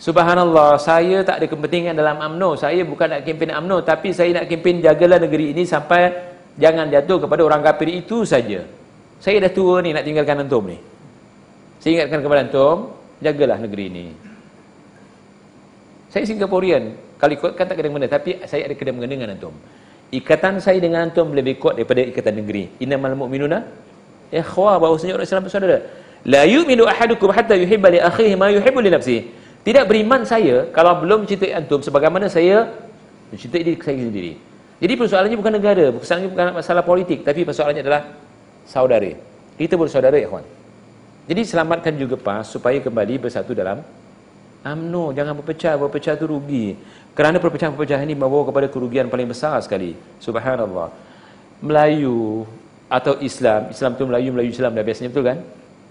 Subhanallah, 0.00 0.80
saya 0.80 1.20
tak 1.26 1.42
ada 1.42 1.46
kepentingan 1.50 1.92
dalam 1.92 2.16
AMNO. 2.16 2.56
Saya 2.56 2.88
bukan 2.88 3.10
nak 3.10 3.20
kempen 3.26 3.52
AMNO, 3.52 3.84
tapi 3.84 4.16
saya 4.16 4.32
nak 4.32 4.48
kempen 4.48 4.80
jagalah 4.80 5.20
negeri 5.20 5.52
ini 5.52 5.68
sampai 5.68 6.08
jangan 6.56 6.88
jatuh 6.88 7.28
kepada 7.28 7.44
orang 7.44 7.60
kafir 7.60 8.00
itu 8.00 8.24
saja. 8.24 8.64
Saya 9.20 9.44
dah 9.44 9.52
tua 9.52 9.84
ni 9.84 9.92
nak 9.92 10.06
tinggalkan 10.06 10.40
antum 10.40 10.64
ni. 10.72 10.80
Saya 11.84 12.00
ingatkan 12.00 12.24
kepada 12.24 12.40
antum, 12.48 12.76
jagalah 13.20 13.58
negeri 13.60 13.84
ini. 13.92 14.06
Saya 16.08 16.24
Singaporean, 16.24 16.96
kalau 17.20 17.36
ikutkan 17.36 17.64
tak 17.68 17.76
kena 17.76 17.92
mana, 17.92 18.08
tapi 18.08 18.40
saya 18.48 18.72
ada 18.72 18.74
kena 18.78 18.96
mengena 18.96 19.12
dengan 19.20 19.30
antum 19.36 19.52
ikatan 20.10 20.58
saya 20.58 20.78
dengan 20.82 21.06
antum 21.08 21.30
lebih 21.30 21.56
kuat 21.62 21.78
daripada 21.78 22.02
ikatan 22.02 22.42
negeri. 22.42 22.82
Innamal 22.82 23.14
mu'minuna 23.14 23.62
ikhwah 24.30 24.78
bahwasanya 24.78 25.18
orang 25.18 25.26
Islam 25.26 25.42
bersaudara. 25.46 25.78
La 26.24 26.42
yu'minu 26.46 26.84
ahadukum 26.86 27.30
hatta 27.34 27.56
yuhibba 27.56 27.90
li 27.90 27.98
akhihi 27.98 28.34
ma 28.38 28.48
yuhibbu 28.50 28.80
li 28.80 28.90
nafsihi. 28.90 29.20
Tidak 29.60 29.84
beriman 29.84 30.24
saya 30.24 30.70
kalau 30.72 31.04
belum 31.04 31.28
mencintai 31.28 31.52
antum 31.52 31.84
sebagaimana 31.84 32.32
saya 32.32 32.72
mencintai 33.28 33.60
diri 33.60 33.76
saya 33.76 34.00
sendiri. 34.00 34.32
Jadi 34.80 34.92
persoalannya 34.96 35.36
bukan 35.36 35.52
negara, 35.60 35.84
persoalannya 35.92 36.30
bukan 36.32 36.46
masalah 36.56 36.80
politik, 36.80 37.20
tapi 37.20 37.44
persoalannya 37.44 37.84
adalah 37.84 38.02
saudara. 38.64 39.12
Kita 39.60 39.76
bersaudara 39.76 40.16
kawan. 40.16 40.44
Jadi 41.28 41.40
selamatkan 41.44 41.92
juga 42.00 42.16
PAS 42.16 42.56
supaya 42.56 42.80
kembali 42.80 43.20
bersatu 43.20 43.52
dalam 43.52 43.84
UMNO. 44.64 45.12
Jangan 45.12 45.36
berpecah, 45.36 45.76
berpecah 45.76 46.16
tu 46.16 46.24
rugi. 46.32 46.74
Kerana 47.12 47.36
perpecahan-perpecahan 47.36 48.08
ini 48.08 48.16
membawa 48.16 48.48
kepada 48.48 48.66
kerugian 48.72 49.12
paling 49.12 49.28
besar 49.28 49.60
sekali. 49.60 49.92
Subhanallah. 50.16 50.88
Melayu 51.60 52.48
atau 52.90 53.14
Islam, 53.22 53.70
Islam 53.70 53.94
itu 53.94 54.02
Melayu, 54.02 54.34
Melayu 54.34 54.50
Islam 54.50 54.74
dah 54.74 54.82
biasanya 54.82 55.14
betul 55.14 55.30
kan? 55.30 55.38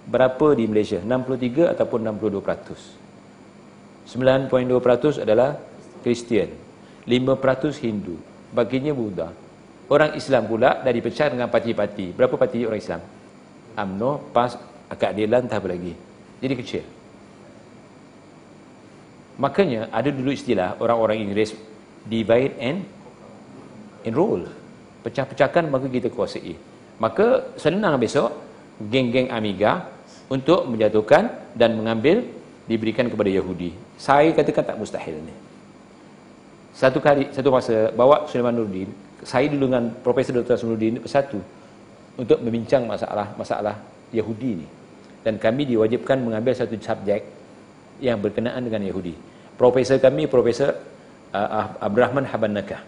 Berapa 0.03 0.51
di 0.51 0.67
Malaysia? 0.67 0.99
63 0.99 1.71
ataupun 1.71 2.03
62%. 2.03 4.03
9.2% 4.03 5.23
adalah 5.23 5.55
Kristian. 6.03 6.51
5% 7.07 7.79
Hindu. 7.79 8.19
Baginya 8.51 8.91
Buddha. 8.91 9.31
Orang 9.89 10.13
Islam 10.19 10.45
pula 10.45 10.83
dah 10.83 10.91
dipecah 10.91 11.31
dengan 11.31 11.47
parti-parti. 11.47 12.11
Berapa 12.11 12.35
parti 12.35 12.67
orang 12.67 12.83
Islam? 12.83 12.99
UMNO, 13.79 14.35
PAS, 14.35 14.59
Keadilan, 14.91 15.47
tak 15.47 15.63
apa 15.63 15.71
lagi. 15.71 15.95
Jadi 16.43 16.53
kecil. 16.57 16.83
Makanya 19.39 19.87
ada 19.93 20.11
dulu 20.11 20.35
istilah 20.35 20.75
orang-orang 20.83 21.23
Inggeris 21.23 21.55
divide 22.03 22.59
and 22.59 22.83
enroll. 24.03 24.43
Pecah-pecahkan 25.05 25.71
maka 25.71 25.87
kita 25.87 26.11
kuasai. 26.11 26.68
Maka 26.99 27.55
senang 27.55 27.95
besok 27.95 28.35
geng-geng 28.91 29.31
Amiga 29.31 29.87
untuk 30.27 30.67
menjatuhkan 30.67 31.55
dan 31.55 31.79
mengambil 31.79 32.23
diberikan 32.69 33.07
kepada 33.09 33.31
Yahudi. 33.31 33.73
Saya 33.97 34.29
katakan 34.35 34.63
tak 34.63 34.77
mustahil 34.77 35.17
ni. 35.19 35.33
Satu 36.75 37.01
kali, 37.01 37.27
satu 37.33 37.49
masa 37.49 37.91
bawa 37.91 38.23
Sulaiman 38.29 38.55
Nurdin, 38.55 38.87
saya 39.25 39.51
dulu 39.51 39.67
dengan 39.67 39.91
Profesor 39.99 40.31
Dr. 40.39 40.55
Sulaiman 40.55 40.77
Nurdin 40.77 40.95
bersatu 41.01 41.39
untuk 42.15 42.39
membincang 42.39 42.85
masalah 42.87 43.35
masalah 43.35 43.75
Yahudi 44.13 44.51
ni. 44.63 44.67
dan 45.19 45.35
kami 45.35 45.67
diwajibkan 45.67 46.15
mengambil 46.23 46.55
satu 46.55 46.79
subjek 46.79 47.27
yang 47.99 48.23
berkenaan 48.23 48.63
dengan 48.63 48.87
Yahudi. 48.87 49.11
Profesor 49.59 49.99
kami 49.99 50.31
Profesor 50.31 50.71
uh, 51.35 51.75
Abdul 51.83 51.99
Rahman 52.07 52.23
Habanaka. 52.23 52.79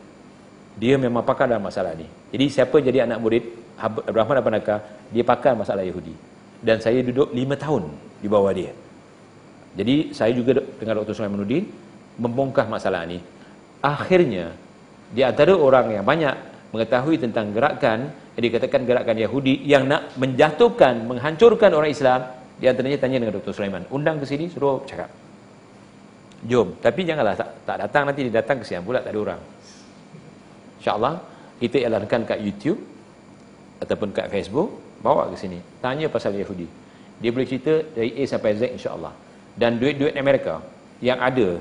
Dia 0.79 0.95
memang 0.95 1.27
pakar 1.27 1.51
dalam 1.51 1.67
masalah 1.67 1.91
ni. 1.91 2.07
Jadi 2.31 2.45
siapa 2.47 2.79
jadi 2.79 3.03
anak 3.03 3.19
murid 3.19 3.43
Rahman 3.89 4.37
Habanaka, 4.37 4.75
dia 5.09 5.25
pakar 5.25 5.57
masalah 5.57 5.81
Yahudi. 5.81 6.13
Dan 6.61 6.77
saya 6.77 7.01
duduk 7.01 7.33
lima 7.33 7.57
tahun 7.57 7.89
di 8.21 8.29
bawah 8.29 8.53
dia. 8.53 8.69
Jadi 9.73 10.13
saya 10.13 10.29
juga 10.35 10.61
dengan 10.77 11.01
Dr. 11.01 11.17
Sulaimanuddin 11.17 11.65
membongkar 12.21 12.69
masalah 12.69 13.07
ini. 13.07 13.17
Akhirnya 13.81 14.53
di 15.09 15.25
antara 15.25 15.57
orang 15.57 15.89
yang 15.89 16.05
banyak 16.05 16.35
mengetahui 16.69 17.17
tentang 17.17 17.49
gerakan 17.49 18.13
yang 18.37 18.43
dikatakan 18.47 18.85
gerakan 18.85 19.17
Yahudi 19.17 19.65
yang 19.65 19.89
nak 19.89 20.13
menjatuhkan, 20.15 21.03
menghancurkan 21.07 21.71
orang 21.73 21.91
Islam, 21.91 22.21
di 22.61 22.69
antaranya 22.69 23.01
tanya 23.01 23.17
dengan 23.17 23.41
Dr. 23.41 23.57
Sulaiman. 23.57 23.83
Undang 23.89 24.21
ke 24.21 24.25
sini 24.29 24.45
suruh 24.47 24.85
cakap. 24.85 25.09
Jom, 26.45 26.77
tapi 26.81 27.05
janganlah 27.05 27.37
tak, 27.37 27.49
tak 27.65 27.77
datang 27.85 28.03
nanti 28.09 28.25
dia 28.25 28.41
datang 28.41 28.61
kesian 28.61 28.81
pula 28.81 29.01
tak 29.01 29.13
ada 29.13 29.19
orang. 29.21 29.41
Insya-Allah 30.81 31.13
kita 31.61 31.77
elankan 31.85 32.21
kat 32.25 32.41
YouTube 32.41 32.81
ataupun 33.81 34.13
kat 34.13 34.29
Facebook, 34.29 34.69
bawa 35.01 35.27
ke 35.33 35.37
sini. 35.41 35.59
Tanya 35.81 36.07
pasal 36.07 36.37
Yahudi. 36.37 36.69
Dia 37.21 37.29
boleh 37.33 37.47
cerita 37.49 37.81
dari 37.97 38.13
A 38.21 38.23
sampai 38.29 38.53
Z 38.57 38.61
insya-Allah. 38.77 39.13
Dan 39.57 39.81
duit-duit 39.81 40.13
Amerika 40.15 40.61
yang 41.01 41.17
ada 41.17 41.57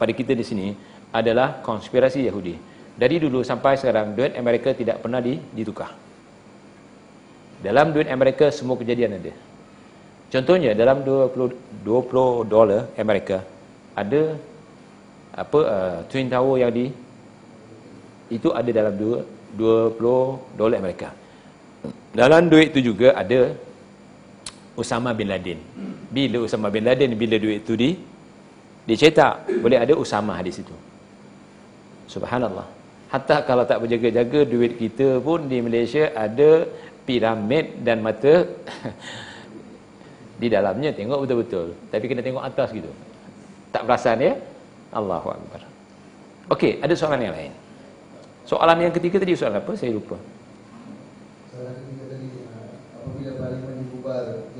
pada 0.00 0.12
kita 0.12 0.32
di 0.32 0.44
sini 0.44 0.68
adalah 1.12 1.60
konspirasi 1.64 2.24
Yahudi. 2.28 2.56
Dari 2.98 3.16
dulu 3.22 3.46
sampai 3.46 3.78
sekarang 3.78 4.16
duit 4.18 4.34
Amerika 4.34 4.74
tidak 4.74 4.98
pernah 5.04 5.22
ditukar. 5.22 5.94
Dalam 7.62 7.94
duit 7.94 8.08
Amerika 8.10 8.50
semua 8.50 8.74
kejadian 8.80 9.18
ada. 9.18 9.32
Contohnya 10.28 10.76
dalam 10.76 11.06
20 11.06 11.86
20 11.86 12.52
dolar 12.52 12.90
Amerika 13.00 13.40
ada 13.96 14.36
apa 15.32 15.60
uh, 15.62 15.98
twin 16.10 16.28
tower 16.28 16.58
yang 16.60 16.72
di 16.74 16.90
itu 18.28 18.48
ada 18.52 18.70
dalam 18.78 18.94
2 18.98 19.56
20 19.56 20.58
dolar 20.60 20.76
Amerika. 20.76 21.08
Dalam 22.14 22.48
duit 22.48 22.72
itu 22.72 22.92
juga 22.92 23.12
ada 23.12 23.52
Usama 24.78 25.12
bin 25.12 25.28
Laden. 25.28 25.58
Bila 26.08 26.46
Usama 26.46 26.72
bin 26.72 26.86
Laden 26.86 27.12
bila 27.18 27.36
duit 27.36 27.66
itu 27.66 27.74
di 27.74 27.90
dicetak, 28.88 29.44
boleh 29.60 29.78
ada 29.84 29.92
Usama 29.92 30.38
di 30.40 30.52
situ. 30.54 30.72
Subhanallah. 32.08 32.64
Hatta 33.08 33.44
kalau 33.44 33.64
tak 33.64 33.80
berjaga-jaga 33.84 34.44
duit 34.44 34.76
kita 34.76 35.20
pun 35.20 35.48
di 35.48 35.60
Malaysia 35.64 36.12
ada 36.12 36.68
piramid 37.08 37.80
dan 37.80 38.04
mata 38.04 38.44
di 40.40 40.48
dalamnya 40.48 40.92
tengok 40.92 41.24
betul-betul. 41.24 41.72
Tapi 41.88 42.04
kena 42.04 42.20
tengok 42.24 42.44
atas 42.44 42.68
gitu. 42.72 42.92
Tak 43.72 43.84
perasan 43.84 44.20
ya? 44.20 44.32
Allahu 44.92 45.28
Akbar. 45.32 45.60
Okey, 46.48 46.80
ada 46.80 46.92
soalan 46.96 47.20
yang 47.28 47.36
lain. 47.36 47.52
Soalan 48.48 48.80
yang 48.80 48.92
ketiga 48.96 49.20
tadi 49.20 49.36
soalan 49.36 49.60
apa? 49.60 49.72
Saya 49.76 49.92
lupa. 49.92 50.16
Soalan 51.52 51.76
ketiga 51.84 52.04
tadi 52.08 52.28
uh, 52.48 52.72
apabila 52.96 53.30
parlimen 53.36 53.74
dibubar 53.84 54.24
tiada 54.24 54.26
pemerintah 54.32 54.48
begitu 54.48 54.48
jadi 54.48 54.56
tiada 54.56 54.57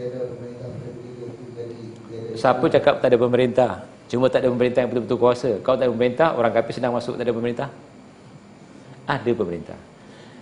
Siapa 2.39 2.65
cakap 2.71 3.03
tak 3.03 3.09
ada 3.11 3.19
pemerintah? 3.19 3.71
Cuma 4.09 4.33
tak 4.33 4.47
ada 4.47 4.49
pemerintah 4.49 4.81
yang 4.81 4.91
betul-betul 4.95 5.19
kuasa. 5.21 5.51
Kalau 5.61 5.77
tak 5.77 5.85
ada 5.85 5.93
pemerintah, 5.93 6.29
orang 6.33 6.53
kafir 6.55 6.73
sedang 6.81 6.97
masuk 6.97 7.21
tak 7.21 7.29
ada 7.29 7.35
pemerintah? 7.35 7.69
Ada 9.05 9.31
pemerintah. 9.37 9.79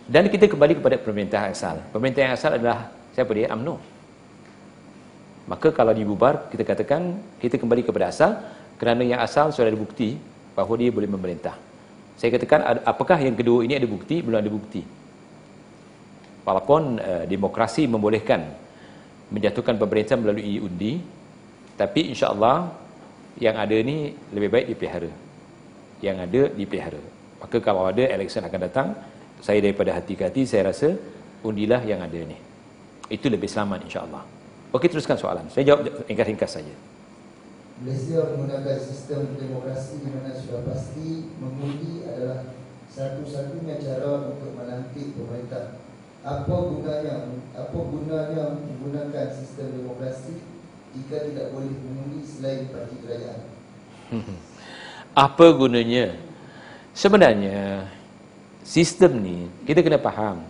Dan 0.06 0.30
kita 0.30 0.46
kembali 0.46 0.78
kepada 0.78 0.96
pemerintah 1.02 1.40
asal. 1.50 1.82
Pemerintah 1.90 2.20
yang 2.22 2.32
asal 2.38 2.50
adalah 2.54 2.94
siapa 3.10 3.30
dia? 3.34 3.50
UMNO. 3.50 3.74
Maka 5.50 5.74
kalau 5.74 5.90
dibubar, 5.90 6.46
kita 6.50 6.62
katakan 6.62 7.18
kita 7.42 7.58
kembali 7.58 7.82
kepada 7.86 8.10
asal 8.10 8.30
kerana 8.78 9.02
yang 9.02 9.18
asal 9.18 9.50
sudah 9.50 9.70
ada 9.70 9.78
bukti 9.78 10.14
bahawa 10.54 10.74
dia 10.78 10.90
boleh 10.94 11.10
memerintah. 11.10 11.54
Saya 12.14 12.34
katakan 12.34 12.82
apakah 12.86 13.18
yang 13.18 13.34
kedua 13.34 13.66
ini 13.66 13.74
ada 13.74 13.86
bukti? 13.86 14.22
Belum 14.22 14.38
ada 14.38 14.50
bukti. 14.50 14.82
Walaupun 16.46 17.02
uh, 17.02 17.24
demokrasi 17.26 17.90
membolehkan 17.90 18.65
menjatuhkan 19.30 19.74
pemerintah 19.76 20.14
melalui 20.14 20.62
undi, 20.62 21.02
tapi 21.74 22.10
insya-Allah 22.14 22.72
yang 23.36 23.56
ada 23.58 23.76
ni 23.82 24.16
lebih 24.32 24.48
baik 24.48 24.66
dipelihara. 24.72 25.10
Yang 26.00 26.16
ada 26.24 26.42
dipelihara. 26.54 27.02
Maka 27.42 27.56
kalau 27.60 27.84
ada 27.88 28.04
election 28.06 28.44
akan 28.44 28.60
datang, 28.60 28.88
saya 29.44 29.60
daripada 29.60 29.92
hati 29.92 30.16
ke 30.16 30.24
hati 30.24 30.48
saya 30.48 30.72
rasa 30.72 30.96
undilah 31.44 31.84
yang 31.84 32.00
ada 32.00 32.16
ni. 32.16 32.38
Itu 33.12 33.28
lebih 33.28 33.46
selamat 33.46 33.84
insya-Allah. 33.86 34.24
Okey 34.72 34.88
teruskan 34.90 35.20
soalan. 35.20 35.46
Saya 35.52 35.72
jawab 35.72 35.86
ringkas-ringkas 36.08 36.58
saja. 36.58 36.74
Malaysia 37.76 38.24
menggunakan 38.32 38.80
sistem 38.80 39.36
demokrasi 39.36 40.00
di 40.00 40.08
mana 40.08 40.32
sudah 40.32 40.64
pasti 40.64 41.28
mengundi 41.36 42.08
adalah 42.08 42.56
satu-satunya 42.88 43.76
cara 43.76 44.32
untuk 44.32 44.56
melantik 44.56 45.12
pemerintah 45.12 45.76
apa 46.26 46.50
gunanya 46.50 47.30
apa 47.54 47.78
gunanya 47.78 48.58
menggunakan 48.58 49.26
sistem 49.30 49.78
demokrasi 49.78 50.42
jika 50.98 51.22
tidak 51.22 51.54
boleh 51.54 51.70
mengundi 51.70 52.26
selain 52.26 52.66
parti 52.74 52.98
kerajaan? 52.98 53.40
Apa 55.26 55.46
gunanya? 55.54 56.18
Sebenarnya 56.96 57.86
sistem 58.66 59.22
ni 59.22 59.38
kita 59.68 59.86
kena 59.86 60.02
faham 60.02 60.42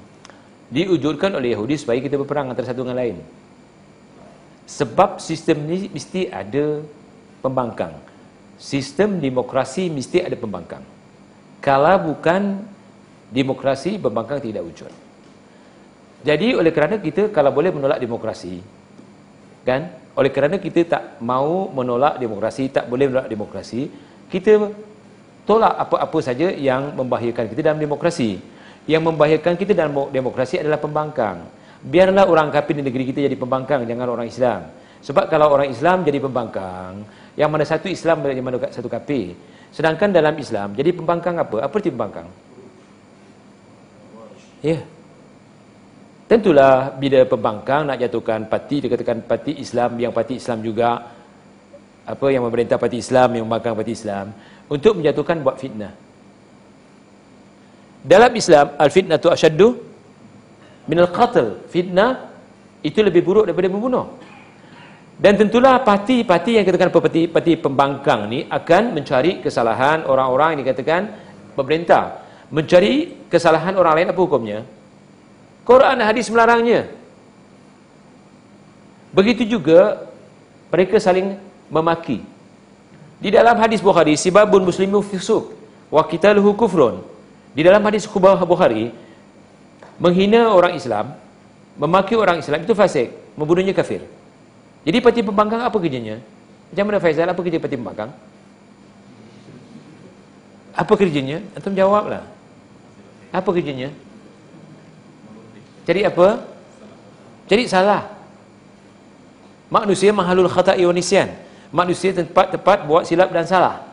diwujudkan 0.73 1.35
oleh 1.37 1.53
Yahudi 1.53 1.77
supaya 1.77 2.01
kita 2.01 2.17
berperang 2.17 2.51
antara 2.51 2.71
satu 2.71 2.87
dengan 2.87 2.99
lain. 2.99 3.19
Sebab 4.67 5.23
sistem 5.23 5.67
ni 5.67 5.91
mesti 5.91 6.31
ada 6.31 6.83
pembangkang. 7.45 7.95
Sistem 8.57 9.21
demokrasi 9.23 9.93
mesti 9.93 10.25
ada 10.25 10.35
pembangkang. 10.35 10.83
Kalau 11.63 12.11
bukan 12.11 12.65
demokrasi 13.31 13.99
pembangkang 13.99 14.43
tidak 14.43 14.63
wujud 14.67 15.06
jadi 16.27 16.59
oleh 16.59 16.75
kerana 16.75 16.99
kita 16.99 17.31
kalau 17.31 17.55
boleh 17.55 17.71
menolak 17.71 18.03
demokrasi, 18.03 18.59
kan? 19.63 19.95
Oleh 20.19 20.35
kerana 20.35 20.59
kita 20.59 20.83
tak 20.83 21.03
mau 21.23 21.71
menolak 21.71 22.19
demokrasi, 22.19 22.67
tak 22.75 22.91
boleh 22.91 23.07
menolak 23.07 23.31
demokrasi, 23.31 23.87
kita 24.27 24.75
tolak 25.47 25.79
apa-apa 25.79 26.19
saja 26.19 26.51
yang 26.51 26.99
membahayakan 26.99 27.47
kita 27.47 27.71
dalam 27.71 27.79
demokrasi. 27.79 28.43
Yang 28.91 29.03
membahayakan 29.07 29.55
kita 29.55 29.71
dalam 29.75 30.11
demokrasi 30.11 30.59
adalah 30.59 30.83
pembangkang. 30.83 31.47
Biarlah 31.87 32.27
orang 32.27 32.51
kafir 32.51 32.75
di 32.75 32.83
negeri 32.83 33.07
kita 33.07 33.23
jadi 33.23 33.39
pembangkang, 33.39 33.87
jangan 33.87 34.07
orang 34.11 34.27
Islam. 34.27 34.67
Sebab 35.07 35.31
kalau 35.31 35.55
orang 35.55 35.71
Islam 35.71 36.03
jadi 36.03 36.19
pembangkang, 36.19 37.07
yang 37.39 37.51
mana 37.55 37.63
satu 37.63 37.87
Islam 37.87 38.27
yang 38.27 38.43
mana 38.43 38.59
satu 38.75 38.91
kafir. 38.91 39.39
Sedangkan 39.71 40.11
dalam 40.11 40.35
Islam 40.43 40.75
jadi 40.75 40.91
pembangkang 40.91 41.39
apa? 41.39 41.63
Apa 41.63 41.75
arti 41.79 41.95
pembangkang? 41.95 42.27
Ya. 44.67 44.83
Yeah. 44.83 44.96
Tentulah 46.27 46.91
bila 46.99 47.23
pembangkang 47.23 47.87
nak 47.87 48.03
jatuhkan 48.03 48.51
parti 48.51 48.83
dikatakan 48.83 49.23
parti 49.23 49.63
Islam 49.63 49.95
yang 49.95 50.11
parti 50.11 50.43
Islam 50.43 50.59
juga 50.59 50.99
apa 52.03 52.27
yang 52.35 52.43
memerintah 52.51 52.83
parti 52.83 52.99
Islam 52.99 53.39
yang 53.39 53.47
membangkang 53.47 53.79
parti 53.79 53.95
Islam 53.95 54.35
untuk 54.67 54.99
menjatuhkan 54.99 55.39
buat 55.47 55.55
fitnah. 55.55 55.95
Dalam 58.03 58.35
Islam 58.35 58.75
al-fitnah 58.75 59.23
tu 59.23 59.31
asyaddu 59.31 59.79
min 60.91 60.99
al-qatl. 60.99 61.71
Fitnah 61.71 62.31
itu 62.83 63.07
lebih 63.07 63.23
buruk 63.23 63.47
daripada 63.47 63.71
membunuh. 63.71 64.19
Dan 65.17 65.39
tentulah 65.39 65.79
parti-parti 65.87 66.59
yang 66.59 66.67
katakan 66.67 66.91
parti 66.91 67.31
parti 67.31 67.55
pembangkang 67.55 68.27
ni 68.27 68.51
akan 68.51 68.99
mencari 68.99 69.39
kesalahan 69.39 70.03
orang-orang 70.11 70.59
yang 70.59 70.61
dikatakan 70.67 71.07
pemerintah. 71.55 72.27
Mencari 72.51 73.27
kesalahan 73.31 73.79
orang 73.79 74.03
lain 74.03 74.11
apa 74.11 74.21
hukumnya? 74.23 74.61
Quran 75.67 75.99
hadis 75.99 76.31
melarangnya. 76.31 76.87
Begitu 79.11 79.59
juga 79.59 80.07
mereka 80.71 81.03
saling 81.03 81.35
memaki. 81.67 82.23
Di 83.19 83.35
dalam 83.35 83.59
hadis 83.59 83.83
Bukhari, 83.83 84.15
sibabun 84.15 84.63
muslimu 84.63 85.03
fisuk 85.03 85.51
wa 85.91 86.07
qitaluhu 86.07 86.55
kufrun. 86.55 87.03
Di 87.57 87.67
dalam 87.67 87.83
hadis 87.83 88.07
Bukhari, 88.07 88.95
menghina 89.99 90.55
orang 90.55 90.79
Islam, 90.79 91.19
memaki 91.75 92.15
orang 92.15 92.39
Islam 92.39 92.63
itu 92.63 92.77
fasik, 92.77 93.11
membunuhnya 93.35 93.75
kafir. 93.75 94.07
Jadi 94.87 95.03
parti 95.03 95.21
pembangkang 95.27 95.67
apa 95.67 95.75
kerjanya? 95.83 96.23
Macam 96.71 96.85
mana 96.87 96.99
Faizal, 97.03 97.27
apa 97.27 97.41
kerja 97.43 97.59
parti 97.59 97.75
pembangkang? 97.75 98.11
Apa 100.77 100.93
kerjanya? 100.95 101.43
Antum 101.57 101.75
jawablah. 101.75 102.23
Apa 103.33 103.51
kerjanya? 103.51 103.91
Jadi 105.87 106.03
apa? 106.03 106.43
Jadi 107.47 107.71
salah. 107.71 108.11
Manusia 109.71 110.11
mahalul 110.11 110.51
khata'i 110.51 110.83
wa 110.83 110.95
nisyan. 110.95 111.31
Manusia 111.71 112.11
tepat-tepat 112.11 112.87
buat 112.87 113.07
silap 113.07 113.31
dan 113.31 113.47
salah. 113.47 113.87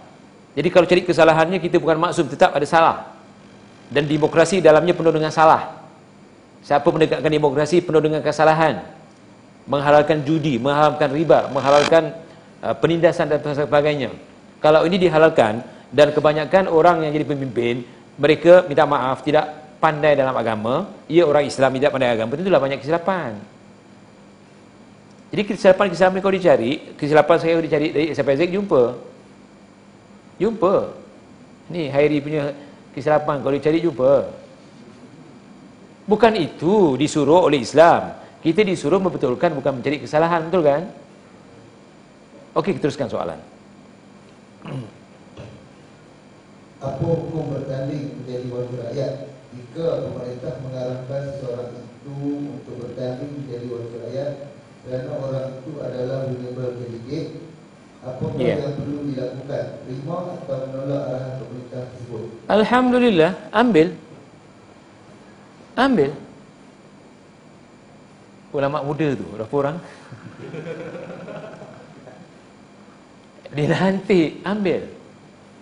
Jadi 0.54 0.70
kalau 0.70 0.86
cari 0.86 1.02
kesalahannya 1.06 1.58
kita 1.62 1.78
bukan 1.78 1.98
maksum 1.98 2.26
tetap 2.30 2.54
ada 2.54 2.66
salah. 2.66 3.14
Dan 3.94 4.10
demokrasi 4.10 4.58
dalamnya 4.58 4.94
penuh 4.98 5.14
dengan 5.14 5.30
salah. 5.30 5.86
Siapa 6.66 6.86
menegakkan 6.90 7.30
demokrasi 7.30 7.82
penuh 7.86 8.02
dengan 8.02 8.26
kesalahan. 8.26 8.82
menghalalkan 9.64 10.28
judi, 10.28 10.60
menghalalkan 10.60 11.08
riba, 11.08 11.48
menghalalkan 11.48 12.12
uh, 12.60 12.76
penindasan 12.76 13.32
dan 13.32 13.40
sebagainya. 13.40 14.12
Kalau 14.60 14.84
ini 14.84 15.00
dihalalkan 15.00 15.64
dan 15.88 16.12
kebanyakan 16.12 16.68
orang 16.68 17.08
yang 17.08 17.16
jadi 17.16 17.24
pemimpin, 17.28 17.88
mereka 18.20 18.68
minta 18.68 18.84
maaf 18.84 19.24
tidak 19.24 19.63
pandai 19.84 20.16
dalam 20.16 20.32
agama, 20.32 20.88
ia 21.12 21.28
orang 21.28 21.44
Islam 21.44 21.76
tidak 21.76 21.92
pandai 21.92 22.16
agama, 22.16 22.40
tentulah 22.40 22.64
banyak 22.64 22.80
kesilapan. 22.80 23.36
Jadi 25.36 25.44
kesilapan-kesilapan 25.44 26.24
kau 26.24 26.32
dicari, 26.32 26.72
kesilapan 26.96 27.36
saya 27.42 27.60
dicari 27.60 27.92
dari 27.92 28.06
sampai 28.16 28.40
Zaid 28.40 28.56
jumpa. 28.56 28.96
Jumpa. 30.40 30.76
Ni 31.68 31.92
Hairi 31.92 32.24
punya 32.24 32.56
kesilapan 32.96 33.44
kau 33.44 33.52
dicari 33.52 33.84
jumpa. 33.84 34.32
Bukan 36.08 36.34
itu 36.40 36.96
disuruh 36.96 37.44
oleh 37.44 37.60
Islam. 37.60 38.16
Kita 38.40 38.64
disuruh 38.64 39.04
membetulkan 39.04 39.52
bukan 39.58 39.80
mencari 39.82 40.00
kesalahan, 40.00 40.48
betul 40.48 40.64
kan? 40.64 40.88
Okey, 42.54 42.78
teruskan 42.78 43.10
soalan. 43.10 43.40
Apa 46.84 47.04
hukum 47.04 47.58
bertanding 47.58 48.22
menjadi 48.22 48.48
wakil 48.52 48.80
rakyat 48.86 49.14
jika 49.54 49.86
pemerintah 50.10 50.54
mengarahkan 50.66 51.22
seseorang 51.30 51.72
itu 51.78 52.18
untuk 52.58 52.76
bertanding 52.82 53.32
menjadi 53.38 53.66
wakil 53.70 53.98
rakyat 54.02 54.32
kerana 54.84 55.12
orang 55.16 55.48
itu 55.62 55.72
adalah 55.80 56.18
vulnerable 56.28 56.74
candidate 56.76 57.30
apa 58.04 58.24
yeah. 58.36 58.60
yang 58.60 58.76
perlu 58.76 59.08
dilakukan? 59.08 59.66
Terima 59.88 60.18
atau 60.36 60.58
menolak 60.68 61.02
arahan 61.08 61.34
pemerintah 61.40 61.82
tersebut? 61.88 62.26
Alhamdulillah 62.52 63.32
ambil. 63.56 63.88
Ambil. 65.80 66.12
Ulama 68.52 68.84
muda 68.84 69.08
tu 69.16 69.24
berapa 69.32 69.54
orang? 69.56 69.80
Dilantik 73.56 74.44
ambil. 74.44 74.82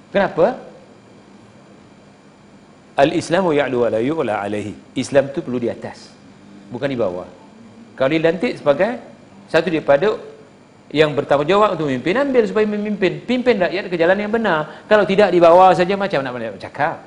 Kenapa 0.10 0.70
al-islamu 2.98 3.56
ya'lu 3.56 3.88
wa 3.88 3.90
la 3.92 4.00
yu'la 4.04 4.34
alaihi. 4.44 4.76
Islam 5.00 5.32
tu 5.32 5.40
perlu 5.40 5.62
di 5.62 5.72
atas. 5.72 6.12
Bukan 6.72 6.88
di 6.88 6.98
bawah. 7.00 7.28
Kalau 7.96 8.10
dilantik 8.12 8.60
sebagai 8.60 9.00
satu 9.52 9.68
daripada 9.68 10.16
yang 10.92 11.16
bertanggungjawab 11.16 11.76
untuk 11.76 11.88
memimpin 11.88 12.20
ambil 12.20 12.44
supaya 12.48 12.66
memimpin. 12.68 13.24
Pimpin 13.24 13.60
rakyat 13.60 13.88
ke 13.88 13.96
jalan 13.96 14.18
yang 14.20 14.32
benar. 14.32 14.88
Kalau 14.88 15.08
tidak 15.08 15.32
di 15.32 15.40
bawah 15.40 15.72
saja 15.72 15.96
macam 15.96 16.20
nak 16.24 16.60
cakap. 16.60 17.00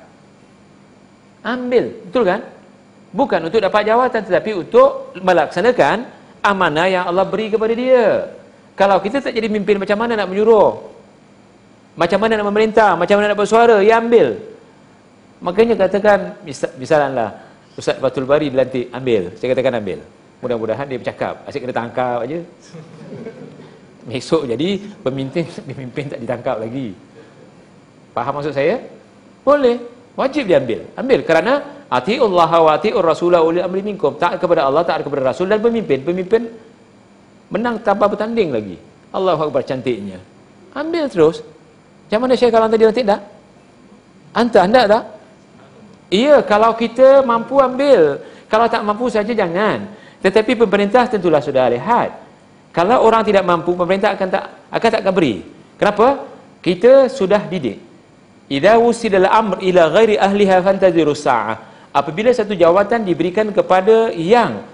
Ambil. 1.45 1.93
Betul 2.09 2.23
kan? 2.25 2.41
Bukan 3.13 3.39
untuk 3.47 3.61
dapat 3.61 3.85
jawatan 3.85 4.21
tetapi 4.25 4.51
untuk 4.57 5.13
melaksanakan 5.21 6.09
amanah 6.41 6.87
yang 6.89 7.03
Allah 7.05 7.25
beri 7.25 7.53
kepada 7.53 7.73
dia. 7.77 8.33
Kalau 8.75 8.99
kita 8.99 9.23
tak 9.23 9.31
jadi 9.31 9.47
mimpin 9.47 9.79
macam 9.79 9.95
mana 9.95 10.19
nak 10.19 10.27
menyuruh? 10.27 10.91
Macam 11.95 12.19
mana 12.19 12.35
nak 12.35 12.47
memerintah? 12.51 12.99
Macam 12.99 13.21
mana 13.21 13.31
nak 13.31 13.39
bersuara? 13.39 13.79
Ya 13.79 14.01
ambil 14.01 14.54
makanya 15.45 15.77
katakan 15.85 16.41
misalnya 16.81 17.37
Ustaz 17.77 18.01
Fatul 18.01 18.25
Bari 18.25 18.49
dilantik 18.49 18.89
ambil 18.89 19.29
saya 19.37 19.53
katakan 19.53 19.77
ambil 19.77 19.99
mudah-mudahan 20.41 20.85
dia 20.89 20.97
bercakap 20.97 21.45
asyik 21.45 21.69
kena 21.69 21.75
tangkap 21.75 22.17
aja 22.25 22.39
esok 24.09 24.49
jadi 24.49 24.69
pemimpin 25.05 25.45
pemimpin 25.69 26.05
tak 26.09 26.19
ditangkap 26.25 26.57
lagi 26.57 26.97
faham 28.17 28.33
maksud 28.41 28.53
saya 28.57 28.81
boleh 29.45 29.77
wajib 30.17 30.49
diambil 30.49 30.81
ambil 30.97 31.19
kerana 31.21 31.53
Ati 31.85 32.17
Allah 32.17 32.49
wa 32.49 32.71
ati 32.73 32.89
Rasulullah 32.89 33.45
uli 33.45 33.61
amri 33.61 33.85
minkum. 33.85 34.17
Taat 34.17 34.41
kepada 34.41 34.65
Allah, 34.65 34.81
taat 34.81 35.05
kepada 35.05 35.21
Rasul 35.21 35.45
dan 35.45 35.61
pemimpin. 35.61 36.01
Pemimpin 36.01 36.49
menang 37.53 37.77
tanpa 37.85 38.09
bertanding 38.09 38.49
lagi. 38.49 38.77
Allahu 39.13 39.49
Akbar 39.49 39.61
cantiknya. 39.61 40.17
Ambil 40.73 41.05
terus. 41.13 41.45
Macam 42.09 42.25
mana 42.25 42.33
Syekh 42.33 42.49
kalau 42.49 42.67
tadi 42.67 42.83
nanti 42.89 43.01
tak? 43.05 43.21
Anta 44.33 44.59
anda 44.65 44.81
tak? 44.89 45.03
Iya, 46.09 46.45
kalau 46.45 46.73
kita 46.77 47.25
mampu 47.25 47.57
ambil. 47.57 48.21
Kalau 48.45 48.65
tak 48.69 48.85
mampu 48.85 49.09
saja 49.09 49.33
jangan. 49.33 49.89
Tetapi 50.21 50.53
pemerintah 50.53 51.09
tentulah 51.09 51.41
sudah 51.41 51.69
lihat. 51.69 52.13
Kalau 52.69 53.01
orang 53.01 53.23
tidak 53.25 53.45
mampu, 53.45 53.73
pemerintah 53.73 54.13
akan 54.13 54.27
tak 54.29 54.45
akan 54.69 54.89
tak 54.89 55.13
beri. 55.15 55.41
Kenapa? 55.79 56.27
Kita 56.61 57.07
sudah 57.09 57.45
didik. 57.47 57.81
Idza 58.45 58.77
wusidal 58.77 59.25
amr 59.25 59.57
ila 59.65 59.89
ghairi 59.89 60.21
ahliha 60.21 60.61
fantaziru 60.61 61.17
sa'ah 61.17 61.75
apabila 61.95 62.27
satu 62.35 62.51
jawatan 62.51 63.07
diberikan 63.07 63.47
kepada 63.55 64.11
yang 64.11 64.67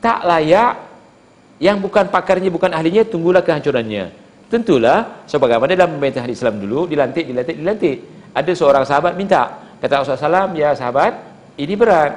tak 0.00 0.24
layak 0.24 0.80
yang 1.60 1.76
bukan 1.84 2.08
pakarnya 2.08 2.48
bukan 2.48 2.72
ahlinya 2.72 3.04
tunggulah 3.04 3.44
kehancurannya 3.44 4.08
tentulah 4.48 5.22
sebagaimana 5.28 5.76
dalam 5.76 6.00
pemerintah 6.00 6.24
Islam 6.24 6.56
dulu 6.64 6.88
dilantik 6.88 7.28
dilantik 7.28 7.56
dilantik 7.60 7.96
ada 8.32 8.52
seorang 8.56 8.84
sahabat 8.88 9.12
minta 9.14 9.65
kata 9.82 10.02
Rasulullah 10.02 10.48
SAW 10.48 10.56
ya 10.56 10.70
sahabat 10.72 11.12
ini 11.60 11.74
berat 11.76 12.12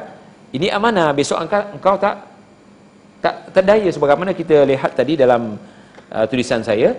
ini 0.56 0.68
amanah 0.74 1.14
besok 1.14 1.44
engkau, 1.46 1.64
engkau 1.76 1.96
tak 2.00 2.16
tak 3.20 3.36
terdaya 3.52 3.90
sebagaimana 3.92 4.32
kita 4.32 4.64
lihat 4.64 4.96
tadi 4.96 5.20
dalam 5.20 5.60
uh, 6.12 6.26
tulisan 6.32 6.64
saya 6.64 6.96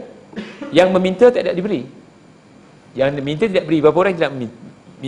yang 0.70 0.92
meminta 0.92 1.32
tidak 1.32 1.56
diberi 1.56 1.82
yang 2.92 3.14
meminta 3.16 3.48
tidak 3.48 3.64
diberi 3.64 3.78
berapa 3.80 3.98
orang 3.98 4.14
tidak 4.14 4.32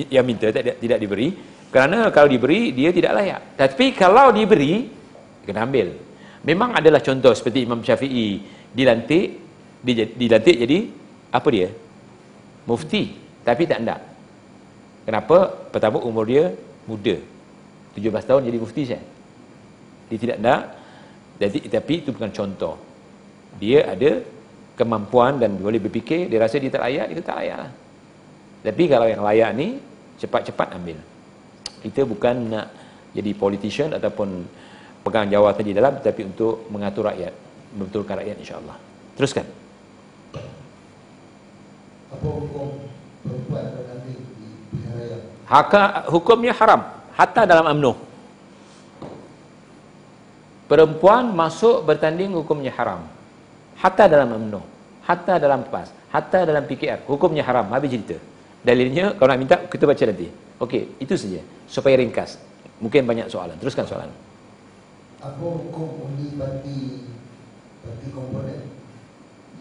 yang 0.08 0.24
minta 0.24 0.48
tidak 0.48 0.80
tidak 0.80 0.98
diberi 0.98 1.28
kerana 1.72 2.12
kalau 2.12 2.28
diberi, 2.28 2.68
dia 2.76 2.92
tidak 2.92 3.16
layak. 3.16 3.56
Tapi 3.56 3.96
kalau 3.96 4.28
diberi, 4.28 4.92
kena 5.48 5.64
ambil. 5.64 5.88
Memang 6.44 6.76
adalah 6.76 7.00
contoh 7.00 7.32
seperti 7.32 7.64
Imam 7.64 7.80
Syafi'i 7.80 8.44
dilantik, 8.76 9.40
dilantik 10.20 10.56
jadi, 10.60 10.78
apa 11.32 11.48
dia? 11.48 11.72
Mufti. 12.68 13.16
Tapi 13.40 13.64
tak 13.64 13.80
nak. 13.88 14.00
Kenapa? 15.02 15.50
Pertama 15.74 15.98
umur 16.02 16.24
dia 16.28 16.54
muda. 16.86 17.18
17 17.98 18.28
tahun 18.28 18.42
jadi 18.48 18.58
mufti 18.58 18.82
saya. 18.88 19.04
Dia 20.08 20.18
tidak 20.18 20.38
nak. 20.40 20.62
Jadi, 21.36 21.58
tapi 21.66 21.92
itu 22.00 22.14
bukan 22.14 22.30
contoh. 22.30 22.78
Dia 23.58 23.92
ada 23.92 24.22
kemampuan 24.78 25.36
dan 25.36 25.58
boleh 25.58 25.82
berfikir, 25.82 26.30
dia 26.30 26.38
rasa 26.40 26.56
dia 26.56 26.72
tak 26.72 26.86
layak, 26.86 27.12
dia 27.12 27.20
tak 27.20 27.36
layak 27.42 27.56
lah. 27.66 27.72
Tapi 28.62 28.84
kalau 28.88 29.06
yang 29.10 29.20
layak 29.20 29.50
ni, 29.52 29.68
cepat-cepat 30.22 30.78
ambil 30.78 30.98
kita 31.82 32.06
bukan 32.06 32.34
nak 32.46 32.66
jadi 33.10 33.34
politician 33.34 33.90
ataupun 33.90 34.46
pegang 35.02 35.26
jawatan 35.26 35.64
di 35.66 35.74
dalam 35.74 35.98
tetapi 35.98 36.30
untuk 36.30 36.70
mengatur 36.70 37.10
rakyat 37.10 37.34
membetulkan 37.74 38.22
rakyat 38.22 38.38
insyaAllah 38.38 38.78
teruskan 39.18 39.42
apa 42.14 42.28
hukum 42.28 42.86
perempuan 43.26 43.66
raya 43.82 44.30
Haka, 45.46 46.08
hukumnya 46.08 46.56
haram. 46.56 46.80
Hatta 47.12 47.44
dalam 47.44 47.68
amnuh 47.68 47.96
perempuan 50.72 51.28
masuk 51.36 51.84
bertanding 51.84 52.32
hukumnya 52.32 52.72
haram. 52.72 53.04
Hatta 53.76 54.08
dalam 54.08 54.32
amnuh 54.32 54.64
hatta 55.04 55.36
dalam 55.36 55.66
PAS. 55.68 55.92
Hatta 56.08 56.48
dalam 56.48 56.64
PKR 56.64 57.04
hukumnya 57.04 57.44
haram. 57.44 57.68
Habis 57.68 57.92
cerita. 57.92 58.16
Dalilnya 58.62 59.12
kalau 59.18 59.28
nak 59.34 59.40
minta 59.40 59.56
kita 59.68 59.84
baca 59.84 60.02
nanti. 60.06 60.28
Okey, 60.62 60.96
itu 61.02 61.14
saja. 61.18 61.42
Supaya 61.66 61.98
ringkas. 61.98 62.38
Mungkin 62.78 63.04
banyak 63.04 63.26
soalan. 63.28 63.58
Teruskan 63.58 63.84
soalan. 63.84 64.08
Apa 65.22 65.38
hukum 65.38 66.08
undi 66.08 66.34
parti 66.34 67.06
parti 67.82 68.06
komponen 68.10 68.81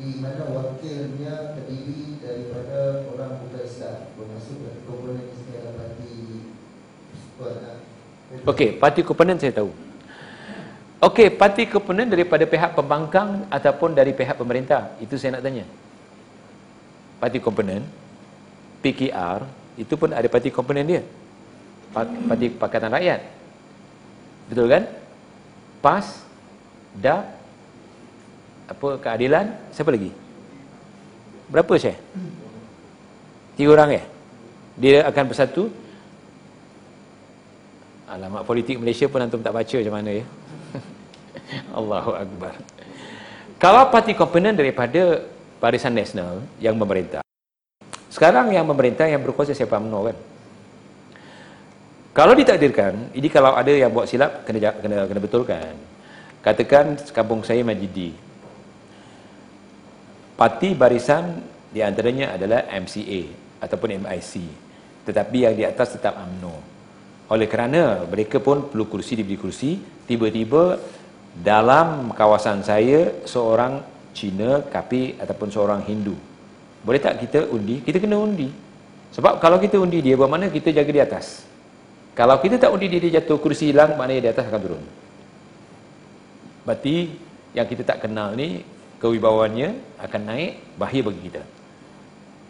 di 0.01 0.17
mana 0.17 0.49
wakilnya 0.49 1.53
terdiri 1.53 2.17
daripada 2.17 3.05
orang 3.13 3.45
bukan 3.45 3.61
Islam 3.61 4.09
bermaksud 4.17 4.57
komponen 4.89 5.29
sini 5.29 5.51
adalah 5.61 5.75
parti 5.77 6.09
Okey, 8.41 8.69
parti 8.79 9.01
komponen 9.05 9.37
saya 9.37 9.53
tahu. 9.53 9.69
Okey, 11.01 11.33
parti 11.33 11.65
komponen 11.69 12.09
daripada 12.09 12.45
pihak 12.45 12.73
pembangkang 12.77 13.45
ataupun 13.49 13.97
dari 13.97 14.13
pihak 14.13 14.37
pemerintah. 14.37 14.93
Itu 15.01 15.17
saya 15.17 15.35
nak 15.37 15.43
tanya. 15.43 15.65
Parti 17.17 17.41
komponen 17.41 17.81
PKR 18.81 19.45
itu 19.77 19.93
pun 19.95 20.09
ada 20.11 20.25
parti 20.27 20.49
komponen 20.49 20.83
dia 20.83 21.01
parti 21.93 22.49
Pakatan 22.51 22.91
Rakyat 22.91 23.21
betul 24.51 24.67
kan 24.67 24.83
PAS 25.79 26.25
DA 26.97 27.23
apa 28.71 28.87
keadilan? 28.97 29.45
Siapa 29.75 29.91
lagi? 29.91 30.11
Berapa 31.51 31.73
saya 31.75 31.99
tiga 33.59 33.75
orang 33.75 33.99
ya 33.99 34.03
dia 34.79 34.97
akan 35.05 35.23
bersatu? 35.27 35.67
Alamat 38.07 38.43
politik 38.43 38.75
Malaysia 38.79 39.07
pun 39.07 39.23
antum 39.23 39.39
tak 39.39 39.55
baca 39.55 39.75
macam 39.75 39.95
mana 39.95 40.09
ya? 40.11 40.25
Allahu 41.79 42.11
Akbar. 42.15 42.59
Kalau 43.55 43.87
parti 43.87 44.11
komponen 44.17 44.57
daripada 44.57 45.23
Barisan 45.61 45.95
Nasional 45.95 46.43
yang 46.57 46.75
memerintah. 46.75 47.21
Sekarang 48.11 48.51
yang 48.51 48.67
pemerintah 48.67 49.07
yang 49.07 49.23
berkuasa 49.23 49.55
siapa? 49.55 49.79
UMNO 49.79 50.11
kan? 50.11 50.17
Kalau 52.11 52.35
ditakdirkan, 52.35 53.15
ini 53.15 53.31
kalau 53.31 53.55
ada 53.55 53.71
yang 53.71 53.87
buat 53.87 54.03
silap 54.03 54.43
kena 54.43 54.75
kena 54.83 55.07
kena 55.07 55.21
betulkan. 55.23 55.71
Katakan 56.43 56.99
kampung 57.15 57.45
saya 57.47 57.63
Majidi. 57.63 58.11
Parti 60.41 60.73
barisan 60.73 61.37
di 61.69 61.85
antaranya 61.85 62.33
adalah 62.33 62.65
MCA 62.73 63.29
ataupun 63.61 64.01
MIC. 64.01 64.33
Tetapi 65.05 65.37
yang 65.45 65.53
di 65.53 65.61
atas 65.61 65.93
tetap 65.93 66.17
UMNO. 66.17 66.55
Oleh 67.29 67.45
kerana 67.45 68.09
mereka 68.09 68.41
pun 68.41 68.65
perlu 68.65 68.89
kursi 68.89 69.13
diberi 69.13 69.37
kursi, 69.37 69.77
tiba-tiba 70.09 70.81
dalam 71.37 72.09
kawasan 72.17 72.65
saya 72.65 73.21
seorang 73.21 73.85
Cina, 74.17 74.65
Kapi 74.65 75.21
ataupun 75.21 75.53
seorang 75.53 75.85
Hindu. 75.85 76.17
Boleh 76.81 76.97
tak 76.97 77.21
kita 77.21 77.45
undi? 77.53 77.85
Kita 77.85 78.01
kena 78.01 78.17
undi. 78.17 78.49
Sebab 79.13 79.37
kalau 79.37 79.61
kita 79.61 79.77
undi 79.77 80.01
dia, 80.01 80.17
bermakna 80.17 80.49
kita 80.49 80.73
jaga 80.73 80.89
di 80.89 81.01
atas. 81.05 81.45
Kalau 82.17 82.41
kita 82.41 82.57
tak 82.57 82.73
undi 82.73 82.89
dia, 82.89 82.97
dia 82.97 83.21
jatuh, 83.21 83.37
kursi 83.37 83.69
hilang, 83.69 83.93
maknanya 83.93 84.25
di 84.25 84.29
atas 84.33 84.49
akan 84.49 84.57
turun. 84.57 84.83
Berarti 86.65 87.13
yang 87.53 87.69
kita 87.69 87.85
tak 87.85 88.09
kenal 88.09 88.33
ni 88.33 88.80
kewibawaannya 89.01 89.97
akan 89.97 90.21
naik 90.21 90.77
bahaya 90.77 91.01
bagi 91.01 91.21
kita. 91.27 91.43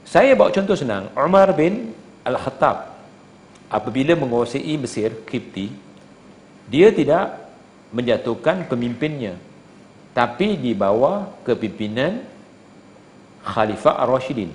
Saya 0.04 0.36
bawa 0.36 0.52
contoh 0.52 0.76
senang. 0.76 1.08
Umar 1.16 1.56
bin 1.56 1.96
Al-Khattab 2.28 2.92
apabila 3.72 4.20
menguasai 4.20 4.76
Mesir, 4.76 5.24
Kipti, 5.24 5.72
dia 6.68 6.92
tidak 6.92 7.40
menjatuhkan 7.96 8.68
pemimpinnya 8.68 9.40
tapi 10.12 10.60
di 10.60 10.76
bawah 10.76 11.32
kepimpinan 11.48 12.20
Khalifah 13.48 14.04
Ar-Rashidin. 14.04 14.52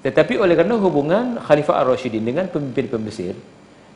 Tetapi 0.00 0.40
oleh 0.40 0.56
kerana 0.56 0.80
hubungan 0.80 1.36
Khalifah 1.36 1.84
Ar-Rashidin 1.84 2.24
dengan 2.24 2.48
pemimpin 2.48 2.88
Mesir 3.04 3.36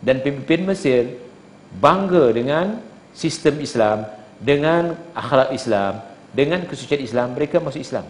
dan 0.05 0.21
pemimpin 0.21 0.69
Mesir 0.69 1.17
bangga 1.73 2.29
dengan 2.37 2.85
sistem 3.17 3.57
Islam, 3.65 4.05
dengan 4.37 4.93
akhlak 5.17 5.57
Islam, 5.57 6.12
dengan 6.33 6.65
kesucian 6.65 7.01
Islam, 7.01 7.37
mereka 7.37 7.61
masuk 7.61 7.81
Islam. 7.85 8.09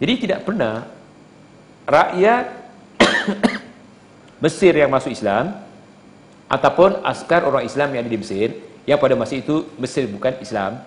Jadi 0.00 0.12
tidak 0.26 0.42
pernah 0.44 0.88
rakyat 1.84 2.44
Mesir 4.44 4.72
yang 4.74 4.90
masuk 4.90 5.12
Islam 5.12 5.54
ataupun 6.48 7.00
askar 7.04 7.44
orang 7.44 7.64
Islam 7.64 7.92
yang 7.94 8.02
ada 8.04 8.12
di 8.12 8.20
Mesir 8.20 8.48
yang 8.84 9.00
pada 9.00 9.16
masa 9.16 9.36
itu 9.36 9.64
Mesir 9.80 10.04
bukan 10.04 10.36
Islam 10.44 10.80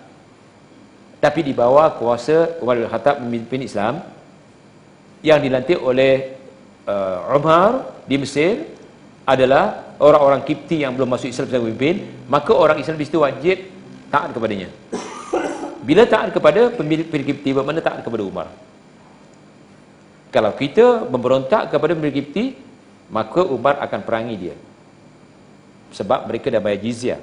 tapi 1.18 1.42
di 1.42 1.50
bawah 1.50 1.98
kuasa 1.98 2.58
Umar 2.62 2.78
bin 2.78 2.86
Khattab 2.86 3.18
memimpin 3.18 3.66
Islam 3.66 4.06
yang 5.18 5.42
dilantik 5.42 5.82
oleh 5.82 6.38
uh, 6.86 7.34
Umar 7.34 7.90
di 8.06 8.22
Mesir 8.22 8.70
adalah 9.26 9.94
orang-orang 9.98 10.46
Kipti 10.46 10.86
yang 10.86 10.94
belum 10.94 11.10
masuk 11.10 11.28
Islam 11.28 11.50
sebagai 11.50 11.66
pemimpin, 11.68 12.06
maka 12.30 12.54
orang 12.54 12.78
Islam 12.78 12.96
di 12.96 13.04
situ 13.04 13.18
wajib 13.18 13.66
taat 14.08 14.30
kepadanya. 14.30 14.70
Bila 15.88 16.04
taat 16.04 16.36
kepada 16.36 16.68
pemimpin 16.68 17.24
Kipti, 17.24 17.56
bagaimana 17.56 17.80
taat 17.80 18.04
kepada 18.04 18.20
Umar? 18.20 18.52
Kalau 20.28 20.52
kita 20.52 21.08
memberontak 21.08 21.72
kepada 21.72 21.96
pemimpin 21.96 22.20
Kipti, 22.20 22.44
maka 23.08 23.40
Umar 23.40 23.80
akan 23.80 24.00
perangi 24.04 24.36
dia. 24.36 24.56
Sebab 25.96 26.28
mereka 26.28 26.52
dah 26.52 26.60
bayar 26.60 26.84
jizyah. 26.84 27.20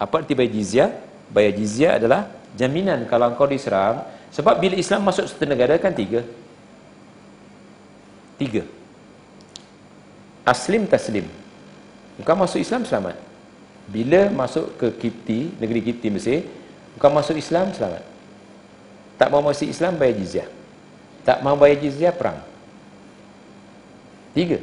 Apa 0.00 0.24
arti 0.24 0.32
bayar 0.32 0.56
jizyah? 0.56 0.88
Bayar 1.28 1.52
jizyah 1.52 1.92
adalah 2.00 2.32
jaminan 2.56 3.04
kalau 3.04 3.36
kau 3.36 3.44
diserang. 3.44 4.08
Sebab 4.32 4.56
bila 4.56 4.80
Islam 4.80 5.04
masuk 5.04 5.28
satu 5.28 5.44
negara 5.44 5.76
kan 5.76 5.92
tiga. 5.92 6.24
Tiga. 8.40 8.64
Aslim 10.48 10.88
taslim. 10.88 11.28
Kau 12.24 12.40
masuk 12.40 12.56
Islam 12.64 12.88
selamat. 12.88 13.20
Bila 13.84 14.32
masuk 14.32 14.80
ke 14.80 14.88
Kipti, 14.96 15.52
negeri 15.60 15.84
Kipti 15.84 16.08
Mesir, 16.08 16.48
kau 17.00 17.08
masuk 17.08 17.40
Islam 17.40 17.72
selamat. 17.72 18.04
Tak 19.16 19.32
mau 19.32 19.40
masuk 19.40 19.66
Islam 19.66 19.96
bayar 19.96 20.14
jizyah. 20.20 20.48
Tak 21.24 21.40
mau 21.40 21.56
bayar 21.56 21.80
jizyah 21.80 22.12
perang. 22.12 22.40
Tiga. 24.36 24.60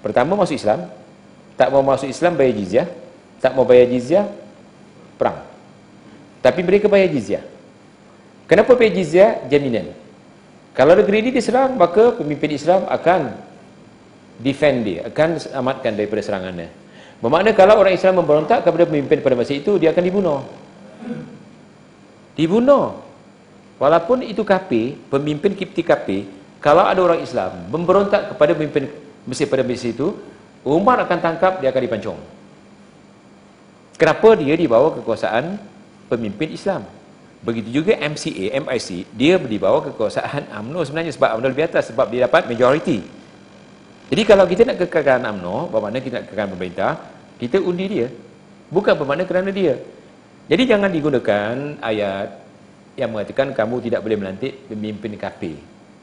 Pertama 0.00 0.38
masuk 0.38 0.54
Islam, 0.54 0.88
tak 1.58 1.68
mau 1.74 1.82
masuk 1.82 2.06
Islam 2.06 2.38
bayar 2.38 2.54
jizyah, 2.54 2.86
tak 3.42 3.52
mau 3.54 3.66
bayar 3.66 3.90
jizyah 3.90 4.26
perang. 5.18 5.42
Tapi 6.44 6.60
mereka 6.62 6.86
bayar 6.86 7.08
jizyah. 7.10 7.42
Kenapa 8.44 8.76
bayar 8.76 8.94
jizyah? 8.94 9.42
Jaminan. 9.48 9.96
Kalau 10.74 10.98
negeri 10.98 11.22
ini 11.22 11.30
diserang, 11.30 11.78
maka 11.78 12.18
pemimpin 12.18 12.50
Islam 12.50 12.84
akan 12.90 13.30
defend 14.42 14.82
dia, 14.82 15.06
akan 15.06 15.38
selamatkan 15.38 15.94
daripada 15.94 16.20
serangannya. 16.20 16.68
Bermakna 17.22 17.54
kalau 17.54 17.78
orang 17.78 17.94
Islam 17.94 18.18
memberontak 18.20 18.66
kepada 18.66 18.84
pemimpin 18.90 19.22
pada 19.22 19.38
masa 19.38 19.54
itu, 19.54 19.78
dia 19.78 19.94
akan 19.94 20.02
dibunuh. 20.02 20.42
Dibunuh. 22.34 23.00
Walaupun 23.78 24.22
itu 24.22 24.42
kapi, 24.46 24.96
pemimpin 25.10 25.52
Kipti 25.54 25.82
kapi, 25.82 26.18
kalau 26.62 26.86
ada 26.86 27.00
orang 27.02 27.20
Islam 27.20 27.68
memberontak 27.68 28.32
kepada 28.34 28.56
pemimpin 28.56 28.88
Mesir 29.24 29.48
pada 29.48 29.64
masa 29.64 29.88
itu, 29.88 30.16
Umar 30.64 31.00
akan 31.04 31.18
tangkap, 31.20 31.60
dia 31.60 31.68
akan 31.72 31.82
dipancung. 31.84 32.18
Kenapa 33.94 34.34
dia 34.36 34.54
dibawa 34.56 34.92
kekuasaan 34.96 35.60
pemimpin 36.08 36.52
Islam? 36.52 36.84
Begitu 37.44 37.68
juga 37.84 37.92
MCA, 38.00 38.56
MIC, 38.64 38.88
dia 39.12 39.36
dibawa 39.36 39.84
kekuasaan 39.84 40.48
UMNO 40.48 40.80
sebenarnya 40.88 41.12
sebab 41.12 41.36
UMNO 41.36 41.48
lebih 41.52 41.68
atas 41.68 41.92
sebab 41.92 42.08
dia 42.08 42.24
dapat 42.24 42.48
majority. 42.48 43.04
Jadi 44.08 44.22
kalau 44.24 44.44
kita 44.48 44.64
nak 44.64 44.80
kekalkan 44.80 45.20
UMNO, 45.24 45.68
bermakna 45.68 46.00
kita 46.00 46.20
nak 46.20 46.24
kekalkan 46.32 46.48
pemerintah, 46.56 46.90
kita 47.36 47.60
undi 47.60 47.84
dia. 47.84 48.08
Bukan 48.72 48.96
bermakna 48.96 49.28
kerana 49.28 49.52
dia. 49.52 49.76
Jadi 50.44 50.62
jangan 50.68 50.92
digunakan 50.92 51.54
ayat 51.80 52.28
yang 53.00 53.10
mengatakan 53.10 53.56
kamu 53.56 53.90
tidak 53.90 54.00
boleh 54.04 54.18
melantik 54.20 54.68
pemimpin 54.68 55.16
kafir. 55.16 55.56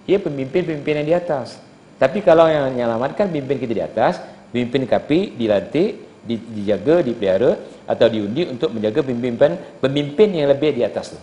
Ia 0.10 0.18
pemimpin-pemimpin 0.18 1.04
yang 1.04 1.08
di 1.08 1.16
atas. 1.16 1.62
Tapi 2.02 2.26
kalau 2.26 2.50
yang 2.50 2.74
menyelamatkan 2.74 3.30
pemimpin 3.30 3.62
kita 3.62 3.74
di 3.78 3.84
atas, 3.86 4.18
pemimpin 4.50 4.90
kafir 4.90 5.38
dilantik, 5.38 6.10
dijaga, 6.26 7.06
dipelihara 7.06 7.52
atau 7.86 8.08
diundi 8.10 8.50
untuk 8.50 8.74
menjaga 8.74 9.06
pemimpin 9.06 9.58
pemimpin 9.78 10.30
yang 10.34 10.50
lebih 10.50 10.74
di 10.74 10.82
atas 10.82 11.14
tu. 11.14 11.20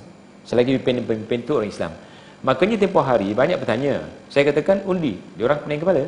Selagi 0.46 0.78
pemimpin-pemimpin 0.78 1.42
itu 1.42 1.52
orang 1.58 1.70
Islam. 1.74 1.92
Makanya 2.38 2.78
tempoh 2.78 3.02
hari 3.02 3.34
banyak 3.34 3.58
bertanya. 3.58 4.06
Saya 4.30 4.46
katakan 4.54 4.86
undi, 4.86 5.18
dia 5.34 5.44
orang 5.50 5.58
pening 5.66 5.82
kepala. 5.82 6.06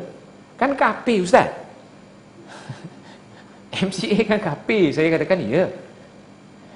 Kan 0.55 0.71
kapi 0.79 1.27
ustaz. 1.27 1.51
MCA 3.83 4.19
kan 4.23 4.39
kapi, 4.39 4.95
saya 4.95 5.11
katakan 5.11 5.43
ya. 5.43 5.67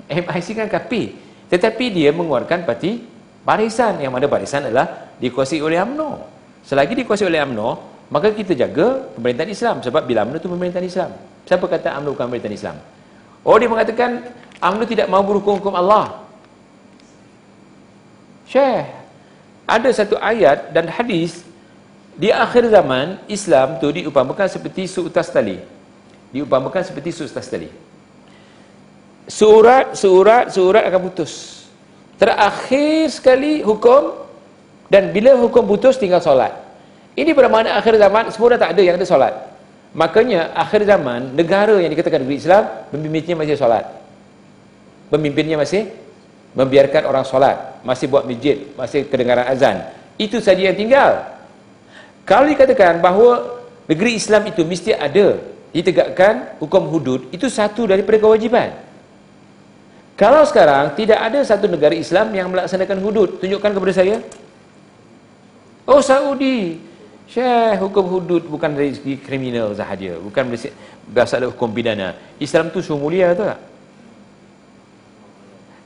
MIC 0.09 0.47
kan 0.57 0.67
kapi. 0.69 1.17
Tetapi 1.49 1.85
dia 1.93 2.09
mengeluarkan 2.09 2.65
parti 2.65 3.01
barisan 3.45 4.01
yang 4.01 4.13
mana 4.13 4.25
barisan 4.25 4.65
adalah 4.65 5.13
dikuasai 5.21 5.61
oleh 5.61 5.77
UMNO. 5.81 6.25
Selagi 6.65 6.97
dikuasai 6.97 7.29
oleh 7.29 7.41
UMNO, 7.45 7.69
maka 8.09 8.33
kita 8.33 8.57
jaga 8.57 9.05
pemerintahan 9.13 9.51
Islam 9.53 9.75
sebab 9.85 10.05
bila 10.05 10.25
UMNO 10.25 10.37
itu 10.41 10.49
pemerintahan 10.49 10.85
Islam. 10.85 11.11
Siapa 11.45 11.65
kata 11.69 11.93
UMNO 12.01 12.09
bukan 12.17 12.25
pemerintahan 12.29 12.57
Islam? 12.57 12.75
Oh 13.45 13.55
dia 13.61 13.69
mengatakan 13.69 14.25
UMNO 14.57 14.85
tidak 14.89 15.07
mahu 15.09 15.23
berhukum-hukum 15.37 15.73
Allah. 15.77 16.25
Syekh, 18.49 18.89
ada 19.65 19.89
satu 19.89 20.17
ayat 20.21 20.73
dan 20.73 20.89
hadis 20.89 21.45
di 22.15 22.31
akhir 22.31 22.71
zaman, 22.71 23.19
Islam 23.27 23.75
tu 23.83 23.91
diumpamakan 23.91 24.47
seperti 24.47 24.87
seutas 24.87 25.27
tali. 25.27 25.59
Diumpamakan 26.31 26.79
seperti 26.79 27.11
seutas 27.11 27.43
tali. 27.51 27.67
Surat, 29.25 29.97
surat, 29.97 30.53
surat 30.53 30.85
akan 30.85 31.01
putus. 31.09 31.65
Terakhir 32.15 33.09
sekali 33.09 33.65
hukum 33.65 34.13
dan 34.87 35.09
bila 35.09 35.33
hukum 35.35 35.65
putus 35.65 35.97
tinggal 35.97 36.21
solat. 36.21 36.53
Ini 37.17 37.33
bermakna 37.33 37.73
akhir 37.79 37.97
zaman 37.97 38.29
semua 38.29 38.53
dah 38.53 38.69
tak 38.69 38.71
ada 38.77 38.81
yang 38.85 38.95
ada 38.95 39.07
solat. 39.07 39.33
Makanya 39.95 40.53
akhir 40.53 40.85
zaman 40.85 41.33
negara 41.33 41.79
yang 41.79 41.89
dikatakan 41.89 42.21
negeri 42.21 42.37
Islam 42.37 42.63
pemimpinnya 42.91 43.35
masih 43.39 43.55
solat. 43.57 43.85
Pemimpinnya 45.09 45.57
masih 45.57 45.89
membiarkan 46.53 47.03
orang 47.09 47.25
solat, 47.25 47.81
masih 47.81 48.05
buat 48.11 48.27
masjid, 48.27 48.61
masih 48.77 49.07
kedengaran 49.09 49.47
azan. 49.49 49.89
Itu 50.21 50.39
saja 50.39 50.69
yang 50.69 50.77
tinggal. 50.77 51.23
Kalau 52.27 52.45
dikatakan 52.45 53.01
bahawa 53.01 53.63
negeri 53.89 54.19
Islam 54.19 54.47
itu 54.47 54.61
mesti 54.63 54.93
ada 54.93 55.39
ditegakkan 55.71 56.55
hukum 56.61 56.87
hudud, 56.93 57.21
itu 57.35 57.51
satu 57.51 57.89
daripada 57.89 58.21
kewajipan. 58.21 58.84
Kalau 60.15 60.47
sekarang 60.47 60.95
tidak 60.95 61.19
ada 61.19 61.43
satu 61.43 61.67
negara 61.67 61.91
Islam 61.91 62.31
yang 62.31 62.47
melaksanakan 62.47 63.03
hudud, 63.03 63.29
tunjukkan 63.43 63.71
kepada 63.75 63.93
saya. 63.93 64.23
Oh 65.83 65.99
Saudi, 65.99 66.79
Syekh 67.27 67.83
hukum 67.83 68.07
hudud 68.07 68.47
bukan 68.47 68.71
dari 68.71 68.95
segi 68.95 69.19
kriminal 69.19 69.75
sahaja, 69.75 70.15
bukan 70.23 70.55
berasal 71.11 71.43
dari 71.43 71.51
hukum 71.51 71.67
pidana. 71.67 72.15
Islam 72.39 72.71
tu 72.71 72.79
sungguh 72.79 73.11
mulia 73.11 73.35
tu 73.35 73.43
tak? 73.43 73.59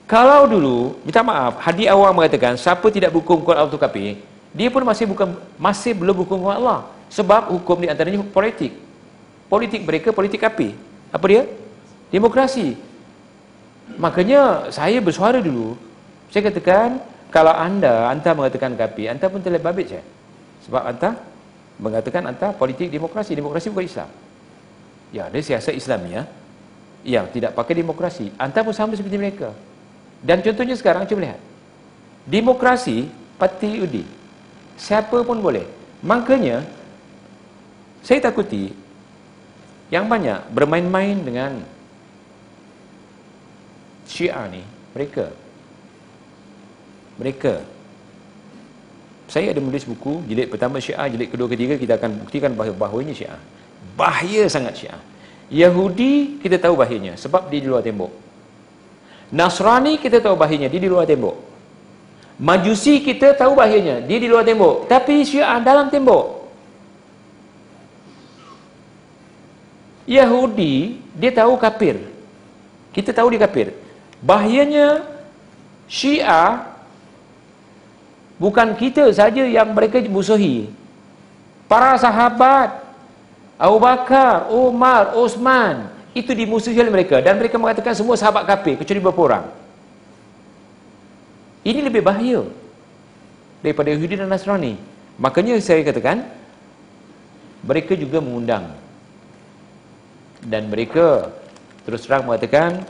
Kalau 0.06 0.46
dulu, 0.46 1.02
minta 1.02 1.26
maaf, 1.26 1.58
hadi 1.66 1.90
awal 1.90 2.14
mengatakan 2.14 2.54
siapa 2.54 2.86
tidak 2.94 3.10
berhukum 3.10 3.42
kuat 3.42 3.58
auto 3.58 3.82
kafir, 3.82 4.22
dia 4.54 4.70
pun 4.70 4.86
masih 4.86 5.10
bukan 5.10 5.38
masih 5.58 5.98
belum 5.98 6.22
hukum 6.22 6.50
Allah. 6.54 6.86
Sebab 7.10 7.50
hukum 7.50 7.82
di 7.82 7.90
antaranya 7.90 8.22
politik. 8.22 8.78
Politik 9.50 9.82
mereka 9.82 10.14
politik 10.14 10.46
api. 10.46 10.78
Apa 11.10 11.26
dia? 11.26 11.50
Demokrasi 12.14 12.89
Makanya 14.00 14.72
saya 14.72 15.04
bersuara 15.04 15.44
dulu. 15.44 15.76
Saya 16.32 16.48
katakan 16.48 17.04
kalau 17.30 17.52
anda 17.52 18.08
anda 18.08 18.32
mengatakan 18.32 18.74
kapi, 18.80 19.12
anda 19.12 19.28
pun 19.28 19.44
telah 19.44 19.60
babit 19.60 19.92
saya. 19.92 20.06
Sebab 20.64 20.84
anda 20.88 21.20
mengatakan 21.76 22.24
anda 22.32 22.56
politik 22.56 22.88
demokrasi, 22.88 23.36
demokrasi 23.36 23.68
bukan 23.68 23.86
Islam. 23.86 24.10
Ya, 25.12 25.28
ada 25.28 25.36
siasat 25.36 25.76
Islamia 25.76 26.24
yang 27.04 27.28
tidak 27.32 27.56
pakai 27.56 27.76
demokrasi. 27.76 28.32
Anda 28.40 28.64
pun 28.64 28.72
sama 28.72 28.96
seperti 28.96 29.20
mereka. 29.20 29.52
Dan 30.24 30.44
contohnya 30.44 30.76
sekarang 30.80 31.08
cuba 31.08 31.32
lihat. 31.32 31.42
Demokrasi 32.28 33.08
parti 33.40 33.80
UDI. 33.84 34.04
Siapa 34.80 35.24
pun 35.24 35.40
boleh. 35.40 35.66
Makanya 36.04 36.64
saya 38.04 38.24
takuti 38.24 38.72
yang 39.92 40.06
banyak 40.08 40.52
bermain-main 40.54 41.18
dengan 41.20 41.52
Syiah 44.10 44.50
ni 44.50 44.66
mereka. 44.98 45.30
Mereka. 47.22 47.54
Saya 49.30 49.54
ada 49.54 49.62
menulis 49.62 49.86
buku 49.86 50.26
jilid 50.26 50.50
pertama 50.50 50.82
Syiah 50.82 51.06
jilid 51.06 51.30
kedua 51.30 51.46
ketiga 51.46 51.78
kita 51.78 52.02
akan 52.02 52.26
buktikan 52.26 52.58
bahawa 52.58 52.74
bahawanya 52.74 53.14
Syiah 53.14 53.38
bahaya 53.94 54.50
sangat 54.50 54.74
Syiah 54.82 54.98
Yahudi 55.54 56.42
kita 56.42 56.58
tahu 56.58 56.74
bahayanya 56.78 57.14
sebab 57.18 57.50
dia 57.50 57.62
di 57.62 57.70
luar 57.70 57.82
tembok. 57.82 58.14
Nasrani 59.34 60.02
kita 60.02 60.22
tahu 60.22 60.38
bahayanya 60.38 60.70
dia 60.70 60.82
di 60.82 60.90
luar 60.90 61.06
tembok. 61.10 61.38
Majusi 62.42 63.02
kita 63.02 63.34
tahu 63.38 63.58
bahayanya 63.58 64.02
dia 64.06 64.18
di 64.22 64.30
luar 64.30 64.46
tembok. 64.46 64.86
Tapi 64.86 65.26
Syiah 65.26 65.58
dalam 65.62 65.90
tembok. 65.90 66.50
Yahudi 70.10 71.02
dia 71.18 71.34
tahu 71.34 71.58
kafir. 71.58 71.98
Kita 72.94 73.14
tahu 73.14 73.34
dia 73.34 73.42
kafir 73.46 73.74
Bahayanya 74.20 75.08
Syiah 75.88 76.68
bukan 78.36 78.76
kita 78.76 79.10
saja 79.16 79.44
yang 79.48 79.72
mereka 79.72 80.04
musuhi. 80.06 80.68
Para 81.70 81.96
sahabat 82.02 82.82
Abu 83.60 83.78
Bakar, 83.78 84.50
Umar, 84.50 85.14
Osman 85.16 85.92
itu 86.16 86.34
dimusuhi 86.34 86.80
oleh 86.80 86.90
mereka 86.90 87.22
dan 87.22 87.38
mereka 87.38 87.62
mengatakan 87.62 87.94
semua 87.94 88.18
sahabat 88.18 88.48
kafir 88.48 88.76
kecuali 88.80 89.00
beberapa 89.00 89.22
orang. 89.30 89.46
Ini 91.64 91.80
lebih 91.86 92.02
bahaya 92.02 92.48
daripada 93.60 93.92
Yahudi 93.92 94.16
dan 94.18 94.32
Nasrani. 94.32 94.80
Makanya 95.20 95.60
saya 95.60 95.84
katakan 95.84 96.24
mereka 97.60 97.94
juga 97.94 98.24
mengundang 98.24 98.72
dan 100.40 100.72
mereka 100.72 101.36
terus 101.84 102.08
terang 102.08 102.24
mengatakan 102.24 102.88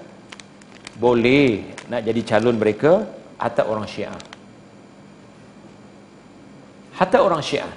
boleh 0.99 1.63
nak 1.87 2.03
jadi 2.03 2.21
calon 2.27 2.59
mereka 2.59 3.07
hatta 3.39 3.63
orang 3.63 3.87
Syiah. 3.87 4.19
Hatta 6.99 7.23
orang 7.23 7.39
Syiah. 7.39 7.71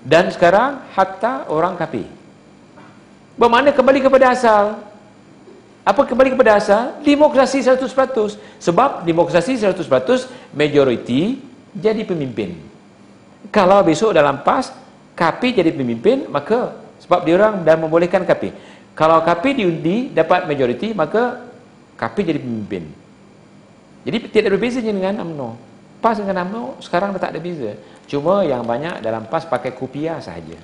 Dan 0.00 0.32
sekarang 0.32 0.88
hatta 0.96 1.44
orang 1.52 1.76
kafir. 1.76 2.08
Bermakna 3.36 3.76
kembali 3.76 4.00
kepada 4.00 4.32
asal. 4.32 4.80
Apa 5.84 6.08
kembali 6.08 6.32
kepada 6.32 6.56
asal? 6.56 6.96
Demokrasi 7.04 7.60
100%. 7.60 7.84
Sebab 8.56 9.04
demokrasi 9.04 9.60
100% 9.60 9.84
majoriti 10.56 11.44
jadi 11.76 12.00
pemimpin. 12.08 12.56
Kalau 13.52 13.84
besok 13.84 14.16
dalam 14.16 14.40
PAS 14.40 14.72
kafir 15.12 15.52
jadi 15.52 15.72
pemimpin, 15.72 16.24
maka 16.32 16.72
sebab 17.04 17.28
dia 17.28 17.36
orang 17.36 17.60
dah 17.60 17.76
membolehkan 17.76 18.24
kafir. 18.24 18.56
Kalau 18.96 19.20
kafir 19.22 19.54
diundi 19.54 20.10
dapat 20.10 20.48
majoriti, 20.48 20.90
maka 20.96 21.47
Kapi 21.98 22.20
jadi 22.22 22.38
pemimpin. 22.38 22.86
Jadi 24.06 24.16
tidak 24.30 24.54
ada 24.54 24.58
bezanya 24.62 24.92
dengan 24.94 25.14
UMNO. 25.26 25.50
PAS 25.98 26.22
dengan 26.22 26.46
UMNO 26.46 26.78
sekarang 26.78 27.10
dah 27.10 27.20
tak 27.20 27.34
ada 27.34 27.42
beza. 27.42 27.74
Cuma 28.06 28.46
yang 28.46 28.62
banyak 28.62 29.02
dalam 29.02 29.26
PAS 29.26 29.50
pakai 29.50 29.74
kopiah 29.74 30.22
sahaja. 30.22 30.54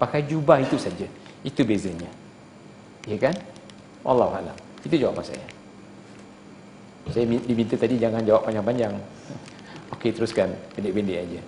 Pakai 0.00 0.24
jubah 0.24 0.64
itu 0.64 0.80
saja. 0.80 1.04
Itu 1.44 1.60
bezanya. 1.68 2.08
Ya 3.04 3.20
kan? 3.20 3.36
Allah 4.00 4.32
Allah. 4.32 4.56
Itu 4.80 4.96
jawapan 4.96 5.28
saya. 5.28 5.46
Saya 7.12 7.28
diminta 7.28 7.76
tadi 7.76 8.00
jangan 8.00 8.24
jawab 8.24 8.48
panjang-panjang. 8.48 8.96
Okey, 9.92 10.16
teruskan. 10.16 10.56
Pendek-pendek 10.72 11.20
aja. 11.20 11.40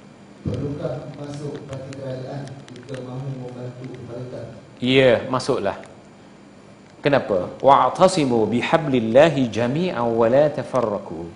Perlukah 0.43 1.07
masuk 1.17 1.55
parti 1.71 1.97
kerajaan 1.97 2.51
jika 2.77 2.99
mahu 3.07 3.27
membantu 3.41 3.85
pemerintah? 3.95 4.45
Ya, 4.83 5.23
masuklah. 5.31 5.79
Kenapa? 7.03 7.51
Wa'tasimu 7.59 8.47
bihablillahi 8.47 9.51
jami'an 9.51 10.07
wa 10.07 10.27
la 10.31 10.47
tafarraqu. 10.47 11.27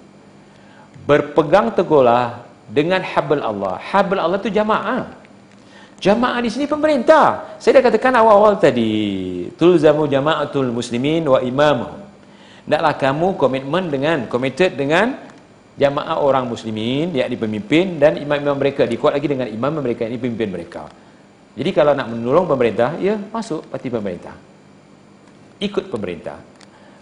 Berpegang 1.03 1.75
teguhlah 1.75 2.47
dengan 2.71 3.03
habl 3.03 3.43
Allah. 3.43 3.75
Habl 3.83 4.15
Allah 4.23 4.39
itu 4.39 4.55
jamaah. 4.55 5.11
Jamaah 5.99 6.39
di 6.39 6.55
sini 6.55 6.71
pemerintah. 6.71 7.59
Saya 7.59 7.83
dah 7.83 7.91
katakan 7.91 8.15
awal-awal 8.15 8.63
tadi, 8.63 9.51
tulzamu 9.59 10.07
jama'atul 10.07 10.71
muslimin 10.71 11.27
wa 11.27 11.43
imamuhum. 11.43 11.99
Naklah 12.71 12.95
kamu 12.95 13.35
komitmen 13.35 13.91
dengan 13.91 14.31
committed 14.31 14.79
dengan 14.79 15.19
jamaah 15.75 16.23
orang 16.23 16.47
muslimin 16.47 17.11
yang 17.11 17.27
pemimpin 17.35 17.99
dan 17.99 18.23
imam-imam 18.23 18.55
mereka 18.55 18.87
dikuat 18.87 19.19
lagi 19.19 19.27
dengan 19.27 19.51
imam 19.51 19.83
mereka 19.83 20.07
ini 20.07 20.19
pemimpin 20.19 20.51
mereka. 20.51 20.87
Jadi 21.59 21.71
kalau 21.75 21.91
nak 21.91 22.07
menolong 22.07 22.47
pemerintah, 22.47 22.95
ya 23.03 23.19
masuk 23.19 23.67
parti 23.67 23.91
pemerintah 23.91 24.56
ikut 25.61 25.89
pemerintah. 25.89 26.39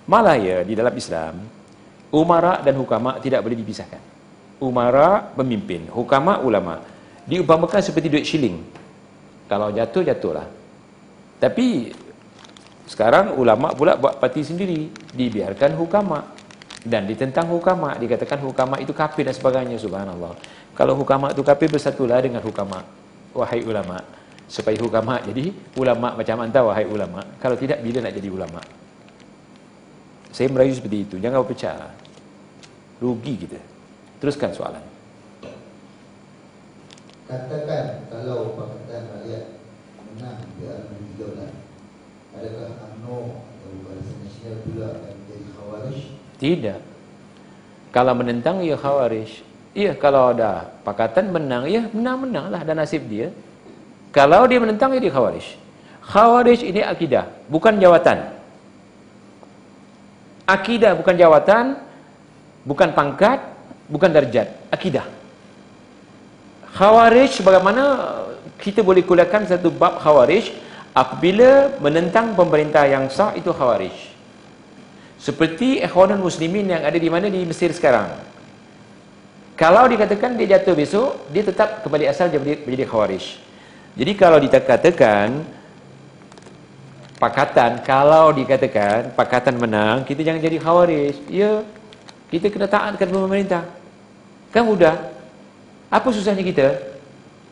Malah 0.04 0.36
ya 0.36 0.60
di 0.62 0.76
dalam 0.76 0.92
Islam, 0.92 1.34
umara 2.12 2.60
dan 2.60 2.76
hukama 2.76 3.18
tidak 3.18 3.40
boleh 3.40 3.56
dipisahkan. 3.56 4.02
Umara 4.60 5.32
pemimpin, 5.34 5.88
hukama 5.90 6.38
ulama. 6.44 6.80
Diumpamakan 7.24 7.80
seperti 7.80 8.12
duit 8.12 8.26
shilling. 8.28 8.60
Kalau 9.48 9.72
jatuh, 9.72 10.04
jatuhlah. 10.04 10.46
Tapi 11.40 11.92
sekarang 12.84 13.36
ulama 13.40 13.72
pula 13.72 13.96
buat 13.96 14.20
parti 14.20 14.44
sendiri. 14.44 14.92
Dibiarkan 15.12 15.72
hukama. 15.76 16.20
Dan 16.84 17.08
ditentang 17.08 17.48
hukama. 17.48 17.96
Dikatakan 17.96 18.44
hukama 18.44 18.76
itu 18.76 18.92
kafir 18.92 19.24
dan 19.24 19.32
sebagainya. 19.32 19.80
Subhanallah. 19.80 20.36
Kalau 20.76 20.92
hukama 21.00 21.32
itu 21.32 21.40
kafir, 21.40 21.72
bersatulah 21.72 22.20
dengan 22.20 22.44
hukama. 22.44 22.84
Wahai 23.32 23.64
ulama 23.64 24.04
supaya 24.54 24.78
ulama 24.78 25.18
jadi 25.26 25.50
ulama 25.74 26.14
macam 26.14 26.46
anda 26.46 26.62
wahai 26.62 26.86
ulama. 26.86 27.26
Kalau 27.42 27.58
tidak 27.58 27.82
bila 27.82 28.06
nak 28.06 28.14
jadi 28.14 28.30
ulama? 28.30 28.62
Saya 30.30 30.46
merayu 30.46 30.78
seperti 30.78 31.10
itu. 31.10 31.16
Jangan 31.18 31.42
berpecah 31.42 31.90
rugi 33.02 33.34
kita. 33.34 33.58
Teruskan 34.22 34.54
soalan. 34.54 34.84
Katakan 37.26 38.06
kalau 38.14 38.54
Pakatan 38.54 39.10
Rakyat 39.10 39.44
menang 40.14 40.38
di 40.54 40.70
RB13 40.70 41.50
adakah 42.38 42.68
UMNO 42.78 43.18
atau 43.42 43.70
Barisan 43.82 44.16
Nasional 44.22 44.58
pula 44.62 44.86
akan 44.94 45.12
menjadi 45.18 45.46
khawarij? 45.50 45.98
Tidak. 46.38 46.80
Kalau 47.90 48.12
menentang 48.14 48.56
ia 48.62 48.78
khawarij. 48.78 49.30
Iya 49.74 49.98
kalau 49.98 50.30
ada 50.30 50.70
Pakatan 50.86 51.34
menang 51.34 51.66
ya 51.66 51.90
menang-menanglah 51.90 52.62
dan 52.62 52.78
nasib 52.78 53.10
dia 53.10 53.34
kalau 54.14 54.46
dia 54.46 54.62
menentang, 54.62 54.94
dia 54.94 55.10
khawarij. 55.10 55.58
Khawarij 56.06 56.62
ini 56.62 56.86
akidah, 56.86 57.26
bukan 57.50 57.74
jawatan. 57.82 58.30
Akidah 60.46 60.94
bukan 60.94 61.18
jawatan, 61.18 61.64
bukan 62.62 62.94
pangkat, 62.94 63.42
bukan 63.90 64.14
darjat. 64.14 64.54
Akidah. 64.70 65.02
Khawarij 66.78 67.42
bagaimana 67.42 67.82
kita 68.62 68.86
boleh 68.86 69.02
kuliahkan 69.02 69.50
satu 69.50 69.74
bab 69.74 69.98
khawarij 69.98 70.52
apabila 70.94 71.74
menentang 71.82 72.38
pemerintah 72.38 72.86
yang 72.86 73.10
sah 73.10 73.34
itu 73.34 73.50
khawarij. 73.50 74.14
Seperti 75.18 75.80
ikhwanul 75.80 76.22
muslimin 76.28 76.70
yang 76.70 76.84
ada 76.84 77.00
di 77.00 77.08
mana 77.08 77.26
di 77.32 77.40
Mesir 77.42 77.72
sekarang. 77.72 78.14
Kalau 79.56 79.88
dikatakan 79.88 80.36
dia 80.38 80.58
jatuh 80.58 80.76
besok, 80.76 81.30
dia 81.32 81.42
tetap 81.46 81.80
kembali 81.82 82.04
asal 82.10 82.28
dia 82.28 82.38
menjadi 82.38 82.84
khawarij. 82.84 83.53
Jadi 83.94 84.12
kalau 84.18 84.42
dikatakan 84.42 85.46
pakatan, 87.22 87.78
kalau 87.86 88.34
dikatakan 88.34 89.14
pakatan 89.14 89.54
menang, 89.54 90.02
kita 90.02 90.26
jangan 90.26 90.42
jadi 90.42 90.58
khawarij. 90.58 91.16
Ya, 91.30 91.62
kita 92.28 92.50
kena 92.50 92.66
taat 92.66 92.98
kepada 92.98 93.14
pemerintah. 93.14 93.62
Kan 94.50 94.66
mudah. 94.66 94.98
Apa 95.86 96.10
susahnya 96.10 96.42
kita? 96.42 96.74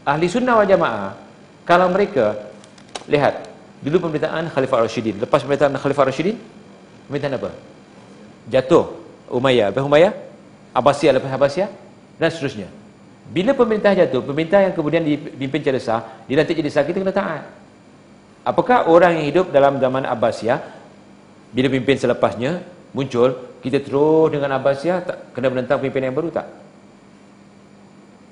Ahli 0.03 0.27
sunnah 0.27 0.59
wal 0.59 0.67
jamaah. 0.67 1.15
Kalau 1.63 1.87
mereka, 1.95 2.51
lihat, 3.07 3.47
dulu 3.79 4.11
pemerintahan 4.11 4.51
Khalifah 4.51 4.83
Rashidin. 4.83 5.23
Lepas 5.23 5.47
pemerintahan 5.47 5.79
Khalifah 5.79 6.11
Rashidin, 6.11 6.35
pemerintahan 7.07 7.39
apa? 7.39 7.51
Jatuh. 8.51 8.99
Umayyah. 9.31 9.71
Lepas 9.71 9.87
Umayyah? 9.87 10.13
Abbasiyah 10.75 11.13
lepas 11.15 11.31
Abbasiyah? 11.31 11.71
Dan 12.19 12.29
seterusnya. 12.35 12.82
Bila 13.33 13.57
pemerintah 13.57 13.97
jatuh, 13.97 14.21
pemerintah 14.21 14.61
yang 14.61 14.77
kemudian 14.77 15.01
dipimpin 15.01 15.65
secara 15.65 15.81
sah, 15.81 16.01
dilantik 16.29 16.53
jadi 16.53 16.69
sah, 16.69 16.85
kita 16.85 17.01
kena 17.01 17.17
taat. 17.17 17.49
Apakah 18.45 18.93
orang 18.93 19.17
yang 19.17 19.27
hidup 19.33 19.47
dalam 19.55 19.79
zaman 19.79 20.05
Abbasiyah 20.05 20.83
Bila 21.53 21.69
pimpin 21.69 22.01
selepasnya 22.01 22.65
muncul, 22.97 23.57
kita 23.61 23.81
terus 23.85 24.33
dengan 24.33 24.57
Abbasiyah 24.57 24.99
tak 25.05 25.17
kena 25.37 25.53
menentang 25.53 25.81
pimpinan 25.81 26.13
yang 26.13 26.17
baru 26.17 26.33
tak? 26.33 26.49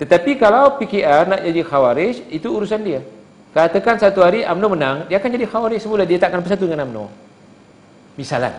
Tetapi 0.01 0.41
kalau 0.41 0.81
PKR 0.81 1.29
nak 1.29 1.41
jadi 1.45 1.61
khawarij, 1.61 2.33
itu 2.33 2.49
urusan 2.49 2.81
dia. 2.81 3.05
Katakan 3.53 4.01
satu 4.01 4.25
hari 4.25 4.41
UMNO 4.41 4.69
menang, 4.73 4.97
dia 5.05 5.21
akan 5.21 5.31
jadi 5.37 5.45
khawarij 5.45 5.81
semula, 5.85 6.09
dia 6.09 6.17
tak 6.17 6.33
akan 6.33 6.41
bersatu 6.41 6.65
dengan 6.65 6.89
UMNO. 6.89 7.05
Misalan. 8.17 8.57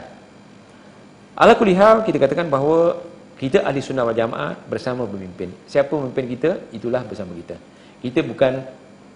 Ala 1.33 1.57
kulihal, 1.57 2.05
kita 2.05 2.21
katakan 2.21 2.53
bahawa 2.53 3.01
kita 3.41 3.65
ahli 3.65 3.81
sunnah 3.81 4.05
wal 4.05 4.13
jamaah 4.13 4.53
bersama 4.69 5.09
pemimpin. 5.09 5.49
Siapa 5.65 5.89
pemimpin 5.89 6.29
kita, 6.29 6.51
itulah 6.77 7.01
bersama 7.01 7.33
kita. 7.33 7.57
Kita 7.97 8.21
bukan 8.21 8.61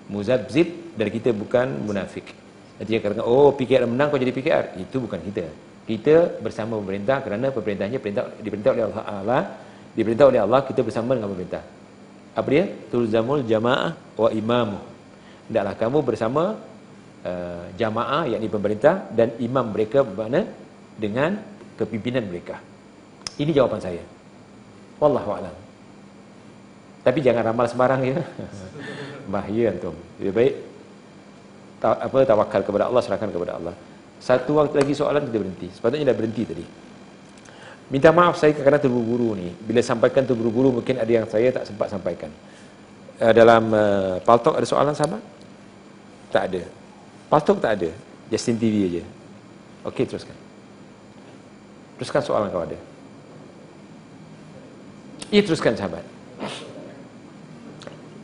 muzabzib 0.10 0.98
dan 0.98 1.14
kita 1.14 1.30
bukan 1.30 1.86
munafik. 1.86 2.34
Nanti 2.82 2.90
dia 2.90 3.06
katakan, 3.06 3.22
oh 3.22 3.54
PKR 3.54 3.86
menang 3.86 4.10
kau 4.10 4.18
jadi 4.18 4.34
PKR. 4.34 4.82
Itu 4.82 4.98
bukan 5.06 5.22
kita. 5.22 5.46
Kita 5.86 6.42
bersama 6.42 6.74
pemerintah 6.82 7.22
kerana 7.22 7.54
pemerintahnya 7.54 8.02
perintah, 8.02 8.34
diperintah 8.42 8.74
oleh 8.74 8.84
Allah 8.90 9.06
Allah. 9.06 9.44
Diperintah 9.94 10.26
oleh 10.34 10.42
Allah, 10.42 10.60
kita 10.66 10.82
bersama 10.82 11.14
dengan 11.14 11.30
pemerintah. 11.30 11.62
Apa 12.34 12.48
dia? 12.50 12.66
Tulzamul 12.90 13.46
jamaah 13.46 13.94
wa 13.94 14.30
imamu. 14.34 14.82
Hendaklah 15.46 15.76
kamu 15.78 15.98
bersama 16.02 16.58
uh, 17.22 17.66
jamaah, 17.78 18.26
yakni 18.26 18.50
pemerintah 18.50 19.06
dan 19.14 19.38
imam 19.38 19.70
mereka 19.70 20.02
bermakna 20.02 20.50
dengan 20.98 21.38
kepimpinan 21.78 22.26
mereka. 22.26 22.58
Ini 23.38 23.54
jawapan 23.54 23.80
saya. 23.86 24.15
Wallahu 25.00 25.30
a'lam. 25.36 25.56
Tapi 27.06 27.20
jangan 27.22 27.54
ramal 27.54 27.68
sembarang 27.70 28.02
ya. 28.02 28.18
Bahaya 29.34 29.76
antum. 29.76 29.94
Lebih 30.18 30.34
baik 30.34 30.54
ta 31.76 32.00
apa 32.02 32.24
tawakal 32.24 32.62
kepada 32.64 32.90
Allah, 32.90 33.02
serahkan 33.04 33.30
kepada 33.30 33.60
Allah. 33.60 33.76
Satu 34.18 34.58
waktu 34.58 34.80
lagi 34.80 34.94
soalan 34.96 35.28
kita 35.28 35.38
berhenti. 35.38 35.68
Sepatutnya 35.70 36.10
dah 36.10 36.18
berhenti 36.18 36.44
tadi. 36.48 36.66
Minta 37.94 38.10
maaf 38.10 38.42
saya 38.42 38.58
kerana 38.58 38.82
terburu-buru 38.82 39.38
ni. 39.38 39.54
Bila 39.54 39.84
sampaikan 39.86 40.26
terburu-buru 40.26 40.82
mungkin 40.82 40.98
ada 40.98 41.12
yang 41.12 41.30
saya 41.30 41.54
tak 41.54 41.70
sempat 41.70 41.94
sampaikan. 41.94 42.34
Uh, 43.22 43.34
dalam 43.36 43.70
uh, 43.70 44.18
Paltok 44.26 44.58
ada 44.58 44.66
soalan 44.66 44.98
sama? 44.98 45.22
Tak 46.34 46.50
ada. 46.50 46.66
Paltok 47.30 47.62
tak 47.62 47.78
ada. 47.78 47.90
Justin 48.34 48.58
TV 48.58 48.90
aja. 48.90 49.04
Okey 49.86 50.10
teruskan. 50.10 50.34
Teruskan 52.02 52.22
soalan 52.26 52.50
kau 52.50 52.66
ada. 52.66 52.95
Ia 55.34 55.42
teruskan 55.42 55.74
sahabat. 55.78 56.06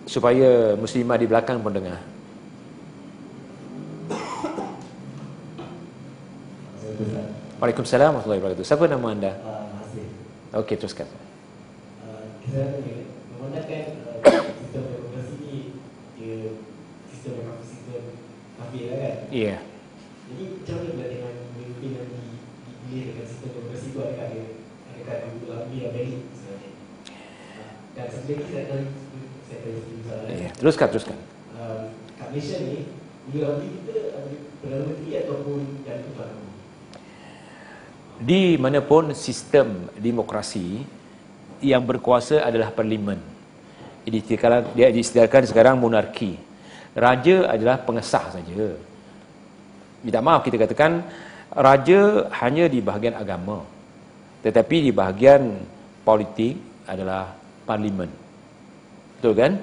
Supaya 0.06 0.76
muslimah 0.76 1.18
di 1.18 1.28
belakang 1.30 1.64
pun 1.64 1.72
dengar. 1.72 2.02
Waalaikumsalam 7.62 8.18
warahmatullahi 8.18 8.42
wabarakatuh. 8.42 8.66
Siapa 8.66 8.90
nama 8.90 9.08
anda? 9.14 9.38
Uh, 9.38 10.66
Okey, 10.66 10.82
teruskan. 10.82 11.06
Uh, 12.02 12.26
kita 12.42 12.82
memandangkan 13.38 14.02
uh, 14.02 14.42
sistem 14.66 14.82
demokrasi 14.90 15.34
ni 15.46 15.58
dia 16.18 16.58
sistem 17.14 17.34
yang 17.38 17.62
sistem 17.62 18.18
kafir 18.58 18.84
lah 18.90 18.98
kan? 18.98 19.16
Iya. 19.30 19.46
Yeah. 19.46 19.60
Jadi 20.26 20.44
macam 20.58 20.74
mana 20.74 20.90
pula 20.90 21.06
dengan 21.06 21.34
pemimpin 21.54 21.90
yang 21.94 22.08
di- 22.10 22.42
dipilih 22.66 23.04
dengan 23.14 23.26
sistem 23.30 23.50
demokrasi 23.54 23.86
tu 23.94 24.00
adakah 24.02 24.26
dia 24.34 24.46
adakah 24.90 25.16
dia 25.22 25.54
lebih 25.62 25.78
yang 25.78 25.94
valid 25.94 26.22
sebenarnya? 26.34 26.72
Uh, 27.54 27.74
dan 28.08 28.10
saya 28.24 28.62
akan 28.66 28.82
saya. 29.50 29.70
Iya. 30.32 30.50
Teruskan, 30.58 30.88
teruskan. 30.90 31.18
Um, 31.58 31.82
kat 32.18 32.28
Malaysia 32.34 32.58
ni, 32.64 32.90
orang 33.38 33.62
kita 33.62 34.12
Perdana 34.62 34.84
Menteri 34.94 35.12
ataupun 35.18 35.60
yang 35.90 36.00
tuan 36.14 36.30
Di 38.22 38.42
manapun 38.62 39.10
sistem 39.18 39.90
demokrasi 39.98 40.86
yang 41.66 41.82
berkuasa 41.82 42.46
adalah 42.46 42.70
parlimen. 42.70 43.18
Jadi 44.06 44.38
sekarang 44.38 44.70
dia 44.78 44.94
diistilahkan 44.94 45.50
sekarang 45.50 45.82
monarki. 45.82 46.38
Raja 46.94 47.50
adalah 47.50 47.82
pengesah 47.82 48.38
saja. 48.38 48.78
Minta 50.06 50.22
maaf 50.22 50.46
kita 50.46 50.62
katakan 50.62 51.06
raja 51.50 52.30
hanya 52.46 52.70
di 52.70 52.78
bahagian 52.82 53.18
agama. 53.18 53.66
Tetapi 54.46 54.90
di 54.90 54.92
bahagian 54.94 55.58
politik 56.06 56.62
adalah 56.86 57.41
parlimen. 57.72 58.12
Betul 59.18 59.34
kan? 59.42 59.54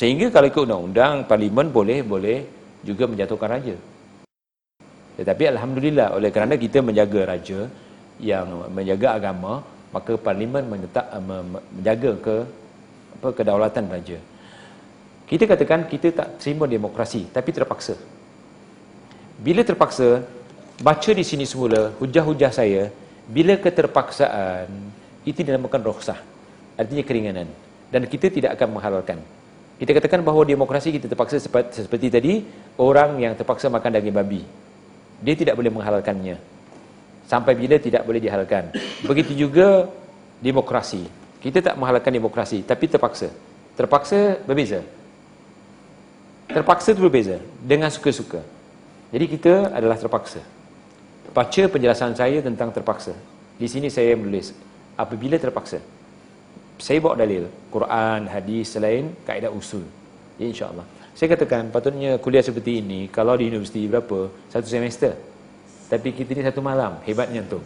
Sehingga 0.00 0.26
kalau 0.34 0.46
ikut 0.50 0.62
undang-undang 0.66 1.22
parlimen 1.30 1.70
boleh 1.78 1.98
boleh 2.12 2.38
juga 2.88 3.04
menjatuhkan 3.10 3.50
raja. 3.56 3.76
Tetapi 5.18 5.44
alhamdulillah 5.54 6.08
oleh 6.18 6.30
kerana 6.34 6.54
kita 6.64 6.82
menjaga 6.88 7.20
raja 7.32 7.60
yang 8.18 8.46
menjaga 8.76 9.08
agama, 9.18 9.62
maka 9.94 10.12
parlimen 10.26 10.64
menetap 10.72 11.06
menjaga 11.22 12.12
ke 12.26 12.36
apa 13.14 13.28
kedaulatan 13.38 13.86
raja. 13.94 14.18
Kita 15.30 15.44
katakan 15.52 15.86
kita 15.92 16.08
tak 16.18 16.28
terima 16.42 16.66
demokrasi 16.74 17.30
tapi 17.36 17.54
terpaksa. 17.54 17.94
Bila 19.46 19.62
terpaksa, 19.68 20.08
baca 20.82 21.10
di 21.20 21.24
sini 21.30 21.46
semula 21.46 21.94
hujah-hujah 22.02 22.50
saya, 22.58 22.82
bila 23.30 23.54
keterpaksaan 23.64 24.68
itu 25.24 25.40
dinamakan 25.46 25.82
rukhsah. 25.88 26.33
Artinya 26.74 27.04
keringanan 27.06 27.48
dan 27.94 28.02
kita 28.10 28.30
tidak 28.30 28.58
akan 28.58 28.78
menghalalkan. 28.78 29.18
Kita 29.74 29.90
katakan 29.90 30.22
bahawa 30.22 30.46
demokrasi 30.46 30.94
kita 30.94 31.10
terpaksa 31.10 31.42
seperti, 31.42 31.86
seperti 31.86 32.06
tadi 32.10 32.32
orang 32.78 33.18
yang 33.18 33.34
terpaksa 33.34 33.66
makan 33.70 33.90
daging 33.98 34.14
babi. 34.14 34.42
Dia 35.22 35.34
tidak 35.34 35.54
boleh 35.58 35.70
menghalalkannya 35.70 36.36
sampai 37.24 37.56
bila 37.56 37.76
tidak 37.80 38.04
boleh 38.04 38.20
dihalalkan. 38.20 38.70
Begitu 39.02 39.46
juga 39.46 39.88
demokrasi. 40.38 41.08
Kita 41.40 41.60
tak 41.60 41.74
menghalalkan 41.76 42.12
demokrasi 42.12 42.62
tapi 42.64 42.88
terpaksa. 42.88 43.28
Terpaksa 43.74 44.38
berbeza. 44.46 44.80
Terpaksa 46.48 46.94
itu 46.94 47.02
berbeza 47.02 47.36
dengan 47.58 47.90
suka-suka. 47.90 48.40
Jadi 49.10 49.24
kita 49.26 49.74
adalah 49.74 49.98
terpaksa. 49.98 50.42
Baca 51.34 51.62
penjelasan 51.66 52.14
saya 52.14 52.38
tentang 52.44 52.70
terpaksa. 52.70 53.16
Di 53.58 53.66
sini 53.66 53.90
saya 53.90 54.14
menulis 54.14 54.54
apabila 54.94 55.34
terpaksa. 55.38 55.82
Saya 56.84 57.00
bawa 57.00 57.16
dalil 57.16 57.48
Quran, 57.72 58.28
hadis 58.28 58.76
selain 58.76 59.08
kaedah 59.24 59.48
usul. 59.48 59.88
Ya 60.36 60.52
insya-Allah. 60.52 60.84
Saya 61.16 61.32
katakan 61.32 61.72
patutnya 61.72 62.20
kuliah 62.20 62.44
seperti 62.44 62.84
ini 62.84 63.08
kalau 63.08 63.40
di 63.40 63.48
universiti 63.48 63.88
berapa? 63.88 64.28
Satu 64.52 64.68
semester. 64.68 65.16
Tapi 65.88 66.12
kita 66.12 66.36
ni 66.36 66.44
satu 66.44 66.60
malam. 66.60 67.00
Hebatnya 67.08 67.40
tu. 67.48 67.56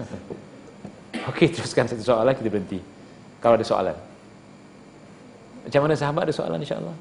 Okey, 1.28 1.52
teruskan 1.52 1.84
satu 1.84 2.00
soalan 2.00 2.32
kita 2.32 2.48
berhenti. 2.48 2.80
Kalau 3.36 3.60
ada 3.60 3.66
soalan. 3.68 3.96
Macam 5.68 5.80
mana 5.84 5.94
sahabat 6.00 6.22
ada 6.24 6.32
soalan 6.32 6.58
insya-Allah? 6.64 6.96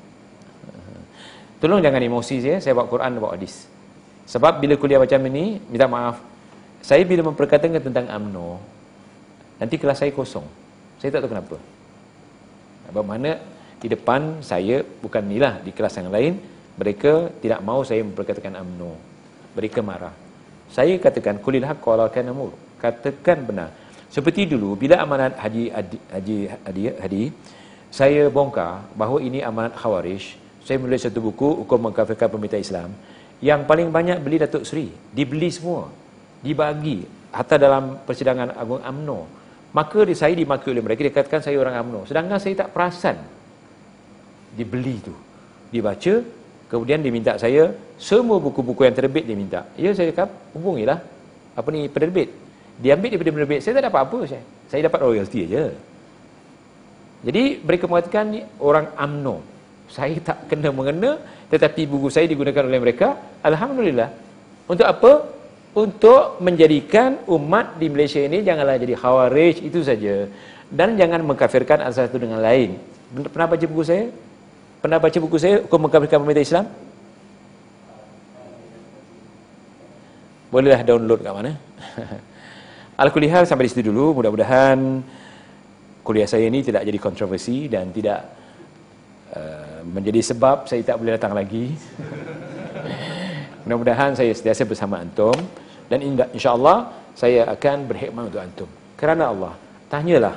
Tolong 1.63 1.79
jangan 1.79 2.01
emosi 2.03 2.43
saya, 2.43 2.57
saya 2.59 2.75
bawa 2.75 2.91
Quran 2.91 3.23
bawa 3.23 3.39
hadis. 3.39 3.71
Sebab 4.27 4.59
bila 4.59 4.75
kuliah 4.75 4.99
macam 4.99 5.23
ini, 5.31 5.63
minta 5.71 5.87
maaf. 5.87 6.19
Saya 6.83 7.07
bila 7.07 7.23
memperkatakan 7.31 7.79
tentang 7.79 8.11
AMNO, 8.11 8.59
nanti 9.63 9.79
kelas 9.79 10.03
saya 10.03 10.11
kosong. 10.11 10.64
Saya 10.99 11.09
tak 11.13 11.21
tahu 11.25 11.31
kenapa. 11.35 11.57
Bagaimana 12.91 13.31
di 13.81 13.87
depan 13.91 14.39
saya, 14.39 14.81
bukan 15.03 15.23
inilah, 15.27 15.59
di 15.65 15.71
kelas 15.75 15.99
yang 15.99 16.09
lain, 16.09 16.33
mereka 16.79 17.31
tidak 17.43 17.59
mau 17.63 17.81
saya 17.87 18.01
memperkatakan 18.03 18.55
AMNO. 18.61 18.93
Mereka 19.55 19.79
marah. 19.79 20.15
Saya 20.71 20.95
katakan, 20.99 21.39
kulilah 21.43 21.75
qala 21.79 22.07
kana 22.11 22.31
mur. 22.35 22.51
Katakan 22.83 23.47
benar. 23.47 23.69
Seperti 24.11 24.47
dulu, 24.47 24.79
bila 24.79 25.01
amanat 25.03 25.35
Haji 25.43 25.71
Haji 25.75 25.97
Haji, 26.13 26.37
Haji, 26.65 26.83
Haji 27.03 27.23
saya 27.95 28.27
bongkar 28.27 28.83
bahawa 28.99 29.23
ini 29.23 29.39
amanat 29.39 29.75
Khawarij, 29.79 30.35
saya 30.67 30.75
menulis 30.75 31.07
satu 31.07 31.23
buku, 31.23 31.63
Hukum 31.63 31.79
Mengkafirkan 31.79 32.27
Pemerintah 32.27 32.59
Islam, 32.59 32.91
yang 33.39 33.63
paling 33.63 33.87
banyak 33.87 34.19
beli 34.19 34.39
Datuk 34.39 34.67
Seri. 34.67 34.91
Dibeli 35.15 35.47
semua. 35.47 35.87
Dibagi. 36.43 37.07
Hatta 37.31 37.55
dalam 37.55 38.03
persidangan 38.03 38.51
Agung 38.55 38.83
AMNO. 38.83 39.19
Maka 39.75 40.07
saya 40.15 40.31
dimaki 40.31 40.71
oleh 40.71 40.79
mereka, 40.79 41.03
dia 41.03 41.11
katakan 41.11 41.43
saya 41.43 41.59
orang 41.59 41.75
AMNO. 41.75 42.07
Sedangkan 42.07 42.39
saya 42.39 42.63
tak 42.63 42.71
perasan. 42.71 43.19
Dibeli 44.55 45.03
tu. 45.03 45.11
Dibaca, 45.67 46.23
kemudian 46.71 47.03
diminta 47.03 47.35
saya, 47.35 47.75
semua 47.99 48.39
buku-buku 48.39 48.87
yang 48.87 48.95
terbit 48.95 49.27
dia 49.27 49.35
minta. 49.35 49.67
Ya, 49.75 49.91
saya 49.91 50.15
cakap, 50.15 50.31
hubungilah. 50.55 51.03
Apa 51.59 51.67
ni, 51.75 51.91
penerbit. 51.91 52.31
Dia 52.79 52.95
ambil 52.95 53.19
daripada 53.19 53.35
penerbit. 53.35 53.59
Saya 53.59 53.83
tak 53.83 53.91
dapat 53.91 54.01
apa. 54.07 54.17
Saya, 54.31 54.43
saya 54.71 54.81
dapat 54.87 54.99
royalty 55.03 55.39
aja. 55.43 55.63
Jadi, 57.27 57.43
mereka 57.59 57.83
mengatakan 57.91 58.31
ni 58.31 58.39
orang 58.63 58.87
AMNO. 58.95 59.43
Saya 59.91 60.15
tak 60.23 60.47
kena 60.47 60.71
mengena, 60.71 61.19
tetapi 61.51 61.83
buku 61.83 62.07
saya 62.07 62.31
digunakan 62.31 62.63
oleh 62.63 62.79
mereka. 62.79 63.19
Alhamdulillah. 63.43 64.07
Untuk 64.71 64.87
apa? 64.87 65.34
Untuk 65.75 66.39
menjadikan 66.39 67.19
umat 67.27 67.75
di 67.75 67.91
Malaysia 67.91 68.23
ini 68.23 68.39
janganlah 68.47 68.79
jadi 68.79 68.95
khawarij, 68.95 69.59
itu 69.59 69.83
saja. 69.83 70.31
Dan 70.71 70.95
jangan 70.95 71.19
mengkafirkan 71.27 71.83
antara 71.83 72.07
satu 72.07 72.15
dengan 72.15 72.39
lain. 72.39 72.79
Pernah 73.11 73.47
baca 73.51 73.65
buku 73.67 73.83
saya? 73.83 74.07
Pernah 74.79 74.97
baca 75.03 75.17
buku 75.19 75.35
saya, 75.35 75.55
Hukum 75.67 75.79
Mengkafirkan 75.83 76.23
Pemerintah 76.23 76.47
Islam? 76.47 76.65
bolehlah 80.55 80.87
download 80.87 81.19
kat 81.19 81.33
mana. 81.35 81.51
Al-Kulihal 83.03 83.43
sampai 83.43 83.67
di 83.67 83.71
situ 83.75 83.91
dulu. 83.91 84.23
Mudah-mudahan 84.23 85.03
kuliah 85.99 86.29
saya 86.29 86.47
ini 86.47 86.63
tidak 86.63 86.87
jadi 86.87 86.95
kontroversi 86.95 87.67
dan 87.67 87.91
tidak 87.91 88.23
uh, 89.35 89.83
menjadi 89.83 90.31
sebab 90.31 90.63
saya 90.63 90.79
tak 90.79 90.95
boleh 90.95 91.19
datang 91.19 91.35
lagi. 91.35 91.75
Mudah-mudahan 93.67 94.15
saya 94.15 94.31
sentiasa 94.31 94.63
bersama 94.63 95.03
antum 95.03 95.35
dan 95.91 95.99
insya-Allah 96.33 96.91
saya 97.13 97.47
akan 97.51 97.87
berhikmah 97.89 98.23
untuk 98.27 98.41
antum. 98.41 98.69
Kerana 98.99 99.31
Allah, 99.31 99.53
tanyalah. 99.87 100.35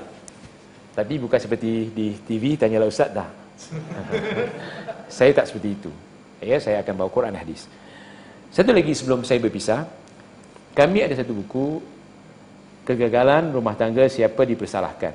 Tapi 0.95 1.15
bukan 1.19 1.39
seperti 1.39 1.91
di 1.95 2.15
TV 2.27 2.59
tanyalah 2.59 2.91
ustaz 2.91 3.11
dah. 3.15 3.29
saya 5.19 5.31
tak 5.35 5.51
seperti 5.51 5.69
itu. 5.75 5.91
Ya, 6.39 6.59
saya 6.62 6.83
akan 6.83 6.95
bawa 6.95 7.11
Quran 7.11 7.35
hadis. 7.35 7.66
Satu 8.55 8.70
lagi 8.70 8.95
sebelum 8.95 9.27
saya 9.27 9.43
berpisah, 9.43 9.85
kami 10.73 11.03
ada 11.03 11.15
satu 11.19 11.35
buku 11.35 11.83
kegagalan 12.87 13.53
rumah 13.53 13.77
tangga 13.77 14.07
siapa 14.09 14.47
dipersalahkan. 14.49 15.12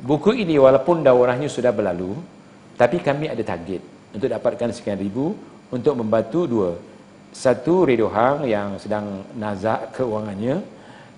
Buku 0.00 0.32
ini 0.32 0.56
walaupun 0.56 1.04
daurahnya 1.04 1.50
sudah 1.50 1.74
berlalu, 1.74 2.16
tapi 2.74 3.02
kami 3.02 3.28
ada 3.28 3.42
target 3.42 3.82
untuk 4.14 4.30
dapatkan 4.30 4.70
sekian 4.70 4.96
ribu 4.96 5.34
untuk 5.68 5.94
membantu 5.98 6.40
dua. 6.46 6.70
Satu 7.34 7.82
Radio 7.82 8.06
Hang 8.14 8.46
yang 8.46 8.78
sedang 8.78 9.26
nazak 9.34 9.98
keuangannya. 9.98 10.62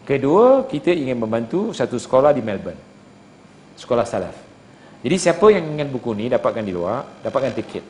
Kedua, 0.08 0.64
kita 0.64 0.88
ingin 0.88 1.20
membantu 1.20 1.76
satu 1.76 2.00
sekolah 2.00 2.32
di 2.32 2.40
Melbourne. 2.40 2.80
Sekolah 3.76 4.08
Salaf. 4.08 4.32
Jadi 5.04 5.16
siapa 5.20 5.44
yang 5.52 5.76
ingin 5.76 5.92
buku 5.92 6.16
ni 6.16 6.32
dapatkan 6.32 6.64
di 6.64 6.72
luar, 6.72 7.04
dapatkan 7.20 7.52
tiket. 7.60 7.84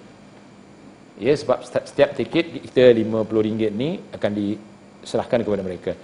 Ya, 1.22 1.38
sebab 1.38 1.62
setiap 1.62 2.18
tiket 2.18 2.66
kita 2.66 2.90
RM50 2.98 3.70
ni 3.70 4.02
akan 4.10 4.30
diserahkan 4.34 5.46
kepada 5.46 5.62
mereka. 5.62 5.94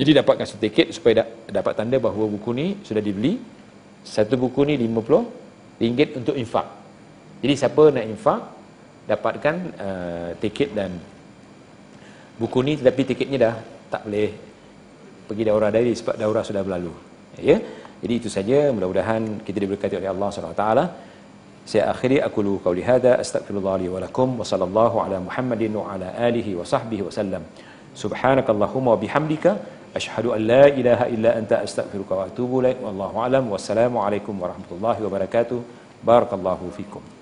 Jadi 0.00 0.10
dapatkan 0.16 0.44
satu 0.48 0.60
tiket 0.64 0.96
supaya 0.96 1.20
dapat 1.52 1.72
tanda 1.76 2.00
bahawa 2.00 2.32
buku 2.32 2.50
ni 2.56 2.80
sudah 2.80 3.04
dibeli. 3.04 3.36
Satu 4.08 4.40
buku 4.40 4.64
ni 4.64 4.80
RM50 4.80 6.16
untuk 6.16 6.32
infak. 6.32 6.64
Jadi 7.44 7.54
siapa 7.60 7.92
nak 7.92 8.06
infak, 8.08 8.40
dapatkan 9.04 9.56
uh, 9.76 10.30
tiket 10.40 10.72
dan 10.72 10.96
buku 12.40 12.58
ni 12.66 12.72
tetapi 12.80 13.02
tiketnya 13.10 13.38
dah 13.46 13.54
tak 13.92 14.02
boleh 14.06 14.30
pergi 15.28 15.44
daurah 15.48 15.70
dari 15.76 15.92
sebab 16.00 16.14
daurah 16.22 16.42
sudah 16.48 16.62
berlalu. 16.66 16.92
Ya. 17.50 17.58
Jadi 18.02 18.14
itu 18.20 18.28
saja 18.36 18.58
mudah-mudahan 18.76 19.40
kita 19.46 19.58
diberkati 19.64 19.94
oleh 20.00 20.10
Allah 20.14 20.28
Subhanahu 20.34 20.60
taala. 20.62 20.84
Saya 21.70 21.90
akhiri 21.92 22.18
aku 22.26 22.44
lu 22.46 22.54
qauli 22.66 22.82
hada 22.86 23.18
astaghfirullah 23.22 23.74
li 23.82 23.88
wa 23.94 23.98
lakum 24.04 24.38
wa 24.40 24.46
sallallahu 24.50 25.02
ala 25.04 25.18
Muhammadin 25.28 25.72
wa 25.80 25.86
ala 25.94 26.12
alihi 26.28 26.54
wa 26.54 26.62
sahbihi 26.62 27.02
wa 27.08 27.14
sallam. 27.18 27.42
Subhanakallahumma 28.02 28.94
wa 28.94 29.00
bihamdika 29.02 29.58
asyhadu 29.98 30.36
an 30.36 30.46
la 30.52 30.64
ilaha 30.80 31.10
illa 31.14 31.32
anta 31.40 31.64
astaghfiruka 31.66 32.20
wa 32.20 32.28
atubu 32.28 32.62
ilaik 32.62 32.78
wallahu 32.86 33.24
alam 33.26 33.44
wassalamu 33.50 34.04
alaikum 34.06 34.36
warahmatullahi 34.44 35.02
wabarakatuh. 35.08 35.60
Barakallahu 36.06 36.70
fikum. 36.78 37.15